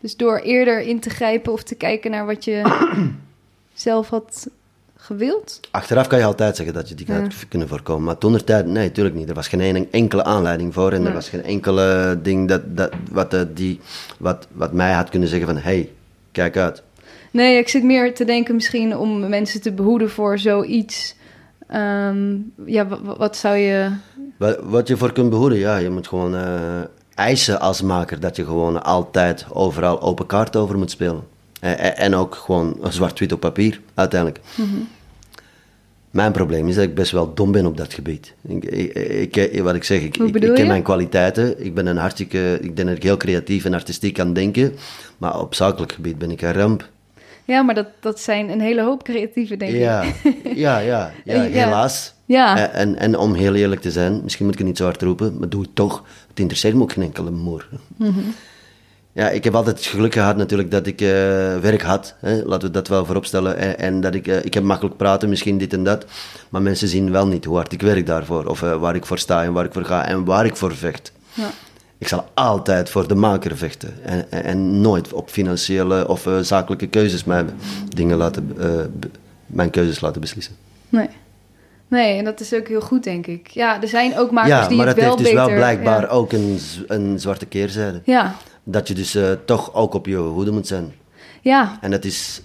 Dus 0.03 0.17
door 0.17 0.39
eerder 0.39 0.81
in 0.81 1.01
te 1.01 1.11
grijpen 1.11 1.53
of 1.53 1.63
te 1.63 1.75
kijken 1.75 2.11
naar 2.11 2.27
wat 2.27 2.45
je 2.45 2.63
zelf 3.75 4.09
had 4.09 4.49
gewild? 4.97 5.61
Achteraf 5.71 6.07
kan 6.07 6.19
je 6.19 6.25
altijd 6.25 6.57
zeggen 6.57 6.75
dat 6.75 6.89
je 6.89 6.95
die 6.95 7.07
had 7.13 7.49
kunnen 7.49 7.69
voorkomen. 7.69 8.05
Maar 8.05 8.19
toen 8.19 8.45
tijd, 8.45 8.67
nee, 8.67 8.87
natuurlijk 8.89 9.17
niet. 9.17 9.29
Er 9.29 9.35
was 9.35 9.49
geen 9.49 9.89
enkele 9.91 10.25
aanleiding 10.25 10.75
voor. 10.75 10.93
En 10.93 10.99
Nee. 10.99 11.09
er 11.09 11.15
was 11.15 11.29
geen 11.29 11.43
enkele 11.45 12.19
ding 12.23 12.49
dat, 12.49 12.77
dat, 12.77 12.93
wat, 13.11 13.35
eh, 13.35 13.41
die, 13.55 13.81
wat, 14.19 14.47
wat 14.53 14.73
mij 14.73 14.93
had 14.93 15.09
kunnen 15.09 15.29
zeggen 15.29 15.47
van... 15.49 15.57
hey, 15.57 15.91
kijk 16.33 16.57
uit. 16.57 16.83
Nee, 17.31 17.59
ik 17.59 17.69
zit 17.69 17.83
meer 17.85 18.15
te 18.15 18.25
denken 18.25 18.55
misschien 18.55 18.97
om 18.97 19.29
mensen 19.29 19.61
te 19.63 19.73
behoeden 19.73 20.11
voor 20.11 20.39
zoiets. 20.39 21.15
Ehm, 21.67 22.35
ja, 22.65 22.87
wa- 22.87 23.03
wa- 23.03 23.17
wat 23.17 23.37
zou 23.37 23.57
je... 23.57 23.91
Wat, 24.37 24.59
wat 24.63 24.89
je 24.89 24.97
voor 24.97 25.13
kunt 25.13 25.31
behoeden, 25.31 25.59
ja, 25.59 25.77
je 25.77 25.91
moet 25.91 26.09
gewoon 26.09 26.35
eh, 26.37 26.81
eisen 27.15 27.61
als 27.61 27.83
maker... 27.83 28.21
dat 28.21 28.37
je 28.37 28.45
gewoon 28.45 28.83
altijd 28.83 29.47
overal 29.53 30.01
open 30.01 30.27
kaart 30.27 30.57
over 30.57 30.79
moet 30.79 30.91
spelen. 30.91 31.23
En, 31.61 31.79
en- 31.79 31.97
en 31.97 32.15
ook 32.15 32.35
gewoon 32.35 32.77
zwart-wit 32.89 33.33
op 33.33 33.41
papier, 33.41 33.81
uiteindelijk. 33.95 34.41
Mijn 36.11 36.33
probleem 36.33 36.69
is 36.69 36.75
dat 36.75 36.85
ik 36.85 36.95
best 36.95 37.11
wel 37.13 37.35
dom 37.35 37.53
ben 37.53 37.67
op 37.67 37.77
dat 37.77 37.95
gebied. 37.95 38.35
Ik, 38.49 38.65
ik, 38.65 39.37
ik- 39.37 39.63
wat 39.63 39.75
ik 39.75 39.85
zeg, 39.85 40.01
ik, 40.03 40.17
ik, 40.17 40.55
ken 40.55 40.67
mijn 40.67 40.83
kwaliteiten. 40.83 41.65
Ik 41.65 41.75
ben 41.75 41.87
een 41.87 41.97
hartstikke, 41.97 42.59
ik 42.61 42.77
denk 42.77 42.89
dat 42.89 42.97
ik 42.97 43.03
heel 43.03 43.17
creatief 43.17 43.65
en 43.65 43.75
artistiek 43.75 44.15
kan 44.15 44.33
denken. 44.33 44.75
Maar 45.19 45.41
op 45.41 45.55
zakelijk 45.55 45.93
gebied 45.93 46.19
ben 46.19 46.31
ik 46.31 46.43
een 46.43 46.53
ramp. 46.53 46.89
Ja, 47.45 47.63
maar 47.63 47.75
dat, 47.75 47.87
dat 48.01 48.21
zijn 48.21 48.49
een 48.51 48.61
hele 48.61 48.83
hoop 48.83 49.03
creatieven, 49.05 49.59
denk 49.59 49.73
ik. 49.73 49.79
Ja, 49.81 50.03
ja, 50.55 50.79
ja, 50.79 51.13
ja, 51.25 51.43
Ja. 51.43 51.43
helaas. 51.65 52.15
Ja. 52.25 52.59
En, 52.59 52.73
en, 52.73 52.99
en 52.99 53.19
om 53.19 53.35
heel 53.35 53.55
eerlijk 53.55 53.81
te 53.81 53.91
zijn, 53.91 54.21
misschien 54.23 54.45
moet 54.45 54.53
ik 54.55 54.59
het 54.61 54.69
niet 54.69 54.77
zo 54.79 54.85
hard 54.85 55.03
roepen, 55.03 55.39
maar 55.39 55.49
doe 55.49 55.63
het 55.63 55.75
toch. 55.75 56.05
Het 56.33 56.41
interesseert 56.41 56.75
me 56.75 56.83
ook 56.83 56.93
geen 56.93 57.03
enkele 57.03 57.31
moer. 57.31 57.69
Ja, 59.15 59.31
ik 59.31 59.45
heb 59.45 59.55
altijd 59.55 59.77
het 59.77 59.87
geluk 59.87 60.13
gehad 60.13 60.37
natuurlijk 60.37 60.71
dat 60.71 60.87
ik 60.87 61.01
eh, 61.01 61.09
werk 61.59 61.83
had. 61.83 62.15
Hè? 62.19 62.43
Laten 62.45 62.69
we 62.69 62.75
dat 62.75 62.89
wel 62.89 63.05
vooropstellen. 63.05 63.57
En, 63.57 63.79
en 63.79 64.01
dat 64.01 64.15
ik, 64.15 64.27
eh, 64.27 64.45
ik 64.45 64.55
heb 64.55 64.63
makkelijk 64.63 64.97
praten, 64.97 65.29
misschien 65.29 65.59
dit 65.59 65.73
en 65.73 65.85
dat. 65.85 66.05
Maar 66.49 66.63
mensen 66.63 66.89
zien 66.89 67.11
wel 67.11 67.27
niet 67.27 67.45
hoe 67.45 67.57
hard 67.57 67.73
ik 67.73 67.83
werk 67.83 68.07
daarvoor. 68.07 68.45
Of 68.45 68.63
eh, 68.63 68.77
waar 68.77 68.95
ik 68.95 69.07
voor 69.07 69.19
sta 69.19 69.45
en 69.45 69.53
waar 69.53 69.65
ik 69.65 69.73
voor 69.73 69.85
ga 69.85 70.07
en 70.07 70.25
waar 70.25 70.45
ik 70.45 70.57
voor 70.57 70.75
vecht. 70.75 71.13
Ja. 71.33 71.51
Ik 71.99 72.09
zal 72.09 72.29
altijd 72.35 72.91
voor 72.91 73.09
de 73.09 73.15
maker 73.15 73.57
vechten. 73.57 74.05
En, 74.05 74.31
en, 74.31 74.45
en 74.45 74.81
nooit 74.81 75.13
op 75.13 75.31
financiële 75.31 76.09
of 76.09 76.29
zakelijke 76.41 76.87
keuzes 76.87 77.25
mijn, 77.25 77.51
dingen 77.89 78.17
laten, 78.17 78.57
mijn 79.47 79.71
keuzes 79.71 80.01
laten 80.01 80.21
beslissen. 80.21 80.57
Nee. 80.89 81.09
Nee, 81.93 82.19
en 82.19 82.25
dat 82.25 82.41
is 82.41 82.55
ook 82.55 82.69
heel 82.69 82.81
goed, 82.81 83.05
denk 83.05 83.27
ik. 83.27 83.49
Ja, 83.49 83.83
er 83.83 83.89
zijn 83.89 84.19
ook 84.19 84.31
makers 84.31 84.53
ja, 84.53 84.69
die 84.69 84.77
maar 84.77 84.87
het 84.87 84.97
het 84.97 85.05
wel 85.05 85.17
heeft 85.17 85.25
dus 85.25 85.35
beter... 85.35 85.49
wel 85.49 85.57
blijkbaar 85.57 86.01
ja. 86.01 86.07
ook 86.07 86.33
een, 86.33 86.59
een 86.87 87.21
zwarte 87.21 87.47
keerzijde. 87.47 88.01
Ja, 88.05 88.35
Dat 88.65 88.89
je 88.89 88.95
dus 88.95 89.15
eh, 89.15 89.31
toch 89.45 89.75
ook 89.75 89.95
op 89.95 90.07
je 90.07 90.17
hoede 90.17 90.51
moet 90.51 90.67
zijn. 90.67 90.93
ja, 91.41 91.79
En 91.81 91.91
dat 91.91 92.05
is, 92.05 92.43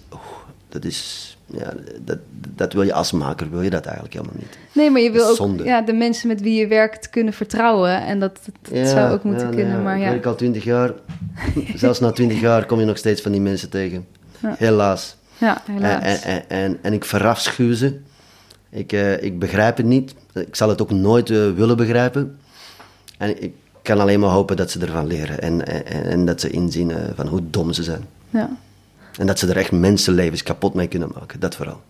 dat 0.68 0.84
is, 0.84 1.36
ja, 1.46 1.72
dat, 2.00 2.18
dat 2.54 2.72
wil 2.72 2.82
je 2.82 2.92
als 2.92 3.12
maker, 3.12 3.50
wil 3.50 3.62
je 3.62 3.70
dat 3.70 3.84
eigenlijk 3.84 4.14
helemaal 4.14 4.36
niet. 4.38 4.58
nee, 4.72 4.90
maar 4.90 5.00
je 5.00 5.10
wil 5.10 5.26
ook 5.26 5.36
Zonde. 5.36 5.64
ja, 5.64 5.80
de 5.80 5.92
mensen 5.92 6.28
met 6.28 6.40
wie 6.40 6.60
je 6.60 6.66
werkt 6.66 7.10
kunnen 7.10 7.32
vertrouwen. 7.32 8.02
En 8.06 8.20
dat, 8.20 8.38
dat, 8.44 8.74
dat 8.74 8.88
zou 8.88 9.12
ook 9.12 9.22
moeten 9.22 9.48
ja, 9.48 9.54
kunnen, 9.54 9.76
ja, 9.76 9.82
maar 9.82 9.96
ik 9.96 10.02
ja. 10.02 10.10
werk 10.10 10.26
al 10.26 10.34
twintig 10.34 10.64
jaar. 10.64 10.92
Zelfs 11.74 12.00
na 12.00 12.10
twintig 12.10 12.40
jaar 12.40 12.66
kom 12.66 12.80
je 12.80 12.86
nog 12.86 12.98
steeds 12.98 13.20
van 13.22 13.32
die 13.32 13.40
mensen 13.40 13.70
tegen. 13.70 14.06
Ja. 14.42 14.54
Helaas. 14.58 15.16
Ja, 15.38 15.62
helaas. 15.70 16.02
En, 16.02 16.22
en, 16.22 16.48
en, 16.48 16.78
en 16.82 16.92
ik 16.92 17.04
verafschuw 17.04 17.74
ze. 17.74 18.00
Ik, 18.70 18.92
eh, 18.92 19.22
ik 19.22 19.38
begrijp 19.38 19.76
het 19.76 19.86
niet. 19.86 20.14
Ik 20.32 20.56
zal 20.56 20.68
het 20.68 20.82
ook 20.82 20.90
nooit 20.90 21.30
eh, 21.30 21.50
willen 21.50 21.76
begrijpen. 21.76 22.38
En 23.18 23.42
ik 23.42 23.52
kan 23.82 24.00
alleen 24.00 24.20
maar 24.20 24.30
hopen 24.30 24.56
dat 24.56 24.70
ze 24.70 24.80
ervan 24.80 25.06
leren. 25.06 25.40
En, 25.40 25.66
en, 25.66 26.04
en 26.04 26.26
dat 26.26 26.40
ze 26.40 26.50
inzien 26.50 26.90
eh, 26.90 26.96
van 27.14 27.26
hoe 27.26 27.50
dom 27.50 27.72
ze 27.72 27.82
zijn. 27.82 28.04
Ja, 28.30 28.50
En 29.18 29.26
dat 29.26 29.38
ze 29.38 29.46
er 29.46 29.56
echt 29.56 29.72
mensenlevens 29.72 30.42
kapot 30.42 30.74
mee 30.74 30.88
kunnen 30.88 31.10
maken. 31.14 31.40
Dat 31.40 31.56
vooral. 31.56 31.80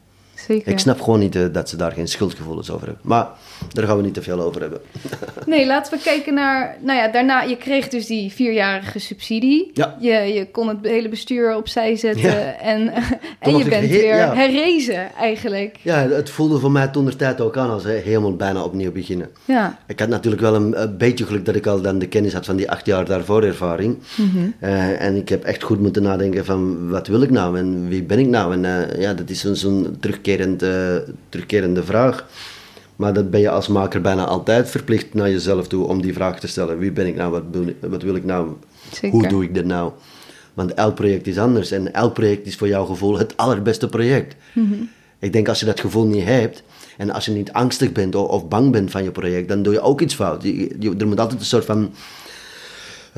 Zeker. 0.47 0.73
Ik 0.73 0.79
snap 0.79 1.01
gewoon 1.01 1.19
niet 1.19 1.37
eh, 1.37 1.43
dat 1.53 1.69
ze 1.69 1.77
daar 1.77 1.93
geen 1.93 2.09
schuldgevoelens 2.09 2.71
over 2.71 2.87
hebben. 2.87 3.05
Maar 3.07 3.29
daar 3.73 3.87
gaan 3.87 3.97
we 3.97 4.03
niet 4.03 4.15
te 4.15 4.23
veel 4.23 4.41
over 4.41 4.61
hebben. 4.61 4.81
Nee, 5.47 5.67
laten 5.67 5.99
we 5.99 6.05
kijken 6.05 6.35
naar... 6.35 6.77
Nou 6.81 6.99
ja, 6.99 7.09
daarna, 7.09 7.43
je 7.43 7.57
kreeg 7.57 7.89
dus 7.89 8.07
die 8.07 8.33
vierjarige 8.33 8.99
subsidie. 8.99 9.71
Ja. 9.75 9.97
Je, 10.01 10.11
je 10.11 10.51
kon 10.51 10.69
het 10.69 10.77
hele 10.83 11.09
bestuur 11.09 11.57
opzij 11.57 11.97
zetten. 11.97 12.31
Ja. 12.31 12.53
En, 12.61 12.93
en 13.41 13.57
je 13.57 13.65
bent 13.65 13.89
weer 13.89 14.17
ja. 14.17 14.35
herrezen, 14.35 15.15
eigenlijk. 15.15 15.77
Ja, 15.83 16.09
het 16.09 16.31
voelde 16.31 16.59
voor 16.59 16.71
mij 16.71 16.89
toen 16.89 17.05
de 17.05 17.17
tijd 17.17 17.41
ook 17.41 17.57
aan 17.57 17.71
als 17.71 17.85
helemaal 17.85 18.37
bijna 18.37 18.63
opnieuw 18.63 18.93
beginnen. 18.93 19.29
Ja, 19.45 19.79
Ik 19.87 19.99
had 19.99 20.09
natuurlijk 20.09 20.43
wel 20.43 20.55
een, 20.55 20.83
een 20.83 20.97
beetje 20.97 21.27
geluk 21.27 21.45
dat 21.45 21.55
ik 21.55 21.67
al 21.67 21.81
dan 21.81 21.99
de 21.99 22.09
kennis 22.09 22.33
had 22.33 22.47
van 22.47 22.57
die 22.57 22.71
acht 22.71 22.87
jaar 22.87 23.05
daarvoor 23.05 23.43
ervaring. 23.43 23.99
Eh, 24.61 25.01
en 25.01 25.17
ik 25.17 25.29
heb 25.29 25.45
echt 25.45 25.63
goed 25.63 25.81
moeten 25.81 26.03
nadenken 26.03 26.45
van 26.45 26.89
wat 26.89 27.07
wil 27.07 27.23
ik 27.23 27.31
nou 27.31 27.59
en 27.59 27.89
wie 27.89 28.03
ben 28.03 28.19
ik 28.19 28.27
nou? 28.27 28.53
En 28.53 28.65
eh, 28.65 29.01
ja, 29.01 29.15
dat 29.15 29.31
is 29.31 29.43
zo'n 29.53 29.97
terugkerend, 30.01 30.27
eh, 30.37 30.97
terugkerende 31.29 31.83
vraag. 31.85 32.27
Maar 32.97 33.13
dat 33.13 33.31
ben 33.31 33.41
je 33.41 33.51
als 33.51 33.69
maker 33.69 34.01
bijna 34.01 34.25
altijd 34.25 34.71
verplicht 34.71 35.15
naar 35.15 35.31
jezelf 35.31 35.69
toe 35.69 35.87
om 35.87 36.03
die 36.03 36.13
vraag 36.13 36.41
te 36.41 36.47
stellen. 36.49 36.79
Wie 36.79 36.93
ben 36.93 37.07
ik 37.07 37.15
nou? 37.17 37.31
Wat 37.31 37.43
wil, 37.51 37.67
ik- 37.67 37.77
wat 37.81 38.03
wil 38.03 38.15
ik 38.15 38.25
nou? 38.25 38.49
Zeker. 38.93 39.11
Hoe 39.11 39.29
doe 39.29 39.43
ik 39.43 39.55
dit 39.55 39.65
nou? 39.65 39.93
Want 40.55 40.75
elk 40.75 40.95
project 40.95 41.27
is 41.27 41.39
anders 41.39 41.71
en 41.71 41.95
elk 41.95 42.15
project 42.15 42.47
is 42.47 42.57
voor 42.57 42.69
jouw 42.69 42.85
gevoel 42.85 43.19
het 43.19 43.37
allerbeste 43.37 43.89
project. 43.89 44.35
Ik 45.19 45.33
denk 45.33 45.49
als 45.49 45.61
je 45.61 45.67
dat 45.67 45.81
gevoel 45.81 46.07
niet 46.07 46.25
hebt 46.25 46.63
en 46.97 47.11
als 47.11 47.25
je 47.25 47.31
niet 47.33 47.53
angstig 47.53 47.93
bent 47.93 48.15
of, 48.15 48.29
of 48.29 48.49
bang 48.49 48.73
bent 48.73 48.91
van 48.91 49.05
je 49.05 49.11
project, 49.11 49.49
dan 49.49 49.63
doe 49.63 49.73
je 49.73 49.81
ook 49.81 50.01
iets 50.01 50.15
fout. 50.15 50.43
Je, 50.43 50.57
je- 50.79 50.95
er 50.99 51.07
moet 51.07 51.21
altijd 51.21 51.41
een 51.41 51.47
soort 51.47 51.65
van 51.65 51.91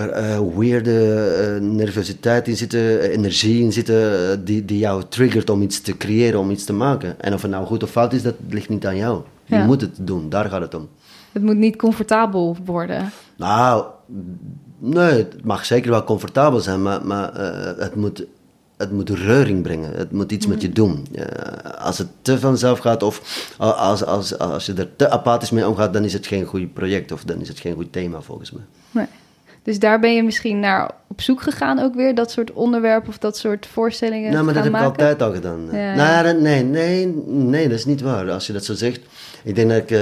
eh, 0.08 0.40
weirde 0.56 1.24
eh, 1.24 1.60
nervositeit 1.60 2.48
in 2.48 2.56
zitten, 2.56 3.00
eh, 3.00 3.12
energie 3.12 3.62
in 3.62 3.72
zitten, 3.72 4.44
die, 4.44 4.64
die 4.64 4.78
jou 4.78 5.02
triggert 5.08 5.50
om 5.50 5.62
iets 5.62 5.80
te 5.80 5.96
creëren, 5.96 6.40
om 6.40 6.50
iets 6.50 6.64
te 6.64 6.72
maken. 6.72 7.20
En 7.20 7.34
of 7.34 7.42
het 7.42 7.50
nou 7.50 7.66
goed 7.66 7.82
of 7.82 7.90
fout 7.90 8.12
is, 8.12 8.22
dat 8.22 8.34
ligt 8.48 8.68
niet 8.68 8.86
aan 8.86 8.96
jou. 8.96 9.20
Je 9.44 9.56
Ja. 9.56 9.64
moet 9.64 9.80
het 9.80 9.90
doen, 10.00 10.28
daar 10.28 10.48
gaat 10.48 10.60
het 10.60 10.74
om. 10.74 10.88
het 11.32 11.42
moet 11.42 11.56
niet 11.56 11.76
comfortabel 11.76 12.56
worden. 12.64 13.12
Nou, 13.36 13.84
nee, 14.78 15.12
het 15.12 15.44
mag 15.44 15.64
zeker 15.64 15.90
wel 15.90 16.04
comfortabel 16.04 16.60
zijn, 16.60 16.82
maar, 16.82 17.06
maar 17.06 17.34
het, 17.78 17.94
moet, 17.94 18.24
het 18.76 18.92
moet 18.92 19.10
reuring 19.10 19.62
brengen. 19.62 19.92
Het 19.94 20.12
moet 20.12 20.32
iets 20.32 20.46
met 20.46 20.62
je 20.62 20.70
doen. 20.70 21.06
Als 21.78 21.98
het 21.98 22.08
te 22.22 22.38
vanzelf 22.38 22.78
gaat 22.78 23.02
of 23.02 23.52
als, 23.58 24.04
als, 24.04 24.38
als 24.38 24.66
je 24.66 24.72
er 24.74 24.88
te 24.96 25.10
apathisch 25.10 25.50
mee 25.50 25.68
omgaat, 25.68 25.92
dan 25.92 26.04
is 26.04 26.12
het 26.12 26.26
geen 26.26 26.44
goed 26.44 26.72
project 26.72 27.12
of 27.12 27.24
dan 27.24 27.40
is 27.40 27.48
het 27.48 27.60
geen 27.60 27.74
goed 27.74 27.92
thema 27.92 28.20
volgens 28.20 28.50
mij. 28.50 28.62
Nee. 28.90 29.06
Dus 29.62 29.78
daar 29.78 30.00
ben 30.00 30.14
je 30.14 30.22
misschien 30.22 30.60
naar 30.60 30.90
op 31.08 31.20
zoek 31.20 31.42
gegaan 31.42 31.78
ook 31.78 31.94
weer, 31.94 32.14
dat 32.14 32.30
soort 32.30 32.52
onderwerpen 32.52 33.08
of 33.08 33.18
dat 33.18 33.36
soort 33.36 33.66
voorstellingen 33.66 34.32
Nou, 34.32 34.44
maar 34.44 34.54
dat 34.54 34.64
heb 34.64 34.74
ik 34.74 34.80
altijd 34.80 35.22
al 35.22 35.32
gedaan. 35.32 35.68
Ja, 35.72 35.94
Nou, 35.94 36.26
ja. 36.26 36.32
nee, 36.32 36.62
nee, 36.62 37.06
nee, 37.26 37.68
dat 37.68 37.78
is 37.78 37.84
niet 37.84 38.00
waar. 38.00 38.30
Als 38.30 38.46
je 38.46 38.52
dat 38.52 38.64
zo 38.64 38.74
zegt. 38.74 39.00
Ik 39.44 39.54
denk 39.54 39.70
dat 39.70 39.78
ik, 39.78 39.90
eh, 39.90 39.98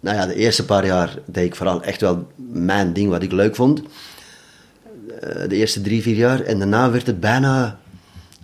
nou 0.00 0.16
ja, 0.16 0.26
de 0.26 0.34
eerste 0.34 0.64
paar 0.64 0.86
jaar 0.86 1.18
deed 1.24 1.44
ik 1.44 1.54
vooral 1.54 1.82
echt 1.82 2.00
wel 2.00 2.26
mijn 2.36 2.92
ding 2.92 3.10
wat 3.10 3.22
ik 3.22 3.32
leuk 3.32 3.54
vond. 3.54 3.82
Eh, 5.20 5.48
de 5.48 5.56
eerste 5.56 5.80
drie, 5.80 6.02
vier 6.02 6.16
jaar. 6.16 6.40
En 6.40 6.58
daarna 6.58 6.90
werd 6.90 7.06
het 7.06 7.20
bijna 7.20 7.78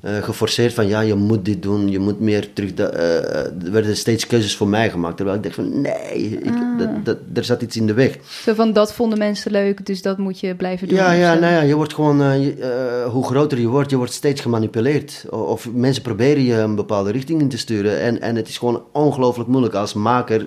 eh, 0.00 0.16
geforceerd 0.22 0.74
van, 0.74 0.88
ja, 0.88 1.00
je 1.00 1.14
moet 1.14 1.44
dit 1.44 1.62
doen, 1.62 1.88
je 1.90 1.98
moet 1.98 2.20
meer 2.20 2.52
terug... 2.52 2.74
da- 2.74 2.88
eh, 2.88 3.34
er 3.64 3.70
werden 3.72 3.96
steeds 3.96 4.26
keuzes 4.26 4.56
voor 4.56 4.68
mij 4.68 4.90
gemaakt. 4.90 5.16
Terwijl 5.16 5.36
ik 5.36 5.42
dacht 5.42 5.54
van, 5.54 5.80
nee, 5.80 6.38
ik, 6.42 6.54
Ah. 6.54 6.78
dat, 6.78 7.04
dat, 7.04 7.16
er 7.34 7.44
zat 7.44 7.62
iets 7.62 7.76
in 7.76 7.86
de 7.86 7.92
weg. 7.94 8.16
Zo 8.44 8.54
van, 8.54 8.72
dat 8.72 8.92
vonden 8.92 9.18
mensen 9.18 9.50
leuk, 9.50 9.86
dus 9.86 10.02
dat 10.02 10.18
moet 10.18 10.40
je 10.40 10.54
blijven 10.54 10.88
doen. 10.88 10.96
Ja, 10.96 11.12
ja, 11.12 11.34
zo. 11.34 11.40
nou 11.40 11.52
ja, 11.52 11.60
je 11.60 11.74
wordt 11.74 11.94
gewoon, 11.94 12.22
eh, 12.22 12.44
je- 12.44 12.54
eh, 12.54 13.10
hoe 13.12 13.24
groter 13.26 13.58
je 13.60 13.66
wordt, 13.68 13.90
je 13.90 13.96
wordt 13.96 14.12
steeds 14.12 14.40
gemanipuleerd. 14.40 15.24
Of 15.30 15.68
mensen 15.72 16.02
proberen 16.02 16.42
je 16.42 16.54
een 16.54 16.74
bepaalde 16.74 17.10
richting 17.10 17.40
in 17.40 17.48
te 17.48 17.58
sturen. 17.58 18.00
En, 18.00 18.20
en 18.20 18.36
het 18.36 18.48
is 18.48 18.58
gewoon 18.58 18.82
ongelooflijk 18.92 19.48
moeilijk 19.48 19.74
als 19.74 19.92
maker 19.94 20.46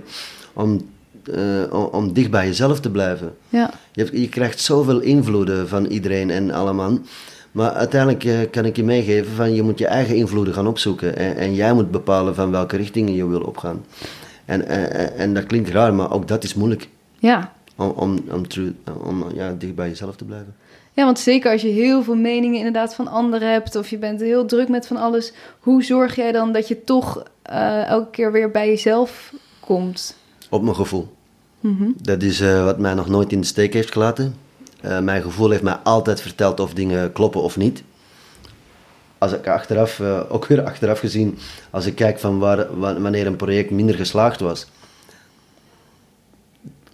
om, 0.53 0.81
eh, 1.33 1.41
om, 1.71 1.83
om 1.91 2.13
dicht 2.13 2.31
bij 2.31 2.45
jezelf 2.47 2.79
te 2.79 2.89
blijven. 2.89 3.33
Ja. 3.49 3.73
Je, 3.91 4.03
hebt- 4.03 4.17
je 4.17 4.29
krijgt 4.29 4.59
zoveel 4.59 4.99
invloeden 4.99 5.67
van 5.67 5.85
iedereen 5.85 6.29
en 6.29 6.51
allemaal. 6.51 6.97
Maar 7.53 7.71
uiteindelijk 7.71 8.23
eh, 8.23 8.37
kan 8.51 8.65
ik 8.65 8.75
je 8.75 8.83
meegeven 8.83 9.35
van 9.35 9.53
je 9.53 9.63
moet 9.63 9.79
je 9.79 9.87
eigen 9.87 10.15
invloeden 10.15 10.53
gaan 10.53 10.67
opzoeken. 10.67 11.17
En, 11.17 11.35
en 11.35 11.53
jij 11.53 11.73
moet 11.73 11.91
bepalen 11.91 12.35
van 12.35 12.51
welke 12.51 12.77
richtingen 12.77 13.13
je 13.13 13.27
wil 13.27 13.41
opgaan. 13.41 13.85
En, 14.45 14.67
en, 14.67 15.15
en 15.15 15.33
dat 15.33 15.45
klinkt 15.45 15.69
raar, 15.69 15.93
maar 15.93 16.11
ook 16.11 16.27
dat 16.27 16.43
is 16.43 16.53
moeilijk. 16.53 16.89
Ja. 17.19 17.53
Om, 17.75 17.89
om, 17.95 18.17
om, 18.31 18.45
om 19.03 19.25
ja, 19.33 19.55
dicht 19.57 19.75
bij 19.75 19.87
jezelf 19.87 20.15
te 20.15 20.25
blijven. 20.25 20.55
ja, 20.93 21.05
want 21.05 21.19
zeker 21.19 21.51
als 21.51 21.61
je 21.61 21.67
heel 21.67 22.03
veel 22.03 22.15
meningen 22.15 22.57
inderdaad 22.57 22.95
van 22.95 23.07
anderen 23.07 23.51
hebt... 23.51 23.75
of 23.75 23.89
je 23.89 23.97
bent 23.97 24.19
heel 24.19 24.45
druk 24.45 24.69
met 24.69 24.87
van 24.87 24.97
alles... 24.97 25.33
hoe 25.59 25.83
zorg 25.83 26.15
jij 26.15 26.31
dan 26.31 26.51
dat 26.51 26.67
je 26.67 26.83
toch 26.83 27.23
eh, 27.41 27.85
elke 27.85 28.09
keer 28.09 28.31
weer 28.31 28.51
bij 28.51 28.67
jezelf 28.67 29.33
komt? 29.59 30.17
Op 30.49 30.61
mijn 30.63 30.75
gevoel. 30.75 31.07
Mhm. 31.59 31.91
Dat 32.01 32.21
is 32.21 32.39
eh, 32.39 32.63
wat 32.63 32.77
mij 32.77 32.93
nog 32.93 33.07
nooit 33.07 33.31
in 33.31 33.39
de 33.39 33.47
steek 33.47 33.73
heeft 33.73 33.91
gelaten. 33.91 34.35
Eh, 34.83 34.99
mijn 34.99 35.21
gevoel 35.21 35.49
heeft 35.49 35.63
mij 35.63 35.73
altijd 35.83 36.21
verteld 36.21 36.59
of 36.59 36.73
dingen 36.73 37.11
kloppen 37.11 37.41
of 37.41 37.57
niet. 37.57 37.83
Als 39.17 39.31
ik 39.31 39.47
achteraf, 39.47 39.99
eh, 39.99 40.19
ook 40.29 40.45
weer 40.45 40.63
achteraf 40.63 40.99
gezien, 40.99 41.37
als 41.69 41.85
ik 41.85 41.95
kijk 41.95 42.19
van 42.19 42.39
waar, 42.39 42.79
wa- 42.79 42.99
wanneer 42.99 43.25
een 43.27 43.35
project 43.35 43.71
minder 43.71 43.95
geslaagd 43.95 44.39
was. 44.39 44.67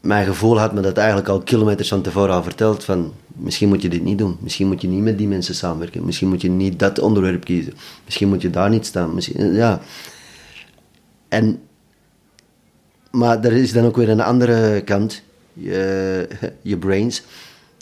mijn 0.01 0.25
gevoel 0.25 0.59
had 0.59 0.73
me 0.73 0.81
dat 0.81 0.97
eigenlijk 0.97 1.27
al 1.27 1.39
kilometers 1.41 1.89
van 1.89 2.01
tevoren 2.01 2.33
al 2.35 2.43
verteld 2.43 2.83
van 2.83 3.13
misschien 3.27 3.67
moet 3.69 3.81
je 3.81 3.89
dit 3.89 4.03
niet 4.03 4.17
doen. 4.17 4.37
Misschien 4.39 4.67
moet 4.67 4.81
je 4.81 4.87
niet 4.87 5.03
met 5.03 5.17
die 5.17 5.27
mensen 5.27 5.55
samenwerken. 5.55 6.05
Misschien 6.05 6.27
moet 6.27 6.41
je 6.41 6.49
niet 6.49 6.79
dat 6.79 6.99
onderwerp 6.99 7.43
kiezen. 7.45 7.73
Misschien 8.05 8.27
moet 8.27 8.41
je 8.41 8.49
daar 8.49 8.69
niet 8.69 8.85
staan. 8.85 9.13
Misschien, 9.13 9.53
ja. 9.53 9.79
En, 11.27 11.61
maar 13.11 13.43
er 13.43 13.53
is 13.53 13.73
dan 13.73 13.85
ook 13.85 13.95
weer 13.95 14.09
een 14.09 14.21
andere 14.21 14.81
kant. 14.81 15.21
Je, 15.53 16.27
je 16.61 16.77
brains. 16.77 17.23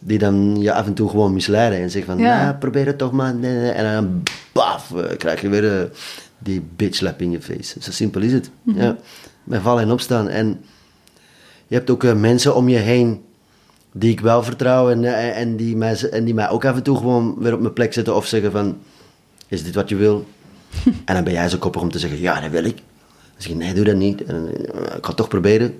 Die 0.04 0.18
dan 0.18 0.56
je 0.60 0.74
af 0.74 0.86
en 0.86 0.94
toe 0.94 1.10
gewoon 1.10 1.34
misleiden. 1.34 1.80
En 1.80 1.90
zeggen 1.90 2.16
van, 2.16 2.24
Ja. 2.24 2.44
nou, 2.44 2.56
probeer 2.56 2.86
het 2.86 2.98
toch 2.98 3.12
maar. 3.12 3.36
Nee, 3.36 3.56
nee. 3.56 3.72
En 3.72 3.94
dan 3.94 4.24
baf, 4.52 4.94
eh, 4.96 5.18
krijg 5.18 5.42
je 5.42 5.50
weer 5.50 5.80
eh, 5.80 5.90
die 6.38 6.68
bitch 6.76 6.96
slap 6.96 7.22
in 7.22 7.32
je 7.32 7.42
face. 7.42 7.82
Zo 7.82 7.92
simpel 7.92 8.22
is 8.22 8.34
het. 8.34 8.50
Ja. 8.64 8.98
Met 9.44 9.62
vallen 9.62 9.84
en 9.84 9.92
opstaan. 9.92 10.30
En 10.30 10.62
je 11.68 11.76
hebt 11.76 11.90
ook 11.90 12.04
eh, 12.04 12.14
mensen 12.14 12.56
om 12.56 12.70
je 12.70 12.78
heen 12.78 13.22
die 13.92 14.12
ik 14.12 14.20
wel 14.20 14.44
vertrouw 14.44 14.90
en, 14.90 15.04
en, 15.34 15.56
die 15.56 15.78
mij, 15.78 16.10
en 16.10 16.26
die 16.26 16.34
mij 16.34 16.50
ook 16.50 16.66
af 16.66 16.76
en 16.76 16.84
toe 16.84 16.98
gewoon 16.98 17.36
weer 17.40 17.54
op 17.54 17.60
mijn 17.62 17.74
plek 17.74 17.94
zetten 17.94 18.16
of 18.16 18.26
zeggen 18.26 18.52
van, 18.52 18.78
is 19.48 19.64
dit 19.64 19.76
wat 19.76 19.90
je 19.90 19.96
wil? 19.96 20.28
en 21.06 21.14
dan 21.14 21.24
ben 21.24 21.34
jij 21.34 21.50
zo 21.50 21.58
koppig 21.58 21.82
om 21.82 21.92
te 21.92 22.00
zeggen, 22.00 22.20
ja, 22.20 22.40
dat 22.42 22.52
wil 22.52 22.64
ik. 22.64 22.76
Dan 22.76 22.84
zeg 23.38 23.52
je, 23.52 23.58
nee, 23.58 23.74
doe 23.74 23.86
dat 23.86 23.96
niet. 23.96 24.24
En, 24.24 24.48
ik 24.74 24.74
ga 25.02 25.08
het 25.08 25.16
toch 25.16 25.28
proberen. 25.28 25.80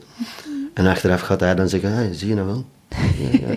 En 0.74 0.88
achteraf 0.88 1.22
gaat 1.22 1.40
hij 1.40 1.56
dan 1.56 1.70
zeggen, 1.70 1.94
hey, 1.94 2.14
zie 2.14 2.28
je 2.28 2.36
nou 2.36 2.48
wel? 2.48 2.66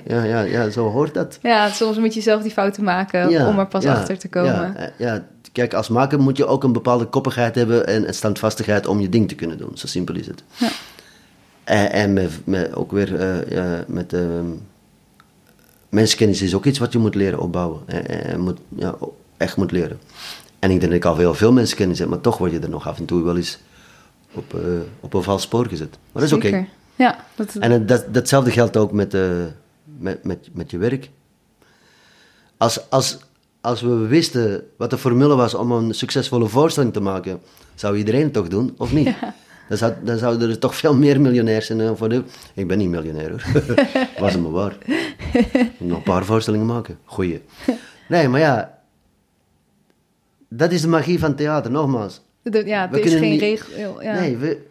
Ja, 0.07 0.25
ja, 0.25 0.41
ja, 0.41 0.71
zo 0.71 0.89
hoort 0.89 1.15
dat. 1.15 1.39
Ja, 1.43 1.69
soms 1.69 1.99
moet 1.99 2.15
je 2.15 2.21
zelf 2.21 2.43
die 2.43 2.51
fouten 2.51 2.85
maken 2.85 3.31
Ja, 3.31 3.49
om 3.49 3.59
er 3.59 3.67
pas 3.67 3.83
ja, 3.83 3.95
achter 3.95 4.19
te 4.19 4.29
komen. 4.29 4.53
Ja, 4.53 4.75
eh, 4.75 4.89
ja, 4.99 5.25
kijk, 5.53 5.75
als 5.75 5.89
maker 5.89 6.21
moet 6.21 6.37
je 6.37 6.47
ook 6.47 6.65
een 6.65 6.73
bepaalde 6.73 7.05
koppigheid 7.05 7.55
hebben 7.55 7.87
en, 7.87 8.15
standvastigheid 8.15 8.87
om 8.87 9.01
je 9.01 9.09
ding 9.09 9.29
te 9.29 9.35
kunnen 9.35 9.59
doen. 9.59 9.71
Zo 9.75 9.87
simpel 9.87 10.15
is 10.15 10.27
het. 10.27 10.43
Ja. 10.57 10.69
En, 11.65 11.93
en 11.93 12.13
met, 12.13 12.31
met, 12.45 12.75
ook 12.75 12.93
weer 12.93 13.21
eh, 13.21 13.79
met 13.87 14.13
ehm, 14.13 14.47
mensenkennis 15.89 16.43
is 16.43 16.55
ook 16.55 16.65
iets 16.65 16.79
wat 16.79 16.93
je 16.93 16.99
moet 16.99 17.15
leren 17.15 17.39
opbouwen. 17.39 17.81
En, 17.87 18.25
en 18.25 18.41
moet, 18.41 18.59
ja, 18.69 18.95
echt 19.37 19.57
moet 19.57 19.73
leren. 19.73 20.01
En 20.59 20.71
ik 20.71 20.81
denk 20.81 20.93
dat 20.93 21.01
ik 21.01 21.05
al 21.05 21.17
heel 21.17 21.35
veel 21.35 21.53
mensenkennis 21.53 21.99
heb, 21.99 22.09
maar 22.09 22.21
toch 22.21 22.39
word 22.39 22.53
je 22.53 22.59
er 22.59 22.71
nog 22.71 22.89
af 22.89 22.99
en 22.99 23.05
toe 23.05 23.23
wel 23.23 23.37
eens 23.37 23.59
op, 24.33 24.55
eh, 24.55 24.61
op 25.01 25.15
een 25.15 25.23
vals 25.23 25.43
spoor 25.43 25.67
gezet. 25.67 25.91
Maar 25.91 26.23
dat 26.23 26.23
is 26.23 26.33
oké. 26.33 26.49
Zeker. 26.49 26.67
Ja, 27.01 27.25
dat, 27.35 27.55
En 27.55 27.71
het- 27.71 27.89
dat, 27.89 28.05
datzelfde 28.15 28.51
geldt 28.51 28.77
ook 28.77 28.93
met, 28.93 29.15
eh, 29.15 29.31
met, 29.99 30.25
met, 30.25 30.49
met 30.53 30.71
je 30.71 30.79
werk. 30.79 31.11
Als, 32.57 32.91
als, 32.91 33.19
als 33.61 33.81
we 33.81 33.95
wisten 33.95 34.65
wat 34.77 34.91
de 34.91 34.99
formule 34.99 35.35
was 35.35 35.55
om 35.55 35.73
een 35.73 35.95
succesvolle 35.95 36.47
voorstelling 36.49 36.93
te 36.93 37.01
maken, 37.01 37.41
zou 37.75 37.97
iedereen 37.97 38.23
het 38.23 38.33
toch 38.33 38.49
doen, 38.49 38.75
of 38.79 38.93
niet? 38.93 39.15
Dan, 39.69 39.79
zou, 39.79 39.93
dan 40.05 40.19
zouden 40.19 40.51
er 40.51 40.59
toch 40.59 40.75
veel 40.77 40.95
meer 40.95 41.21
miljonairs 41.21 41.67
zijn. 41.67 41.81
eh, 41.81 41.91
voor 41.95 42.09
de... 42.09 42.23
Ik 42.55 42.67
ben 42.69 42.79
niet 42.79 42.89
miljonair 42.89 43.31
hoor. 43.31 43.43
was 44.21 44.33
het 44.33 44.43
maar 44.43 44.51
waar. 44.51 44.77
Nog 45.79 45.97
een 45.97 46.03
paar 46.03 46.25
voorstellingen 46.25 46.67
maken. 46.67 46.99
Goeie. 47.05 47.43
Nee, 48.09 48.29
maar 48.29 48.41
ja. 48.41 48.79
Dat 50.49 50.73
is 50.73 50.81
de 50.81 50.89
magie 50.89 51.19
van 51.19 51.35
theater, 51.35 51.71
nogmaals. 51.71 52.21
de- 52.43 52.67
ja, 52.67 52.91
we 52.91 52.99
er 52.99 53.05
is 53.05 53.13
geen 53.15 53.31
niet- 53.31 53.41
regel. 53.41 54.03
Ja. 54.03 54.21
Nee, 54.21 54.37
we, 54.37 54.67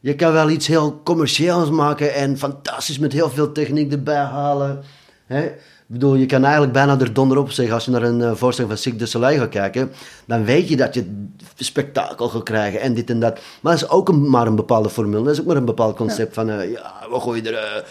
je 0.00 0.14
kan 0.14 0.32
wel 0.32 0.50
iets 0.50 0.66
heel 0.66 1.00
commercieels 1.04 1.70
maken 1.70 2.14
en 2.14 2.38
fantastisch 2.38 2.98
met 2.98 3.12
heel 3.12 3.30
veel 3.30 3.52
techniek 3.52 3.92
erbij 3.92 4.16
halen. 4.16 4.82
Hè? 5.26 5.44
Ik 5.88 5.92
bedoel, 5.92 6.14
je 6.14 6.26
kan 6.26 6.42
eigenlijk 6.42 6.72
bijna 6.72 7.00
er 7.00 7.12
donder 7.12 7.38
op 7.38 7.50
zeggen 7.50 7.74
als 7.74 7.84
je 7.84 7.90
naar 7.90 8.02
een 8.02 8.22
eh, 8.22 8.34
voorstelling 8.34 8.72
van 8.72 8.82
Cirque 8.82 8.98
du 8.98 9.06
Soleil 9.06 9.38
gaat 9.38 9.48
kijken. 9.48 9.92
Dan 10.24 10.44
weet 10.44 10.68
je 10.68 10.76
dat 10.76 10.94
je 10.94 11.26
spektakel 11.56 12.28
gaat 12.28 12.42
krijgen 12.42 12.80
en 12.80 12.94
dit 12.94 13.10
en 13.10 13.20
dat. 13.20 13.38
Maar 13.60 13.72
dat 13.72 13.82
is 13.82 13.88
ook 13.88 14.08
een, 14.08 14.30
maar 14.30 14.46
een 14.46 14.56
bepaalde 14.56 14.90
formule. 14.90 15.22
Dat 15.22 15.32
is 15.32 15.40
ook 15.40 15.46
maar 15.46 15.56
een 15.56 15.64
bepaald 15.64 15.96
concept 15.96 16.34
van, 16.34 16.50
eh, 16.50 16.70
ja, 16.70 16.92
we 17.10 17.20
gooien 17.20 17.46
er 17.46 17.84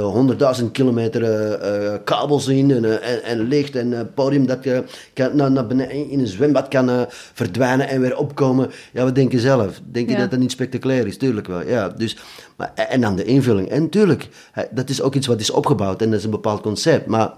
honderdduizend 0.00 0.72
kilometer 0.72 1.22
eh, 1.22 1.92
eh, 1.94 2.00
kabels 2.04 2.46
in 2.48 2.70
en, 2.70 2.84
eh, 2.84 3.12
en, 3.12 3.22
en 3.22 3.40
licht 3.48 3.76
en 3.76 3.92
eh, 3.92 4.00
podium 4.14 4.46
dat 4.46 4.64
je 4.64 4.84
kan, 5.12 5.36
naar, 5.36 5.50
naar 5.52 5.66
beneden 5.66 6.10
in 6.10 6.20
een 6.20 6.26
zwembad 6.26 6.68
kan 6.68 6.90
eh, 6.90 7.00
verdwijnen 7.08 7.88
en 7.88 8.00
weer 8.00 8.16
opkomen. 8.16 8.70
Ja, 8.92 9.04
wat 9.04 9.14
denk 9.14 9.32
je 9.32 9.40
zelf? 9.40 9.80
Denk 9.84 10.08
je 10.08 10.14
Ja. 10.14 10.20
dat 10.20 10.30
dat 10.30 10.40
niet 10.40 10.50
spectaculair 10.50 11.06
is? 11.06 11.16
Tuurlijk 11.18 11.46
wel, 11.46 11.66
ja. 11.66 11.88
Dus, 11.88 12.16
maar, 12.56 12.72
en 12.74 13.00
dan 13.00 13.16
de 13.16 13.24
invulling. 13.24 13.68
En 13.68 13.88
tuurlijk, 13.88 14.28
dat 14.70 14.88
is 14.88 15.02
ook 15.02 15.14
iets 15.14 15.26
wat 15.26 15.40
is 15.40 15.50
opgebouwd 15.50 16.02
en 16.02 16.10
dat 16.10 16.18
is 16.18 16.24
een 16.24 16.30
bepaald 16.30 16.60
concept. 16.60 17.06
Maar 17.06 17.30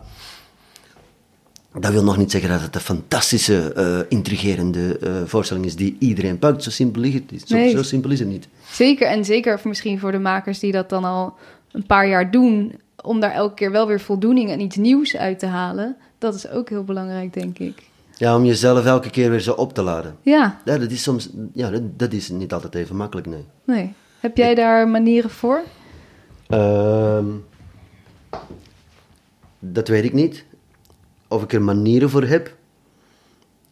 dat 1.81 1.93
wil 1.93 2.05
nog 2.05 2.17
niet 2.17 2.31
zeggen 2.31 2.51
dat 2.51 2.61
het 2.61 2.75
een 2.75 2.81
fantastische, 2.81 3.73
eh, 3.73 3.99
intrigerende 4.09 4.99
eh, 4.99 5.11
voorstelling 5.25 5.67
is 5.67 5.77
die 5.77 5.97
iedereen 5.99 6.39
pakt. 6.39 6.63
Zo 6.63 6.71
simpel 6.71 7.03
is 7.03 7.15
het 7.15 7.31
niet. 7.31 7.43
Zo, 7.49 7.55
Nee. 7.57 7.71
zo 7.71 7.83
simpel 7.83 8.11
is 8.11 8.19
het 8.19 8.29
niet. 8.29 8.49
Zeker, 8.73 9.07
en 9.07 9.25
zeker 9.25 9.61
misschien 9.65 9.99
voor 9.99 10.13
de 10.13 10.19
makers 10.19 10.59
die 10.59 10.73
dat 10.73 10.89
dan 10.89 11.05
al 11.05 11.35
een 11.79 11.87
paar 11.87 12.09
jaar 12.09 12.31
doen, 12.31 12.81
om 13.03 13.21
daar 13.21 13.33
elke 13.33 13.55
keer 13.55 13.71
wel 13.71 13.87
weer 13.87 14.01
voldoening 14.01 14.51
en 14.51 14.61
iets 14.61 14.77
nieuws 14.77 15.17
uit 15.17 15.39
te 15.39 15.47
halen. 15.47 15.97
Dat 16.19 16.35
is 16.35 16.49
ook 16.49 16.69
heel 16.69 16.85
belangrijk, 16.85 17.33
denk 17.33 17.59
ik. 17.59 17.83
Ja, 18.17 18.37
om 18.37 18.45
jezelf 18.45 18.85
elke 18.85 19.11
keer 19.11 19.31
weer 19.31 19.41
zo 19.41 19.53
op 19.53 19.75
te 19.75 19.83
laden. 19.83 20.17
Ja, 20.23 20.61
Ja, 20.65 20.79
dat 20.79 20.91
is 20.91 21.03
soms, 21.03 21.31
ja, 21.53 21.71
dat, 21.71 21.99
dat 21.99 22.13
is 22.13 22.29
niet 22.29 22.53
altijd 22.53 22.75
even 22.75 22.97
makkelijk, 22.97 23.27
nee. 23.27 23.45
nee. 23.65 23.93
Heb 24.21 24.37
jij 24.37 24.55
daar 24.55 24.89
manieren 24.89 25.31
voor? 25.31 25.63
Ehm, 26.47 27.27
dat 29.59 29.89
weet 29.89 30.05
ik 30.05 30.13
niet. 30.13 30.45
Of 31.29 31.43
ik 31.43 31.53
er 31.53 31.63
manieren 31.63 32.11
voor 32.11 32.23
heb. 32.25 32.57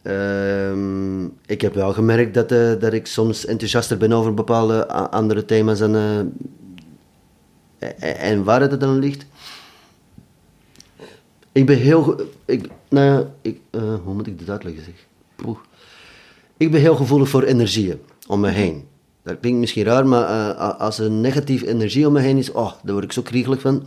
Ehm, 0.01 1.25
ik 1.25 1.61
heb 1.61 1.73
wel 1.73 1.93
gemerkt 1.93 2.33
dat, 2.33 2.51
eh, 2.51 2.79
dat 2.79 2.93
ik 2.93 3.07
soms 3.07 3.45
enthousiaster 3.45 3.97
ben 3.97 4.11
over 4.11 4.33
bepaalde 4.33 4.87
andere 5.09 5.45
thema's 5.45 5.81
en, 5.81 5.95
eh, 5.95 6.19
en, 7.79 8.17
en 8.17 8.43
waar 8.43 8.61
het 8.61 8.79
dan 8.79 8.99
ligt. 8.99 9.25
Ik 11.51 11.65
ben 11.65 11.77
heel... 11.77 12.21
Ik, 12.45 12.69
nou 12.89 13.05
ja, 13.05 13.27
ik, 13.41 13.59
eh, 13.69 13.81
hoe 14.03 14.13
moet 14.13 14.27
ik 14.27 14.39
dit 14.39 14.49
uitleggen 14.49 14.83
zeg? 14.83 14.93
Poeh. 15.35 15.57
Ik 16.57 16.71
ben 16.71 16.81
heel 16.81 16.95
gevoelig 16.95 17.29
voor 17.29 17.43
energieën 17.43 17.99
om 18.27 18.39
me 18.39 18.49
heen. 18.49 18.83
Dat 19.23 19.39
klinkt 19.39 19.59
misschien 19.59 19.83
raar, 19.83 20.07
maar 20.07 20.23
eh, 20.55 20.79
als 20.79 20.99
er 20.99 21.11
negatief 21.11 21.63
energie 21.63 22.07
om 22.07 22.13
me 22.13 22.19
heen 22.19 22.37
is, 22.37 22.51
oh, 22.51 22.71
daar 22.83 22.93
word 22.93 23.03
ik 23.05 23.11
zo 23.11 23.21
kriegelig 23.21 23.61
van. 23.61 23.83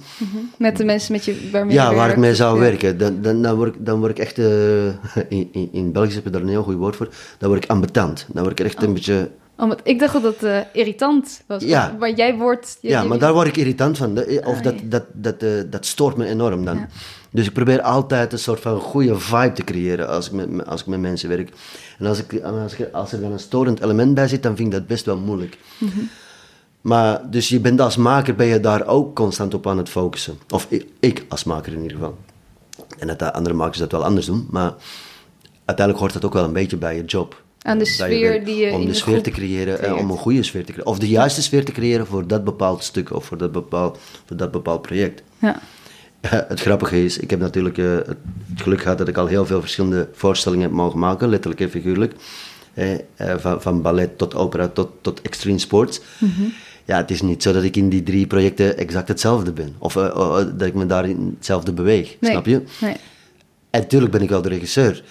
Met 0.59 0.77
de 0.77 0.85
mensen 0.85 1.13
met 1.13 1.25
je, 1.25 1.49
waarmee 1.53 1.75
Ja, 1.75 1.91
je 1.91 1.97
waar 1.97 2.11
ik 2.11 2.17
mee 2.17 2.35
zou 2.35 2.55
Ja. 2.55 2.61
werken. 2.61 2.99
Dan, 2.99 3.23
dan, 3.23 3.43
dan, 3.43 3.57
word 3.57 3.75
ik, 3.75 3.87
dan 3.87 3.99
word 3.99 4.11
ik 4.11 4.19
echt, 4.19 4.39
eh, 4.39 4.87
in, 5.39 5.49
in, 5.53 5.69
in 5.73 5.93
Belgisch 5.93 6.15
heb 6.15 6.25
je 6.25 6.31
daar 6.31 6.41
een 6.41 6.49
heel 6.49 6.63
goed 6.63 6.75
woord 6.75 6.97
voor, 6.97 7.09
dan 7.39 7.49
word 7.51 7.65
ik 7.65 7.71
ambetant. 7.71 8.27
Dan 8.33 8.43
word 8.43 8.61
ik 8.61 8.67
echt 8.67 8.83
een 8.83 8.93
beetje, 8.93 9.31
Oh, 9.61 9.69
want 9.69 9.81
ik 9.83 9.99
dacht 9.99 10.13
dat 10.13 10.23
het 10.23 10.43
eh, 10.43 10.59
irritant 10.73 11.43
was. 11.47 11.63
Ja. 11.63 11.97
Maar 11.99 12.11
jij 12.15 12.35
wordt... 12.37 12.79
je- 12.81 12.89
ja, 12.89 13.03
je- 13.03 13.09
maar 13.09 13.19
daar 13.19 13.33
word 13.33 13.47
ik 13.47 13.57
irritant 13.57 13.97
van. 13.99 14.15
Dat- 14.15 14.27
Of 14.45 14.57
Ah, 14.57 14.63
dat, 14.63 14.75
ja. 14.75 14.81
dat, 14.85 15.05
dat, 15.13 15.43
eh, 15.43 15.51
dat 15.71 15.87
stoort 15.87 16.17
me 16.17 16.27
enorm 16.27 16.65
dan. 16.65 16.77
Ja. 16.77 16.89
Dus 17.31 17.47
ik 17.47 17.53
probeer 17.53 17.81
altijd 17.83 18.33
een 18.33 18.39
soort 18.39 18.61
van 18.61 18.81
goede 18.81 19.19
vibe 19.19 19.53
te 19.53 19.65
creëren 19.65 20.09
als 20.09 20.27
ik 20.27 20.33
met, 20.33 20.67
als 20.67 20.81
ik 20.81 20.87
met 20.87 21.01
mensen 21.01 21.29
werk. 21.29 21.53
En 21.99 22.07
als, 22.07 22.19
ik, 22.25 22.43
als, 22.43 22.73
ik, 22.79 22.89
als 22.93 23.13
er 23.13 23.21
dan 23.21 23.33
een 23.33 23.39
storend 23.39 23.81
element 23.83 24.15
bij 24.15 24.29
zit, 24.29 24.43
dan 24.43 24.57
vind 24.57 24.69
ik 24.69 24.75
dat 24.79 24.87
best 24.87 25.05
wel 25.05 25.17
moeilijk. 25.19 25.59
Mhm. 25.79 25.99
Maar, 26.81 27.31
dus 27.31 27.49
je 27.49 27.61
bent 27.61 27.81
als 27.81 27.97
maker 27.97 28.35
ben 28.35 28.47
je 28.47 28.61
daar 28.61 28.87
ook 28.87 29.15
constant 29.17 29.55
op 29.55 29.67
aan 29.67 29.79
het 29.79 29.89
focussen. 29.89 30.39
Of 30.49 30.67
ik, 30.69 30.87
ik 31.01 31.25
als 31.29 31.45
maker 31.45 31.73
in 31.73 31.83
ieder 31.83 31.97
geval. 31.97 32.17
En 32.99 33.07
dat 33.07 33.19
de 33.19 33.33
andere 33.33 33.55
makers 33.55 33.79
dat 33.79 33.93
wel 33.93 34.05
anders 34.05 34.27
doen. 34.27 34.47
Maar 34.51 34.73
uiteindelijk 35.65 35.99
hoort 35.99 36.13
dat 36.13 36.25
ook 36.25 36.33
wel 36.33 36.45
een 36.45 36.53
beetje 36.53 36.77
bij 36.77 36.97
je 36.97 37.05
job. 37.05 37.43
Aan 37.63 37.79
de 37.79 37.85
je 37.85 37.91
sfeer 37.91 38.45
die 38.45 38.57
je 38.57 38.73
Om 38.73 38.81
in 38.81 38.87
de 38.87 38.95
sfeer 38.95 39.13
groep 39.13 39.25
te 39.25 39.31
creëren, 39.31 39.75
en 39.75 39.85
creëert. 39.85 40.01
om 40.01 40.11
een 40.11 40.17
goede 40.17 40.43
sfeer 40.43 40.65
te 40.65 40.73
creëren. 40.73 40.91
Of 40.91 40.99
de 40.99 41.09
juiste 41.09 41.43
sfeer 41.43 41.65
te 41.65 41.73
creëren 41.73 42.07
voor 42.07 42.27
dat 42.27 42.45
bepaald 42.45 42.85
stuk 42.85 43.13
of 43.13 43.25
voor 43.25 43.37
dat 43.37 43.53
bepaald, 43.53 43.99
voor 44.27 44.37
dat 44.37 44.51
bepaald 44.51 44.83
project. 44.83 45.23
Ja. 45.39 45.61
Ja, 46.31 46.45
het 46.49 46.61
grappige 46.61 47.05
is, 47.05 47.19
ik 47.19 47.31
heb 47.31 47.41
natuurlijk 47.41 47.79
eh, 47.79 47.95
het 47.95 48.17
geluk 48.55 48.83
gehad 48.83 48.99
dat 48.99 49.09
ik 49.09 49.17
al 49.17 49.27
heel 49.27 49.47
veel 49.47 49.61
verschillende 49.61 50.09
voorstellingen 50.13 50.65
heb 50.65 50.75
mogen 50.75 50.99
maken, 50.99 51.29
letterlijk 51.29 51.61
en 51.61 51.71
figuurlijk. 51.71 52.15
Eh, 52.75 52.93
eh, 52.95 53.39
van, 53.39 53.63
van 53.63 53.83
ballet 53.83 54.19
tot 54.19 54.35
opera 54.35 54.69
tot, 54.69 54.91
tot 55.01 55.23
extreme 55.23 55.59
sports. 55.59 56.01
Mhm. 56.19 56.43
Ja, 56.85 56.97
het 56.97 57.11
is 57.11 57.23
niet 57.23 57.43
zo 57.43 57.53
dat 57.53 57.63
ik 57.63 57.77
in 57.77 57.89
die 57.89 58.03
drie 58.03 58.27
projecten 58.27 58.79
exact 58.79 59.09
hetzelfde 59.09 59.53
ben. 59.53 59.75
Of 59.79 59.97
eh, 59.97 60.03
oh, 60.03 60.29
oh, 60.29 60.37
dat 60.37 60.63
ik 60.63 60.75
me 60.75 60.87
daarin 60.87 61.35
hetzelfde 61.37 61.73
beweeg. 61.73 62.17
Nee. 62.21 62.31
Snap 62.31 62.47
je? 62.47 62.63
Nee. 62.81 62.97
En 63.71 63.81
natuurlijk 63.81 64.13
ben 64.13 64.23
ik 64.23 64.29
wel 64.29 64.43
de 64.43 64.49
regisseur. 64.49 65.05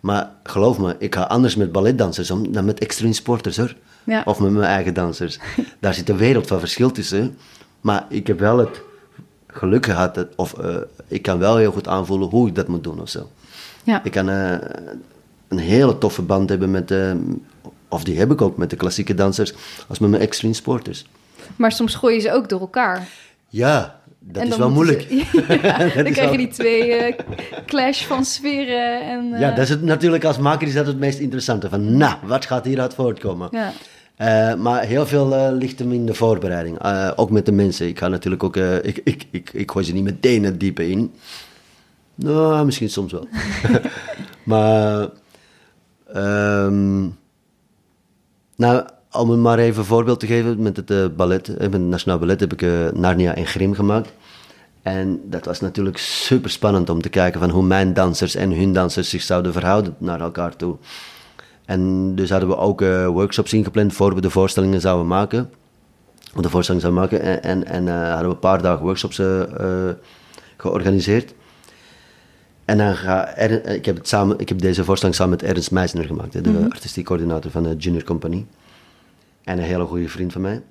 Maar 0.00 0.30
geloof 0.42 0.78
me, 0.78 0.96
ik 0.98 1.14
ga 1.14 1.22
anders 1.22 1.56
met 1.56 1.72
balletdansers 1.72 2.30
om 2.30 2.52
dan 2.52 2.64
met 2.64 2.80
extreme 2.80 3.12
sporters 3.12 3.56
hoor. 3.56 3.74
Ja. 4.04 4.22
Of 4.24 4.40
met 4.40 4.50
mijn 4.50 4.64
eigen 4.64 4.94
dansers. 4.94 5.38
Daar 5.80 5.94
zit 5.94 6.08
een 6.08 6.16
wereld 6.16 6.46
van 6.46 6.58
verschil 6.58 6.90
tussen. 6.90 7.36
Maar 7.80 8.06
ik 8.08 8.26
heb 8.26 8.38
wel 8.38 8.58
het 8.58 8.82
geluk 9.46 9.84
gehad, 9.86 10.14
dat, 10.14 10.28
of 10.36 10.58
eh, 10.58 10.76
ik 11.08 11.22
kan 11.22 11.38
wel 11.38 11.56
heel 11.56 11.72
goed 11.72 11.88
aanvoelen 11.88 12.28
hoe 12.28 12.48
ik 12.48 12.54
dat 12.54 12.68
moet 12.68 12.84
doen 12.84 13.00
of 13.00 13.08
zo. 13.08 13.28
Ja. 13.84 14.04
Ik 14.04 14.10
kan 14.12 14.28
eh, 14.28 14.58
een 15.48 15.58
hele 15.58 15.98
toffe 15.98 16.22
band 16.22 16.48
hebben 16.48 16.70
met, 16.70 16.90
eh, 16.90 17.12
of 17.88 18.04
die 18.04 18.18
heb 18.18 18.30
ik 18.30 18.40
ook 18.40 18.56
met 18.56 18.70
de 18.70 18.76
klassieke 18.76 19.14
dansers, 19.14 19.52
als 19.88 19.98
met 19.98 20.10
mijn 20.10 20.22
extreme 20.22 20.54
sporters. 20.54 21.06
Maar 21.56 21.72
soms 21.72 21.94
gooi 21.94 22.14
je 22.14 22.20
ze 22.20 22.32
ook 22.32 22.48
door 22.48 22.60
elkaar. 22.60 23.08
Ja, 23.48 23.99
dat 24.32 24.46
is 24.46 24.56
wel 24.56 24.70
moeilijk. 24.70 25.00
ze- 25.02 25.58
Ja, 25.62 25.78
dan 26.02 26.12
krijg 26.12 26.30
je 26.30 26.36
die 26.36 26.48
twee 26.48 26.94
eh, 26.94 27.14
clash 27.66 28.04
van 28.04 28.24
sferen. 28.24 29.00
En, 29.08 29.32
eh, 29.34 29.40
Ja, 29.40 29.50
dat 29.50 29.58
is 29.58 29.68
het, 29.68 29.82
natuurlijk 29.82 30.24
als 30.24 30.38
maker 30.38 30.66
is 30.68 30.74
dat 30.74 30.86
het 30.86 30.98
meest 30.98 31.18
interessante. 31.18 31.68
Van, 31.68 31.96
nou, 31.96 32.14
wat 32.22 32.46
gaat 32.46 32.64
hieruit 32.64 32.94
voortkomen? 32.94 33.48
ja. 33.52 33.72
Eh, 34.16 34.54
maar 34.54 34.82
heel 34.84 35.06
veel 35.06 35.34
eh, 35.34 35.48
ligt 35.52 35.78
hem 35.78 35.92
in 35.92 36.06
de 36.06 36.14
voorbereiding. 36.14 36.78
Eh, 36.78 37.10
ook 37.16 37.30
met 37.30 37.46
de 37.46 37.52
mensen. 37.52 37.86
Ik 37.88 37.98
ga 37.98 38.08
natuurlijk 38.08 38.42
ook... 38.42 38.56
eh, 38.56 38.76
ik, 38.76 39.00
ik, 39.04 39.26
ik, 39.30 39.50
ik 39.52 39.70
gooi 39.70 39.84
ze 39.84 39.92
niet 39.92 40.04
meteen 40.04 40.44
het 40.44 40.60
diepe 40.60 40.88
in. 40.90 41.12
Nou, 42.14 42.64
misschien 42.64 42.90
soms 42.90 43.12
wel. 43.12 43.28
maar... 44.44 45.08
ehm, 46.12 47.00
nou, 48.56 48.86
om 49.12 49.30
het 49.30 49.40
maar 49.40 49.58
even 49.58 49.80
een 49.80 49.86
voorbeeld 49.86 50.20
te 50.20 50.26
geven. 50.26 50.62
Met 50.62 50.76
het 50.76 50.90
eh, 50.90 51.04
ballet, 51.16 51.48
eh, 51.48 51.56
met 51.58 51.72
het 51.72 51.80
Nationaal 51.82 52.18
Ballet 52.18 52.40
heb 52.40 52.52
ik 52.52 52.62
eh, 52.62 52.88
Narnia 52.92 53.34
en 53.34 53.46
Grim 53.46 53.74
gemaakt. 53.74 54.12
En 54.82 55.20
dat 55.24 55.44
was 55.44 55.60
natuurlijk 55.60 55.98
super 55.98 56.50
spannend 56.50 56.90
om 56.90 57.02
te 57.02 57.08
kijken 57.08 57.40
van 57.40 57.50
hoe 57.50 57.62
mijn 57.62 57.94
dansers 57.94 58.34
en 58.34 58.52
hun 58.52 58.72
dansers 58.72 59.10
zich 59.10 59.22
zouden 59.22 59.52
verhouden 59.52 59.94
naar 59.98 60.20
elkaar 60.20 60.56
toe. 60.56 60.76
En 61.64 62.14
dus 62.14 62.30
hadden 62.30 62.48
we 62.48 62.56
ook 62.56 62.80
workshops 63.06 63.52
ingepland 63.52 63.92
voor 63.92 64.14
we 64.14 64.20
de 64.20 64.30
voorstellingen 64.30 64.80
zouden 64.80 65.06
maken. 65.06 65.50
Of 66.34 66.42
de 66.42 66.50
voorstelling 66.50 66.82
zouden 66.84 67.02
maken. 67.02 67.20
En, 67.22 67.42
en, 67.42 67.64
en 67.66 68.08
hadden 68.08 68.28
we 68.28 68.34
een 68.34 68.38
paar 68.38 68.62
dagen 68.62 68.84
workshops 68.84 69.20
georganiseerd. 70.56 71.34
En 72.64 72.78
dan 72.78 72.96
ga 72.96 73.36
Er- 73.36 73.66
ik, 73.66 73.84
heb 73.84 73.96
het 73.96 74.08
samen, 74.08 74.38
ik 74.38 74.48
heb 74.48 74.58
deze 74.58 74.84
voorstelling 74.84 75.16
samen 75.16 75.38
met 75.40 75.48
Ernst 75.48 75.70
Meisner 75.70 76.04
gemaakt, 76.04 76.44
de 76.44 76.66
artistiek 76.70 77.04
coördinator 77.04 77.50
van 77.50 77.62
de 77.62 77.76
Junior 77.76 78.04
Company. 78.04 78.46
En 79.44 79.58
een 79.58 79.64
hele 79.64 79.84
goede 79.86 80.08
vriend 80.08 80.32
van 80.32 80.40
mij. 80.40 80.62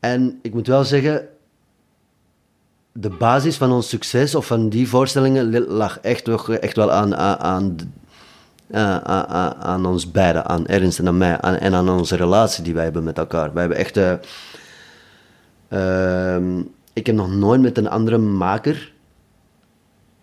En 0.00 0.38
ik 0.42 0.54
moet 0.54 0.66
wel 0.66 0.84
zeggen, 0.84 1.28
de 2.92 3.08
basis 3.10 3.56
van 3.56 3.72
ons 3.72 3.88
succes 3.88 4.34
of 4.34 4.46
van 4.46 4.68
die 4.68 4.88
voorstellingen 4.88 5.44
li- 5.44 5.66
lag 5.66 5.98
echt, 6.00 6.28
echt 6.48 6.76
wel 6.76 6.92
aan, 6.92 7.16
aan, 7.16 7.38
aan, 7.38 7.76
de- 7.76 7.86
aan, 9.58 9.86
ons 9.86 10.10
beiden, 10.10 10.44
aan 10.46 10.66
Ernst 10.66 10.98
en 10.98 11.06
aan 11.06 11.18
mij, 11.18 11.36
en 11.40 11.74
aan 11.74 11.88
onze 11.88 12.16
relatie 12.16 12.64
die 12.64 12.74
wij 12.74 12.84
hebben 12.84 13.04
met 13.04 13.18
elkaar. 13.18 13.52
Wij 13.52 13.60
hebben 13.62 13.78
echt. 13.78 13.96
eh, 13.96 14.12
ehm, 15.68 16.60
ik 16.92 17.06
heb 17.06 17.14
nog 17.14 17.30
nooit 17.30 17.60
met 17.60 17.78
een 17.78 17.88
andere 17.88 18.18
maker 18.18 18.92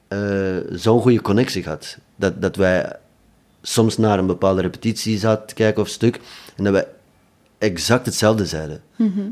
eh, 0.08 0.58
zo'n 0.72 1.02
goede 1.02 1.22
connectie 1.22 1.64
gehad. 1.64 1.98
Dat, 2.16 2.42
dat 2.42 2.56
wij 2.56 2.96
soms 3.62 3.98
naar 3.98 4.20
een 4.20 4.28
bepaalde 4.28 4.62
repetitie 4.62 5.18
zaten 5.18 5.48
te 5.48 5.54
kijken 5.54 5.82
of 5.82 5.88
stuk 5.88 6.20
en 6.56 6.64
dat 6.64 6.74
wij 6.74 6.88
exact 7.64 8.06
hetzelfde 8.06 8.46
zeiden. 8.46 8.82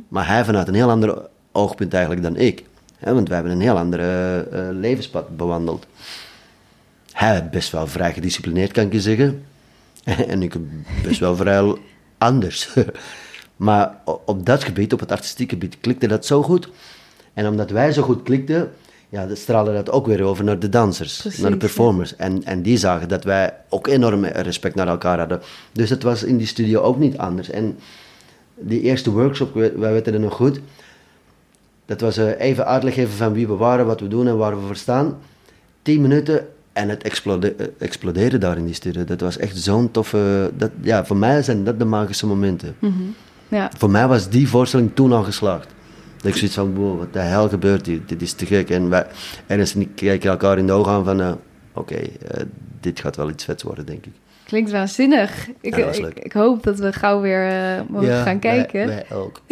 Maar 0.08 0.28
hij 0.28 0.46
vanuit 0.46 0.68
een 0.68 0.74
heel 0.74 0.90
ander 0.90 1.30
oogpunt 1.52 1.94
eigenlijk 1.94 2.24
dan 2.24 2.36
ik. 2.38 2.64
Hè, 2.98 3.14
want 3.14 3.28
wij 3.28 3.38
hebben 3.38 3.56
een 3.56 3.62
heel 3.62 3.78
andere 3.78 4.40
eh, 4.52 4.68
levenspad 4.72 5.38
bewandeld. 5.38 5.86
Hij 7.12 7.50
best 7.50 7.72
wel 7.72 7.88
vrij 7.88 8.14
gedisciplineerd, 8.14 8.72
kan 8.72 8.86
ik 8.86 8.94
je 8.94 9.02
zeggen. 9.02 9.46
en 10.34 10.42
ik 10.42 10.56
best 11.04 11.20
wel 11.20 11.36
vrij 11.36 11.76
anders. 12.18 12.70
maar 13.56 13.96
op 14.26 14.46
dat 14.46 14.64
gebied, 14.64 14.94
op 14.94 15.00
het 15.00 15.12
artistieke 15.12 15.54
gebied, 15.54 15.78
klikte 15.82 16.08
dat 16.08 16.26
zo 16.26 16.44
goed. 16.44 16.70
En 17.34 17.48
omdat 17.48 17.70
wij 17.70 17.92
zo 17.92 18.02
goed 18.02 18.24
klikten, 18.24 18.72
ja, 19.10 19.26
dat 19.26 19.38
straalde 19.38 19.74
dat 19.74 19.92
ook 19.92 20.06
weer 20.06 20.24
over 20.24 20.44
naar 20.44 20.60
de 20.60 20.70
dansers, 20.70 21.22
Precies, 21.22 21.40
naar 21.40 21.50
de 21.50 21.56
ja. 21.56 21.62
performers. 21.62 22.16
En, 22.16 22.44
en 22.44 22.62
die 22.62 22.78
zagen 22.78 23.08
dat 23.08 23.24
wij 23.24 23.54
ook 23.70 23.88
enorm 23.88 24.26
respect 24.26 24.76
naar 24.76 24.88
elkaar 24.88 25.20
hadden. 25.20 25.42
Dus 25.72 25.90
het 25.90 26.04
was 26.04 26.24
in 26.24 26.38
die 26.38 26.48
studio 26.48 26.82
ook 26.82 26.98
niet 26.98 27.18
anders. 27.18 27.50
En 27.50 27.78
die 28.62 28.82
eerste 28.82 29.12
workshop, 29.12 29.54
wij 29.54 29.92
weten 29.92 30.14
het 30.14 30.22
nog 30.22 30.34
goed. 30.34 30.60
Dat 31.86 32.02
was 32.02 32.18
eh, 32.18 32.40
even 32.40 32.66
uitleg 32.66 32.94
geven 32.94 33.14
van 33.14 33.34
wie 33.34 33.48
we 33.48 33.56
waren, 33.56 33.86
wat 33.86 34.00
we 34.00 34.08
doen 34.08 34.28
en 34.28 34.38
waar 34.38 34.60
we 34.60 34.66
voor 34.66 34.76
staan. 34.76 35.18
Tien 35.82 36.02
minuten 36.02 36.48
en 36.74 36.90
het 36.90 37.04
explode, 37.04 37.56
eh, 37.56 37.68
explodeerde 37.78 38.38
daar 38.38 38.58
in 38.58 38.66
die 38.66 38.74
studio. 38.74 39.04
Dat 39.04 39.22
was 39.22 39.38
echt 39.38 39.58
zo'n 39.58 39.92
toffe... 39.92 40.52
Dat, 40.58 40.72
ja, 40.82 41.06
voor 41.06 41.18
mij 41.18 41.42
zijn 41.44 41.64
dat 41.64 41.80
de 41.80 41.86
magische 41.86 42.28
momenten. 42.28 42.76
Ja, 43.48 43.72
Voor 43.78 43.90
mij 43.90 44.08
was 44.08 44.30
die 44.30 44.48
voorstelling 44.50 44.92
toen 44.94 45.12
al 45.12 45.24
geslaagd. 45.24 45.68
Dat 46.18 46.32
ik 46.32 46.36
zoiets 46.36 46.56
van, 46.56 46.76
wow, 46.76 46.98
wat 46.98 47.14
de 47.14 47.20
hel 47.20 47.50
gebeurt 47.50 47.86
hier? 47.86 48.02
Dit 48.06 48.22
is 48.22 48.34
te 48.34 48.46
gek. 48.46 48.70
En 48.70 48.90
wij, 48.90 49.08
en 49.48 49.60
ik 49.60 49.90
kijken 49.96 50.30
elkaar 50.30 50.58
in 50.58 50.66
de 50.66 50.72
ogen 50.72 50.92
aan 50.92 51.06
van, 51.06 51.22
eh, 51.22 51.32
oké, 51.74 52.00
dit 52.80 53.00
gaat 53.00 53.16
wel 53.16 53.30
iets 53.30 53.44
vets 53.44 53.64
worden, 53.64 53.86
denk 53.86 54.06
ik. 54.06 54.14
Klinkt 54.52 54.72
waanzinnig. 54.72 55.50
Ik, 55.62 55.76
Ja, 55.76 55.86
ik, 55.86 56.20
ik 56.20 56.32
hoop 56.32 56.64
dat 56.64 56.80
we 56.80 56.94
gauw 56.94 57.22
weer 57.22 57.48
eh, 57.48 57.82
mogen 57.88 58.24
gaan 58.24 58.40
kijken. 58.40 58.88
Wij, 58.88 59.06
wij 59.10 59.18
ook. 59.18 59.42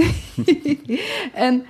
En 1.34 1.66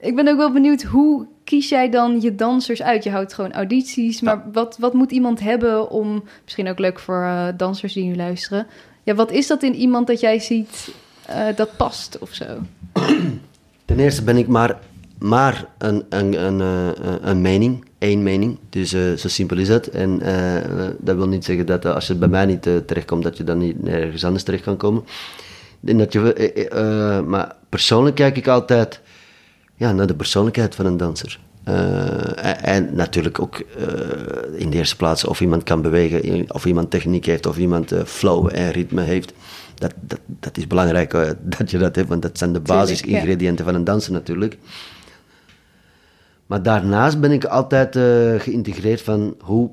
ik 0.00 0.14
ben 0.14 0.28
ook 0.28 0.36
wel 0.36 0.52
benieuwd, 0.52 0.82
hoe 0.82 1.26
kies 1.44 1.68
jij 1.68 1.90
dan 1.90 2.20
je 2.20 2.34
dansers 2.34 2.82
uit? 2.82 3.04
Je 3.04 3.10
houdt 3.10 3.34
gewoon 3.34 3.52
audities, 3.52 4.20
maar 4.20 4.44
wat, 4.52 4.76
wat 4.78 4.92
moet 4.94 5.10
iemand 5.10 5.40
hebben 5.40 5.90
om... 5.90 6.24
Misschien 6.44 6.68
ook 6.68 6.78
leuk 6.78 6.98
voor 6.98 7.22
eh, 7.22 7.48
dansers 7.56 7.92
die 7.92 8.04
nu 8.04 8.16
luisteren. 8.16 8.66
Ja, 9.02 9.14
wat 9.14 9.30
is 9.30 9.46
dat 9.46 9.62
in 9.62 9.74
iemand 9.74 10.06
dat 10.06 10.20
jij 10.20 10.38
ziet 10.38 10.94
eh, 11.26 11.46
dat 11.56 11.76
past 11.76 12.18
of 12.18 12.34
zo? 12.34 12.44
Ten 13.84 13.98
eerste 13.98 14.22
ben 14.22 14.36
ik 14.36 14.48
maar, 14.48 14.78
maar 15.18 15.66
een, 15.78 16.04
een, 16.08 16.44
een, 16.44 16.60
een 17.28 17.40
mening, 17.40 17.84
één 18.02 18.22
mening. 18.22 18.58
Dus 18.70 18.92
eh, 18.92 19.12
zo 19.12 19.28
simpel 19.28 19.58
is 19.58 19.68
het. 19.68 19.90
En 19.90 20.20
eh, 20.20 20.88
dat 20.98 21.16
wil 21.16 21.28
niet 21.28 21.44
zeggen 21.44 21.66
dat 21.66 21.84
eh, 21.84 21.94
als 21.94 22.06
je 22.06 22.14
bij 22.14 22.28
mij 22.28 22.46
niet 22.46 22.62
terechtkomt, 22.62 23.22
dat 23.22 23.36
je 23.36 23.44
dan 23.44 23.58
niet 23.58 23.82
nergens 23.82 24.24
anders 24.24 24.42
terecht 24.44 24.62
kan 24.62 24.76
komen. 24.76 25.04
Dat 25.80 26.12
je, 26.12 27.22
maar 27.26 27.54
persoonlijk 27.68 28.16
kijk 28.16 28.36
ik 28.36 28.48
altijd 28.48 29.00
ja, 29.76 29.92
naar 29.92 30.06
de 30.06 30.14
persoonlijkheid 30.14 30.74
van 30.74 30.86
een 30.86 30.96
danser. 30.96 31.38
En, 32.62 32.94
natuurlijk 32.94 33.40
ook 33.40 33.62
in 34.56 34.70
de 34.70 34.76
eerste 34.76 34.96
plaats 34.96 35.24
of 35.24 35.40
iemand 35.40 35.62
kan 35.62 35.82
bewegen, 35.82 36.44
of 36.48 36.64
iemand 36.64 36.90
techniek 36.90 37.26
heeft, 37.26 37.46
of 37.46 37.58
iemand 37.58 37.92
flow 38.04 38.48
en 38.52 38.70
ritme 38.70 39.02
heeft. 39.02 39.32
Dat, 39.74 39.92
dat, 40.00 40.20
dat 40.26 40.56
is 40.56 40.66
belangrijk 40.66 41.10
dat 41.58 41.70
je 41.70 41.78
dat 41.78 41.96
hebt, 41.96 42.08
want 42.08 42.22
dat 42.22 42.38
zijn 42.38 42.52
de 42.52 42.60
basisingrediënten 42.60 43.64
van 43.64 43.74
een 43.74 43.84
danser 43.84 44.12
natuurlijk. 44.12 44.58
Maar 46.52 46.62
daarnaast 46.62 47.20
ben 47.20 47.30
ik 47.32 47.44
altijd 47.44 47.96
eh, 47.96 48.02
geïntegreerd 48.38 49.02
van 49.02 49.34
hoe 49.40 49.70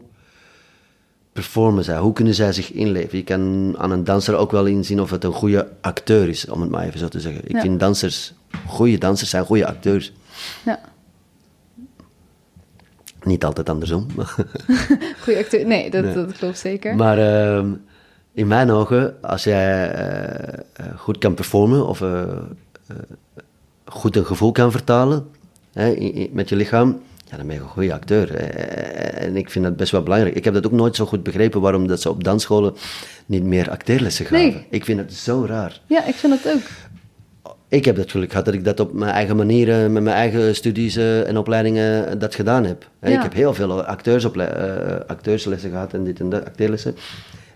performen 1.34 1.84
zij, 1.84 1.98
hoe 1.98 2.14
kunnen 2.14 2.34
zij 2.34 2.54
zich 2.54 2.72
inleven. 2.72 3.18
Je 3.18 3.24
kan 3.24 3.76
aan 3.78 3.92
een 3.92 4.04
danser 4.04 4.36
ook 4.36 4.52
wel 4.52 4.66
inzien 4.66 5.02
of 5.02 5.10
het 5.10 5.24
een 5.24 5.32
goede 5.34 5.68
acteur 5.82 6.28
is, 6.30 6.50
om 6.50 6.62
het 6.62 6.70
maar 6.70 6.84
even 6.86 7.00
zo 7.00 7.08
te 7.08 7.20
zeggen. 7.20 7.42
Ik 7.46 7.52
Ja. 7.52 7.62
vind 7.62 7.80
dansers, 7.80 8.34
goede 8.68 8.98
dansers 8.98 9.30
zijn 9.30 9.46
goede 9.46 9.68
acteurs. 9.68 10.14
Ja, 10.66 10.80
Niet 13.24 13.44
altijd 13.46 13.70
andersom. 13.70 14.06
goede 15.24 15.40
acteur. 15.40 15.66
Nee, 15.66 15.90
dat, 15.90 16.04
Nee. 16.04 16.14
dat 16.14 16.32
klopt 16.38 16.58
zeker. 16.58 16.96
Maar 16.96 17.18
ehm, 17.18 17.74
in 18.34 18.48
mijn 18.48 18.72
ogen, 18.72 19.16
als 19.22 19.44
jij 19.44 19.92
eh, 19.92 20.54
eh, 20.74 20.86
goed 20.98 21.18
kan 21.18 21.34
performen 21.34 21.88
of 21.88 22.04
goed 23.86 24.16
een 24.16 24.26
gevoel 24.26 24.52
kan 24.52 24.72
vertalen 24.72 25.28
hè, 25.74 25.96
met 26.32 26.50
je 26.50 26.56
lichaam, 26.56 27.02
ja, 27.30 27.38
dan 27.38 27.48
ben 27.48 27.56
je 27.56 27.62
een 27.62 27.68
goede 27.68 27.94
acteur. 27.94 28.36
En 29.14 29.36
ik 29.36 29.50
vind 29.50 29.66
dat 29.66 29.76
best 29.76 29.92
wel 29.92 30.04
belangrijk. 30.04 30.36
Ik 30.36 30.44
heb 30.44 30.54
dat 30.54 30.66
ook 30.66 30.72
nooit 30.72 30.96
zo 30.96 31.06
goed 31.06 31.24
begrepen 31.24 31.62
waarom 31.62 31.88
dat 31.88 32.02
ze 32.02 32.10
op 32.10 32.24
dansscholen 32.24 32.74
niet 33.26 33.44
meer 33.44 33.70
acteerlessen 33.70 34.26
gaven. 34.26 34.48
Nee. 34.48 34.66
Ik 34.70 34.86
vind 34.86 35.00
het 35.00 35.14
zo 35.14 35.46
raar. 35.48 35.82
Ja, 35.86 36.06
ik 36.06 36.16
vind 36.16 36.44
dat 36.44 36.54
ook. 36.54 36.62
Ik 37.70 37.86
heb 37.86 37.96
het 37.96 38.12
geluk 38.12 38.30
gehad 38.30 38.46
dat 38.46 38.54
ik 38.54 38.64
dat 38.64 38.80
op 38.80 38.94
mijn 38.94 39.12
eigen 39.12 39.36
manier, 39.36 39.68
met 39.92 40.04
mijn 40.04 40.16
eigen 40.16 40.56
studies 40.56 40.96
eh, 40.96 41.28
en 41.28 41.38
opleidingen, 41.38 42.08
eh, 42.08 42.20
dat 42.20 42.36
gedaan 42.36 42.66
heb. 42.66 42.90
Ja. 43.02 43.08
Ik 43.08 43.22
heb 43.22 43.34
heel 43.34 43.54
veel 43.54 43.86
eh, 43.86 43.88
acteurslessen 45.08 45.70
gehad 45.70 45.94
en 45.94 46.04
dit 46.04 46.20
en 46.20 46.30
dat, 46.30 46.46
acteerlessen. 46.46 46.96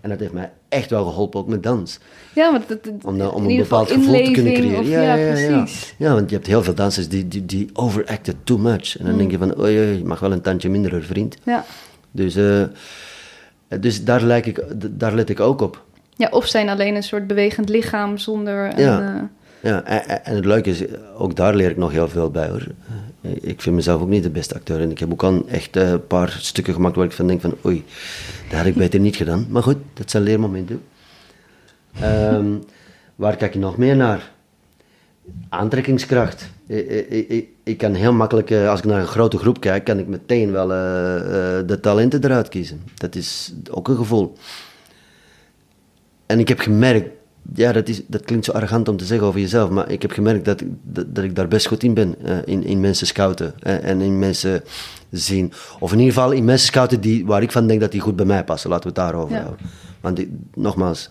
En 0.04 0.10
dat 0.10 0.20
heeft 0.20 0.34
mij 0.34 0.52
echt 0.70 0.90
wel 0.90 1.06
geholpen, 1.06 1.40
ook 1.40 1.48
met 1.48 1.64
dans. 1.64 2.00
Ja, 2.34 2.52
want 2.52 2.68
dat, 2.68 2.80
Om, 3.04 3.18
dan- 3.18 3.32
om 3.32 3.46
een 3.50 3.58
bepaald 3.58 3.92
gevoel 3.92 4.24
te 4.24 4.32
kunnen 4.32 4.54
creëren. 4.54 4.80
Of, 4.80 4.88
ja, 4.88 5.02
ja, 5.02 5.14
ja, 5.16 5.36
ja, 5.38 5.62
precies. 5.62 5.94
Ja, 5.98 6.14
want 6.14 6.30
je 6.30 6.36
hebt 6.36 6.48
heel 6.48 6.64
veel 6.64 6.74
dansers 6.76 7.08
die, 7.10 7.28
die, 7.28 7.46
die 7.46 7.70
overacten 7.74 8.36
too 8.44 8.58
much. 8.58 8.98
En 8.98 9.06
dan 9.06 9.18
denk 9.18 9.32
je 9.32 9.38
van, 9.38 9.60
oei, 9.60 9.78
oei, 9.80 9.98
je 9.98 10.04
mag 10.06 10.20
wel 10.20 10.32
een 10.32 10.42
tandje 10.42 10.70
minder, 10.70 11.04
vriend. 11.04 11.38
Ja. 11.44 11.66
Dus, 12.12 12.36
eh, 12.36 12.64
dus 13.80 14.04
daar, 14.04 14.22
lijk 14.22 14.46
ik, 14.46 14.64
daar 14.92 15.14
let 15.16 15.30
ik 15.30 15.40
ook 15.40 15.62
op. 15.62 15.84
ja, 16.16 16.28
of 16.32 16.46
zijn 16.48 16.70
alleen 16.70 16.96
een 16.96 17.04
soort 17.04 17.28
bewegend 17.28 17.70
lichaam 17.70 18.18
zonder... 18.18 18.72
Een, 18.78 18.84
Ja. 18.84 19.16
eh, 19.16 19.22
Ja, 19.72 19.84
en 20.24 20.36
het 20.36 20.46
leuke 20.46 20.70
is, 20.70 20.84
ook 21.18 21.36
daar 21.36 21.56
leer 21.56 21.70
ik 21.70 21.78
nog 21.78 21.92
heel 21.92 22.08
veel 22.10 22.30
bij 22.32 22.48
hoor. 22.50 22.68
Ik 23.24 23.62
vind 23.62 23.76
mezelf 23.76 24.02
ook 24.02 24.08
niet 24.08 24.24
de 24.24 24.30
beste 24.30 24.56
acteur. 24.56 24.82
En 24.82 24.92
ik 24.92 25.00
heb 25.00 25.12
ook 25.12 25.24
al 25.24 25.48
echt 25.48 25.76
eh, 25.76 25.90
een 25.90 26.08
paar 26.08 26.38
stukken 26.40 26.74
gemaakt 26.74 26.96
waar 26.96 27.06
ik 27.06 27.12
van 27.12 27.28
denk 27.28 27.42
van 27.42 27.56
oei, 27.66 27.84
dat 28.50 28.58
had 28.58 28.68
ik 28.68 28.76
beter 28.76 29.00
niet 29.00 29.16
gedaan. 29.16 29.46
Maar 29.50 29.64
goed, 29.64 29.78
dat 29.94 30.12
zijn 30.12 30.24
leermomenten. 30.24 30.82
Ehm, 32.00 32.56
waar 33.16 33.36
kijk 33.36 33.54
je 33.54 33.60
nog 33.60 33.78
meer 33.78 33.96
naar? 33.96 34.32
Aantrekkingskracht. 35.50 36.50
Ik, 36.68 36.88
ik, 37.10 37.30
ik, 37.30 37.48
ik 37.64 37.78
kan 37.78 37.94
heel 37.94 38.14
makkelijk, 38.14 38.52
eh, 38.52 38.70
als 38.70 38.80
ik 38.80 38.86
naar 38.86 39.00
een 39.00 39.08
grote 39.08 39.38
groep 39.38 39.60
kijk, 39.60 39.84
kan 39.84 40.00
ik 40.00 40.08
meteen 40.08 40.52
wel 40.52 40.72
eh, 40.72 40.78
de 41.68 41.78
talenten 41.82 42.24
eruit 42.24 42.50
kiezen. 42.50 42.82
Dat 42.96 43.16
is 43.16 43.54
ook 43.72 43.88
een 43.88 43.98
gevoel. 43.98 44.38
En 46.26 46.40
ik 46.40 46.48
heb 46.48 46.60
gemerkt, 46.60 47.10
ja, 47.56 47.72
dat, 47.72 47.88
is, 47.90 48.02
dat 48.08 48.22
klinkt 48.24 48.46
zo 48.46 48.52
arrogant 48.52 48.88
om 48.90 48.98
te 48.98 49.06
zeggen 49.06 49.28
over 49.28 49.40
jezelf, 49.40 49.70
maar 49.70 49.92
ik 49.92 50.02
heb 50.02 50.12
gemerkt 50.12 50.46
dat, 50.46 50.62
ik- 50.62 50.68
dat, 50.84 51.16
dat 51.16 51.24
ik 51.24 51.36
daar 51.36 51.48
best 51.48 51.68
goed 51.68 51.84
in 51.84 51.94
ben. 51.94 52.16
eh, 52.24 52.38
in, 52.46 52.64
in 52.64 52.80
mensen 52.80 53.08
scouten 53.08 53.54
eh, 53.60 53.84
en 53.90 54.02
in 54.02 54.20
mensen 54.20 54.64
zien. 55.12 55.52
Of 55.80 55.92
in 55.92 56.00
ieder 56.00 56.14
geval 56.14 56.32
in 56.32 56.44
mensen 56.46 56.68
scouten 56.68 57.02
die, 57.02 57.26
waar 57.26 57.42
ik 57.42 57.52
van 57.52 57.68
denk 57.68 57.80
dat 57.80 57.92
die 57.92 58.02
goed 58.02 58.16
bij 58.16 58.26
mij 58.26 58.44
passen. 58.44 58.70
Laten 58.70 58.84
we 58.94 59.00
het 59.00 59.10
daarover 59.10 59.36
Ja. 59.36 59.42
houden. 59.42 59.66
Want 60.02 60.20
nogmaals, 60.56 61.10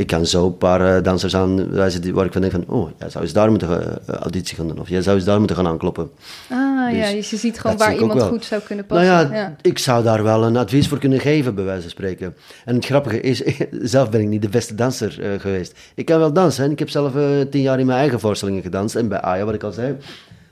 ik 0.00 0.06
kan 0.06 0.26
zo 0.26 0.46
een 0.46 0.56
paar 0.56 0.96
eh, 0.96 1.02
dansers 1.02 1.36
aanwijzen 1.36 2.12
waar 2.14 2.24
ik 2.24 2.32
van 2.32 2.40
denk 2.40 2.52
van, 2.52 2.64
oh, 2.66 2.90
jij 2.98 3.10
zou 3.10 3.24
eens 3.24 3.32
daar 3.32 3.50
moeten 3.50 3.68
eh, 4.06 4.14
auditie 4.14 4.56
gaan 4.56 4.68
doen. 4.68 4.80
Of 4.80 4.88
jij 4.88 5.02
zou 5.02 5.16
eens 5.16 5.24
daar 5.24 5.38
moeten 5.38 5.56
gaan 5.56 5.66
aankloppen. 5.66 6.10
Ah 6.50 6.94
ja, 6.96 7.12
Dus 7.12 7.30
je 7.30 7.36
ziet 7.36 7.60
gewoon 7.60 7.76
waar 7.76 7.96
iemand 7.96 8.22
goed 8.22 8.44
zou 8.44 8.60
kunnen 8.62 8.84
Nou 8.88 9.06
passen. 9.06 9.36
ja, 9.36 9.56
ik 9.60 9.78
zou 9.78 10.02
daar 10.04 10.22
wel 10.22 10.44
een 10.44 10.56
advies 10.56 10.88
voor 10.88 10.98
kunnen 10.98 11.20
geven, 11.20 11.54
bij 11.54 11.64
wijze 11.64 11.80
van 11.80 11.90
spreken. 11.90 12.34
En 12.64 12.74
het 12.74 12.84
grappige 12.84 13.20
is, 13.20 13.42
zelf 13.70 14.10
ben 14.10 14.20
ik 14.20 14.28
niet 14.28 14.42
de 14.42 14.48
beste 14.48 14.74
danser 14.74 15.22
eh, 15.32 15.40
geweest. 15.40 15.78
Ik 15.94 16.04
kan 16.04 16.18
wel 16.18 16.32
dansen. 16.32 16.64
hè. 16.64 16.70
Ik 16.70 16.78
heb 16.78 16.90
zelf 16.90 17.12
tien 17.50 17.62
jaar 17.62 17.80
in 17.80 17.86
mijn 17.86 17.98
eigen 17.98 18.20
voorstellingen 18.20 18.62
gedanst. 18.62 18.94
En 18.96 19.08
bij 19.08 19.20
Aya, 19.20 19.44
wat 19.44 19.54
ik 19.54 19.62
al 19.62 19.72
zei. 19.72 19.96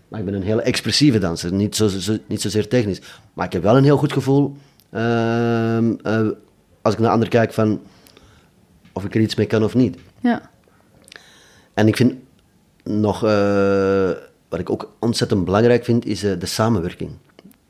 Maar 0.09 0.21
ik 0.21 0.27
ben 0.27 0.35
een 0.35 0.43
hele 0.43 0.63
expressieve 0.63 1.19
danser. 1.19 1.53
Niet, 1.53 1.77
zo, 1.77 1.89
zo- 1.89 2.17
niet 2.27 2.41
zozeer 2.41 2.69
technisch. 2.69 3.01
Maar 3.35 3.47
ik 3.47 3.53
heb 3.53 3.63
wel 3.63 3.77
een 3.77 3.85
heel 3.85 3.97
goed 3.97 4.13
gevoel. 4.13 4.57
ehm, 4.91 5.93
eh, 6.03 6.21
als 6.83 6.95
ik 6.95 7.01
naar 7.01 7.11
anderen 7.11 7.29
kijk 7.33 7.53
van 7.53 7.81
of 8.99 9.05
ik 9.05 9.15
er 9.15 9.21
iets 9.21 9.35
mee 9.35 9.47
kan 9.47 9.65
of 9.65 9.75
niet. 9.75 9.97
Ja. 10.21 10.51
En 11.75 11.87
ik 11.89 11.97
vind 11.97 12.15
nog, 12.85 13.25
eh, 13.25 14.11
wat 14.49 14.59
ik 14.61 14.71
ook 14.71 14.93
ontzettend 14.99 15.45
belangrijk 15.45 15.85
vind, 15.85 16.07
is 16.07 16.23
eh, 16.25 16.33
de 16.39 16.47
samenwerking. 16.47 17.11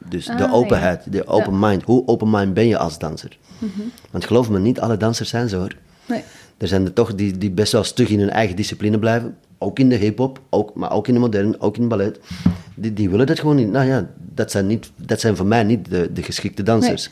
Dus 0.08 0.26
de 0.26 0.46
Ah, 0.46 0.54
openheid, 0.54 1.12
de 1.12 1.26
open 1.26 1.58
mind. 1.58 1.82
Hoe 1.82 2.06
open 2.06 2.30
mind 2.30 2.54
ben 2.54 2.66
je 2.66 2.78
als 2.78 2.98
danser? 2.98 3.38
Mhm. 3.58 3.80
Want 4.10 4.24
geloof 4.24 4.50
me, 4.50 4.58
niet 4.58 4.80
alle 4.80 4.96
dansers 4.96 5.28
zijn 5.28 5.48
zo 5.48 5.58
hoor. 5.58 5.76
Nee. 6.06 6.22
Er 6.58 6.68
zijn 6.68 6.84
er 6.84 6.92
toch 6.92 7.14
die, 7.14 7.38
die 7.38 7.50
best 7.50 7.72
wel 7.72 7.84
stug 7.84 8.08
in 8.08 8.18
hun 8.18 8.30
eigen 8.30 8.56
discipline 8.56 8.98
blijven. 8.98 9.36
Ook 9.58 9.78
in 9.78 9.88
de 9.88 9.94
hip-hop, 9.94 10.40
ook, 10.50 10.74
maar 10.74 10.92
ook 10.92 11.08
in 11.08 11.14
de 11.14 11.20
modern, 11.20 11.60
ook 11.60 11.74
in 11.74 11.80
het 11.80 11.90
ballet. 11.90 12.20
Die, 12.74 12.92
die 12.92 13.10
willen 13.10 13.26
dat 13.26 13.38
gewoon 13.38 13.56
niet. 13.56 13.70
Nou 13.70 13.86
ja, 13.86 14.08
dat 14.34 14.50
zijn, 14.50 14.66
niet, 14.66 14.90
dat 14.96 15.20
zijn 15.20 15.36
voor 15.36 15.46
mij 15.46 15.62
niet 15.64 15.90
de, 15.90 16.12
de 16.12 16.22
geschikte 16.22 16.62
dansers. 16.62 17.10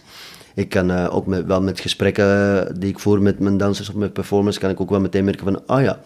Ik 0.56 0.68
kan 0.68 0.90
eh, 0.90 1.14
ook 1.14 1.26
met, 1.26 1.46
wel 1.46 1.62
met 1.62 1.80
gesprekken 1.80 2.24
eh, 2.26 2.74
die 2.78 2.88
ik 2.88 2.98
voer 2.98 3.22
met 3.22 3.38
mijn 3.38 3.56
dansers 3.56 3.88
of 3.88 3.94
met 3.94 4.12
performers, 4.12 4.58
kan 4.58 4.70
ik 4.70 4.80
ook 4.80 4.90
wel 4.90 5.00
meteen 5.00 5.24
merken 5.24 5.44
van, 5.44 5.76
oh 5.76 5.82
ja, 5.82 6.00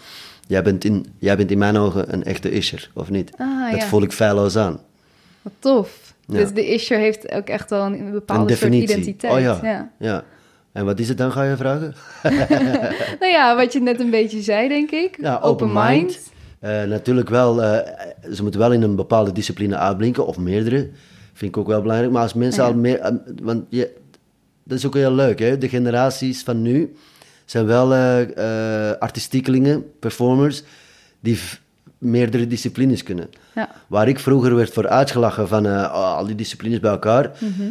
jij 0.46 0.62
bent 0.62 0.84
in, 0.84 1.06
jij 1.18 1.36
bent 1.36 1.50
in 1.50 1.58
mijn 1.58 1.76
ogen 1.76 2.12
een 2.12 2.24
echte 2.24 2.50
isher, 2.50 2.90
of 2.94 3.10
niet? 3.10 3.32
Ah, 3.36 3.70
dat 3.70 3.80
ja. 3.80 3.86
voel 3.86 4.02
ik 4.02 4.12
feilloos 4.12 4.56
aan. 4.56 4.80
Wat 5.42 5.52
tof. 5.58 6.14
Ja. 6.26 6.36
Dus 6.36 6.52
de 6.52 6.66
Isher 6.66 6.98
heeft 6.98 7.32
ook 7.32 7.46
echt 7.46 7.70
wel 7.70 7.84
een 7.84 8.10
bepaalde 8.10 8.52
een 8.52 8.58
soort 8.58 8.74
identiteit. 8.74 9.32
Oh 9.32 9.40
ja. 9.40 9.58
ja. 9.62 9.90
ja. 9.98 10.24
En 10.72 10.84
wat 10.84 10.98
is 10.98 11.08
het 11.08 11.18
dan, 11.18 11.32
ga 11.32 11.42
je 11.42 11.56
vragen? 11.56 11.94
Nou 13.20 13.32
ja, 13.32 13.56
wat 13.56 13.72
je 13.72 13.80
net 13.80 14.00
een 14.00 14.10
beetje 14.10 14.42
zei, 14.42 14.68
denk 14.68 14.90
ik. 14.90 15.16
Ja, 15.20 15.38
open 15.42 15.70
mind. 15.72 16.20
Eh, 16.60 16.82
natuurlijk 16.82 17.28
wel, 17.28 17.54
ze 18.32 18.42
moeten 18.42 18.60
wel 18.60 18.72
in 18.72 18.82
een 18.82 18.96
bepaalde 18.96 19.32
discipline 19.32 19.76
uitblinken, 19.76 20.26
of 20.26 20.38
meerdere. 20.38 20.90
Vind 21.32 21.50
ik 21.50 21.56
ook 21.56 21.66
wel 21.66 21.80
belangrijk. 21.82 22.12
Maar 22.12 22.22
als 22.22 22.34
mensen 22.34 22.62
Ja. 22.62 22.68
al 22.68 22.74
meer... 22.74 23.20
want 23.42 23.64
je, 23.68 23.98
dat 24.64 24.78
is 24.78 24.86
ook 24.86 24.94
heel 24.94 25.14
leuk, 25.14 25.38
hè. 25.38 25.58
De 25.58 25.68
generaties 25.68 26.42
van 26.42 26.62
nu 26.62 26.94
zijn 27.44 27.66
wel 27.66 27.94
eh, 27.94 28.20
eh, 28.90 28.98
artistiekelingen, 28.98 29.84
performers, 29.98 30.62
die 31.20 31.38
meerdere 31.98 32.46
disciplines 32.46 33.02
kunnen. 33.02 33.30
Ja. 33.54 33.70
Waar 33.86 34.08
ik 34.08 34.18
vroeger 34.18 34.54
werd 34.54 34.72
voor 34.72 34.88
uitgelachen 34.88 35.48
van 35.48 35.66
eh, 35.66 35.72
oh, 35.72 36.16
al 36.16 36.26
die 36.26 36.34
disciplines 36.34 36.80
bij 36.80 36.90
elkaar. 36.90 37.30
Mhm. 37.38 37.68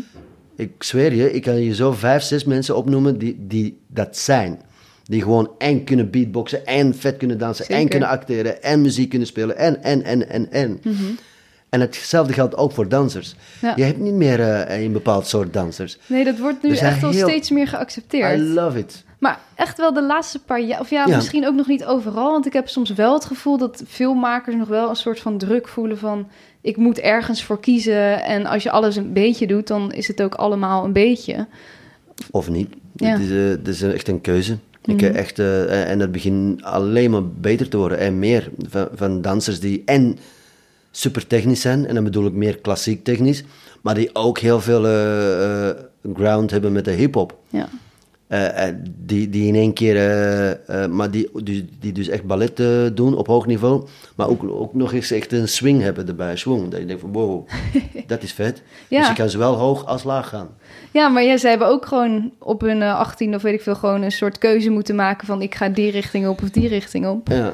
Ik 0.56 0.84
zweer 0.84 1.14
je, 1.14 1.32
ik 1.32 1.42
kan 1.42 1.62
je 1.62 1.76
zo 1.76 1.92
vijf, 1.92 2.24
zes 2.24 2.44
mensen 2.44 2.76
opnoemen 2.76 3.18
die, 3.18 3.36
die 3.40 3.80
dat 3.88 4.18
zijn. 4.18 4.62
Die 5.04 5.22
gewoon 5.22 5.52
en 5.58 5.84
kunnen 5.84 6.10
beatboxen, 6.10 6.66
en 6.66 6.96
vet 6.96 7.18
kunnen 7.18 7.38
dansen, 7.38 7.68
en 7.68 7.88
kunnen 7.88 8.10
acteren, 8.10 8.64
en 8.64 8.82
muziek 8.82 9.10
kunnen 9.10 9.28
spelen, 9.28 9.58
en, 9.58 9.84
en, 9.84 10.04
en, 10.04 10.30
en, 10.30 10.52
en. 10.52 10.80
En 11.70 11.80
hetzelfde 11.82 12.34
geldt 12.34 12.58
ook 12.58 12.72
voor 12.72 12.90
dansers. 12.90 13.36
Mhm. 13.56 13.66
Ja. 13.66 13.74
Je 13.76 13.84
hebt 13.84 14.00
niet 14.00 14.14
meer 14.14 14.40
eh, 14.40 14.82
een 14.84 14.92
bepaald 14.92 15.28
soort 15.28 15.54
dansers. 15.54 15.98
Nee, 16.06 16.24
dat 16.24 16.40
wordt 16.40 16.64
nu 16.64 16.76
zijn 16.76 16.92
echt 16.92 17.02
wel 17.02 17.12
heel- 17.12 17.28
steeds 17.28 17.50
meer 17.50 17.68
geaccepteerd. 17.68 18.40
I 18.40 18.42
love 18.44 18.78
it. 18.80 19.04
Maar 19.20 19.40
echt 19.56 19.78
wel 19.78 19.94
de 19.94 20.04
laatste 20.04 20.40
paar 20.44 20.62
jaar, 20.62 20.80
of 20.80 20.90
ja, 20.90 21.06
Ja. 21.08 21.16
misschien 21.16 21.48
ook 21.48 21.56
nog 21.56 21.68
niet 21.68 21.86
overal. 21.86 22.32
Want 22.32 22.46
ik 22.46 22.54
heb 22.54 22.68
soms 22.70 22.94
wel 22.94 23.14
het 23.14 23.26
gevoel 23.26 23.58
dat 23.58 23.84
filmmakers 23.88 24.56
nog 24.56 24.68
wel 24.68 24.90
een 24.90 24.96
soort 24.96 25.20
van 25.20 25.38
druk 25.38 25.68
voelen 25.68 25.98
van... 25.98 26.28
ik 26.62 26.78
moet 26.78 27.00
ergens 27.00 27.44
voor 27.44 27.60
kiezen 27.60 28.24
en 28.24 28.46
als 28.46 28.64
je 28.64 28.72
alles 28.72 28.96
een 28.96 29.14
beetje 29.14 29.48
doet, 29.48 29.68
dan 29.68 29.92
is 29.92 30.08
het 30.08 30.22
ook 30.22 30.36
allemaal 30.36 30.86
een 30.86 30.94
beetje. 30.94 31.48
Of 32.32 32.50
niet. 32.50 32.70
Ja. 32.96 33.10
Het, 33.10 33.20
is, 33.20 33.30
eh, 33.32 33.38
het 33.50 33.68
is 33.68 33.82
echt 33.82 34.08
een 34.08 34.22
keuze. 34.22 34.58
Ik, 34.86 35.02
eh, 35.02 35.16
echt, 35.16 35.40
eh, 35.40 35.90
en 35.92 36.00
het 36.00 36.12
begint 36.12 36.64
alleen 36.64 37.12
maar 37.12 37.28
beter 37.28 37.70
te 37.70 37.78
worden 37.78 37.98
en 38.00 38.20
meer 38.20 38.50
van, 38.68 38.88
van 38.94 39.22
dansers 39.22 39.60
die 39.60 39.82
en 39.86 40.18
super 40.92 41.28
technisch 41.28 41.62
zijn, 41.62 41.88
en 41.88 41.96
dan 41.96 42.04
bedoel 42.04 42.26
ik 42.26 42.34
meer 42.34 42.58
klassiek 42.58 43.04
technisch, 43.04 43.44
maar 43.82 43.96
die 43.96 44.16
ook 44.16 44.40
heel 44.40 44.62
veel 44.62 44.86
eh, 44.86 45.70
eh, 45.70 45.76
ground 46.14 46.52
hebben 46.52 46.72
met 46.72 46.86
de 46.86 46.92
hip-hop. 46.92 47.38
Ja, 47.50 47.70
Eh, 48.28 48.68
die, 49.06 49.30
die 49.30 49.48
in 49.48 49.56
één 49.56 49.74
keer, 49.74 49.96
maar 50.90 51.12
die, 51.12 51.30
die, 51.44 51.70
die 51.80 51.92
dus 51.92 52.08
echt 52.08 52.24
ballet 52.24 52.58
doen 52.96 53.18
op 53.18 53.28
hoog 53.28 53.46
niveau, 53.46 53.88
maar 54.16 54.30
ook, 54.30 54.44
ook 54.44 54.74
nog 54.74 54.94
eens 54.94 55.12
echt 55.12 55.32
een 55.32 55.48
swing 55.48 55.82
hebben 55.82 56.08
erbij, 56.08 56.36
swing. 56.36 56.70
Dat 56.70 56.80
je 56.80 56.86
denkt 56.86 57.02
van 57.02 57.12
wow, 57.12 57.48
dat 58.08 58.24
is 58.24 58.34
vet. 58.34 58.62
Ja. 58.88 59.00
Dus 59.00 59.08
je 59.08 59.14
kan 59.14 59.30
zowel 59.30 59.56
hoog 59.56 59.86
als 59.86 60.04
laag 60.04 60.30
gaan. 60.30 60.50
ja 60.92 61.08
maar 61.08 61.24
ja, 61.24 61.38
zij 61.38 61.50
hebben 61.50 61.68
ook 61.68 61.86
gewoon 61.86 62.32
op 62.40 62.62
hun 62.62 62.82
eh, 62.82 63.00
18 63.00 63.36
of 63.36 63.42
weet 63.42 63.54
ik 63.54 63.62
veel... 63.62 63.76
gewoon 63.76 64.02
een 64.02 64.12
soort 64.12 64.38
keuze 64.38 64.70
moeten 64.70 64.96
maken 64.96 65.28
van... 65.28 65.42
ik 65.42 65.56
ga 65.56 65.70
die 65.70 65.92
richting 65.92 66.28
op 66.28 66.42
of 66.42 66.50
die 66.50 66.68
richting 66.68 67.08
op. 67.08 67.28
Ja. 67.28 67.54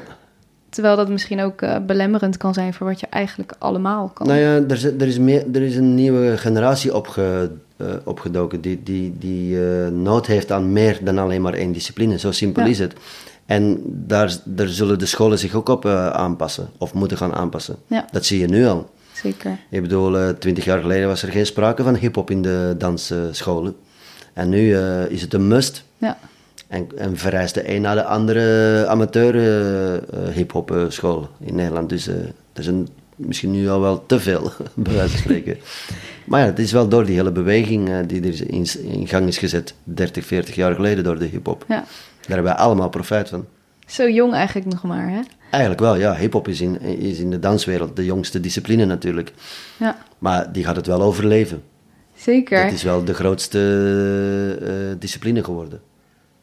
Terwijl 0.76 0.96
dat 0.96 1.08
misschien 1.08 1.40
ook 1.40 1.62
eh, 1.62 1.76
belemmerend 1.86 2.36
kan 2.36 2.54
zijn... 2.54 2.74
voor 2.74 2.86
wat 2.86 3.00
je 3.00 3.06
eigenlijk 3.06 3.52
allemaal 3.58 4.10
kan. 4.14 4.26
Nou 4.26 4.38
ja, 4.38 4.54
er 4.54 4.72
is, 4.72 4.84
er 4.84 5.06
is, 5.06 5.18
meer, 5.18 5.44
er 5.52 5.62
is 5.62 5.76
een 5.76 5.94
nieuwe 5.94 6.36
generatie 6.36 6.94
opge, 6.94 7.50
eh, 7.76 7.86
opgedoken 8.04 8.60
die, 8.60 8.82
die, 8.82 9.14
die 9.18 9.68
eh, 9.68 9.88
nood 9.88 10.26
heeft 10.26 10.52
aan 10.52 10.72
meer 10.72 10.98
dan 11.02 11.18
alleen 11.18 11.42
maar 11.42 11.54
één 11.54 11.72
discipline. 11.72 12.18
Zo 12.18 12.32
simpel 12.32 12.62
Ja. 12.62 12.68
is 12.68 12.78
het. 12.78 12.92
En 13.46 13.80
daar, 13.84 14.36
daar 14.44 14.68
zullen 14.68 14.98
de 14.98 15.06
scholen 15.06 15.38
zich 15.38 15.54
ook 15.54 15.68
op 15.68 15.86
aanpassen, 15.86 16.68
of 16.78 16.94
moeten 16.94 17.16
gaan 17.16 17.34
aanpassen. 17.34 17.76
Ja. 17.86 18.06
Dat 18.12 18.24
zie 18.24 18.40
je 18.40 18.46
nu 18.46 18.66
al. 18.66 18.90
Zeker. 19.12 19.58
Ik 19.70 19.82
bedoel, 19.82 20.38
twintig 20.38 20.64
jaar 20.64 20.80
geleden 20.80 21.08
was 21.08 21.22
er 21.22 21.30
geen 21.30 21.46
sprake 21.46 21.82
van 21.82 21.94
hip-hop 21.94 22.30
in 22.30 22.42
de 22.42 22.74
dansscholen. 22.78 23.76
En 24.32 24.48
nu 24.48 24.76
is 25.08 25.22
het 25.22 25.34
een 25.34 25.48
must. 25.48 25.84
Ja. 25.98 26.18
En, 26.68 26.88
en 26.96 27.16
vereist 27.16 27.54
de 27.54 27.74
een 27.74 27.82
na 27.82 27.94
de 27.94 28.04
andere 28.04 28.86
amateur 28.86 29.34
eh, 29.34 30.34
hip-hop 30.34 30.70
eh, 30.70 30.84
school 30.88 31.28
in 31.40 31.54
Nederland. 31.54 31.88
Dus 31.88 32.06
er 32.52 32.62
zijn 32.62 32.88
misschien 33.16 33.50
nu 33.50 33.68
al 33.68 33.80
wel 33.80 34.06
te 34.06 34.20
veel, 34.20 34.52
bij 34.74 34.94
wijze 34.94 35.10
van 35.10 35.18
spreken. 35.18 35.56
maar 36.26 36.40
ja, 36.40 36.46
het 36.46 36.58
is 36.58 36.72
wel 36.72 36.88
door 36.88 37.04
die 37.06 37.16
hele 37.16 37.32
beweging 37.32 38.06
die 38.06 38.22
er 38.22 38.50
in, 38.50 38.66
in 38.82 39.08
gang 39.08 39.26
is 39.26 39.38
gezet, 39.38 39.74
30, 39.84 40.26
40 40.26 40.54
jaar 40.54 40.74
geleden 40.74 41.04
door 41.04 41.18
de 41.18 41.24
hip-hop. 41.24 41.64
ja. 41.68 41.84
Daar 42.20 42.36
hebben 42.36 42.54
wij 42.54 42.64
allemaal 42.64 42.88
profijt 42.88 43.28
van. 43.28 43.46
Zo 43.86 44.08
jong 44.08 44.32
eigenlijk 44.32 44.66
nog 44.66 44.82
maar, 44.82 45.08
hè? 45.08 45.20
Eigenlijk 45.50 45.80
wel, 45.80 45.96
ja. 45.96 46.16
Hip-hop 46.16 46.48
is 46.48 46.60
in, 46.60 46.80
is 46.80 47.18
in 47.18 47.30
de 47.30 47.38
danswereld 47.38 47.96
de 47.96 48.04
jongste 48.04 48.40
discipline 48.40 48.84
natuurlijk. 48.84 49.32
Ja, 49.76 49.98
Maar 50.18 50.52
die 50.52 50.64
gaat 50.64 50.76
het 50.76 50.86
wel 50.86 51.02
overleven. 51.02 51.62
zeker. 52.16 52.64
Het 52.64 52.72
is 52.72 52.82
wel 52.82 53.04
de 53.04 53.14
grootste 53.14 54.96
discipline 54.98 55.44
geworden. 55.44 55.80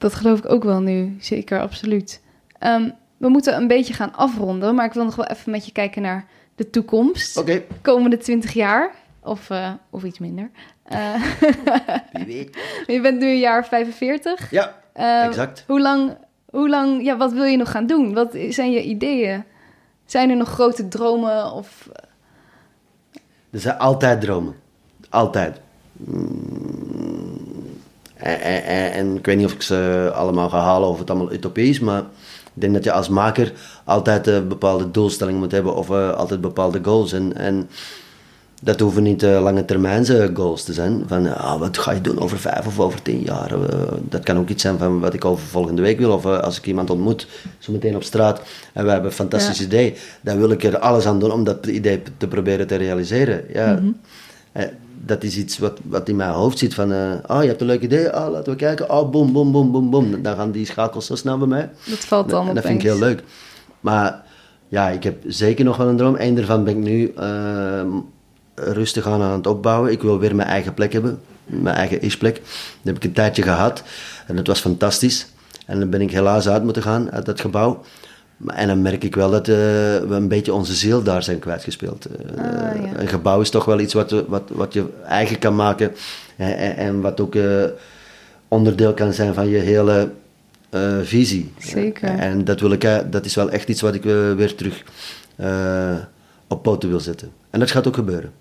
Dat 0.03 0.13
geloof 0.13 0.37
ik 0.39 0.49
ook 0.51 0.63
wel 0.63 0.79
nu, 0.81 1.15
zeker, 1.19 1.59
absoluut. 1.61 2.21
Ehm, 2.59 2.89
we 3.17 3.29
moeten 3.29 3.55
een 3.55 3.67
beetje 3.67 3.93
gaan 3.93 4.13
afronden, 4.15 4.75
maar 4.75 4.85
ik 4.85 4.93
wil 4.93 5.03
nog 5.03 5.15
wel 5.15 5.25
even 5.25 5.51
met 5.51 5.65
je 5.65 5.71
kijken 5.71 6.01
naar 6.01 6.25
de 6.55 6.69
toekomst. 6.69 7.37
Oké, 7.37 7.63
Komende 7.81 8.17
20 8.17 8.53
jaar, 8.53 8.91
of, 9.21 9.49
eh, 9.49 9.71
of 9.89 10.03
iets 10.03 10.19
minder. 10.19 10.49
Eh, 10.83 11.23
weet. 12.25 12.57
je 12.87 12.99
bent 13.01 13.19
nu 13.19 13.27
een 13.27 13.39
jaar 13.39 13.65
45. 13.65 14.51
Ja, 14.51 14.81
Ehm, 14.93 15.27
exact. 15.27 15.63
Hoe 15.67 15.81
lang, 15.81 16.17
hoe 16.49 16.69
lang, 16.69 17.03
ja, 17.03 17.17
wat 17.17 17.31
wil 17.33 17.43
je 17.43 17.57
nog 17.57 17.71
gaan 17.71 17.85
doen? 17.85 18.13
Wat 18.13 18.37
zijn 18.49 18.71
je 18.71 18.83
ideeën? 18.83 19.43
Zijn 20.05 20.29
er 20.29 20.35
nog 20.35 20.49
grote 20.49 20.87
dromen? 20.87 21.51
Of, 21.51 21.89
Er 23.51 23.59
zijn 23.59 23.77
altijd 23.77 24.21
dromen. 24.21 24.55
Altijd. 25.09 25.59
Mm. 25.93 27.22
En, 28.23 28.41
en, 28.41 28.63
en- 28.65 28.91
en 28.91 29.15
ik 29.17 29.25
weet 29.25 29.37
niet 29.37 29.45
of 29.45 29.53
ik 29.53 29.61
ze 29.61 30.11
allemaal 30.15 30.49
ga 30.49 30.59
halen 30.59 30.89
of 30.89 30.99
het 30.99 31.09
allemaal 31.09 31.33
utopie 31.33 31.69
is, 31.69 31.79
maar 31.79 31.99
ik 32.55 32.61
denk 32.61 32.73
dat 32.73 32.83
je 32.83 32.91
als 32.91 33.09
maker 33.09 33.53
altijd 33.83 34.27
eh, 34.27 34.39
bepaalde 34.47 34.91
doelstellingen 34.91 35.39
moet 35.39 35.51
hebben 35.51 35.75
of 35.75 35.89
eh, 35.89 36.13
altijd 36.13 36.41
bepaalde 36.41 36.79
goals. 36.83 37.11
En, 37.13 37.37
en 37.37 37.69
dat 38.61 38.79
hoeven 38.79 39.03
niet 39.03 39.23
eh, 39.23 39.41
lange 39.41 39.65
termijnse 39.65 40.31
goals 40.33 40.63
te 40.63 40.73
zijn. 40.73 41.03
Van 41.07 41.35
ah, 41.37 41.59
wat 41.59 41.77
ga 41.77 41.91
je 41.91 42.01
doen 42.01 42.19
over 42.19 42.37
vijf 42.39 42.67
of 42.67 42.79
over 42.79 43.01
tien 43.01 43.21
jaar? 43.21 43.51
Eh, 43.51 43.79
dat 44.09 44.23
kan 44.23 44.37
ook 44.37 44.49
iets 44.49 44.61
zijn 44.61 44.77
van 44.77 44.99
wat 44.99 45.13
ik 45.13 45.25
over 45.25 45.45
volgende 45.45 45.81
week 45.81 45.97
wil. 45.99 46.11
Of 46.11 46.25
eh, 46.25 46.39
als 46.39 46.57
ik 46.57 46.65
iemand 46.65 46.89
ontmoet, 46.89 47.27
zo 47.59 47.71
meteen 47.71 47.95
op 47.95 48.03
straat 48.03 48.41
en 48.73 48.83
we 48.85 48.91
hebben 48.91 49.09
een 49.09 49.15
fantastisch 49.15 49.57
Ja. 49.59 49.65
idee, 49.65 49.95
dan 50.21 50.37
wil 50.37 50.49
ik 50.51 50.63
er 50.63 50.77
alles 50.79 51.05
aan 51.05 51.19
doen 51.19 51.31
om 51.31 51.43
dat 51.43 51.65
idee 51.65 52.01
te 52.17 52.27
proberen 52.27 52.67
te 52.67 52.75
realiseren. 52.75 53.43
Ja, 53.53 53.79
eh, 54.51 54.65
dat 55.05 55.23
is 55.23 55.37
iets 55.37 55.57
wat, 55.57 55.79
wat 55.83 56.09
in 56.09 56.15
mijn 56.15 56.31
hoofd 56.31 56.57
zit 56.57 56.73
van, 56.73 56.91
eh 56.91 57.11
oh 57.27 57.41
je 57.41 57.47
hebt 57.47 57.61
een 57.61 57.67
leuk 57.67 57.81
idee, 57.81 58.15
oh 58.15 58.31
laten 58.31 58.51
we 58.51 58.57
kijken, 58.57 58.89
oh 58.89 59.09
boom, 59.09 59.33
boom, 59.33 59.51
boom, 59.51 59.71
boom, 59.71 59.89
boom. 59.89 60.21
Dan 60.21 60.35
gaan 60.35 60.51
die 60.51 60.65
schakels 60.65 61.05
zo 61.05 61.15
snel 61.15 61.37
bij 61.37 61.47
mij. 61.47 61.69
dat 61.85 61.99
valt 61.99 62.29
dan 62.29 62.47
En 62.47 62.55
dat 62.55 62.65
vind 62.65 62.77
ik 62.77 62.85
heel 62.85 62.99
leuk. 62.99 63.23
Maar 63.79 64.23
ja, 64.67 64.89
ik 64.89 65.03
heb 65.03 65.23
zeker 65.27 65.65
nog 65.65 65.77
wel 65.77 65.87
een 65.87 65.97
droom. 65.97 66.15
Eén 66.17 66.35
daarvan 66.35 66.63
ben 66.63 66.77
ik 66.77 66.83
nu 66.83 67.13
ehm, 67.17 67.89
rustig 68.55 69.07
aan 69.07 69.21
aan 69.21 69.31
het 69.31 69.47
opbouwen. 69.47 69.91
Ik 69.91 70.01
wil 70.01 70.19
weer 70.19 70.35
mijn 70.35 70.47
eigen 70.47 70.73
plek 70.73 70.93
hebben. 70.93 71.19
Mijn 71.45 71.75
eigen 71.75 72.01
isplek. 72.01 72.35
Dat 72.35 72.43
heb 72.83 72.95
ik 72.95 73.03
een 73.03 73.13
tijdje 73.13 73.41
gehad. 73.41 73.83
En 74.27 74.35
dat 74.35 74.47
was 74.47 74.59
fantastisch. 74.59 75.27
En 75.65 75.79
dan 75.79 75.89
ben 75.89 76.01
ik 76.01 76.11
helaas 76.11 76.47
uit 76.47 76.63
moeten 76.63 76.81
gaan 76.81 77.11
uit 77.11 77.25
dat 77.25 77.41
gebouw. 77.41 77.83
Maar- 78.37 78.55
En 78.55 78.67
dan 78.67 78.81
merk 78.81 79.03
ik 79.03 79.15
wel 79.15 79.31
dat 79.31 79.47
eh, 79.47 79.55
we 79.55 80.07
een 80.09 80.27
beetje 80.27 80.53
onze 80.53 80.73
ziel 80.73 81.03
daar 81.03 81.23
zijn 81.23 81.39
kwijtgespeeld. 81.39 82.05
Eh, 82.05 82.43
Ah, 82.45 82.81
ja. 82.85 82.99
Een 82.99 83.07
gebouw 83.07 83.41
is 83.41 83.49
toch 83.49 83.65
wel 83.65 83.79
iets 83.79 83.93
wat, 83.93 84.11
wat, 84.27 84.43
wat 84.47 84.73
je 84.73 84.85
eigen 85.07 85.39
kan 85.39 85.55
maken. 85.55 85.91
En, 86.35 86.75
en, 86.77 87.01
wat 87.01 87.19
ook 87.19 87.35
eh, 87.35 87.63
onderdeel 88.47 88.93
kan 88.93 89.13
zijn 89.13 89.33
van 89.33 89.47
je 89.47 89.57
hele 89.57 90.09
visie. 91.03 91.53
Zeker. 91.57 92.09
En 92.09 92.43
dat, 92.43 92.59
wil 92.59 92.71
ik, 92.71 93.03
dat 93.11 93.25
is 93.25 93.35
wel 93.35 93.49
echt 93.49 93.69
iets 93.69 93.81
wat 93.81 93.93
ik 93.95 94.03
weer 94.03 94.55
terug 94.55 94.83
op 96.47 96.63
poten 96.63 96.89
wil 96.89 96.99
zetten. 96.99 97.31
En 97.49 97.59
dat 97.59 97.71
gaat 97.71 97.87
ook 97.87 97.95
gebeuren. 97.95 98.31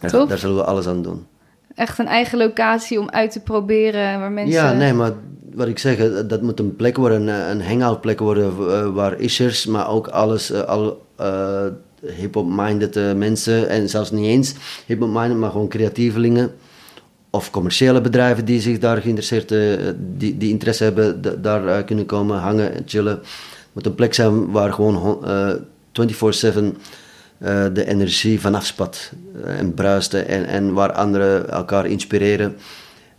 Daar, 0.00 0.26
daar 0.26 0.38
zullen 0.38 0.56
we 0.56 0.64
alles 0.64 0.86
aan 0.86 1.02
doen. 1.02 1.26
Echt 1.74 1.98
een 1.98 2.06
eigen 2.06 2.38
locatie 2.38 3.00
om 3.00 3.10
uit 3.10 3.30
te 3.30 3.40
proberen 3.40 4.20
waar 4.20 4.30
mensen... 4.30 4.52
Ja, 4.54 4.72
nee, 4.72 4.92
maar 4.92 5.12
wat 5.54 5.68
ik 5.68 5.78
zeg, 5.78 5.98
eh, 5.98 6.10
dat 6.26 6.42
moet 6.42 6.58
een 6.60 6.76
plek 6.76 6.96
worden, 6.96 7.26
een, 7.28 7.50
een 7.50 7.62
hangout 7.62 8.00
plek 8.00 8.18
worden 8.18 8.44
eh, 8.46 8.88
waar 8.88 9.20
ishers, 9.20 9.66
maar 9.66 9.88
ook 9.90 10.06
alles, 10.08 10.50
eh, 10.50 10.60
al 10.62 11.02
eh, 11.16 11.64
hip-hop-minded 12.16 12.96
eh, 12.96 13.12
mensen 13.12 13.68
en 13.68 13.88
zelfs 13.88 14.10
niet 14.10 14.26
eens 14.26 14.54
hip-hop-minded, 14.86 15.36
maar 15.38 15.50
gewoon 15.50 15.68
creatievelingen 15.68 16.50
of 17.30 17.50
commerciële 17.50 18.00
bedrijven 18.00 18.44
die 18.44 18.60
zich 18.60 18.78
daar 18.78 18.96
geïnteresseerd, 19.00 19.52
eh, 19.52 19.60
die, 20.16 20.36
die 20.36 20.50
interesse 20.50 20.84
hebben, 20.84 21.22
da- 21.22 21.34
daar 21.42 21.66
eh, 21.66 21.84
kunnen 21.84 22.06
komen 22.06 22.38
hangen 22.38 22.74
en 22.74 22.82
chillen. 22.86 23.12
Het 23.12 23.26
moet 23.72 23.86
een 23.86 23.94
plek 23.94 24.14
zijn 24.14 24.50
waar 24.50 24.72
gewoon 24.72 24.94
hon- 24.94 25.24
eh, 25.24 25.50
24/7 25.92 26.76
eh, 27.38 27.64
de 27.72 27.84
energie 27.86 28.40
vanaf 28.40 28.66
spat 28.66 29.12
eh, 29.44 29.58
en 29.58 29.74
bruist 29.74 30.14
en, 30.14 30.46
en 30.46 30.72
waar 30.72 30.92
anderen 30.92 31.50
elkaar 31.50 31.86
inspireren. 31.86 32.56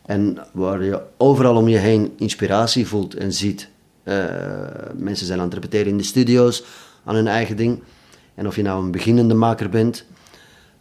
En 0.10 0.38
waar 0.51 0.84
je 0.84 1.01
overal 1.18 1.55
om 1.55 1.68
je 1.68 1.78
heen 1.78 2.14
inspiratie 2.18 2.88
voelt 2.88 3.14
en 3.14 3.34
ziet. 3.34 3.70
Eh, 4.03 4.26
mensen 4.95 5.26
zijn 5.26 5.39
aan 5.39 5.45
het 5.45 5.53
repeteren 5.53 5.88
in 5.88 5.97
de 5.97 6.03
studio's 6.03 6.64
aan 7.03 7.16
hun 7.16 7.28
eigen 7.28 7.55
ding. 7.55 7.80
En 8.36 8.47
of 8.47 8.55
je 8.55 8.62
nou 8.62 8.84
een 8.84 8.91
beginnende 8.91 9.34
maker 9.34 9.70
bent, 9.70 10.05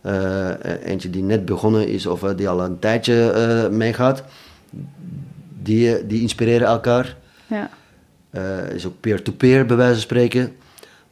eh, 0.00 0.50
eentje 0.84 1.10
die 1.10 1.22
net 1.22 1.44
begonnen 1.44 1.88
is 1.88 2.06
of 2.06 2.22
eh, 2.22 2.36
die 2.36 2.48
al 2.48 2.64
een 2.64 2.78
tijdje 2.78 3.68
meegaat, 3.72 4.22
die, 5.62 6.06
die 6.06 6.20
inspireren 6.20 6.66
elkaar. 6.66 7.16
Ja. 7.46 7.70
Is 8.72 8.86
ook 8.86 9.00
peer-to-peer 9.00 9.66
bij 9.66 9.76
wijze 9.76 9.92
van 9.92 10.02
spreken. 10.02 10.56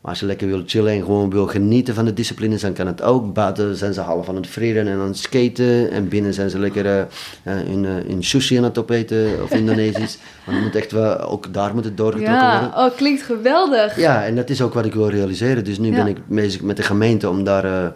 Maar 0.07 0.15
als 0.15 0.25
je 0.25 0.31
lekker 0.31 0.47
wil 0.49 0.63
chillen 0.67 0.93
en 0.93 1.05
gewoon 1.05 1.31
wil 1.31 1.47
genieten 1.47 1.95
van 1.95 2.05
de 2.05 2.13
disciplines, 2.13 2.61
dan 2.61 2.73
kan 2.73 2.87
het 2.87 3.03
ook. 3.03 3.33
Buiten 3.35 3.77
zijn 3.77 3.95
ze 3.95 4.01
half 4.01 4.29
aan 4.29 4.37
het 4.37 4.47
vreden 4.47 4.87
en 4.89 4.99
aan 4.99 5.07
het 5.07 5.17
skaten. 5.19 5.91
En 5.91 6.09
binnen 6.09 6.35
zijn 6.35 6.51
ze 6.51 6.59
lekker 6.59 6.87
eh, 6.87 7.01
eh, 7.43 7.69
in, 7.69 7.85
eh, 7.85 8.09
in 8.09 8.25
sushi 8.25 8.57
aan 8.57 8.65
het 8.65 8.79
opeten 8.79 9.43
of 9.43 9.51
Indonesisch. 9.63 10.19
maar 10.45 10.55
dan 10.55 10.65
moet 10.65 10.75
echt 10.77 10.93
wel, 10.93 11.19
ook 11.19 11.53
daar 11.55 11.75
moet 11.75 11.85
het 11.85 11.97
doorgetrokken 11.97 12.35
Ja, 12.45 12.61
worden. 12.61 12.79
oh, 12.79 12.97
klinkt 12.97 13.23
geweldig. 13.23 13.97
Ja, 13.99 14.25
en 14.25 14.37
dat 14.37 14.51
is 14.51 14.63
ook 14.63 14.75
wat 14.75 14.85
ik 14.85 14.95
wil 14.95 15.09
realiseren. 15.09 15.65
Dus 15.65 15.79
nu 15.79 15.89
Ja. 15.91 15.95
ben 15.97 16.07
ik 16.07 16.27
bezig 16.27 16.63
met 16.63 16.77
de 16.77 16.83
gemeente 16.83 17.29
om 17.29 17.45
daar 17.45 17.65
eh, 17.65 17.87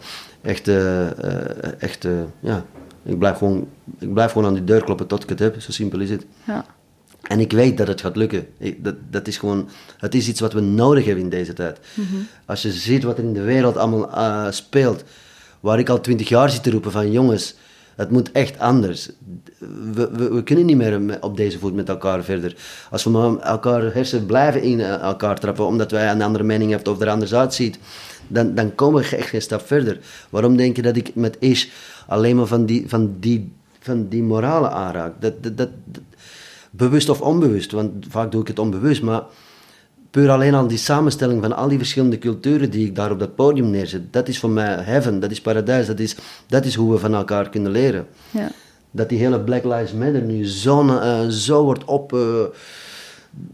echt, 0.42 0.70
echt 1.78 2.06
ja, 2.40 2.64
ik 3.04 3.18
blijf, 3.18 3.36
gewoon, 3.36 3.68
ik 3.98 4.12
blijf 4.12 4.32
gewoon 4.32 4.46
aan 4.46 4.54
die 4.54 4.64
deur 4.64 4.84
kloppen 4.84 5.06
tot 5.06 5.22
ik 5.22 5.28
het 5.28 5.38
heb. 5.38 5.60
Zo 5.60 5.72
simpel 5.72 6.00
is 6.00 6.10
het. 6.10 6.26
Ja. 6.44 6.64
En 7.22 7.40
ik 7.40 7.52
weet 7.52 7.76
dat 7.78 7.86
het 7.88 8.00
gaat 8.00 8.16
lukken. 8.16 8.46
Ik, 8.58 8.84
dat, 8.84 8.94
dat 9.10 9.26
is 9.28 9.36
gewoon, 9.38 9.68
het 9.98 10.14
is 10.14 10.28
iets 10.28 10.40
wat 10.40 10.52
we 10.52 10.60
nodig 10.60 11.04
hebben 11.04 11.24
in 11.24 11.30
deze 11.30 11.52
tijd. 11.52 11.78
Als 12.46 12.62
je 12.62 12.72
ziet 12.72 13.02
wat 13.02 13.18
er 13.18 13.24
in 13.24 13.32
de 13.32 13.42
wereld 13.42 13.76
allemaal 13.76 14.10
eh, 14.12 14.46
speelt, 14.50 15.04
waar 15.60 15.78
ik 15.78 15.88
al 15.88 16.00
twintig 16.00 16.28
jaar 16.28 16.50
zit 16.50 16.62
te 16.62 16.70
roepen 16.70 16.92
van 16.92 17.10
jongens, 17.12 17.54
het 17.96 18.10
moet 18.10 18.32
echt 18.32 18.58
anders. 18.58 19.10
We, 19.92 20.10
we, 20.12 20.28
we 20.30 20.42
kunnen 20.42 20.66
niet 20.66 20.76
meer 20.76 21.00
me- 21.00 21.18
op 21.20 21.36
deze 21.36 21.58
voet 21.58 21.74
met 21.74 21.88
elkaar 21.88 22.24
verder. 22.24 22.56
Als 22.90 23.04
we 23.04 23.10
maar 23.10 23.36
elkaar 23.38 23.94
hersen 23.94 24.26
blijven 24.26 24.62
in 24.62 24.80
eh, 24.80 24.94
elkaar 25.00 25.40
trappen, 25.40 25.66
omdat 25.66 25.90
wij 25.90 26.10
een 26.10 26.22
andere 26.22 26.44
mening 26.44 26.70
hebben 26.70 26.92
of 26.92 27.00
er 27.00 27.08
anders 27.08 27.34
uitziet, 27.34 27.78
dan, 28.28 28.54
dan 28.54 28.74
komen 28.74 29.02
we 29.02 29.16
echt 29.16 29.28
geen 29.28 29.42
stap 29.42 29.66
verder. 29.66 29.98
Waarom 30.30 30.56
denk 30.56 30.76
je 30.76 30.82
dat 30.82 30.96
ik 30.96 31.14
met 31.14 31.36
Ish 31.38 31.66
alleen 32.06 32.36
maar 32.36 32.46
van 32.46 32.66
die, 32.66 32.84
van 32.88 33.16
die, 33.20 33.52
van 33.80 34.08
die 34.08 34.22
moralen 34.22 34.70
aanraak? 34.72 35.12
Dat, 35.20 35.32
dat- 35.56 35.68
bewust 36.70 37.08
of 37.08 37.20
onbewust, 37.20 37.72
want 37.72 38.06
vaak 38.08 38.30
doe 38.32 38.40
ik 38.40 38.48
het 38.48 38.58
onbewust, 38.58 39.02
maar 39.02 39.22
puur 40.10 40.30
alleen 40.30 40.54
al 40.54 40.66
die 40.66 40.78
samenstelling 40.78 41.42
van 41.42 41.56
al 41.56 41.68
die 41.68 41.78
verschillende 41.78 42.18
culturen 42.18 42.70
die 42.70 42.86
ik 42.86 42.94
daar 42.94 43.10
op 43.10 43.18
dat 43.18 43.34
podium 43.34 43.70
neerzet, 43.70 44.12
dat 44.12 44.28
is 44.28 44.38
voor 44.38 44.50
mij 44.50 44.66
heaven, 44.82 45.20
dat 45.20 45.30
is 45.30 45.40
paradijs, 45.40 45.86
dat 45.86 45.98
is, 45.98 46.16
dat 46.46 46.64
is 46.64 46.74
hoe 46.74 46.92
we 46.92 46.98
van 46.98 47.14
elkaar 47.14 47.48
kunnen 47.50 47.70
leren. 47.72 48.06
Ja. 48.30 48.50
Dat 48.90 49.08
die 49.08 49.18
hele 49.18 49.40
Black 49.40 49.64
Lives 49.64 49.92
Matter 49.92 50.22
nu 50.22 50.46
zo, 50.46 50.88
eh, 50.88 51.26
zo 51.28 51.64
wordt 51.64 51.84
op, 51.84 52.12
eh, 52.12 52.20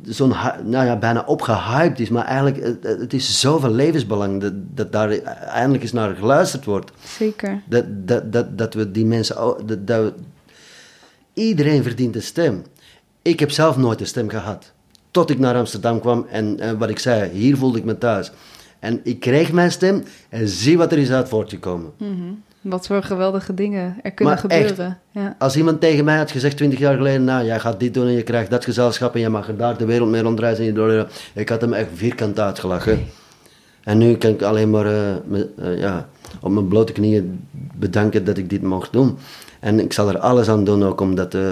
zo'n, 0.05 0.29
nou 0.65 0.87
ja, 0.87 0.97
bijna 0.99 1.23
opgehyped 1.27 2.01
is, 2.01 2.09
maar 2.09 2.25
eigenlijk, 2.25 2.63
het, 2.63 3.01
het 3.01 3.13
is 3.13 3.41
zoveel 3.41 3.71
levensbelang 3.71 4.41
dat, 4.41 4.53
dat 4.75 4.93
daar 4.93 5.11
eindelijk 5.11 5.83
eens 5.83 5.93
naar 5.93 6.15
geluisterd 6.15 6.65
wordt. 6.65 6.91
Zeker. 7.19 7.63
Dat, 7.69 7.85
dat, 7.89 8.33
dat, 8.33 8.59
dat 8.59 8.75
we 8.75 8.91
die 8.91 9.07
mensen. 9.07 9.37
Dat, 9.67 9.87
dat 9.87 10.03
we- 10.05 10.13
iedereen 11.33 11.83
verdient 11.83 12.15
een 12.15 12.23
stem. 12.23 12.63
Ik 13.27 13.41
heb 13.41 13.51
zelf 13.51 13.77
nooit 13.77 14.01
een 14.01 14.07
stem 14.07 14.29
gehad. 14.29 14.73
Tot 15.11 15.31
ik 15.31 15.39
naar 15.39 15.55
Amsterdam 15.57 16.01
kwam 16.01 16.27
en, 16.31 16.61
en 16.61 16.79
wat 16.79 16.89
ik 16.91 16.99
zei, 16.99 17.31
hier 17.31 17.57
voelde 17.57 17.79
ik 17.79 17.85
me 17.85 17.99
thuis. 17.99 18.33
En 18.79 19.01
ik 19.03 19.21
kreeg 19.21 19.53
mijn 19.53 19.71
stem 19.71 20.03
en 20.29 20.49
zie 20.49 20.79
wat 20.79 20.93
er 20.93 20.99
is 20.99 21.11
uit 21.11 21.29
voortgekomen. 21.29 21.91
Wat 22.61 22.87
voor 22.87 23.03
geweldige 23.03 23.55
dingen 23.55 23.97
er 24.03 24.11
kunnen 24.13 24.35
Maar 24.35 24.45
echt. 24.51 24.67
gebeuren. 24.67 24.99
Ja. 25.11 25.37
Als 25.39 25.57
iemand 25.57 25.81
tegen 25.81 26.05
mij 26.05 26.17
had 26.17 26.31
gezegd 26.31 26.57
20 26.57 26.79
jaar 26.79 26.97
geleden, 26.97 27.25
nou 27.25 27.45
jij 27.45 27.61
gaat 27.61 27.81
dit 27.81 27.95
doen 27.95 28.07
en 28.07 28.13
je 28.13 28.23
krijgt 28.23 28.51
dat 28.51 28.65
gezelschap 28.65 29.15
en 29.15 29.21
je 29.21 29.29
mag 29.29 29.49
er 29.49 29.57
daar 29.57 29.77
de 29.79 29.85
wereld 29.85 30.11
mee 30.11 30.23
rondreizen. 30.23 30.65
En 30.65 30.71
je 30.71 30.77
door, 30.77 31.09
ik 31.35 31.49
had 31.49 31.61
hem 31.61 31.73
echt 31.73 31.89
vierkant 31.95 32.41
uitgelachen. 32.41 33.05
En 33.83 33.99
nu 33.99 34.17
kan 34.17 34.31
ik 34.31 34.43
alleen 34.43 34.71
maar 34.71 34.87
eh, 34.87 35.15
me- 35.27 35.49
eh, 35.59 35.79
ja, 35.79 36.09
op 36.41 36.51
mijn 36.51 36.69
blote 36.69 36.93
knieën 36.93 37.41
bedanken 37.75 38.25
dat 38.25 38.39
ik 38.39 38.51
dit 38.51 38.63
mocht 38.63 38.93
doen. 38.93 39.19
En 39.61 39.81
ik 39.81 39.93
zal 39.93 40.09
er 40.09 40.19
alles 40.19 40.49
aan 40.49 40.65
doen 40.65 40.85
ook 40.85 41.01
om 41.01 41.15
dat 41.15 41.35
eh, 41.35 41.43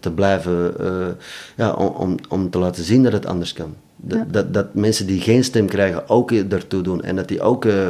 te 0.00 0.10
blijven, 0.10 0.80
eh, 0.80 1.06
ja, 1.56 1.72
om, 1.72 2.16
om, 2.28 2.50
te 2.50 2.58
laten 2.58 2.84
zien 2.84 3.02
dat 3.02 3.12
het 3.12 3.26
anders 3.26 3.52
kan. 3.52 3.74
Dat, 3.96 4.18
Ja. 4.18 4.26
dat, 4.30 4.54
dat 4.54 4.74
mensen 4.74 5.06
die 5.06 5.20
geen 5.20 5.44
stem 5.44 5.66
krijgen 5.66 6.08
ook 6.08 6.32
ertoe 6.32 6.82
doen 6.82 7.02
en 7.02 7.16
dat 7.16 7.28
die 7.28 7.40
ook 7.40 7.64
eh, 7.64 7.88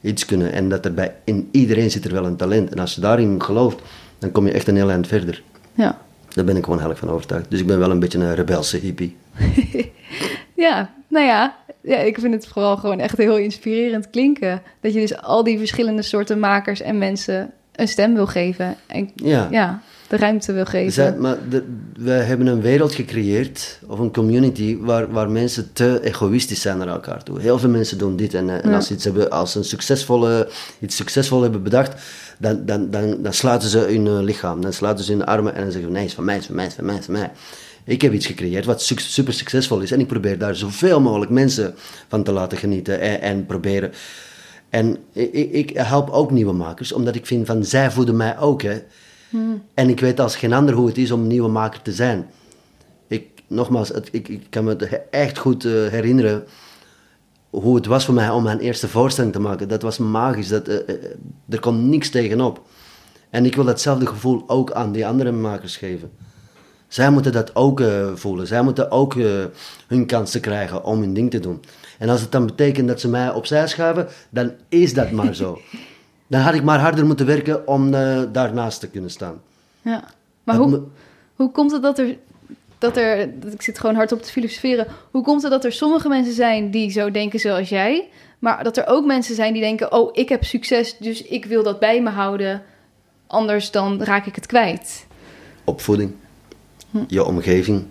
iets 0.00 0.24
kunnen. 0.24 0.52
En 0.52 0.68
dat 0.68 0.84
er 0.84 0.94
bij 0.94 1.14
in 1.24 1.48
iedereen 1.50 1.90
zit 1.90 2.04
er 2.04 2.12
wel 2.12 2.26
een 2.26 2.36
talent. 2.36 2.70
En 2.70 2.78
als 2.78 2.94
je 2.94 3.00
daarin 3.00 3.42
gelooft, 3.42 3.78
dan 4.18 4.32
kom 4.32 4.46
je 4.46 4.52
echt 4.52 4.68
een 4.68 4.76
heel 4.76 4.90
eind 4.90 5.06
verder. 5.06 5.42
Ja. 5.74 5.98
Daar 6.28 6.44
ben 6.44 6.56
ik 6.56 6.64
gewoon 6.64 6.80
heel 6.80 6.90
erg 6.90 6.98
van 6.98 7.10
overtuigd. 7.10 7.50
Dus 7.50 7.60
ik 7.60 7.66
ben 7.66 7.78
wel 7.78 7.90
een 7.90 7.98
beetje 7.98 8.18
een 8.18 8.34
rebelse 8.34 8.76
hippie. 8.76 9.16
ja, 10.66 10.90
nou 11.08 11.26
ja. 11.26 11.56
ja, 11.80 11.96
ik 11.96 12.18
vind 12.18 12.34
het 12.34 12.46
vooral 12.46 12.76
gewoon 12.76 12.98
echt 12.98 13.16
heel 13.16 13.36
inspirerend 13.36 14.10
klinken. 14.10 14.62
Dat 14.80 14.94
je 14.94 15.00
dus 15.00 15.16
al 15.22 15.44
die 15.44 15.58
verschillende 15.58 16.02
soorten 16.02 16.38
makers 16.38 16.80
en 16.80 16.98
mensen 16.98 17.52
een 17.76 17.88
stem 17.88 18.14
wil 18.14 18.26
geven. 18.26 18.76
En 18.86 19.10
Ja. 19.14 19.48
ja, 19.50 19.82
de 20.08 20.16
ruimte 20.16 20.52
wil 20.52 20.60
Er 20.60 20.66
geven. 20.66 20.92
zijn- 20.92 21.20
maar 21.20 21.36
de, 21.48 21.64
we 21.98 22.10
hebben 22.10 22.46
een 22.46 22.60
wereld 22.60 22.94
gecreëerd, 22.94 23.78
of 23.86 23.98
een 23.98 24.12
community, 24.12 24.76
waar, 24.80 25.10
waar 25.12 25.30
mensen 25.30 25.72
te 25.72 26.00
egoïstisch 26.02 26.60
zijn 26.60 26.78
naar 26.78 26.88
elkaar 26.88 27.22
toe. 27.22 27.40
Heel 27.40 27.58
veel 27.58 27.68
mensen 27.68 27.98
doen 27.98 28.16
dit. 28.16 28.34
En, 28.34 28.48
eh, 28.50 28.64
en 28.64 28.70
Ja. 28.70 28.76
als 28.76 28.86
ze 28.86 28.94
iets, 28.94 29.04
hebben, 29.04 29.30
als 29.30 29.52
ze 29.52 29.58
een 29.58 29.64
succesvolle, 29.64 30.48
iets 30.80 30.96
succesvol 30.96 31.42
hebben 31.42 31.62
bedacht, 31.62 32.02
dan, 32.38 32.62
dan, 32.66 32.90
dan, 32.90 33.22
dan 33.22 33.32
sluiten 33.32 33.68
ze 33.68 33.78
hun 33.78 34.06
eh, 34.06 34.18
lichaam, 34.20 34.60
dan 34.60 34.72
sluiten 34.72 35.04
ze 35.04 35.12
hun 35.12 35.24
armen 35.24 35.54
en 35.54 35.62
dan 35.62 35.72
zeggen 35.72 35.88
ze, 35.90 35.94
nee, 35.94 36.02
het 36.02 36.10
is 36.10 36.14
van 36.16 36.24
mij, 36.24 36.34
het 36.34 36.42
is 36.42 36.46
van 36.48 36.56
mij, 36.56 36.64
het 36.64 36.72
is 36.72 36.76
van 36.78 36.86
mij, 36.86 36.94
het 36.94 37.04
is 37.08 37.10
van 37.14 37.20
mij. 37.20 37.30
Ik 37.94 38.02
heb 38.02 38.12
iets 38.12 38.26
gecreëerd 38.26 38.64
wat 38.64 38.82
super 38.82 39.32
succesvol 39.34 39.80
is 39.80 39.90
en 39.92 40.00
ik 40.00 40.06
probeer 40.06 40.38
daar 40.38 40.54
zoveel 40.56 41.00
mogelijk 41.00 41.30
mensen 41.30 41.74
van 42.08 42.22
te 42.22 42.32
laten 42.32 42.58
genieten 42.58 43.00
en, 43.00 43.20
en 43.20 43.46
proberen. 43.46 43.92
En 44.70 44.96
ik, 45.12 45.32
ik- 45.52 45.76
help 45.76 46.10
ook 46.10 46.30
nieuwe 46.30 46.52
makers, 46.52 46.92
omdat 46.92 47.14
ik 47.14 47.26
vind 47.26 47.46
van 47.46 47.64
zij 47.64 47.90
voeden 47.90 48.16
mij 48.16 48.38
ook. 48.38 48.62
Hè. 48.62 48.82
En 49.74 49.88
ik 49.88 50.00
weet 50.00 50.20
als 50.20 50.36
geen 50.36 50.52
ander 50.52 50.74
hoe 50.74 50.86
het 50.86 50.98
is 50.98 51.10
om 51.10 51.20
een 51.20 51.26
nieuwe 51.26 51.48
maker 51.48 51.82
te 51.82 51.92
zijn. 51.92 52.26
Ik, 53.08 53.26
nogmaals, 53.46 53.88
het, 53.88 54.08
ik, 54.12 54.28
ik 54.28 54.46
kan 54.50 54.64
me 54.64 54.76
echt 55.10 55.38
goed 55.38 55.64
eh, 55.64 55.72
herinneren 55.72 56.44
hoe 57.50 57.74
het 57.76 57.86
was 57.86 58.04
voor 58.04 58.14
mij 58.14 58.30
om 58.30 58.42
mijn 58.42 58.58
eerste 58.58 58.88
voorstelling 58.88 59.32
te 59.32 59.40
maken. 59.40 59.68
Dat 59.68 59.82
was 59.82 59.98
magisch, 59.98 60.48
dat, 60.48 60.68
eh, 60.68 60.88
eh, 60.88 60.94
er 61.48 61.60
kon 61.60 61.88
niks 61.88 62.10
tegenop. 62.10 62.62
En 63.30 63.44
ik 63.44 63.54
wil 63.54 63.64
datzelfde 63.64 64.06
gevoel 64.06 64.44
ook 64.46 64.72
aan 64.72 64.92
die 64.92 65.06
andere 65.06 65.32
makers 65.32 65.76
geven. 65.76 66.10
Zij 66.88 67.10
moeten 67.10 67.32
dat 67.32 67.56
ook 67.56 67.82
voelen. 68.14 68.46
Zij 68.46 68.62
moeten 68.62 68.90
ook 68.90 69.14
hun 69.86 70.06
kansen 70.06 70.40
krijgen 70.40 70.84
om 70.84 71.00
hun 71.00 71.14
ding 71.14 71.30
te 71.30 71.40
doen. 71.40 71.60
En 71.98 72.08
als 72.08 72.20
het 72.20 72.32
dan 72.32 72.46
betekent 72.46 72.88
dat 72.88 73.00
ze 73.00 73.08
mij 73.08 73.30
opzij 73.30 73.66
schuiven, 73.66 74.08
dan 74.30 74.52
is 74.68 74.94
dat 74.94 75.10
maar 75.10 75.34
zo. 75.34 75.58
Dan 76.28 76.40
had 76.40 76.54
ik 76.54 76.62
maar 76.62 76.80
harder 76.80 77.06
moeten 77.06 77.26
werken 77.26 77.66
om 77.68 77.94
eh, 77.94 78.22
daarnaast 78.32 78.80
te 78.80 78.88
kunnen 78.88 79.10
staan. 79.10 79.40
Ja. 79.82 80.04
Maar 80.44 80.56
hoe, 80.56 80.82
hoe 81.36 81.50
komt 81.50 81.72
het 81.72 81.82
dat 81.82 81.98
er, 81.98 82.16
dat 82.78 82.96
er, 82.96 83.20
ik 83.52 83.62
zit 83.62 83.78
gewoon 83.78 83.94
hard 83.94 84.12
op 84.12 84.22
te 84.22 84.30
filosoferen, 84.30 84.86
hoe 85.10 85.22
komt 85.22 85.42
het 85.42 85.50
dat 85.50 85.64
er 85.64 85.72
sommige 85.72 86.08
mensen 86.08 86.34
zijn 86.34 86.70
die 86.70 86.90
zo 86.90 87.10
denken 87.10 87.40
zoals 87.40 87.68
jij, 87.68 88.08
maar 88.38 88.64
dat 88.64 88.76
er 88.76 88.86
ook 88.86 89.04
mensen 89.04 89.34
zijn 89.34 89.52
die 89.52 89.62
denken, 89.62 89.92
oh, 89.92 90.10
ik 90.12 90.28
heb 90.28 90.44
succes, 90.44 90.96
dus 90.98 91.22
ik 91.22 91.44
wil 91.44 91.62
dat 91.62 91.78
bij 91.78 92.02
me 92.02 92.10
houden, 92.10 92.62
anders 93.26 93.70
dan 93.70 94.02
raak 94.02 94.26
ik 94.26 94.34
het 94.34 94.46
kwijt. 94.46 95.06
opvoeding, 95.64 96.12
je 97.08 97.24
omgeving, 97.24 97.86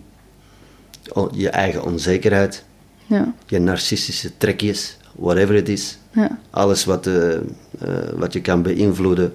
Je 1.32 1.50
eigen 1.50 1.84
onzekerheid, 1.84 2.64
Ja. 3.06 3.34
je 3.46 3.58
narcistische 3.58 4.30
trekjes, 4.36 4.96
whatever 5.12 5.54
it 5.54 5.68
is. 5.68 5.98
Ja. 6.10 6.38
Alles 6.50 6.84
wat, 6.84 7.06
eh, 7.06 7.34
eh, 7.34 7.40
wat 8.16 8.32
je 8.32 8.40
kan 8.40 8.62
beïnvloeden. 8.62 9.32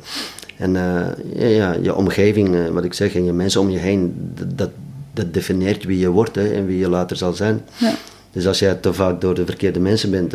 En 0.57 0.75
eh, 0.75 1.07
ja, 1.35 1.47
ja, 1.47 1.77
je 1.81 1.95
omgeving, 1.95 2.69
wat 2.69 2.83
ik 2.83 2.93
zeg, 2.93 3.15
en 3.15 3.23
je 3.23 3.33
mensen 3.33 3.61
om 3.61 3.69
je 3.69 3.77
heen, 3.77 4.31
dat, 4.55 4.69
dat 5.13 5.33
definieert 5.33 5.83
wie 5.83 5.99
je 5.99 6.09
wordt 6.09 6.35
hè, 6.35 6.53
en 6.53 6.65
wie 6.65 6.77
je 6.77 6.89
later 6.89 7.17
zal 7.17 7.33
zijn. 7.33 7.61
Ja. 7.77 7.93
Dus 8.31 8.47
als 8.47 8.59
jij 8.59 8.73
te 8.73 8.93
vaak 8.93 9.21
door 9.21 9.33
de 9.33 9.45
verkeerde 9.45 9.79
mensen 9.79 10.11
bent 10.11 10.33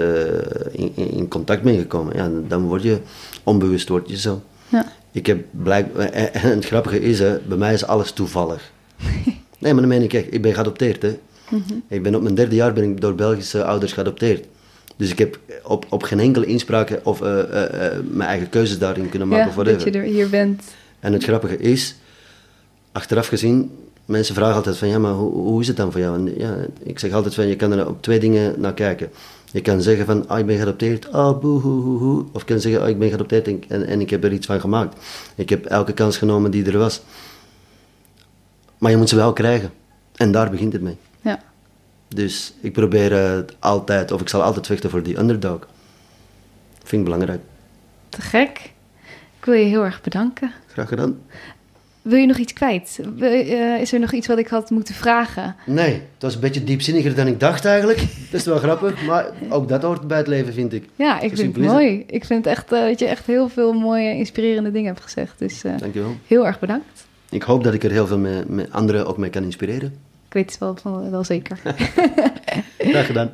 in, 0.73 0.93
in, 0.95 1.29
contact 1.29 1.63
bent 1.63 1.79
gekomen, 1.79 2.17
ja, 2.17 2.31
dan 2.49 2.63
word 2.63 2.83
je 2.83 2.99
onbewust 3.43 3.89
word 3.89 4.09
je 4.09 4.17
zo. 4.17 4.43
Ja. 4.69 4.93
Ik 5.13 5.27
heb 5.27 5.45
blijk, 5.51 5.97
en 5.97 6.35
en 6.43 6.51
het 6.51 6.67
grappige 6.67 7.01
is, 7.01 7.19
hè, 7.19 7.39
bij 7.39 7.57
mij 7.57 7.73
is 7.73 7.87
alles 7.87 8.13
toevallig. 8.13 8.71
nee, 9.59 9.73
maar 9.73 9.83
dat 9.83 9.91
meen 9.91 10.03
ik 10.03 10.13
echt. 10.13 10.35
Ik 10.35 10.43
ben 10.43 10.55
geadopteerd. 10.55 11.03
Hè. 11.03 11.19
Ik 11.89 12.03
ben 12.03 12.15
op 12.15 12.23
mijn 12.23 12.35
derde 12.35 12.55
jaar 12.55 12.73
ben 12.73 12.91
ik 12.91 13.01
door 13.01 13.15
Belgische 13.15 13.65
ouders 13.65 13.93
geadopteerd. 13.93 14.47
Dus 14.97 15.11
ik 15.11 15.19
heb 15.19 15.39
op, 15.63 15.87
op 15.89 16.03
geen 16.03 16.21
enkele 16.21 16.47
inspraak 16.47 17.01
of 17.03 17.23
eh, 17.23 17.41
eh, 17.41 17.87
eh, 17.87 17.99
mijn 18.11 18.29
eigen 18.29 18.49
keuzes 18.49 18.79
daarin 18.79 19.09
kunnen 19.09 19.29
maken. 19.29 19.45
Ja, 19.45 19.51
of 19.51 19.55
whatever. 19.55 19.85
dat 19.85 19.95
je 19.95 20.01
er 20.01 20.05
hier 20.05 20.31
bent. 20.31 20.63
En 21.01 21.13
het 21.13 21.25
grappige 21.25 21.57
is, 21.57 21.97
achteraf 22.93 23.27
gezien, 23.27 23.71
mensen 24.05 24.35
vragen 24.35 24.55
altijd 24.55 24.77
van 24.77 24.89
ja, 24.89 24.99
maar 24.99 25.13
hoe, 25.13 25.33
hoe 25.33 25.61
is 25.61 25.69
het 25.69 25.77
dan 25.77 25.93
voor 25.93 26.01
jou? 26.01 26.17
En 26.17 26.39
ja, 26.39 26.57
ik 26.83 26.99
zeg 26.99 27.13
altijd 27.13 27.35
van 27.35 27.47
je 27.47 27.57
kan 27.57 27.73
er 27.73 27.89
op 27.89 28.03
twee 28.03 28.19
dingen 28.19 28.61
naar 28.61 28.75
kijken. 28.75 29.11
Je 29.53 29.61
kan 29.61 29.83
zeggen 29.83 30.07
van 30.07 30.29
ah, 30.29 30.39
ik 30.39 30.47
ben 30.47 30.57
geadopteerd, 30.57 31.09
oh 31.09 31.41
boe, 31.41 31.61
hoe, 31.61 31.83
hoe, 31.83 31.99
hoe. 31.99 32.25
Of 32.33 32.41
je 32.41 32.47
kan 32.47 32.61
zeggen 32.61 32.83
oh, 32.83 32.89
ik 32.89 32.99
ben 32.99 33.09
geadopteerd 33.09 33.49
en, 33.49 33.63
en, 33.69 33.87
en 33.87 34.01
ik 34.01 34.11
heb 34.11 34.25
er 34.25 34.33
iets 34.33 34.47
van 34.47 34.61
gemaakt. 34.61 35.05
Ik 35.35 35.49
heb 35.49 35.65
elke 35.65 35.93
kans 35.93 36.17
genomen 36.17 36.51
die 36.51 36.65
er 36.65 36.79
was. 36.79 37.03
Maar 38.79 38.91
je 38.91 38.97
moet 38.97 39.09
ze 39.09 39.17
wel 39.17 39.33
krijgen. 39.33 39.71
En 40.17 40.33
daar 40.33 40.51
begint 40.51 40.73
het 40.73 40.83
mee. 40.83 40.97
Dus 42.09 42.53
ik 42.61 42.73
probeer 42.73 43.13
eh, 43.25 43.39
altijd, 43.59 44.13
of 44.13 44.21
ik 44.21 44.29
zal 44.29 44.43
altijd 44.43 44.67
vechten 44.67 44.91
voor 44.91 45.03
die 45.03 45.19
underdog. 45.19 45.69
Vind 46.85 47.01
ik 47.01 47.05
belangrijk. 47.05 47.41
Te 48.09 48.21
gek. 48.21 48.73
Ik 49.39 49.45
wil 49.45 49.55
je 49.55 49.65
heel 49.65 49.85
erg 49.85 50.01
bedanken. 50.01 50.53
Graag 50.67 50.89
gedaan. 50.89 51.19
Wil 52.03 52.19
je 52.19 52.27
nog 52.27 52.37
iets 52.37 52.53
kwijt? 52.53 53.01
Eh, 53.21 53.81
is 53.81 53.93
er 53.93 54.01
nog 54.01 54.13
iets 54.13 54.27
wat 54.27 54.39
ik 54.39 54.49
had 54.49 54.71
moeten 54.71 54.95
vragen? 54.95 55.57
Nee, 55.67 55.93
het 55.93 56.03
was 56.23 56.35
een 56.35 56.41
beetje 56.41 56.65
diepzinniger 56.65 57.15
dan 57.15 57.27
ik 57.27 57.41
dacht 57.41 57.65
eigenlijk. 57.65 57.99
Dat 58.31 58.41
is 58.41 58.47
wel 58.47 58.59
grappig, 58.59 59.07
maar 59.07 59.27
ook 59.49 59.69
dat 59.69 59.83
hoort 59.83 60.09
bij 60.09 60.17
het 60.19 60.27
leven, 60.27 60.53
vind 60.53 60.73
ik. 60.73 60.89
Ja, 60.97 61.21
ik 61.21 61.37
vind 61.37 61.57
het 61.57 61.65
mooi. 61.65 62.05
Ik 62.07 62.25
vind 62.25 62.47
echt 62.47 62.73
eh, 62.73 62.81
dat 62.81 62.99
je 62.99 63.07
echt 63.07 63.27
heel 63.27 63.49
veel 63.49 63.73
mooie, 63.73 64.15
inspirerende 64.15 64.71
dingen 64.71 64.93
hebt 64.93 65.05
gezegd. 65.05 65.39
Dus 65.39 65.61
Dankjewel. 65.61 66.17
heel 66.27 66.47
erg 66.47 66.59
bedankt. 66.59 67.07
Ik 67.31 67.43
hoop 67.43 67.65
dat 67.65 67.75
ik 67.75 67.85
er 67.85 67.91
heel 67.91 68.07
veel 68.07 68.19
mee, 68.19 68.43
met 68.47 68.73
anderen 68.73 69.07
ook 69.07 69.17
mee 69.17 69.31
kan 69.31 69.43
inspireren. 69.43 69.95
Ik 70.37 70.43
weet 70.43 70.51
het 70.51 70.61
wel, 70.61 70.93
van, 70.93 71.11
wel 71.11 71.25
zeker. 71.25 71.59
Graag 72.79 73.07
gedaan. 73.07 73.31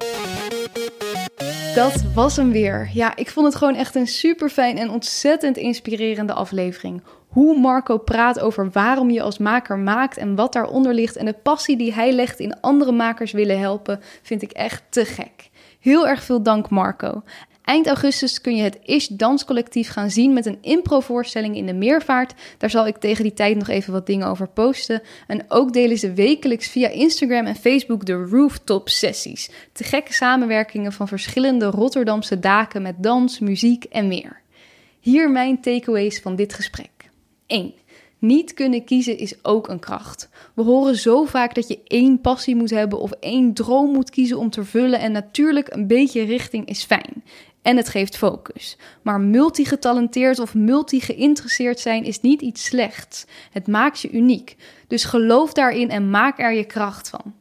Dat 1.75 2.05
was 2.15 2.37
hem 2.37 2.51
weer. 2.53 2.91
Ja, 2.93 3.17
ik 3.17 3.31
vond 3.31 3.47
het 3.47 3.57
gewoon 3.57 3.75
echt 3.75 3.95
een 3.95 4.07
super 4.07 4.49
fijn 4.49 4.79
en 4.79 4.91
ontzettend 4.91 5.57
inspirerende 5.57 6.33
aflevering. 6.33 7.03
Hoe 7.29 7.59
Marco 7.59 7.99
praat 7.99 8.41
over 8.41 8.71
waarom 8.71 9.11
je 9.11 9.23
als 9.23 9.39
maker 9.39 9.79
maakt 9.79 10.17
en 10.17 10.35
wat 10.35 10.53
daaronder 10.53 10.95
ligt 10.95 11.17
en 11.17 11.25
de 11.25 11.37
passie 11.43 11.77
die 11.77 11.93
hij 11.93 12.13
legt 12.13 12.41
in 12.41 12.61
andere 12.61 12.93
makers 12.93 13.33
willen 13.33 13.59
helpen, 13.59 14.01
vind 14.23 14.43
ik 14.43 14.51
echt 14.51 14.83
te 14.89 15.05
gek. 15.05 15.51
Heel 15.81 16.09
erg 16.09 16.23
veel 16.23 16.43
dank 16.43 16.71
Marco. 16.71 17.23
Eind 17.63 17.87
augustus 17.87 18.41
kun 18.41 18.57
je 18.57 18.63
het 18.63 18.79
Ish 18.85 19.07
Danscollectief 19.07 19.89
gaan 19.89 20.11
zien 20.11 20.33
met 20.33 20.47
een 20.47 20.59
improvoorstelling 20.61 21.57
in 21.57 21.67
de 21.67 21.75
Meervaart. 21.75 22.35
Daar 22.59 22.71
zal 22.71 22.87
ik 22.87 22.97
tegen 22.97 23.23
die 23.23 23.35
tijd 23.35 23.57
nog 23.57 23.69
even 23.69 23.93
wat 23.93 24.07
dingen 24.07 24.27
over 24.27 24.49
posten. 24.49 25.03
En 25.27 25.45
ook 25.49 25.73
delen 25.73 25.99
ze 25.99 26.13
wekelijks 26.13 26.69
via 26.69 26.89
Instagram 26.89 27.47
en 27.47 27.57
Facebook 27.57 28.07
de 28.07 28.13
Rooftop 28.13 28.89
Sessies. 28.89 29.51
Te 29.73 29.85
gekke 29.85 30.13
samenwerkingen 30.13 30.93
van 30.93 31.09
verschillende 31.09 31.67
Rotterdamse 31.67 32.39
daken 32.39 32.83
met 32.83 32.95
dans, 32.99 33.39
muziek 33.39 33.85
en 33.85 34.09
meer. 34.09 34.41
Hier 35.01 35.31
mijn 35.31 35.61
takeaways 35.61 36.21
van 36.21 36.37
dit 36.37 36.53
gesprek. 36.55 36.91
1. 37.47 37.75
Niet 38.19 38.55
kunnen 38.55 38.85
kiezen 38.85 39.19
is 39.19 39.45
ook 39.45 39.69
een 39.69 39.79
kracht. 39.79 40.29
We 40.55 40.63
horen 40.63 40.97
zo 40.97 41.25
vaak 41.25 41.55
dat 41.55 41.69
je 41.69 41.79
één 41.87 42.21
passie 42.21 42.57
moet 42.57 42.71
hebben 42.71 43.01
of 43.01 43.11
één 43.11 43.55
droom 43.55 43.93
moet 43.93 44.11
kiezen 44.11 44.39
om 44.39 44.51
te 44.51 44.65
vullen 44.65 45.01
en 45.01 45.13
natuurlijk 45.13 45.75
een 45.75 45.87
beetje 45.87 46.23
richting 46.23 46.67
is 46.67 46.85
fijn. 46.85 47.23
En 47.63 47.77
het 47.77 47.89
geeft 47.89 48.17
focus. 48.17 48.77
Maar 49.03 49.21
multigetalenteerd 49.21 50.39
of 50.39 50.55
multi-geïnteresseerd 50.55 51.81
zijn 51.81 52.05
is 52.05 52.21
niet 52.21 52.41
iets 52.41 52.65
slechts. 52.65 53.27
Het 53.51 53.67
maakt 53.67 54.01
je 54.01 54.11
uniek. 54.11 54.57
Dus 54.87 55.05
geloof 55.05 55.53
daarin 55.53 55.91
en 55.91 56.11
maak 56.11 56.39
er 56.39 56.53
je 56.53 56.65
kracht 56.65 57.09
van. 57.09 57.35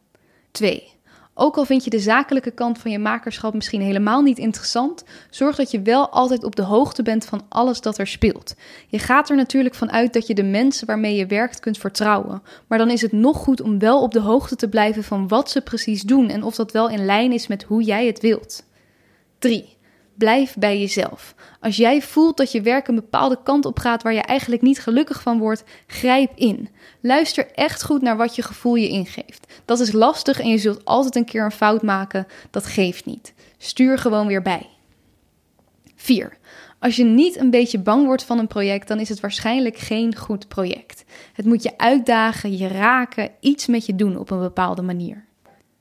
2. 0.52 0.92
Ook 1.34 1.58
al 1.58 1.66
vind 1.66 1.84
je 1.84 1.90
de 1.90 2.00
zakelijke 2.00 2.52
kant 2.52 2.78
van 2.78 2.92
je 2.92 3.00
makerschap 3.00 3.54
misschien 3.54 3.82
helemaal 3.82 4.22
niet 4.22 4.38
interessant, 4.38 5.04
zorg 5.30 5.56
dat 5.56 5.72
je 5.72 5.82
wel 5.82 6.10
altijd 6.10 6.44
op 6.44 6.56
de 6.56 6.62
hoogte 6.62 7.04
bent 7.04 7.26
van 7.26 7.42
alles 7.50 7.82
dat 7.82 7.98
er 7.98 8.08
speelt. 8.08 8.56
Je 8.88 9.00
gaat 9.00 9.30
er 9.30 9.36
natuurlijk 9.36 9.76
van 9.76 9.92
uit 9.92 10.14
dat 10.14 10.28
je 10.28 10.34
de 10.34 10.44
mensen 10.44 10.88
waarmee 10.88 11.16
je 11.16 11.26
werkt 11.26 11.60
kunt 11.60 11.78
vertrouwen, 11.78 12.44
maar 12.68 12.78
dan 12.78 12.90
is 12.90 13.02
het 13.02 13.12
nog 13.12 13.38
goed 13.38 13.62
om 13.62 13.80
wel 13.80 14.02
op 14.02 14.12
de 14.12 14.20
hoogte 14.20 14.56
te 14.56 14.70
blijven 14.70 15.04
van 15.04 15.28
wat 15.28 15.50
ze 15.50 15.62
precies 15.62 16.02
doen 16.02 16.30
en 16.30 16.44
of 16.44 16.56
dat 16.56 16.72
wel 16.72 16.90
in 16.90 17.06
lijn 17.06 17.32
is 17.32 17.48
met 17.48 17.64
hoe 17.64 17.84
jij 17.84 18.06
het 18.06 18.20
wilt. 18.20 18.64
3. 19.40 19.78
Blijf 20.22 20.56
bij 20.56 20.80
jezelf. 20.80 21.36
Als 21.60 21.76
jij 21.76 22.02
voelt 22.02 22.38
dat 22.38 22.52
je 22.52 22.62
werk 22.62 22.88
een 22.88 22.96
bepaalde 22.96 23.40
kant 23.44 23.66
op 23.66 23.80
gaat 23.80 24.04
waar 24.04 24.14
je 24.14 24.22
eigenlijk 24.22 24.62
niet 24.62 24.80
gelukkig 24.80 25.22
van 25.22 25.40
wordt, 25.40 25.64
grijp 25.88 26.32
in. 26.36 26.70
Luister 27.00 27.52
echt 27.52 27.84
goed 27.84 28.02
naar 28.02 28.18
wat 28.18 28.36
je 28.36 28.42
gevoel 28.42 28.76
je 28.76 28.90
ingeeft. 28.90 29.54
Dat 29.66 29.80
is 29.80 29.92
lastig 29.92 30.40
en 30.40 30.48
je 30.48 30.58
zult 30.58 30.86
altijd 30.86 31.16
een 31.16 31.26
keer 31.26 31.44
een 31.44 31.52
fout 31.52 31.82
maken. 31.82 32.28
Dat 32.50 32.66
geeft 32.66 33.06
niet. 33.06 33.34
Stuur 33.58 33.98
gewoon 33.98 34.28
weer 34.28 34.42
bij. 34.42 34.68
4. 35.96 36.38
Als 36.80 36.96
je 36.96 37.04
niet 37.04 37.38
een 37.38 37.50
beetje 37.50 37.80
bang 37.80 38.06
wordt 38.06 38.24
van 38.24 38.40
een 38.40 38.48
project, 38.48 38.88
dan 38.88 39.00
is 39.00 39.10
het 39.10 39.20
waarschijnlijk 39.20 39.78
geen 39.78 40.16
goed 40.16 40.48
project. 40.48 41.04
Het 41.34 41.46
moet 41.46 41.64
je 41.64 41.78
uitdagen, 41.78 42.58
je 42.58 42.68
raken, 42.68 43.30
iets 43.40 43.68
met 43.68 43.86
je 43.86 43.96
doen 43.96 44.18
op 44.18 44.32
een 44.32 44.40
bepaalde 44.40 44.82
manier. 44.82 45.26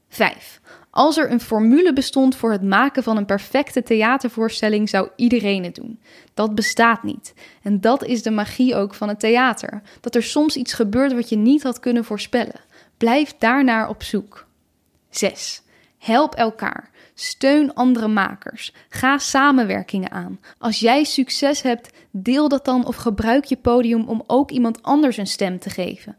5. 0.08 0.60
Als 0.90 1.16
er 1.16 1.30
een 1.30 1.40
formule 1.40 1.92
bestond 1.92 2.36
voor 2.36 2.52
het 2.52 2.62
maken 2.62 3.02
van 3.02 3.16
een 3.16 3.26
perfecte 3.26 3.82
theatervoorstelling, 3.82 4.88
zou 4.88 5.08
iedereen 5.16 5.64
het 5.64 5.74
doen. 5.74 6.00
Dat 6.34 6.54
bestaat 6.54 7.02
niet. 7.02 7.34
En 7.62 7.80
dat 7.80 8.04
is 8.04 8.22
de 8.22 8.30
magie 8.30 8.74
ook 8.74 8.94
van 8.94 9.08
het 9.08 9.20
theater: 9.20 9.82
dat 10.00 10.14
er 10.14 10.22
soms 10.22 10.56
iets 10.56 10.72
gebeurt 10.72 11.12
wat 11.12 11.28
je 11.28 11.36
niet 11.36 11.62
had 11.62 11.80
kunnen 11.80 12.04
voorspellen. 12.04 12.60
Blijf 12.96 13.34
daarnaar 13.38 13.88
op 13.88 14.02
zoek. 14.02 14.46
6. 15.10 15.62
Help 15.98 16.34
elkaar. 16.34 16.90
Steun 17.14 17.74
andere 17.74 18.08
makers. 18.08 18.74
Ga 18.88 19.18
samenwerkingen 19.18 20.10
aan. 20.10 20.40
Als 20.58 20.80
jij 20.80 21.04
succes 21.04 21.62
hebt, 21.62 21.90
deel 22.10 22.48
dat 22.48 22.64
dan 22.64 22.86
of 22.86 22.96
gebruik 22.96 23.44
je 23.44 23.56
podium 23.56 24.08
om 24.08 24.22
ook 24.26 24.50
iemand 24.50 24.82
anders 24.82 25.16
een 25.16 25.26
stem 25.26 25.58
te 25.58 25.70
geven. 25.70 26.16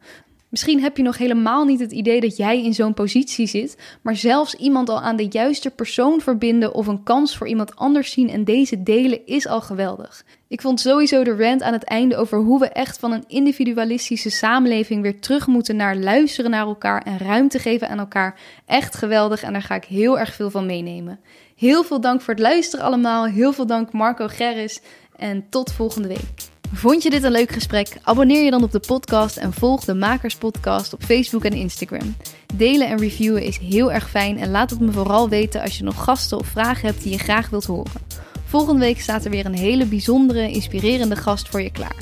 Misschien 0.52 0.82
heb 0.82 0.98
je 0.98 1.04
nog 1.04 1.18
helemaal 1.18 1.66
niet 1.66 1.80
het 1.80 1.92
idee 1.92 2.22
dat 2.22 2.38
jij 2.38 2.64
in 2.64 2.74
zo'n 2.74 2.94
positie 2.94 3.48
zit, 3.48 3.78
maar 4.02 4.16
zelfs 4.16 4.56
iemand 4.56 4.90
al 4.90 5.02
aan 5.02 5.16
de 5.16 5.28
juiste 5.30 5.70
persoon 5.70 6.22
verbinden 6.22 6.74
of 6.74 6.88
een 6.88 7.04
kans 7.04 7.38
voor 7.38 7.48
iemand 7.48 7.76
anders 7.76 8.12
zien 8.12 8.30
en 8.30 8.44
deze 8.44 8.84
delen 8.84 9.26
is 9.26 9.48
al 9.48 9.62
geweldig. 9.62 10.26
Ik 10.48 10.62
vond 10.62 10.80
sowieso 10.80 11.24
de 11.24 11.36
rant 11.36 11.62
aan 11.62 11.74
het 11.74 11.84
einde 11.84 12.16
over 12.16 12.40
hoe 12.40 12.60
we 12.60 12.68
echt 12.68 13.00
van 13.00 13.12
een 13.12 13.24
individualistische 13.28 14.30
samenleving 14.30 15.02
weer 15.02 15.20
terug 15.20 15.48
moeten 15.48 15.76
naar 15.76 15.96
luisteren 15.96 16.52
naar 16.52 16.66
elkaar 16.66 17.02
en 17.02 17.18
ruimte 17.18 17.60
geven 17.60 17.90
aan 17.90 18.00
elkaar 18.00 18.40
echt 18.66 18.96
geweldig 18.96 19.44
en 19.44 19.54
daar 19.54 19.62
ga 19.62 19.76
ik 19.76 19.86
heel 19.86 20.20
erg 20.20 20.34
veel 20.34 20.50
van 20.50 20.66
meenemen. 20.66 21.20
Heel 21.56 21.84
veel 21.84 22.02
dank 22.02 22.22
voor 22.22 22.34
het 22.34 22.44
luisteren 22.44 22.86
allemaal, 22.86 23.26
heel 23.26 23.54
veel 23.54 23.66
dank 23.66 23.92
Marco 23.92 24.28
Gerris 24.28 24.82
en 25.16 25.46
tot 25.50 25.72
volgende 25.72 26.08
week. 26.08 26.51
Vond 26.74 27.04
je 27.04 27.10
dit 27.10 27.24
een 27.24 27.32
leuk 27.32 27.52
gesprek? 27.52 27.98
Abonneer 28.04 28.44
je 28.44 28.52
dan 28.52 28.64
op 28.64 28.72
de 28.72 28.80
podcast 28.80 29.38
en 29.38 29.54
volg 29.54 29.86
de 29.86 29.94
Makers 29.94 30.36
Podcast 30.36 30.94
op 30.94 31.04
Facebook 31.04 31.46
en 31.46 31.54
Instagram. 31.54 32.16
Delen 32.54 32.88
en 32.88 32.98
reviewen 32.98 33.44
is 33.44 33.58
heel 33.58 33.92
erg 33.92 34.10
fijn 34.10 34.38
en 34.38 34.52
laat 34.52 34.70
het 34.70 34.80
me 34.80 34.92
vooral 34.92 35.30
weten 35.30 35.62
als 35.62 35.78
je 35.78 35.84
nog 35.84 36.04
gasten 36.04 36.38
of 36.38 36.48
vragen 36.48 36.88
hebt 36.88 37.04
die 37.04 37.12
je 37.12 37.18
graag 37.18 37.50
wilt 37.50 37.66
horen. 37.66 38.02
Volgende 38.46 38.80
week 38.80 39.02
staat 39.02 39.26
er 39.26 39.32
weer 39.32 39.46
een 39.46 39.54
hele 39.54 39.86
bijzondere, 39.86 40.52
inspirerende 40.52 41.16
gast 41.16 41.50
voor 41.50 41.62
je 41.62 41.72
klaar. 41.72 41.96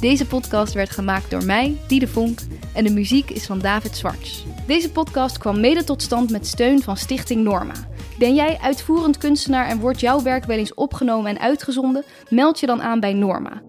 Deze 0.00 0.26
podcast 0.26 0.72
werd 0.72 0.90
gemaakt 0.90 1.30
door 1.30 1.44
mij, 1.44 1.76
Diede 1.86 2.08
Vonk, 2.08 2.40
en 2.74 2.84
de 2.84 2.92
muziek 2.92 3.30
is 3.30 3.46
van 3.46 3.58
David 3.58 3.96
Zwarts. 3.96 4.44
Deze 4.66 4.90
podcast 4.90 5.38
kwam 5.38 5.60
mede 5.60 5.84
tot 5.84 6.02
stand 6.02 6.30
met 6.30 6.46
steun 6.46 6.82
van 6.82 6.96
Stichting 6.96 7.44
Norma. 7.44 7.74
Ben 8.18 8.34
jij 8.34 8.58
uitvoerend 8.60 9.18
kunstenaar 9.18 9.66
en 9.66 9.80
wordt 9.80 10.00
jouw 10.00 10.22
werk 10.22 10.44
wel 10.44 10.58
eens 10.58 10.74
opgenomen 10.74 11.30
en 11.30 11.40
uitgezonden? 11.40 12.04
Meld 12.28 12.60
je 12.60 12.66
dan 12.66 12.82
aan 12.82 13.00
bij 13.00 13.12
Norma. 13.12 13.62